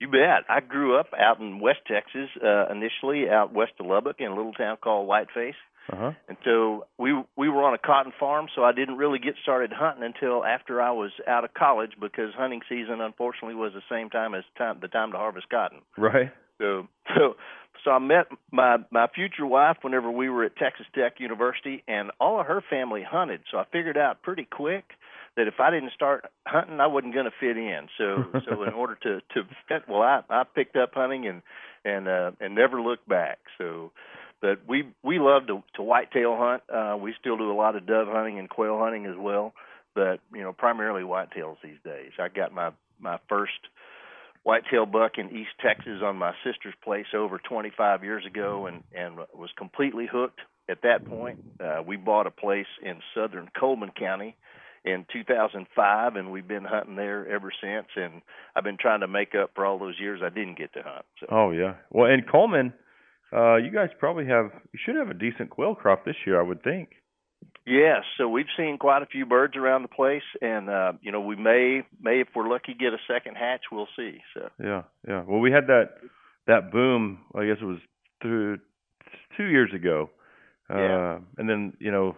You 0.00 0.08
bet. 0.08 0.44
I 0.48 0.60
grew 0.60 0.98
up 0.98 1.08
out 1.16 1.40
in 1.40 1.60
West 1.60 1.80
Texas, 1.86 2.30
uh, 2.42 2.72
initially 2.72 3.28
out 3.30 3.52
west 3.52 3.72
of 3.78 3.86
Lubbock 3.86 4.16
in 4.18 4.26
a 4.26 4.34
little 4.34 4.54
town 4.54 4.78
called 4.82 5.06
Whiteface. 5.06 5.54
Uh-huh. 5.90 6.12
And 6.28 6.36
so 6.44 6.86
we 6.98 7.12
we 7.36 7.48
were 7.48 7.64
on 7.64 7.74
a 7.74 7.78
cotton 7.78 8.12
farm, 8.18 8.46
so 8.54 8.62
I 8.62 8.72
didn't 8.72 8.96
really 8.96 9.18
get 9.18 9.34
started 9.42 9.72
hunting 9.72 10.04
until 10.04 10.44
after 10.44 10.80
I 10.80 10.92
was 10.92 11.10
out 11.26 11.44
of 11.44 11.54
college 11.54 11.92
because 12.00 12.32
hunting 12.36 12.60
season 12.68 13.00
unfortunately 13.00 13.54
was 13.54 13.72
the 13.72 13.82
same 13.90 14.08
time 14.08 14.34
as 14.34 14.44
time 14.56 14.78
the 14.80 14.88
time 14.88 15.12
to 15.12 15.18
harvest 15.18 15.48
cotton. 15.50 15.80
Right. 15.96 16.30
So 16.58 16.86
so 17.16 17.36
so 17.84 17.90
I 17.90 17.98
met 17.98 18.26
my 18.50 18.78
my 18.90 19.08
future 19.14 19.46
wife 19.46 19.78
whenever 19.82 20.10
we 20.10 20.28
were 20.28 20.44
at 20.44 20.56
Texas 20.56 20.86
Tech 20.94 21.14
University, 21.18 21.82
and 21.88 22.10
all 22.20 22.40
of 22.40 22.46
her 22.46 22.62
family 22.70 23.02
hunted. 23.02 23.40
So 23.50 23.58
I 23.58 23.64
figured 23.72 23.96
out 23.96 24.22
pretty 24.22 24.44
quick 24.44 24.84
that 25.36 25.48
if 25.48 25.54
I 25.58 25.70
didn't 25.70 25.92
start 25.92 26.26
hunting, 26.46 26.80
I 26.80 26.86
wasn't 26.86 27.14
going 27.14 27.24
to 27.24 27.32
fit 27.40 27.56
in. 27.56 27.88
So 27.98 28.24
so 28.46 28.62
in 28.62 28.72
order 28.74 28.96
to 29.02 29.20
to 29.34 29.48
fit, 29.68 29.82
well, 29.88 30.02
I 30.02 30.22
I 30.30 30.44
picked 30.44 30.76
up 30.76 30.94
hunting 30.94 31.26
and 31.26 31.42
and 31.84 32.08
uh, 32.08 32.30
and 32.40 32.54
never 32.54 32.80
looked 32.80 33.08
back. 33.08 33.38
So 33.58 33.90
but 34.42 34.58
we 34.68 34.92
we 35.02 35.18
love 35.18 35.46
to 35.46 35.62
to 35.76 35.82
whitetail 35.82 36.36
hunt. 36.36 36.62
Uh, 36.68 36.96
we 37.00 37.14
still 37.18 37.38
do 37.38 37.50
a 37.50 37.54
lot 37.54 37.76
of 37.76 37.86
dove 37.86 38.08
hunting 38.08 38.38
and 38.38 38.50
quail 38.50 38.78
hunting 38.78 39.06
as 39.06 39.16
well, 39.16 39.54
but 39.94 40.20
you 40.34 40.42
know 40.42 40.52
primarily 40.52 41.02
whitetails 41.02 41.56
these 41.62 41.78
days. 41.84 42.10
I 42.18 42.28
got 42.28 42.52
my 42.52 42.72
my 43.00 43.18
first 43.28 43.52
whitetail 44.42 44.84
buck 44.84 45.12
in 45.16 45.30
East 45.30 45.52
Texas 45.64 46.02
on 46.02 46.16
my 46.16 46.32
sister's 46.44 46.74
place 46.82 47.06
over 47.14 47.38
25 47.38 48.02
years 48.02 48.26
ago, 48.26 48.66
and 48.66 48.82
and 48.92 49.16
was 49.32 49.50
completely 49.56 50.08
hooked 50.10 50.40
at 50.68 50.82
that 50.82 51.06
point. 51.06 51.38
Uh, 51.60 51.82
we 51.86 51.96
bought 51.96 52.26
a 52.26 52.30
place 52.32 52.66
in 52.82 53.00
southern 53.14 53.48
Coleman 53.58 53.92
County 53.96 54.36
in 54.84 55.06
2005, 55.12 56.16
and 56.16 56.32
we've 56.32 56.48
been 56.48 56.64
hunting 56.64 56.96
there 56.96 57.28
ever 57.28 57.52
since. 57.62 57.86
And 57.94 58.22
I've 58.56 58.64
been 58.64 58.78
trying 58.78 59.00
to 59.00 59.08
make 59.08 59.36
up 59.40 59.52
for 59.54 59.64
all 59.64 59.78
those 59.78 60.00
years 60.00 60.20
I 60.24 60.30
didn't 60.30 60.58
get 60.58 60.72
to 60.72 60.82
hunt. 60.82 61.04
So. 61.20 61.26
Oh 61.30 61.50
yeah, 61.52 61.74
well, 61.90 62.10
in 62.10 62.22
Coleman 62.22 62.72
uh, 63.34 63.56
you 63.56 63.70
guys 63.70 63.88
probably 63.98 64.26
have 64.26 64.50
you 64.72 64.78
should 64.84 64.96
have 64.96 65.08
a 65.08 65.14
decent 65.14 65.50
quail 65.50 65.74
crop 65.74 66.04
this 66.04 66.16
year, 66.26 66.38
I 66.40 66.42
would 66.42 66.62
think. 66.62 66.90
Yes, 67.64 68.02
so 68.18 68.28
we've 68.28 68.46
seen 68.56 68.76
quite 68.78 69.02
a 69.02 69.06
few 69.06 69.24
birds 69.24 69.56
around 69.56 69.82
the 69.82 69.88
place, 69.88 70.22
and 70.40 70.68
uh, 70.68 70.92
you 71.00 71.12
know 71.12 71.20
we 71.20 71.36
may 71.36 71.82
may 72.00 72.20
if 72.20 72.28
we're 72.34 72.48
lucky 72.48 72.74
get 72.74 72.92
a 72.92 72.98
second 73.06 73.36
hatch. 73.36 73.62
We'll 73.70 73.88
see. 73.96 74.18
So 74.34 74.48
yeah, 74.62 74.82
yeah. 75.06 75.22
Well, 75.26 75.40
we 75.40 75.52
had 75.52 75.68
that 75.68 75.90
that 76.48 76.72
boom. 76.72 77.20
I 77.34 77.46
guess 77.46 77.58
it 77.60 77.64
was 77.64 77.78
through 78.20 78.58
two 79.36 79.44
years 79.44 79.70
ago, 79.72 80.10
uh, 80.68 80.78
yeah. 80.78 81.18
and 81.38 81.48
then 81.48 81.74
you 81.78 81.92
know 81.92 82.16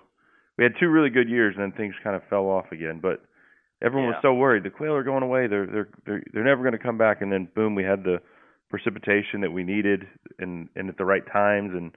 we 0.57 0.65
had 0.65 0.73
two 0.81 0.89
really 0.89 1.11
good 1.11 1.29
years, 1.29 1.55
and 1.57 1.63
then 1.63 1.77
things 1.77 1.95
kind 2.03 2.17
of 2.17 2.23
fell 2.31 2.47
off 2.47 2.73
again. 2.73 3.01
But 3.03 3.23
everyone 3.83 4.09
yeah. 4.09 4.17
was 4.17 4.23
so 4.23 4.33
worried 4.33 4.65
the 4.65 4.71
quail 4.71 4.95
are 4.95 5.05
going 5.05 5.23
away. 5.23 5.47
They're 5.47 5.67
they're 5.67 5.89
they're 6.07 6.23
they're 6.33 6.45
never 6.45 6.63
going 6.63 6.73
to 6.73 6.83
come 6.83 6.97
back, 6.97 7.21
and 7.21 7.31
then 7.31 7.49
boom, 7.55 7.75
we 7.75 7.85
had 7.85 8.03
the 8.03 8.21
precipitation 8.79 9.41
that 9.43 9.53
we 9.53 9.63
needed 9.63 10.05
and 10.39 10.69
and 10.75 10.89
at 10.89 10.99
the 10.99 11.05
right 11.05 11.25
times 11.33 11.71
and 11.75 11.93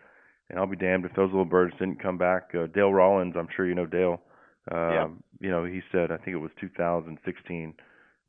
and 0.49 0.59
I'll 0.59 0.67
be 0.67 0.77
damned 0.77 1.03
if 1.05 1.13
those 1.13 1.29
little 1.31 1.43
birds 1.43 1.73
didn't 1.77 2.01
come 2.01 2.17
back. 2.17 2.51
Uh, 2.53 2.67
Dale 2.67 2.93
Rollins, 2.93 3.33
I'm 3.37 3.49
sure 3.55 3.67
you 3.67 3.75
know 3.75 3.85
Dale. 3.85 4.21
Uh, 4.71 4.89
yeah. 4.91 5.07
You 5.41 5.49
know, 5.49 5.65
he 5.65 5.81
said 5.91 6.11
I 6.11 6.17
think 6.17 6.29
it 6.35 6.37
was 6.37 6.51
2016 6.61 7.73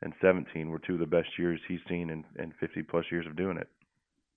and 0.01 0.13
17 0.23 0.71
were 0.71 0.79
two 0.79 0.95
of 0.95 1.01
the 1.01 1.07
best 1.07 1.29
years 1.39 1.61
he's 1.69 1.81
seen 1.89 2.09
in, 2.11 2.25
in 2.43 2.53
50 2.59 2.83
plus 2.85 3.05
years 3.11 3.27
of 3.27 3.37
doing 3.37 3.57
it. 3.59 3.69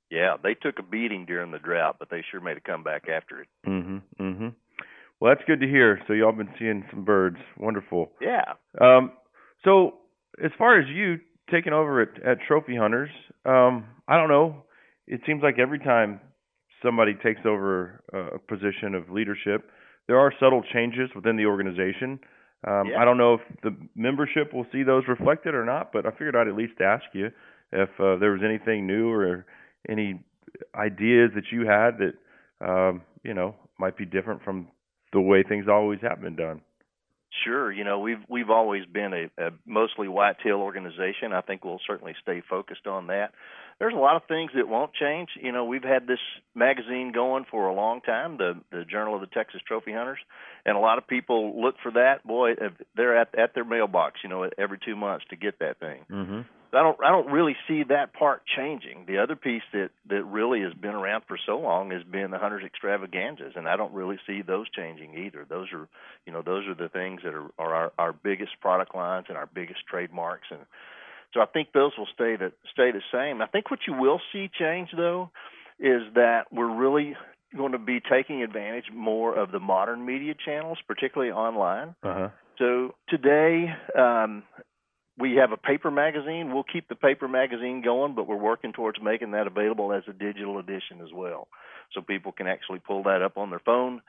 Yeah, 0.09 0.35
they 0.43 0.55
took 0.55 0.77
a 0.79 0.83
beating 0.83 1.25
during 1.25 1.51
the 1.51 1.59
drought, 1.59 1.95
but 1.99 2.09
they 2.09 2.21
sure 2.29 2.41
made 2.41 2.57
a 2.57 2.61
comeback 2.61 3.07
after 3.07 3.41
it. 3.41 3.47
Mhm. 3.65 4.01
Mhm. 4.19 4.53
Well, 5.19 5.33
that's 5.33 5.45
good 5.47 5.61
to 5.61 5.67
hear. 5.67 6.01
So 6.07 6.13
y'all 6.13 6.31
been 6.33 6.53
seeing 6.59 6.83
some 6.91 7.05
birds. 7.05 7.37
Wonderful. 7.57 8.11
Yeah. 8.19 8.53
Um, 8.79 9.11
so 9.63 9.99
as 10.43 10.51
far 10.57 10.79
as 10.79 10.87
you 10.89 11.19
taking 11.49 11.73
over 11.73 12.01
at, 12.01 12.21
at 12.23 12.41
Trophy 12.47 12.75
Hunters, 12.75 13.11
um, 13.45 13.85
I 14.07 14.17
don't 14.17 14.29
know. 14.29 14.63
It 15.07 15.21
seems 15.25 15.41
like 15.43 15.59
every 15.59 15.79
time 15.79 16.19
somebody 16.83 17.13
takes 17.23 17.41
over 17.45 18.03
a 18.13 18.39
position 18.39 18.95
of 18.95 19.09
leadership, 19.09 19.69
there 20.07 20.19
are 20.19 20.33
subtle 20.39 20.63
changes 20.73 21.09
within 21.15 21.37
the 21.37 21.45
organization. 21.45 22.19
Um, 22.67 22.87
Yeah. 22.87 22.99
I 23.01 23.05
don't 23.05 23.17
know 23.17 23.35
if 23.35 23.41
the 23.63 23.75
membership 23.95 24.53
will 24.53 24.65
see 24.71 24.83
those 24.83 25.07
reflected 25.07 25.55
or 25.55 25.65
not, 25.65 25.91
but 25.91 26.05
I 26.05 26.11
figured 26.11 26.35
I'd 26.35 26.47
at 26.47 26.55
least 26.55 26.79
ask 26.81 27.05
you 27.13 27.31
if 27.71 27.89
uh, 27.99 28.17
there 28.17 28.31
was 28.31 28.41
anything 28.43 28.85
new 28.85 29.09
or 29.09 29.45
any 29.89 30.19
ideas 30.75 31.31
that 31.35 31.51
you 31.51 31.65
had 31.65 31.97
that 31.99 32.13
um, 32.67 33.01
you 33.23 33.33
know 33.33 33.55
might 33.79 33.97
be 33.97 34.05
different 34.05 34.43
from 34.43 34.67
the 35.13 35.21
way 35.21 35.43
things 35.43 35.67
always 35.67 35.99
have 36.01 36.21
been 36.21 36.35
done. 36.35 36.61
Sure, 37.45 37.71
you 37.71 37.83
know 37.83 37.99
we've 37.99 38.23
we've 38.27 38.49
always 38.49 38.85
been 38.85 39.13
a, 39.13 39.47
a 39.47 39.51
mostly 39.65 40.07
whitetail 40.07 40.57
organization. 40.57 41.31
I 41.33 41.41
think 41.41 41.63
we'll 41.63 41.79
certainly 41.87 42.13
stay 42.21 42.41
focused 42.47 42.87
on 42.87 43.07
that. 43.07 43.31
There's 43.79 43.93
a 43.95 43.97
lot 43.97 44.15
of 44.15 44.23
things 44.27 44.51
that 44.53 44.67
won't 44.67 44.93
change. 44.93 45.29
You 45.41 45.51
know, 45.51 45.65
we've 45.65 45.83
had 45.83 46.05
this 46.05 46.19
magazine 46.53 47.11
going 47.13 47.45
for 47.49 47.67
a 47.67 47.73
long 47.73 48.01
time, 48.01 48.37
the 48.37 48.59
the 48.71 48.85
Journal 48.85 49.15
of 49.15 49.21
the 49.21 49.27
Texas 49.27 49.61
Trophy 49.65 49.93
Hunters, 49.93 50.19
and 50.65 50.77
a 50.77 50.79
lot 50.79 50.97
of 50.97 51.07
people 51.07 51.59
look 51.59 51.75
for 51.81 51.91
that. 51.93 52.27
Boy, 52.27 52.55
they're 52.95 53.17
at 53.17 53.33
at 53.37 53.55
their 53.55 53.65
mailbox, 53.65 54.19
you 54.23 54.29
know, 54.29 54.47
every 54.57 54.77
two 54.85 54.95
months 54.95 55.25
to 55.29 55.35
get 55.35 55.59
that 55.59 55.79
thing. 55.79 56.05
Mm-hmm. 56.11 56.41
I 56.73 56.83
don't 56.83 56.97
I 57.03 57.09
don't 57.09 57.31
really 57.31 57.55
see 57.67 57.83
that 57.89 58.13
part 58.13 58.43
changing. 58.55 59.05
The 59.05 59.17
other 59.17 59.35
piece 59.35 59.63
that 59.73 59.89
that 60.09 60.23
really 60.23 60.61
has 60.61 60.73
been 60.73 60.95
around 60.95 61.23
for 61.27 61.37
so 61.45 61.59
long 61.59 61.91
has 61.91 62.03
been 62.03 62.31
the 62.31 62.37
hunters 62.37 62.63
extravaganzas, 62.65 63.53
and 63.55 63.67
I 63.67 63.75
don't 63.75 63.93
really 63.93 64.19
see 64.25 64.41
those 64.41 64.69
changing 64.69 65.25
either. 65.25 65.45
Those 65.47 65.67
are 65.73 65.89
you 66.25 66.31
know 66.31 66.41
those 66.41 66.67
are 66.67 66.75
the 66.75 66.89
things 66.89 67.21
that 67.23 67.33
are, 67.33 67.49
are 67.57 67.75
our 67.75 67.91
our 67.97 68.13
biggest 68.13 68.51
product 68.61 68.95
lines 68.95 69.25
and 69.27 69.37
our 69.37 69.47
biggest 69.47 69.81
trademarks, 69.89 70.47
and 70.49 70.61
so 71.33 71.41
I 71.41 71.45
think 71.45 71.73
those 71.73 71.91
will 71.97 72.07
stay 72.13 72.37
the 72.37 72.53
stay 72.71 72.91
the 72.91 73.01
same. 73.11 73.41
I 73.41 73.47
think 73.47 73.69
what 73.69 73.81
you 73.85 73.93
will 73.93 74.21
see 74.31 74.49
change 74.57 74.89
though 74.95 75.29
is 75.79 76.01
that 76.15 76.45
we're 76.53 76.73
really 76.73 77.15
going 77.55 77.73
to 77.73 77.79
be 77.79 77.99
taking 77.99 78.43
advantage 78.43 78.85
more 78.93 79.37
of 79.37 79.51
the 79.51 79.59
modern 79.59 80.05
media 80.05 80.35
channels, 80.45 80.77
particularly 80.87 81.33
online. 81.33 81.95
Uh 82.03 82.13
huh. 82.13 82.29
So 82.57 82.95
today, 83.09 83.73
um, 83.97 84.43
we 85.21 85.35
have 85.35 85.51
a 85.51 85.57
paper 85.57 85.91
magazine. 85.91 86.51
We'll 86.53 86.63
keep 86.63 86.89
the 86.89 86.95
paper 86.95 87.27
magazine 87.27 87.81
going, 87.83 88.15
but 88.15 88.27
we're 88.27 88.35
working 88.35 88.73
towards 88.73 88.99
making 89.01 89.31
that 89.31 89.47
available 89.47 89.93
as 89.93 90.03
a 90.09 90.13
digital 90.13 90.57
edition 90.59 90.99
as 91.01 91.09
well, 91.13 91.47
so 91.93 92.01
people 92.01 92.31
can 92.31 92.47
actually 92.47 92.79
pull 92.79 93.03
that 93.03 93.21
up 93.21 93.37
on 93.37 93.49
their 93.51 93.59
phone, 93.59 94.01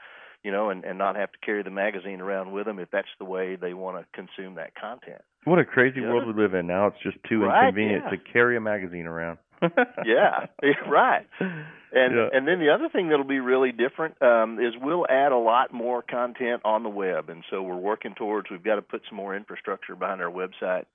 you 0.43 0.51
know, 0.51 0.71
and, 0.71 0.85
and 0.85 0.99
not 0.99 1.17
have 1.17 1.31
to 1.33 1.39
carry 1.45 1.63
the 1.63 1.71
magazine 1.71 2.21
around 2.21 2.53
with 2.53 2.65
them 2.67 2.79
if 2.79 2.91
that's 2.91 3.09
the 3.19 3.25
way 3.25 3.57
they 3.57 3.75
want 3.75 3.99
to 3.99 4.07
consume 4.13 4.55
that 4.57 4.75
content. 4.75 5.23
What 5.45 5.59
a 5.59 5.65
crazy 5.65 6.01
The 6.01 6.07
world 6.07 6.27
we 6.27 6.41
live 6.41 6.55
in 6.55 6.67
now. 6.67 6.87
It's 6.87 7.03
just 7.03 7.19
too 7.29 7.43
Right, 7.43 7.65
inconvenient 7.65 8.05
yeah. 8.05 8.11
to 8.11 8.17
carry 8.33 8.57
a 8.57 8.61
magazine 8.61 9.07
around. 9.07 9.39
yeah, 10.05 10.47
right. 10.89 11.27
And 11.41 12.17
Yeah. 12.17 12.29
and 12.33 12.49
then 12.49 12.59
the 12.59 12.71
other 12.71 12.89
thing 12.89 13.09
that'll 13.11 13.25
be 13.25 13.39
really 13.39 13.71
different 13.71 14.21
um, 14.23 14.59
is 14.59 14.75
we'll 14.81 15.07
add 15.09 15.31
a 15.31 15.37
lot 15.37 15.73
more 15.73 16.03
content 16.03 16.63
on 16.65 16.83
the 16.83 16.89
web, 16.89 17.29
and 17.29 17.45
so 17.51 17.63
we're 17.63 17.77
working 17.77 18.15
towards. 18.15 18.51
We've 18.51 18.63
got 18.63 18.77
to 18.77 18.83
put 18.83 19.03
some 19.09 19.17
more 19.17 19.37
infrastructure 19.37 19.95
behind 19.95 20.21
our 20.23 20.31
website 20.31 20.87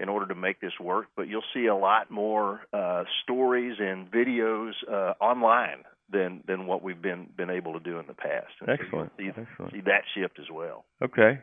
in 0.00 0.08
order 0.08 0.26
to 0.26 0.34
make 0.34 0.60
this 0.60 0.72
work. 0.80 1.06
But 1.16 1.28
you'll 1.28 1.44
see 1.54 1.66
a 1.66 1.76
lot 1.76 2.10
more 2.10 2.62
uh, 2.72 3.04
stories 3.22 3.76
and 3.78 4.10
videos 4.10 4.72
uh, 4.90 5.12
online 5.20 5.84
than 6.12 6.42
than 6.46 6.66
what 6.66 6.82
we've 6.82 7.00
been 7.00 7.28
been 7.36 7.50
able 7.50 7.74
to 7.74 7.80
do 7.80 7.98
in 8.00 8.06
the 8.06 8.14
past. 8.14 8.52
And 8.60 8.68
so 8.68 8.72
Excellent. 8.84 9.12
see, 9.18 9.28
Excellent. 9.28 9.72
see 9.72 9.80
that 9.82 10.02
shift 10.14 10.38
as 10.40 10.46
well. 10.52 10.84
Okay. 11.02 11.38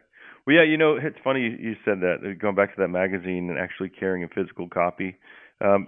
Well, 0.45 0.55
yeah, 0.55 0.63
you 0.63 0.77
know, 0.77 0.95
it's 0.95 1.17
funny 1.23 1.41
you- 1.43 1.57
you 1.69 1.75
said 1.85 1.99
that. 2.01 2.38
Going 2.39 2.55
back 2.55 2.73
to 2.75 2.81
that 2.81 2.88
magazine 2.89 3.49
and 3.49 3.59
actually 3.59 3.89
carrying 3.89 4.23
a 4.23 4.27
physical 4.29 4.67
copy. 4.69 5.15
Um, 5.61 5.88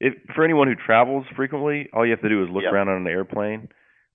if 0.00 0.14
for 0.34 0.44
anyone 0.44 0.66
who 0.68 0.74
travels 0.74 1.24
frequently, 1.36 1.88
all 1.92 2.04
you 2.04 2.10
have 2.12 2.20
to 2.22 2.28
do 2.28 2.42
is 2.42 2.50
look 2.50 2.64
Yep. 2.64 2.72
around 2.72 2.88
on 2.88 2.96
an 2.96 3.06
airplane. 3.06 3.68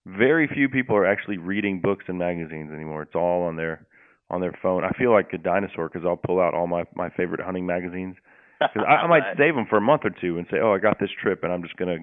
Very 0.06 0.48
few 0.48 0.68
people 0.70 0.96
are 0.96 1.06
actually 1.06 1.38
reading 1.38 1.80
books 1.80 2.06
and 2.08 2.18
magazines 2.18 2.72
anymore. 2.74 3.02
It's 3.04 3.16
all 3.16 3.44
on 3.44 3.56
their 3.56 3.86
on 4.30 4.42
their 4.42 4.58
phone. 4.62 4.84
I 4.84 4.92
feel 4.98 5.12
like 5.14 5.32
a 5.34 5.38
dinosaur 5.38 5.90
because 5.90 6.06
I'll 6.06 6.18
pull 6.18 6.40
out 6.40 6.54
all 6.54 6.68
my 6.68 6.84
my 6.96 7.10
favorite 7.10 7.42
hunting 7.42 7.66
magazines. 7.66 8.16
Because 8.60 8.88
I, 8.90 9.06
I 9.06 9.08
might 9.08 9.22
save 9.38 9.54
them 9.54 9.68
for 9.70 9.78
a 9.78 9.82
month 9.82 10.02
or 10.04 10.10
two 10.10 10.40
and 10.40 10.48
say, 10.50 10.58
"Oh, 10.60 10.74
I 10.74 10.80
got 10.80 11.00
this 11.00 11.12
trip, 11.22 11.44
and 11.44 11.54
I'm 11.54 11.62
just 11.62 11.78
gonna," 11.78 11.98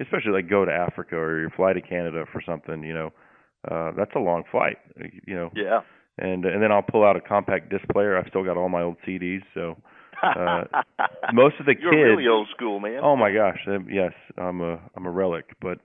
especially 0.00 0.32
like 0.32 0.48
go 0.48 0.64
to 0.64 0.72
Africa 0.72 1.14
or 1.14 1.42
you 1.42 1.50
fly 1.54 1.74
to 1.74 1.82
Canada 1.82 2.24
for 2.32 2.40
something. 2.40 2.82
You 2.82 2.94
know, 2.94 3.10
uh, 3.70 3.90
that's 3.98 4.12
a 4.16 4.18
long 4.18 4.44
flight. 4.50 4.78
You 5.26 5.34
know, 5.34 5.50
Yeah. 5.54 5.80
and 6.16 6.46
and 6.46 6.62
then 6.62 6.72
I'll 6.72 6.80
pull 6.80 7.04
out 7.04 7.16
a 7.16 7.20
compact 7.20 7.68
disc 7.68 7.84
player. 7.92 8.16
I've 8.16 8.28
still 8.30 8.42
got 8.44 8.56
all 8.56 8.70
my 8.70 8.80
old 8.80 8.96
CDs, 9.06 9.42
so 9.52 9.76
uh, 10.22 10.64
most 11.34 11.56
of 11.60 11.66
the 11.66 11.74
kids 11.74 11.84
You're 11.92 12.16
really 12.16 12.26
old 12.28 12.48
school, 12.56 12.80
man. 12.80 13.00
Oh 13.02 13.14
my 13.14 13.30
gosh, 13.30 13.58
um, 13.66 13.86
yes, 13.90 14.12
I'm 14.38 14.62
a 14.62 14.80
I'm 14.96 15.04
a 15.04 15.10
relic. 15.10 15.54
But 15.60 15.80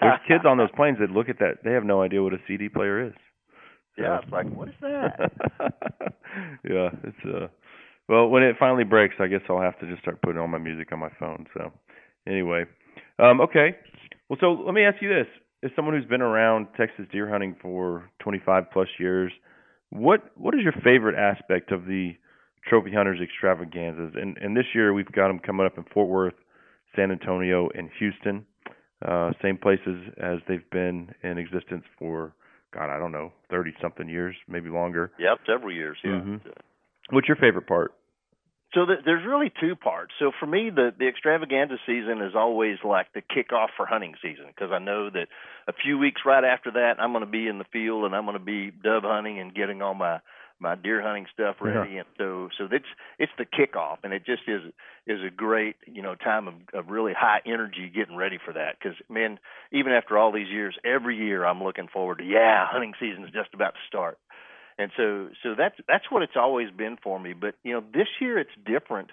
there's 0.00 0.18
kids 0.28 0.44
on 0.46 0.56
those 0.56 0.70
planes 0.76 0.96
that 1.00 1.10
look 1.10 1.28
at 1.28 1.40
that. 1.40 1.58
They 1.62 1.72
have 1.72 1.84
no 1.84 2.00
idea 2.00 2.22
what 2.22 2.32
a 2.32 2.38
CD 2.46 2.70
player 2.70 3.06
is. 3.06 3.12
Yeah, 3.98 4.20
it's 4.22 4.32
like 4.32 4.46
what 4.50 4.68
is 4.68 4.74
that? 4.80 5.32
yeah, 6.64 6.90
it's 7.04 7.24
uh 7.24 7.48
well, 8.08 8.28
when 8.28 8.42
it 8.42 8.56
finally 8.58 8.84
breaks, 8.84 9.16
I 9.20 9.26
guess 9.26 9.42
I'll 9.48 9.60
have 9.60 9.78
to 9.80 9.86
just 9.86 10.00
start 10.00 10.22
putting 10.22 10.40
all 10.40 10.48
my 10.48 10.58
music 10.58 10.92
on 10.92 10.98
my 10.98 11.10
phone. 11.20 11.46
So, 11.52 11.70
anyway, 12.26 12.64
um, 13.18 13.40
okay. 13.42 13.76
Well, 14.28 14.38
so 14.40 14.52
let 14.52 14.72
me 14.74 14.82
ask 14.82 15.02
you 15.02 15.08
this: 15.10 15.26
as 15.62 15.70
someone 15.76 15.94
who's 15.94 16.08
been 16.08 16.22
around 16.22 16.68
Texas 16.76 17.04
deer 17.12 17.28
hunting 17.28 17.54
for 17.60 18.10
25 18.20 18.64
plus 18.72 18.88
years, 18.98 19.30
what 19.90 20.30
what 20.36 20.54
is 20.54 20.60
your 20.62 20.72
favorite 20.84 21.16
aspect 21.16 21.70
of 21.70 21.84
the 21.84 22.12
Trophy 22.66 22.92
Hunters 22.92 23.20
extravaganzas? 23.22 24.14
And 24.14 24.38
and 24.38 24.56
this 24.56 24.66
year 24.74 24.92
we've 24.94 25.12
got 25.12 25.28
them 25.28 25.38
coming 25.38 25.66
up 25.66 25.76
in 25.76 25.84
Fort 25.92 26.08
Worth, 26.08 26.34
San 26.96 27.10
Antonio, 27.10 27.68
and 27.74 27.90
Houston. 27.98 28.46
Uh, 29.06 29.32
same 29.42 29.58
places 29.58 30.02
as 30.20 30.38
they've 30.48 30.68
been 30.70 31.10
in 31.22 31.38
existence 31.38 31.84
for 31.98 32.34
God, 32.72 32.90
I 32.90 32.98
don't 32.98 33.12
know, 33.12 33.32
30 33.50 33.74
something 33.80 34.08
years, 34.08 34.36
maybe 34.46 34.68
longer. 34.68 35.10
Yep, 35.18 35.38
several 35.46 35.72
years. 35.72 35.98
Yeah. 36.04 36.10
Mhm. 36.20 36.40
What's 37.10 37.28
your 37.28 37.36
favorite 37.36 37.66
part? 37.66 37.92
So 38.74 38.84
th- 38.84 39.00
there's 39.06 39.24
really 39.24 39.50
two 39.58 39.74
parts. 39.76 40.12
So 40.18 40.30
for 40.38 40.46
me, 40.46 40.68
the 40.68 40.92
the 40.96 41.08
extravaganza 41.08 41.78
season 41.86 42.20
is 42.20 42.34
always 42.34 42.76
like 42.84 43.10
the 43.14 43.22
kickoff 43.22 43.68
for 43.76 43.86
hunting 43.86 44.14
season 44.20 44.44
because 44.48 44.70
I 44.72 44.78
know 44.78 45.08
that 45.08 45.28
a 45.66 45.72
few 45.72 45.96
weeks 45.96 46.20
right 46.26 46.44
after 46.44 46.70
that, 46.72 47.00
I'm 47.00 47.12
going 47.12 47.24
to 47.24 47.30
be 47.30 47.48
in 47.48 47.56
the 47.56 47.64
field 47.72 48.04
and 48.04 48.14
I'm 48.14 48.26
going 48.26 48.36
to 48.38 48.44
be 48.44 48.70
dove 48.70 49.04
hunting 49.04 49.38
and 49.38 49.54
getting 49.54 49.80
all 49.80 49.94
my 49.94 50.20
my 50.60 50.74
deer 50.74 51.02
hunting 51.02 51.26
stuff 51.32 51.56
ready. 51.60 51.98
And 51.98 52.06
so 52.16 52.48
so 52.58 52.68
it's 52.70 52.86
it's 53.18 53.32
the 53.38 53.44
kickoff, 53.44 53.98
and 54.04 54.12
it 54.12 54.24
just 54.24 54.42
is 54.46 54.62
is 55.06 55.20
a 55.26 55.30
great 55.30 55.76
you 55.86 56.02
know 56.02 56.14
time 56.14 56.48
of, 56.48 56.54
of 56.74 56.90
really 56.90 57.12
high 57.12 57.40
energy 57.46 57.90
getting 57.94 58.16
ready 58.16 58.38
for 58.44 58.52
that. 58.52 58.76
Because 58.78 58.96
man, 59.08 59.38
even 59.72 59.92
after 59.92 60.18
all 60.18 60.32
these 60.32 60.48
years, 60.48 60.76
every 60.84 61.16
year 61.16 61.44
I'm 61.44 61.62
looking 61.62 61.88
forward 61.88 62.18
to 62.18 62.24
yeah, 62.24 62.66
hunting 62.66 62.94
season 63.00 63.24
is 63.24 63.30
just 63.30 63.54
about 63.54 63.74
to 63.74 63.80
start 63.86 64.18
and 64.78 64.90
so 64.96 65.28
so 65.42 65.54
that's 65.56 65.74
that's 65.86 66.10
what 66.10 66.22
it's 66.22 66.36
always 66.36 66.70
been 66.70 66.96
for 67.02 67.18
me 67.18 67.32
but 67.32 67.54
you 67.64 67.72
know 67.72 67.82
this 67.92 68.08
year 68.20 68.38
it's 68.38 68.50
different 68.64 69.10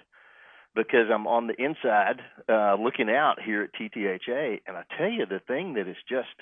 because 0.75 1.07
I'm 1.13 1.27
on 1.27 1.47
the 1.47 1.55
inside 1.61 2.21
uh 2.47 2.75
looking 2.75 3.09
out 3.09 3.41
here 3.43 3.63
at 3.63 3.73
TTHA 3.73 4.61
and 4.67 4.77
I 4.77 4.83
tell 4.97 5.09
you 5.09 5.25
the 5.25 5.39
thing 5.39 5.73
that 5.73 5.87
is 5.87 5.97
just 6.07 6.35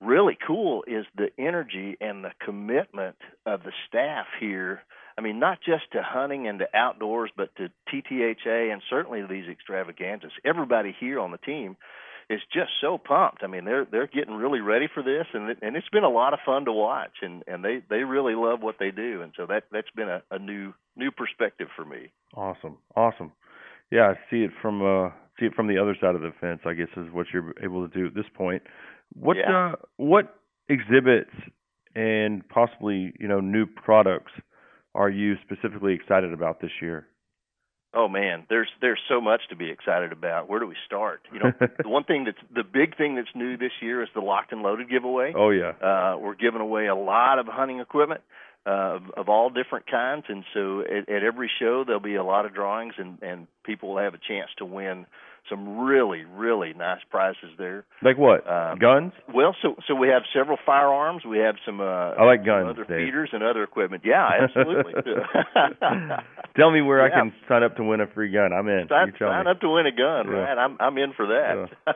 really 0.00 0.38
cool 0.46 0.84
is 0.86 1.04
the 1.16 1.28
energy 1.38 1.96
and 2.00 2.24
the 2.24 2.32
commitment 2.44 3.16
of 3.46 3.62
the 3.62 3.72
staff 3.88 4.26
here 4.38 4.82
I 5.16 5.20
mean 5.20 5.40
not 5.40 5.58
just 5.58 5.90
to 5.92 6.02
hunting 6.02 6.46
and 6.46 6.60
to 6.60 6.66
outdoors 6.74 7.30
but 7.36 7.54
to 7.56 7.68
TTHA 7.92 8.72
and 8.72 8.82
certainly 8.88 9.22
these 9.22 9.48
extravaganzas 9.48 10.32
everybody 10.44 10.94
here 10.98 11.18
on 11.18 11.32
the 11.32 11.38
team 11.38 11.76
is 12.30 12.40
just 12.52 12.70
so 12.80 12.98
pumped. 12.98 13.42
I 13.42 13.46
mean, 13.46 13.64
they're 13.64 13.86
they're 13.90 14.06
getting 14.06 14.34
really 14.34 14.60
ready 14.60 14.86
for 14.92 15.02
this, 15.02 15.26
and 15.32 15.56
and 15.62 15.76
it's 15.76 15.88
been 15.88 16.04
a 16.04 16.10
lot 16.10 16.34
of 16.34 16.40
fun 16.44 16.66
to 16.66 16.72
watch, 16.72 17.22
and 17.22 17.42
and 17.46 17.64
they 17.64 17.82
they 17.88 18.04
really 18.04 18.34
love 18.34 18.62
what 18.62 18.76
they 18.78 18.90
do, 18.90 19.22
and 19.22 19.32
so 19.36 19.46
that 19.46 19.64
that's 19.72 19.90
been 19.96 20.08
a, 20.08 20.22
a 20.30 20.38
new 20.38 20.74
new 20.96 21.10
perspective 21.10 21.68
for 21.74 21.84
me. 21.84 22.10
Awesome, 22.34 22.76
awesome. 22.94 23.32
Yeah, 23.90 24.12
I 24.12 24.14
see 24.30 24.42
it 24.42 24.50
from 24.60 24.82
uh 24.82 25.10
see 25.40 25.46
it 25.46 25.54
from 25.54 25.68
the 25.68 25.78
other 25.78 25.96
side 26.00 26.14
of 26.14 26.20
the 26.20 26.32
fence. 26.38 26.60
I 26.66 26.74
guess 26.74 26.88
is 26.96 27.10
what 27.12 27.26
you're 27.32 27.54
able 27.62 27.88
to 27.88 27.98
do 27.98 28.06
at 28.06 28.14
this 28.14 28.28
point. 28.34 28.62
What 29.14 29.36
Yeah. 29.36 29.72
uh 29.72 29.76
what 29.96 30.34
exhibits 30.68 31.30
and 31.94 32.46
possibly 32.48 33.12
you 33.18 33.28
know 33.28 33.40
new 33.40 33.66
products 33.66 34.32
are 34.94 35.10
you 35.10 35.36
specifically 35.42 35.94
excited 35.94 36.32
about 36.32 36.60
this 36.60 36.70
year? 36.82 37.06
Oh 37.94 38.06
man, 38.08 38.44
there's 38.50 38.68
there's 38.80 39.00
so 39.08 39.20
much 39.20 39.40
to 39.48 39.56
be 39.56 39.70
excited 39.70 40.12
about. 40.12 40.48
Where 40.48 40.60
do 40.60 40.66
we 40.66 40.76
start? 40.86 41.22
You 41.32 41.38
know, 41.40 41.52
the 41.82 41.88
one 41.88 42.04
thing 42.04 42.24
that's 42.24 42.38
the 42.54 42.62
big 42.62 42.96
thing 42.96 43.14
that's 43.16 43.34
new 43.34 43.56
this 43.56 43.72
year 43.80 44.02
is 44.02 44.08
the 44.14 44.20
locked 44.20 44.52
and 44.52 44.62
loaded 44.62 44.90
giveaway. 44.90 45.32
Oh 45.34 45.50
yeah. 45.50 45.72
Uh, 45.80 46.18
we're 46.18 46.34
giving 46.34 46.60
away 46.60 46.86
a 46.86 46.94
lot 46.94 47.38
of 47.38 47.46
hunting 47.46 47.80
equipment. 47.80 48.20
uh, 48.66 48.96
of, 48.96 49.02
of 49.16 49.28
all 49.30 49.48
different 49.48 49.86
kinds. 49.86 50.24
And 50.28 50.44
so 50.52 50.80
at, 50.82 51.08
at 51.08 51.22
every 51.22 51.50
show 51.58 51.84
there'll 51.84 52.00
be 52.00 52.16
a 52.16 52.24
lot 52.24 52.44
of 52.44 52.52
drawings, 52.54 52.94
and 52.98 53.22
and 53.22 53.46
people 53.64 53.90
will 53.90 53.98
have 54.02 54.12
a 54.14 54.18
chance 54.18 54.50
to 54.58 54.66
win 54.66 55.06
some 55.48 55.78
really 55.78 56.24
really 56.24 56.74
nice 56.74 57.00
prizes 57.10 57.50
there. 57.58 57.84
Like 58.02 58.18
what? 58.18 58.46
Um, 58.50 58.78
Guns? 58.78 59.12
Well, 59.34 59.54
so 59.62 59.76
so 59.86 59.94
we 59.94 60.08
have 60.08 60.22
several 60.34 60.58
firearms. 60.64 61.24
We 61.24 61.38
have 61.38 61.56
some. 61.64 61.80
Uh, 61.80 61.84
I 62.18 62.24
like 62.24 62.44
guns, 62.44 62.68
Other 62.70 62.84
Dave. 62.84 63.06
feeders 63.06 63.30
and 63.32 63.42
other 63.42 63.62
equipment. 63.62 64.02
Yeah, 64.04 64.28
absolutely. 64.42 64.94
Tell 66.56 66.70
me 66.70 66.82
where 66.82 67.02
I 67.02 67.10
can 67.10 67.32
sign 67.48 67.62
up 67.62 67.76
to 67.76 67.84
win 67.84 68.00
a 68.00 68.06
free 68.06 68.30
gun. 68.32 68.52
I'm 68.52 68.68
in. 68.68 68.86
sign, 68.88 69.12
sign 69.18 69.46
up 69.46 69.60
to 69.60 69.68
win 69.70 69.86
a 69.86 69.92
gun, 69.92 70.26
Yeah. 70.30 70.38
right? 70.38 70.58
I'm 70.58 70.76
I'm 70.80 70.98
in 70.98 71.12
for 71.14 71.26
that. 71.26 71.68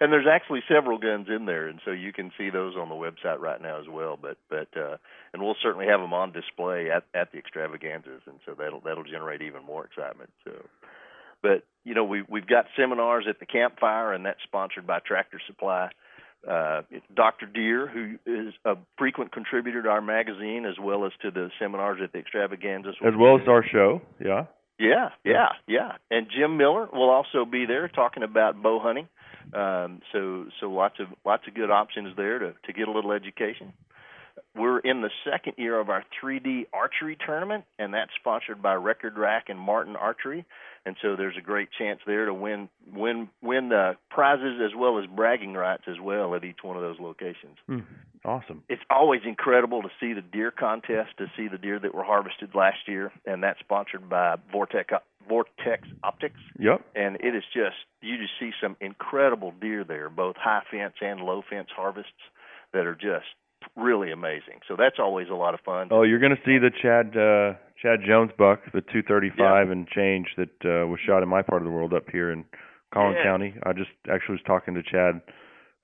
and 0.00 0.12
there's 0.12 0.26
actually 0.30 0.60
several 0.68 0.98
guns 0.98 1.28
in 1.28 1.46
there, 1.46 1.68
and 1.68 1.80
so 1.84 1.90
you 1.90 2.12
can 2.12 2.30
see 2.38 2.50
those 2.50 2.74
on 2.76 2.88
the 2.88 2.94
website 2.94 3.40
right 3.40 3.60
now 3.60 3.80
as 3.80 3.86
well. 3.90 4.18
But 4.20 4.36
but 4.48 4.68
uh, 4.76 4.96
and 5.32 5.42
we'll 5.42 5.56
certainly 5.62 5.86
have 5.86 6.00
them 6.00 6.12
on 6.12 6.32
display 6.32 6.88
at 6.90 7.04
at 7.14 7.32
the 7.32 7.38
extravaganzas, 7.38 8.22
and 8.26 8.38
so 8.46 8.54
that'll 8.58 8.80
that'll 8.80 9.04
generate 9.04 9.42
even 9.42 9.64
more 9.64 9.84
excitement. 9.84 10.30
So. 10.44 10.52
But 11.42 11.64
you 11.84 11.94
know 11.94 12.04
we 12.04 12.22
we've 12.28 12.46
got 12.46 12.66
seminars 12.76 13.26
at 13.28 13.40
the 13.40 13.46
campfire, 13.46 14.12
and 14.12 14.24
that's 14.24 14.42
sponsored 14.44 14.86
by 14.86 15.00
Tractor 15.00 15.40
Supply. 15.46 15.90
Uh, 16.48 16.82
Dr. 17.14 17.46
Deer, 17.46 17.86
who 17.86 18.18
is 18.26 18.52
a 18.64 18.74
frequent 18.98 19.30
contributor 19.30 19.82
to 19.82 19.88
our 19.88 20.00
magazine, 20.00 20.64
as 20.68 20.76
well 20.80 21.06
as 21.06 21.12
to 21.22 21.30
the 21.30 21.50
seminars 21.60 22.00
at 22.02 22.12
the 22.12 22.18
extravaganzas. 22.18 22.96
As 23.04 23.14
well 23.16 23.38
as 23.40 23.46
our 23.46 23.64
show. 23.64 24.02
Yeah. 24.18 24.46
Yeah, 24.78 25.10
yeah, 25.24 25.50
yeah. 25.68 25.92
And 26.10 26.26
Jim 26.36 26.56
Miller 26.56 26.88
will 26.92 27.10
also 27.10 27.44
be 27.44 27.66
there 27.66 27.86
talking 27.86 28.24
about 28.24 28.60
bow 28.60 28.80
hunting. 28.80 29.06
Um, 29.54 30.00
so 30.12 30.46
so 30.60 30.70
lots 30.70 30.98
of 30.98 31.06
lots 31.24 31.46
of 31.46 31.54
good 31.54 31.70
options 31.70 32.16
there 32.16 32.38
to 32.38 32.54
to 32.64 32.72
get 32.72 32.88
a 32.88 32.90
little 32.90 33.12
education. 33.12 33.72
We're 34.54 34.80
in 34.80 35.00
the 35.00 35.10
second 35.30 35.54
year 35.56 35.80
of 35.80 35.88
our 35.88 36.04
3D 36.22 36.66
archery 36.74 37.16
tournament, 37.24 37.64
and 37.78 37.94
that's 37.94 38.10
sponsored 38.20 38.60
by 38.60 38.74
Record 38.74 39.16
Rack 39.16 39.48
and 39.48 39.58
Martin 39.58 39.96
Archery. 39.96 40.44
And 40.84 40.96
so 41.00 41.16
there's 41.16 41.36
a 41.38 41.40
great 41.40 41.68
chance 41.78 42.00
there 42.06 42.26
to 42.26 42.34
win 42.34 42.68
win 42.92 43.28
win 43.40 43.68
the 43.68 43.96
prizes 44.10 44.60
as 44.64 44.72
well 44.76 44.98
as 44.98 45.06
bragging 45.06 45.54
rights 45.54 45.84
as 45.86 45.98
well 46.02 46.34
at 46.34 46.44
each 46.44 46.58
one 46.62 46.76
of 46.76 46.82
those 46.82 46.98
locations 46.98 47.56
Hmm. 47.66 47.80
Awesome. 48.24 48.62
it's 48.68 48.82
always 48.90 49.20
incredible 49.24 49.82
to 49.82 49.88
see 50.00 50.12
the 50.12 50.22
deer 50.22 50.50
contest, 50.50 51.16
to 51.18 51.26
see 51.36 51.48
the 51.48 51.58
deer 51.58 51.78
that 51.78 51.94
were 51.94 52.04
harvested 52.04 52.54
last 52.54 52.86
year, 52.86 53.10
and 53.26 53.42
that's 53.42 53.58
sponsored 53.60 54.08
by 54.08 54.36
Vortex 54.50 54.92
Vortex 55.28 55.88
Optics. 56.02 56.40
Yep. 56.58 56.82
And 56.96 57.16
it 57.20 57.34
is 57.34 57.44
just 57.54 57.76
you 58.00 58.18
just 58.18 58.32
see 58.40 58.50
some 58.60 58.76
incredible 58.80 59.52
deer 59.60 59.84
there, 59.84 60.10
both 60.10 60.36
high 60.36 60.62
fence 60.70 60.94
and 61.00 61.20
low 61.20 61.42
fence 61.48 61.68
harvests 61.74 62.10
that 62.72 62.86
are 62.86 62.94
just 62.96 63.26
really 63.76 64.12
amazing. 64.12 64.60
So 64.68 64.76
that's 64.78 64.96
always 64.98 65.28
a 65.30 65.34
lot 65.34 65.54
of 65.54 65.60
fun. 65.60 65.88
Oh, 65.90 66.02
you're 66.02 66.18
going 66.20 66.34
to 66.36 66.42
see 66.44 66.58
the 66.58 66.70
Chad 66.70 67.16
uh, 67.16 67.58
Chad 67.80 68.00
Jones 68.06 68.30
buck, 68.38 68.60
the 68.72 68.80
235 68.80 69.70
and 69.70 69.88
change 69.88 70.28
that 70.36 70.54
uh, 70.64 70.86
was 70.86 70.98
shot 71.06 71.22
in 71.22 71.28
my 71.28 71.42
part 71.42 71.62
of 71.62 71.66
the 71.66 71.72
world 71.72 71.92
up 71.92 72.04
here 72.10 72.30
in 72.30 72.44
Collin 72.94 73.14
Yeah. 73.16 73.24
County. 73.24 73.54
I 73.64 73.72
just 73.72 73.90
actually 74.12 74.34
was 74.34 74.42
talking 74.46 74.74
to 74.74 74.82
Chad. 74.82 75.20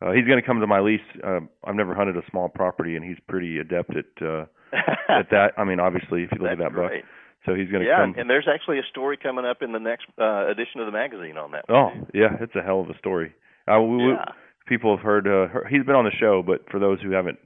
Uh, 0.01 0.13
he's 0.13 0.27
going 0.27 0.41
to 0.41 0.47
come 0.47 0.61
to 0.61 0.67
my 0.67 0.79
lease. 0.81 1.01
Uh, 1.25 1.41
I've 1.65 1.75
never 1.75 1.95
hunted 1.95 2.17
a 2.17 2.23
small 2.31 2.49
property, 2.49 2.95
and 2.95 3.05
he's 3.05 3.19
pretty 3.29 3.59
adept 3.59 3.91
at 3.97 4.07
uh, 4.23 4.45
at 5.09 5.31
that. 5.31 5.53
I 5.59 5.65
mean, 5.65 5.81
obviously, 5.81 6.23
if 6.23 6.31
you 6.33 6.39
look 6.39 6.53
at 6.53 6.59
That's 6.59 6.73
that 6.75 6.81
buck, 6.81 6.93
so 7.47 7.55
he's 7.55 7.69
going 7.71 7.83
to 7.83 7.89
yeah, 7.89 8.03
come. 8.05 8.15
and 8.17 8.29
there's 8.31 8.47
actually 8.53 8.79
a 8.79 8.87
story 8.91 9.17
coming 9.17 9.45
up 9.45 9.63
in 9.63 9.73
the 9.73 9.81
next 9.81 10.07
uh, 10.21 10.47
edition 10.51 10.79
of 10.81 10.87
the 10.87 10.93
magazine 10.93 11.37
on 11.37 11.51
that. 11.53 11.65
Oh, 11.69 11.91
yeah, 12.15 12.37
it's 12.41 12.55
a 12.55 12.63
hell 12.63 12.81
of 12.81 12.91
a 12.91 12.99
story. 12.99 13.33
Uh, 13.67 13.81
we, 13.81 13.97
we, 13.97 14.13
Yeah. 14.13 14.25
people 14.69 14.95
have 14.97 15.05
heard, 15.05 15.27
uh, 15.27 15.49
heard. 15.49 15.67
He's 15.71 15.85
been 15.85 15.95
on 15.97 16.05
the 16.05 16.13
show, 16.21 16.43
but 16.47 16.71
for 16.71 16.79
those 16.79 17.01
who 17.01 17.11
haven't 17.13 17.39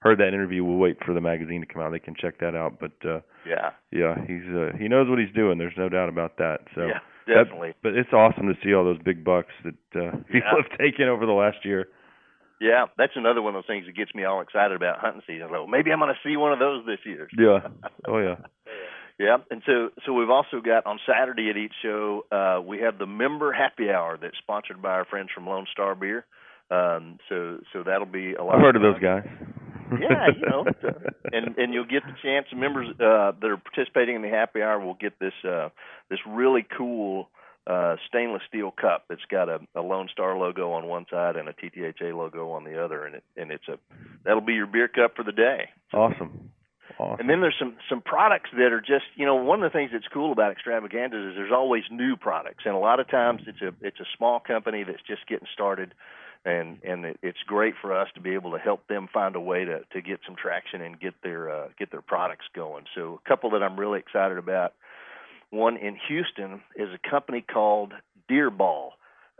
heard 0.00 0.18
that 0.18 0.28
interview, 0.28 0.64
we'll 0.64 0.78
wait 0.78 0.96
for 1.04 1.14
the 1.14 1.20
magazine 1.20 1.60
to 1.60 1.66
come 1.66 1.82
out. 1.82 1.90
They 1.92 1.98
can 1.98 2.14
check 2.18 2.38
that 2.40 2.54
out. 2.54 2.78
But 2.80 2.92
uh, 3.08 3.20
Yeah. 3.46 3.70
yeah, 3.90 4.14
he's 4.26 4.44
uh, 4.54 4.76
he 4.78 4.88
knows 4.88 5.08
what 5.08 5.18
he's 5.18 5.32
doing. 5.34 5.58
There's 5.58 5.76
no 5.76 5.88
doubt 5.88 6.08
about 6.08 6.36
that. 6.38 6.60
So 6.74 6.86
Yeah, 6.86 7.00
that- 7.26 7.44
definitely. 7.44 7.74
but 7.82 7.94
it's 7.94 8.12
awesome 8.12 8.46
to 8.48 8.54
see 8.64 8.74
all 8.74 8.84
those 8.84 8.98
big 9.04 9.24
bucks 9.24 9.52
that 9.64 9.74
uh, 9.96 10.16
people 10.32 10.40
Yeah. 10.56 10.62
have 10.68 10.78
taken 10.78 11.08
over 11.08 11.26
the 11.26 11.32
last 11.32 11.64
year. 11.64 11.88
Yeah, 12.60 12.86
that's 12.98 13.12
another 13.16 13.40
one 13.40 13.54
of 13.54 13.62
those 13.62 13.66
things 13.66 13.86
that 13.86 13.96
gets 13.96 14.14
me 14.14 14.24
all 14.24 14.42
excited 14.42 14.76
about 14.76 14.98
hunting 14.98 15.22
season. 15.26 15.44
Like, 15.44 15.52
well, 15.52 15.66
maybe 15.66 15.92
I'm 15.92 15.98
going 15.98 16.12
to 16.14 16.28
see 16.28 16.36
one 16.36 16.52
of 16.52 16.58
those 16.58 16.84
this 16.84 16.98
year. 17.06 17.26
Yeah. 17.38 17.68
Oh 18.06 18.18
yeah. 18.18 18.36
Yeah, 19.18 19.36
and 19.50 19.60
so 19.66 19.90
so 20.06 20.14
we've 20.14 20.30
also 20.30 20.60
got 20.64 20.86
on 20.86 20.98
Saturday 21.06 21.50
at 21.50 21.56
each 21.58 21.74
show 21.82 22.24
uh, 22.32 22.60
we 22.62 22.78
have 22.80 22.96
the 22.98 23.04
member 23.06 23.52
happy 23.52 23.90
hour 23.90 24.16
that's 24.20 24.38
sponsored 24.38 24.80
by 24.80 24.90
our 24.92 25.04
friends 25.04 25.28
from 25.34 25.46
Lone 25.46 25.66
Star 25.70 25.94
Beer. 25.94 26.24
Um, 26.70 27.18
so 27.28 27.58
so 27.72 27.82
that'll 27.82 28.06
be 28.06 28.32
a 28.34 28.42
lot. 28.42 28.54
I've 28.56 28.62
heard 28.62 28.76
of 28.76 28.82
fun. 28.82 28.92
those 28.92 29.02
guys. 29.02 29.28
Yeah, 29.98 30.28
you 30.36 30.46
know, 30.46 30.64
and 31.32 31.56
and 31.58 31.74
you'll 31.74 31.84
get 31.84 32.02
the 32.04 32.14
chance. 32.22 32.46
Members 32.54 32.88
uh, 33.00 33.32
that 33.40 33.50
are 33.50 33.56
participating 33.56 34.16
in 34.16 34.22
the 34.22 34.28
happy 34.28 34.62
hour 34.62 34.78
will 34.80 34.94
get 34.94 35.18
this 35.18 35.32
uh, 35.44 35.70
this 36.08 36.18
really 36.26 36.66
cool 36.76 37.28
uh, 37.66 37.96
stainless 38.08 38.42
steel 38.48 38.70
cup 38.70 39.04
that's 39.08 39.24
got 39.30 39.48
a, 39.48 39.60
a 39.74 39.82
Lone 39.82 40.08
Star 40.12 40.36
logo 40.36 40.72
on 40.72 40.86
one 40.86 41.06
side 41.10 41.36
and 41.36 41.48
a 41.48 41.52
TTHA 41.52 42.16
logo 42.16 42.50
on 42.50 42.64
the 42.64 42.82
other, 42.82 43.04
and 43.04 43.16
it 43.16 43.24
and 43.36 43.50
it's 43.50 43.68
a 43.68 43.78
that'll 44.24 44.40
be 44.40 44.54
your 44.54 44.66
beer 44.66 44.88
cup 44.88 45.16
for 45.16 45.24
the 45.24 45.32
day. 45.32 45.70
Awesome. 45.92 46.50
Awesome. 46.98 47.20
And 47.20 47.30
then 47.30 47.40
there's 47.40 47.56
some 47.58 47.76
some 47.88 48.02
products 48.02 48.50
that 48.52 48.72
are 48.72 48.80
just 48.80 49.06
you 49.14 49.24
know 49.24 49.36
one 49.36 49.62
of 49.62 49.72
the 49.72 49.76
things 49.76 49.90
that's 49.92 50.08
cool 50.12 50.32
about 50.32 50.52
extravaganzas 50.52 51.30
is 51.30 51.36
there's 51.36 51.52
always 51.52 51.84
new 51.90 52.16
products, 52.16 52.64
and 52.66 52.74
a 52.74 52.78
lot 52.78 53.00
of 53.00 53.08
times 53.08 53.42
it's 53.46 53.62
a 53.62 53.72
it's 53.80 54.00
a 54.00 54.08
small 54.16 54.40
company 54.40 54.84
that's 54.84 55.02
just 55.06 55.26
getting 55.26 55.46
started, 55.52 55.94
and 56.44 56.78
and 56.82 57.04
it, 57.04 57.18
it's 57.22 57.38
great 57.46 57.74
for 57.80 57.98
us 57.98 58.08
to 58.14 58.20
be 58.20 58.34
able 58.34 58.52
to 58.52 58.58
help 58.58 58.86
them 58.86 59.08
find 59.12 59.36
a 59.36 59.40
way 59.40 59.64
to 59.64 59.80
to 59.92 60.00
get 60.00 60.20
some 60.26 60.36
traction 60.36 60.80
and 60.80 60.98
get 60.98 61.14
their 61.22 61.50
uh, 61.50 61.68
get 61.78 61.90
their 61.90 62.02
products 62.02 62.46
going. 62.54 62.84
So 62.94 63.20
a 63.24 63.28
couple 63.28 63.50
that 63.50 63.62
I'm 63.62 63.78
really 63.78 63.98
excited 63.98 64.38
about. 64.38 64.74
One 65.50 65.76
in 65.76 65.96
Houston 66.08 66.62
is 66.76 66.88
a 66.94 67.10
company 67.10 67.40
called 67.42 67.92
Deer 68.28 68.50
Ball. 68.50 68.92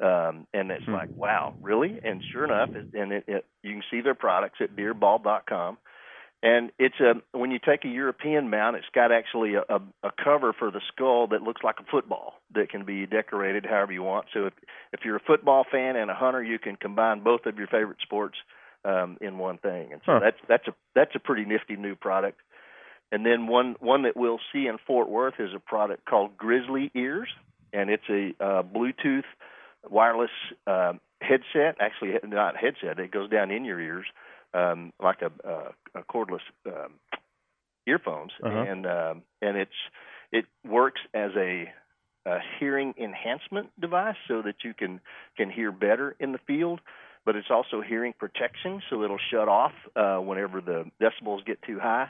Um, 0.02 0.46
and 0.54 0.70
it's 0.70 0.88
like, 0.88 1.10
wow, 1.14 1.54
really? 1.60 2.00
And 2.02 2.22
sure 2.32 2.44
enough, 2.44 2.70
it, 2.74 2.86
and 2.94 3.12
it, 3.12 3.24
it, 3.28 3.44
you 3.62 3.72
can 3.72 3.82
see 3.90 4.00
their 4.00 4.14
products 4.14 4.58
at 4.60 4.74
deerball.com. 4.74 5.76
And 6.42 6.72
it's 6.78 6.98
a 7.00 7.20
when 7.36 7.50
you 7.50 7.58
take 7.58 7.84
a 7.84 7.88
European 7.88 8.48
mount, 8.48 8.76
it's 8.76 8.86
got 8.94 9.12
actually 9.12 9.54
a, 9.56 9.64
a, 9.68 9.80
a 10.02 10.10
cover 10.24 10.54
for 10.58 10.70
the 10.70 10.80
skull 10.88 11.26
that 11.28 11.42
looks 11.42 11.62
like 11.62 11.76
a 11.80 11.90
football 11.90 12.34
that 12.54 12.70
can 12.70 12.84
be 12.84 13.04
decorated 13.04 13.66
however 13.66 13.92
you 13.92 14.02
want. 14.02 14.26
So 14.32 14.46
if 14.46 14.54
if 14.92 15.00
you're 15.04 15.16
a 15.16 15.20
football 15.26 15.66
fan 15.70 15.96
and 15.96 16.10
a 16.10 16.14
hunter, 16.14 16.42
you 16.42 16.58
can 16.58 16.76
combine 16.76 17.20
both 17.20 17.44
of 17.44 17.58
your 17.58 17.66
favorite 17.66 17.98
sports 18.02 18.38
um, 18.86 19.18
in 19.20 19.36
one 19.36 19.58
thing. 19.58 19.92
And 19.92 20.00
so 20.06 20.12
Huh. 20.12 20.20
that's 20.20 20.38
that's 20.48 20.68
a 20.68 20.74
that's 20.94 21.14
a 21.14 21.18
pretty 21.18 21.44
nifty 21.44 21.76
new 21.76 21.94
product. 21.94 22.40
And 23.12 23.26
then 23.26 23.46
one 23.46 23.76
one 23.80 24.02
that 24.04 24.16
we'll 24.16 24.40
see 24.50 24.66
in 24.66 24.78
Fort 24.86 25.10
Worth 25.10 25.34
is 25.38 25.50
a 25.54 25.58
product 25.58 26.06
called 26.06 26.38
Grizzly 26.38 26.90
Ears, 26.94 27.28
and 27.74 27.90
it's 27.90 28.08
a 28.08 28.32
uh, 28.42 28.62
Bluetooth 28.62 29.24
wireless 29.90 30.30
um, 30.66 31.00
headset. 31.20 31.76
Actually, 31.80 32.14
not 32.26 32.56
headset; 32.56 32.98
it 32.98 33.10
goes 33.10 33.28
down 33.28 33.50
in 33.50 33.66
your 33.66 33.78
ears 33.78 34.06
um, 34.54 34.92
like 35.02 35.22
a, 35.22 35.30
a, 35.48 36.00
a 36.00 36.02
cordless 36.04 36.40
um, 36.66 36.94
earphones, 37.86 38.32
Uh-huh. 38.44 38.66
and 38.66 38.86
um, 38.86 39.22
and 39.42 39.56
it's 39.56 39.70
it 40.32 40.44
works 40.66 41.00
as 41.14 41.30
a, 41.36 41.72
a 42.26 42.38
hearing 42.58 42.94
enhancement 42.98 43.68
device, 43.80 44.16
so 44.28 44.42
that 44.42 44.56
you 44.64 44.74
can 44.74 45.00
can 45.36 45.50
hear 45.50 45.72
better 45.72 46.16
in 46.20 46.32
the 46.32 46.38
field. 46.46 46.80
But 47.26 47.36
it's 47.36 47.50
also 47.50 47.82
hearing 47.82 48.14
protection, 48.18 48.80
so 48.88 49.02
it'll 49.02 49.18
shut 49.30 49.46
off 49.48 49.72
uh, 49.94 50.16
whenever 50.18 50.60
the 50.62 50.90
decibels 51.02 51.44
get 51.44 51.60
too 51.62 51.78
high, 51.78 52.08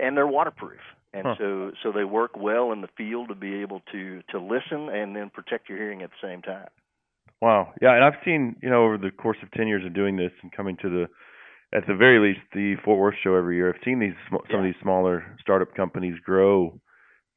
and 0.00 0.16
they're 0.16 0.26
waterproof. 0.26 0.80
And 1.14 1.24
Huh. 1.26 1.36
so, 1.38 1.70
so 1.82 1.92
they 1.92 2.04
work 2.04 2.36
well 2.36 2.72
in 2.72 2.80
the 2.80 2.88
field 2.96 3.28
to 3.28 3.34
be 3.36 3.62
able 3.62 3.80
to 3.92 4.22
to 4.30 4.38
listen 4.40 4.88
and 4.90 5.14
then 5.16 5.30
protect 5.30 5.68
your 5.68 5.78
hearing 5.78 6.02
at 6.02 6.10
the 6.10 6.28
same 6.28 6.42
time. 6.42 6.68
Wow. 7.40 7.72
Yeah, 7.80 7.94
and 7.94 8.04
I've 8.04 8.20
seen, 8.24 8.56
you 8.62 8.70
know, 8.70 8.84
over 8.84 8.98
the 8.98 9.10
course 9.10 9.36
of 9.42 9.50
10 9.52 9.68
years 9.68 9.84
of 9.84 9.94
doing 9.94 10.16
this 10.16 10.32
and 10.42 10.50
coming 10.52 10.76
to 10.82 10.88
the 10.88 11.06
at 11.74 11.86
the 11.86 11.94
very 11.94 12.18
least 12.26 12.40
the 12.52 12.76
Fort 12.84 12.98
Worth 12.98 13.14
show 13.22 13.34
every 13.34 13.56
year, 13.56 13.68
I've 13.68 13.80
seen 13.84 13.98
these 13.98 14.14
sm- 14.28 14.46
some 14.50 14.60
of 14.60 14.64
these 14.64 14.80
smaller 14.82 15.36
startup 15.40 15.74
companies 15.74 16.14
grow 16.24 16.78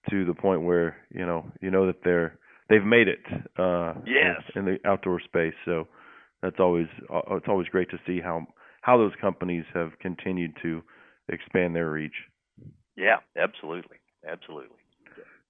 to 0.10 0.26
the 0.26 0.34
point 0.34 0.64
where, 0.64 0.98
you 1.12 1.26
know, 1.26 1.52
you 1.62 1.72
know 1.72 1.88
that 1.88 2.04
they're 2.04 2.38
they've 2.70 2.84
made 2.84 3.08
it 3.08 3.20
uh 3.58 3.94
Yes. 4.06 4.42
in, 4.56 4.60
in 4.60 4.66
the 4.66 4.90
outdoor 4.90 5.20
space. 5.22 5.56
So 5.66 5.88
that's 6.42 6.60
always 6.60 6.88
uh, 7.14 7.36
it's 7.36 7.48
always 7.48 7.68
great 7.68 7.90
to 7.92 7.98
see 8.06 8.20
how 8.22 8.46
how 8.82 8.98
those 8.98 9.14
companies 9.20 9.66
have 9.74 9.92
continued 10.00 10.52
to 10.62 10.82
expand 11.30 11.76
their 11.76 11.90
reach. 11.90 12.16
Yeah, 12.96 13.18
absolutely, 13.38 13.98
absolutely. 14.28 14.78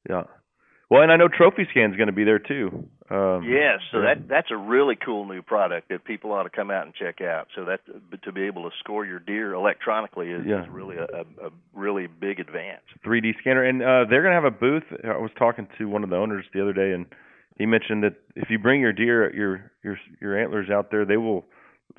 Yeah. 0.10 0.24
Well, 0.90 1.02
and 1.02 1.12
I 1.12 1.18
know 1.18 1.28
Trophy 1.28 1.68
Scan's 1.72 1.98
going 1.98 2.08
to 2.08 2.14
be 2.14 2.24
there 2.24 2.40
too. 2.40 2.88
Um, 3.10 3.44
Yes, 3.44 3.80
so 3.92 4.02
that 4.02 4.28
that's 4.28 4.52
a 4.52 4.58
really 4.58 4.96
cool 4.98 5.26
new 5.26 5.42
product 5.42 5.88
that 5.90 6.04
people 6.04 6.34
ought 6.34 6.44
to 6.44 6.50
come 6.50 6.70
out 6.70 6.86
and 6.86 6.94
check 6.94 7.22
out. 7.22 7.48
So 7.56 7.64
that 7.66 7.80
to 8.24 8.32
be 8.34 8.44
able 8.44 8.64
to 8.64 8.76
score 8.80 9.06
your 9.06 9.20
deer 9.20 9.54
electronically 9.54 10.30
is, 10.32 10.46
Yeah. 10.46 10.64
is 10.64 10.70
really 10.70 10.98
a, 10.98 11.04
a, 11.04 11.48
a 11.48 11.50
really 11.74 12.08
big 12.08 12.40
advance. 12.40 12.82
3D 13.06 13.38
scanner, 13.40 13.64
and 13.64 13.82
uh, 13.82 14.06
they're 14.10 14.22
going 14.22 14.36
to 14.36 14.42
have 14.42 14.44
a 14.44 14.52
booth. 14.52 14.84
I 15.06 15.18
was 15.18 15.32
talking 15.38 15.68
to 15.78 15.86
one 15.88 16.04
of 16.04 16.10
the 16.10 16.18
owners 16.18 16.46
the 16.54 16.62
other 16.62 16.74
day, 16.74 16.92
and 16.92 17.06
he 17.58 17.66
mentioned 17.66 18.04
that 18.04 18.16
if 18.36 18.50
you 18.50 18.60
bring 18.60 18.82
your 18.82 18.94
deer, 18.94 19.34
your 19.34 19.72
your 19.84 19.98
your 20.20 20.38
antlers 20.38 20.70
out 20.70 20.92
there, 20.92 21.06
they 21.06 21.18
will 21.18 21.46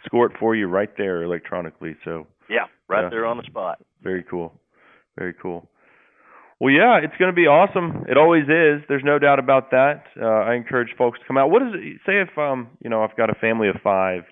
score 0.04 0.26
it 0.26 0.32
for 0.38 0.54
you 0.54 0.66
right 0.66 0.90
there 0.98 1.22
electronically. 1.22 1.96
So 2.04 2.26
Yeah, 2.50 2.66
right 2.88 3.04
Yeah. 3.04 3.08
there 3.08 3.24
on 3.26 3.38
the 3.38 3.44
spot. 3.44 3.78
very 4.02 4.22
cool. 4.22 4.52
Very 5.16 5.32
cool. 5.34 5.68
Well, 6.60 6.72
yeah, 6.72 6.98
it's 7.02 7.16
going 7.18 7.30
to 7.30 7.36
be 7.36 7.46
awesome. 7.46 8.04
It 8.08 8.16
always 8.16 8.44
is. 8.44 8.82
There's 8.88 9.04
no 9.04 9.20
doubt 9.20 9.38
about 9.38 9.70
that. 9.70 10.04
Uh, 10.20 10.26
I 10.26 10.54
encourage 10.54 10.88
folks 10.98 11.20
to 11.20 11.24
come 11.24 11.38
out. 11.38 11.50
What 11.50 11.62
is 11.62 11.68
it? 11.74 12.00
Say 12.04 12.20
if 12.20 12.36
um, 12.36 12.70
you 12.82 12.90
know, 12.90 13.04
I've 13.04 13.16
got 13.16 13.30
a 13.30 13.34
family 13.34 13.68
of 13.68 13.76
five, 13.82 14.22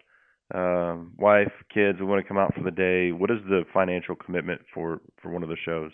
um, 0.53 1.13
wife, 1.17 1.53
kids, 1.73 2.01
we 2.01 2.07
want 2.07 2.23
to 2.23 2.29
come 2.29 2.39
out 2.39 2.55
for 2.55 2.65
the 2.65 2.73
day. 2.73 3.13
What 3.13 3.31
is 3.31 3.39
the 3.49 3.63
financial 3.73 4.17
commitment 4.17 4.63
for 4.75 5.01
for 5.23 5.31
one 5.31 5.45
of 5.45 5.49
the 5.49 5.57
shows? 5.65 5.93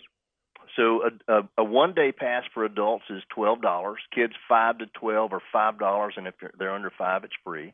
So 0.75 1.01
a, 1.03 1.31
a, 1.31 1.49
a 1.59 1.63
one 1.63 1.93
day 1.93 2.11
pass 2.11 2.43
for 2.51 2.65
adults 2.65 3.05
is 3.11 3.21
twelve 3.33 3.61
dollars. 3.61 3.99
Kids 4.13 4.33
five 4.49 4.79
to 4.79 4.87
twelve 4.99 5.33
are 5.33 5.41
five 5.51 5.77
dollars, 5.77 6.15
and 6.17 6.25
if 6.25 6.33
they're 6.57 6.73
under 6.73 6.91
five, 6.97 7.23
it's 7.23 7.33
free. 7.43 7.73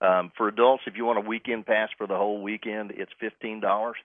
Um, 0.00 0.30
for 0.36 0.46
adults, 0.46 0.82
if 0.86 0.94
you 0.96 1.06
want 1.06 1.18
a 1.18 1.28
weekend 1.28 1.66
pass 1.66 1.88
for 1.96 2.06
the 2.06 2.16
whole 2.16 2.42
weekend, 2.42 2.92
it's 2.94 3.10
fifteen 3.18 3.60
dollars. 3.60 3.96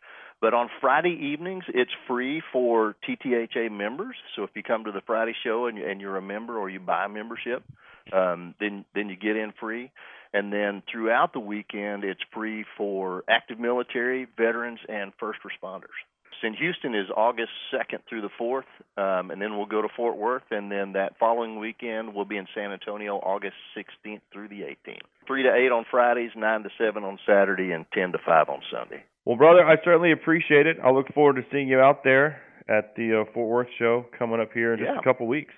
But 0.41 0.53
on 0.53 0.69
Friday 0.81 1.17
evenings, 1.33 1.63
it's 1.67 1.91
free 2.07 2.41
for 2.51 2.95
TTHA 3.07 3.71
members. 3.71 4.15
So 4.35 4.43
if 4.43 4.49
you 4.55 4.63
come 4.63 4.85
to 4.85 4.91
the 4.91 5.01
Friday 5.05 5.35
show 5.43 5.67
and, 5.67 5.77
and 5.77 6.01
you're 6.01 6.17
a 6.17 6.21
member 6.21 6.57
or 6.57 6.69
you 6.69 6.79
buy 6.79 7.07
membership, 7.07 7.63
um, 8.11 8.55
then 8.59 8.83
then 8.95 9.09
you 9.09 9.15
get 9.15 9.35
in 9.37 9.53
free. 9.59 9.91
And 10.33 10.51
then 10.51 10.81
throughout 10.91 11.33
the 11.33 11.39
weekend, 11.39 12.03
it's 12.03 12.21
free 12.33 12.65
for 12.77 13.23
active 13.29 13.59
military, 13.59 14.27
veterans, 14.37 14.79
and 14.89 15.11
first 15.19 15.39
responders 15.43 15.99
in 16.43 16.53
Houston 16.55 16.95
is 16.95 17.07
August 17.15 17.51
2nd 17.73 17.99
through 18.09 18.21
the 18.21 18.29
4th, 18.39 18.65
um, 18.97 19.31
and 19.31 19.41
then 19.41 19.57
we'll 19.57 19.65
go 19.65 19.81
to 19.81 19.87
Fort 19.95 20.17
Worth, 20.17 20.43
and 20.51 20.71
then 20.71 20.93
that 20.93 21.17
following 21.19 21.59
weekend 21.59 22.13
we'll 22.13 22.25
be 22.25 22.37
in 22.37 22.47
San 22.55 22.71
Antonio 22.71 23.17
August 23.17 23.55
16th 23.77 24.21
through 24.31 24.47
the 24.47 24.61
18th. 24.61 25.01
3 25.27 25.43
to 25.43 25.53
8 25.53 25.71
on 25.71 25.85
Fridays, 25.89 26.31
9 26.35 26.63
to 26.63 26.69
7 26.77 27.03
on 27.03 27.19
Saturday, 27.25 27.71
and 27.71 27.85
10 27.93 28.13
to 28.13 28.17
5 28.25 28.49
on 28.49 28.61
Sunday. 28.71 29.03
Well, 29.25 29.37
brother, 29.37 29.65
I 29.65 29.75
certainly 29.83 30.11
appreciate 30.11 30.65
it. 30.67 30.77
I 30.83 30.91
look 30.91 31.07
forward 31.13 31.35
to 31.35 31.43
seeing 31.51 31.67
you 31.67 31.79
out 31.79 32.03
there 32.03 32.41
at 32.67 32.95
the 32.95 33.21
uh, 33.21 33.31
Fort 33.33 33.49
Worth 33.49 33.67
show 33.77 34.05
coming 34.17 34.39
up 34.39 34.49
here 34.53 34.73
in 34.73 34.79
just 34.79 34.89
Yeah. 34.91 34.99
a 34.99 35.03
couple 35.03 35.27
weeks. 35.27 35.53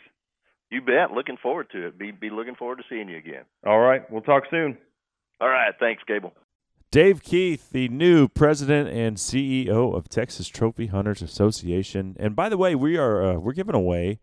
You 0.69 0.81
bet. 0.81 1.11
Looking 1.11 1.37
forward 1.37 1.67
to 1.71 1.87
it. 1.87 1.97
Be 1.99 2.11
be 2.11 2.29
looking 2.29 2.55
forward 2.55 2.77
to 2.77 2.83
seeing 2.89 3.07
you 3.07 3.17
again. 3.17 3.43
All 3.65 3.79
right, 3.79 4.01
we'll 4.11 4.21
talk 4.23 4.43
soon. 4.49 4.77
All 5.39 5.47
right. 5.49 5.73
Thanks, 5.79 6.01
Cable. 6.07 6.33
Dave 6.89 7.23
Keith, 7.23 7.69
the 7.71 7.87
new 7.89 8.27
president 8.27 8.89
and 8.89 9.17
CEO 9.17 9.95
of 9.95 10.09
Texas 10.09 10.47
Trophy 10.47 10.87
Hunters 10.87 11.21
Association. 11.21 12.15
And 12.19 12.35
by 12.35 12.49
the 12.49 12.57
way, 12.57 12.75
we 12.75 12.97
are 12.97 13.23
uh, 13.23 13.33
we're 13.35 13.53
giving 13.53 13.75
away 13.75 14.19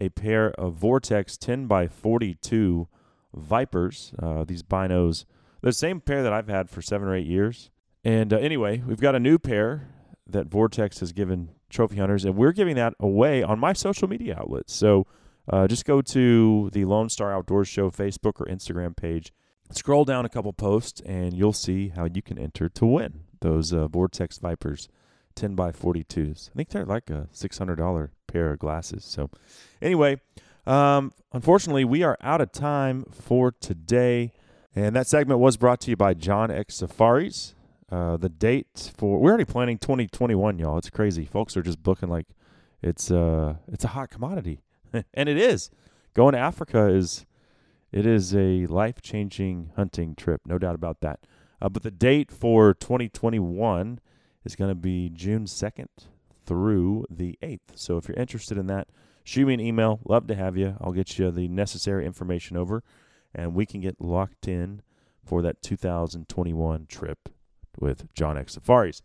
a 0.00 0.08
pair 0.10 0.50
of 0.52 0.74
Vortex 0.74 1.36
10 1.36 1.66
by 1.66 1.88
42 1.88 2.86
Vipers. 3.34 4.14
Uh, 4.20 4.44
these 4.44 4.62
binos, 4.62 5.24
the 5.62 5.72
same 5.72 6.00
pair 6.00 6.22
that 6.22 6.32
I've 6.32 6.48
had 6.48 6.70
for 6.70 6.80
seven 6.80 7.08
or 7.08 7.14
eight 7.16 7.26
years. 7.26 7.70
And 8.04 8.32
uh, 8.32 8.36
anyway, 8.36 8.82
we've 8.86 9.00
got 9.00 9.14
a 9.14 9.20
new 9.20 9.38
pair 9.38 9.88
that 10.26 10.46
Vortex 10.46 11.00
has 11.00 11.12
given 11.12 11.50
trophy 11.70 11.96
hunters, 11.96 12.24
and 12.24 12.36
we're 12.36 12.52
giving 12.52 12.76
that 12.76 12.94
away 13.00 13.42
on 13.42 13.58
my 13.58 13.72
social 13.72 14.08
media 14.08 14.36
outlets. 14.38 14.72
So 14.74 15.06
uh, 15.50 15.66
just 15.66 15.84
go 15.84 16.02
to 16.02 16.70
the 16.72 16.84
Lone 16.84 17.08
Star 17.08 17.32
Outdoors 17.32 17.68
Show 17.68 17.90
Facebook 17.90 18.40
or 18.40 18.46
Instagram 18.46 18.96
page. 18.96 19.32
Scroll 19.70 20.04
down 20.04 20.24
a 20.24 20.28
couple 20.28 20.52
posts, 20.52 21.00
and 21.02 21.34
you'll 21.34 21.52
see 21.52 21.88
how 21.88 22.06
you 22.06 22.22
can 22.22 22.38
enter 22.38 22.68
to 22.70 22.86
win 22.86 23.20
those 23.40 23.72
uh, 23.72 23.86
Vortex 23.86 24.38
Vipers 24.38 24.88
10 25.34 25.54
by 25.54 25.70
42s. 25.70 26.50
I 26.50 26.56
think 26.56 26.70
they're 26.70 26.86
like 26.86 27.10
a 27.10 27.28
$600 27.32 28.08
pair 28.26 28.52
of 28.52 28.58
glasses. 28.58 29.04
So, 29.04 29.30
anyway, 29.80 30.20
um, 30.66 31.12
unfortunately, 31.32 31.84
we 31.84 32.02
are 32.02 32.16
out 32.20 32.40
of 32.40 32.52
time 32.52 33.04
for 33.10 33.52
today. 33.52 34.32
And 34.74 34.94
that 34.96 35.06
segment 35.06 35.40
was 35.40 35.56
brought 35.56 35.80
to 35.82 35.90
you 35.90 35.96
by 35.96 36.14
John 36.14 36.50
X 36.50 36.76
Safaris. 36.76 37.54
Uh, 37.90 38.18
the 38.18 38.28
date 38.28 38.92
for 38.96 39.18
we're 39.18 39.30
already 39.30 39.46
planning 39.46 39.78
2021, 39.78 40.58
y'all. 40.58 40.76
It's 40.76 40.90
crazy. 40.90 41.24
Folks 41.24 41.56
are 41.56 41.62
just 41.62 41.82
booking 41.82 42.10
like 42.10 42.26
it's 42.82 43.10
uh 43.10 43.56
it's 43.66 43.84
a 43.84 43.88
hot 43.88 44.10
commodity, 44.10 44.60
and 45.14 45.28
it 45.28 45.38
is. 45.38 45.70
Going 46.12 46.34
to 46.34 46.38
Africa 46.38 46.88
is 46.88 47.24
it 47.90 48.04
is 48.04 48.34
a 48.34 48.66
life 48.66 49.00
changing 49.00 49.72
hunting 49.76 50.14
trip, 50.14 50.42
no 50.44 50.58
doubt 50.58 50.74
about 50.74 51.00
that. 51.00 51.20
Uh, 51.60 51.68
but 51.68 51.82
the 51.82 51.90
date 51.90 52.30
for 52.30 52.74
2021 52.74 54.00
is 54.44 54.54
going 54.54 54.70
to 54.70 54.74
be 54.74 55.08
June 55.08 55.46
2nd 55.46 55.88
through 56.44 57.04
the 57.10 57.38
8th. 57.42 57.74
So 57.74 57.96
if 57.96 58.06
you're 58.06 58.16
interested 58.16 58.58
in 58.58 58.66
that, 58.68 58.88
shoot 59.24 59.46
me 59.46 59.54
an 59.54 59.60
email. 59.60 60.00
Love 60.04 60.26
to 60.28 60.34
have 60.34 60.56
you. 60.56 60.76
I'll 60.80 60.92
get 60.92 61.18
you 61.18 61.30
the 61.30 61.48
necessary 61.48 62.04
information 62.04 62.56
over, 62.56 62.84
and 63.34 63.54
we 63.54 63.64
can 63.64 63.80
get 63.80 64.00
locked 64.00 64.46
in 64.46 64.82
for 65.24 65.42
that 65.42 65.62
2021 65.62 66.86
trip 66.86 67.28
with 67.80 68.12
John 68.14 68.36
X 68.36 68.54
Safaris. 68.54 69.02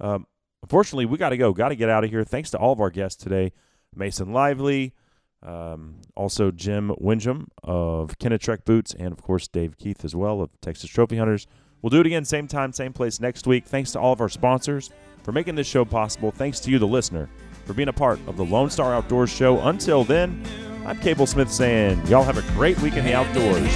Um, 0.00 0.26
unfortunately, 0.62 1.06
we 1.06 1.18
got 1.18 1.30
to 1.30 1.36
go. 1.36 1.52
Got 1.52 1.70
to 1.70 1.76
get 1.76 1.88
out 1.88 2.04
of 2.04 2.10
here. 2.10 2.24
Thanks 2.24 2.50
to 2.50 2.58
all 2.58 2.72
of 2.72 2.80
our 2.80 2.90
guests 2.90 3.22
today 3.22 3.52
Mason 3.94 4.32
Lively, 4.32 4.94
um, 5.42 5.96
also 6.14 6.50
Jim 6.50 6.90
Winjum 7.00 7.46
of 7.62 8.18
Kenetrek 8.18 8.64
Boots, 8.64 8.94
and 8.94 9.12
of 9.12 9.22
course 9.22 9.48
Dave 9.48 9.76
Keith 9.78 10.04
as 10.04 10.14
well 10.14 10.40
of 10.40 10.50
Texas 10.60 10.90
Trophy 10.90 11.16
Hunters. 11.16 11.46
We'll 11.80 11.90
do 11.90 12.00
it 12.00 12.06
again, 12.06 12.24
same 12.24 12.48
time, 12.48 12.72
same 12.72 12.92
place 12.92 13.20
next 13.20 13.46
week. 13.46 13.64
Thanks 13.64 13.92
to 13.92 14.00
all 14.00 14.12
of 14.12 14.20
our 14.20 14.28
sponsors 14.28 14.90
for 15.22 15.32
making 15.32 15.54
this 15.54 15.66
show 15.66 15.84
possible. 15.84 16.30
Thanks 16.30 16.58
to 16.60 16.70
you, 16.70 16.78
the 16.78 16.86
listener, 16.86 17.28
for 17.66 17.72
being 17.72 17.88
a 17.88 17.92
part 17.92 18.18
of 18.26 18.36
the 18.36 18.44
Lone 18.44 18.70
Star 18.70 18.94
Outdoors 18.94 19.30
Show. 19.30 19.60
Until 19.60 20.02
then, 20.02 20.42
I'm 20.84 20.98
Cable 20.98 21.26
Smith 21.26 21.52
saying, 21.52 22.04
y'all 22.06 22.24
have 22.24 22.38
a 22.38 22.52
great 22.54 22.80
week 22.80 22.94
in 22.94 23.04
the 23.04 23.14
outdoors. 23.14 23.68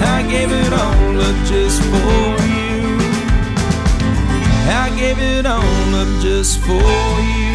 I 0.00 0.22
gave 0.28 0.50
it 0.52 0.72
all 0.72 1.20
up 1.20 1.46
just 1.46 1.80
for 1.82 2.36
you. 2.54 2.98
I 4.68 4.92
gave 4.98 5.18
it 5.18 5.46
all 5.46 5.94
up 5.94 6.22
just 6.22 6.60
for 6.60 6.72
you. 6.72 7.45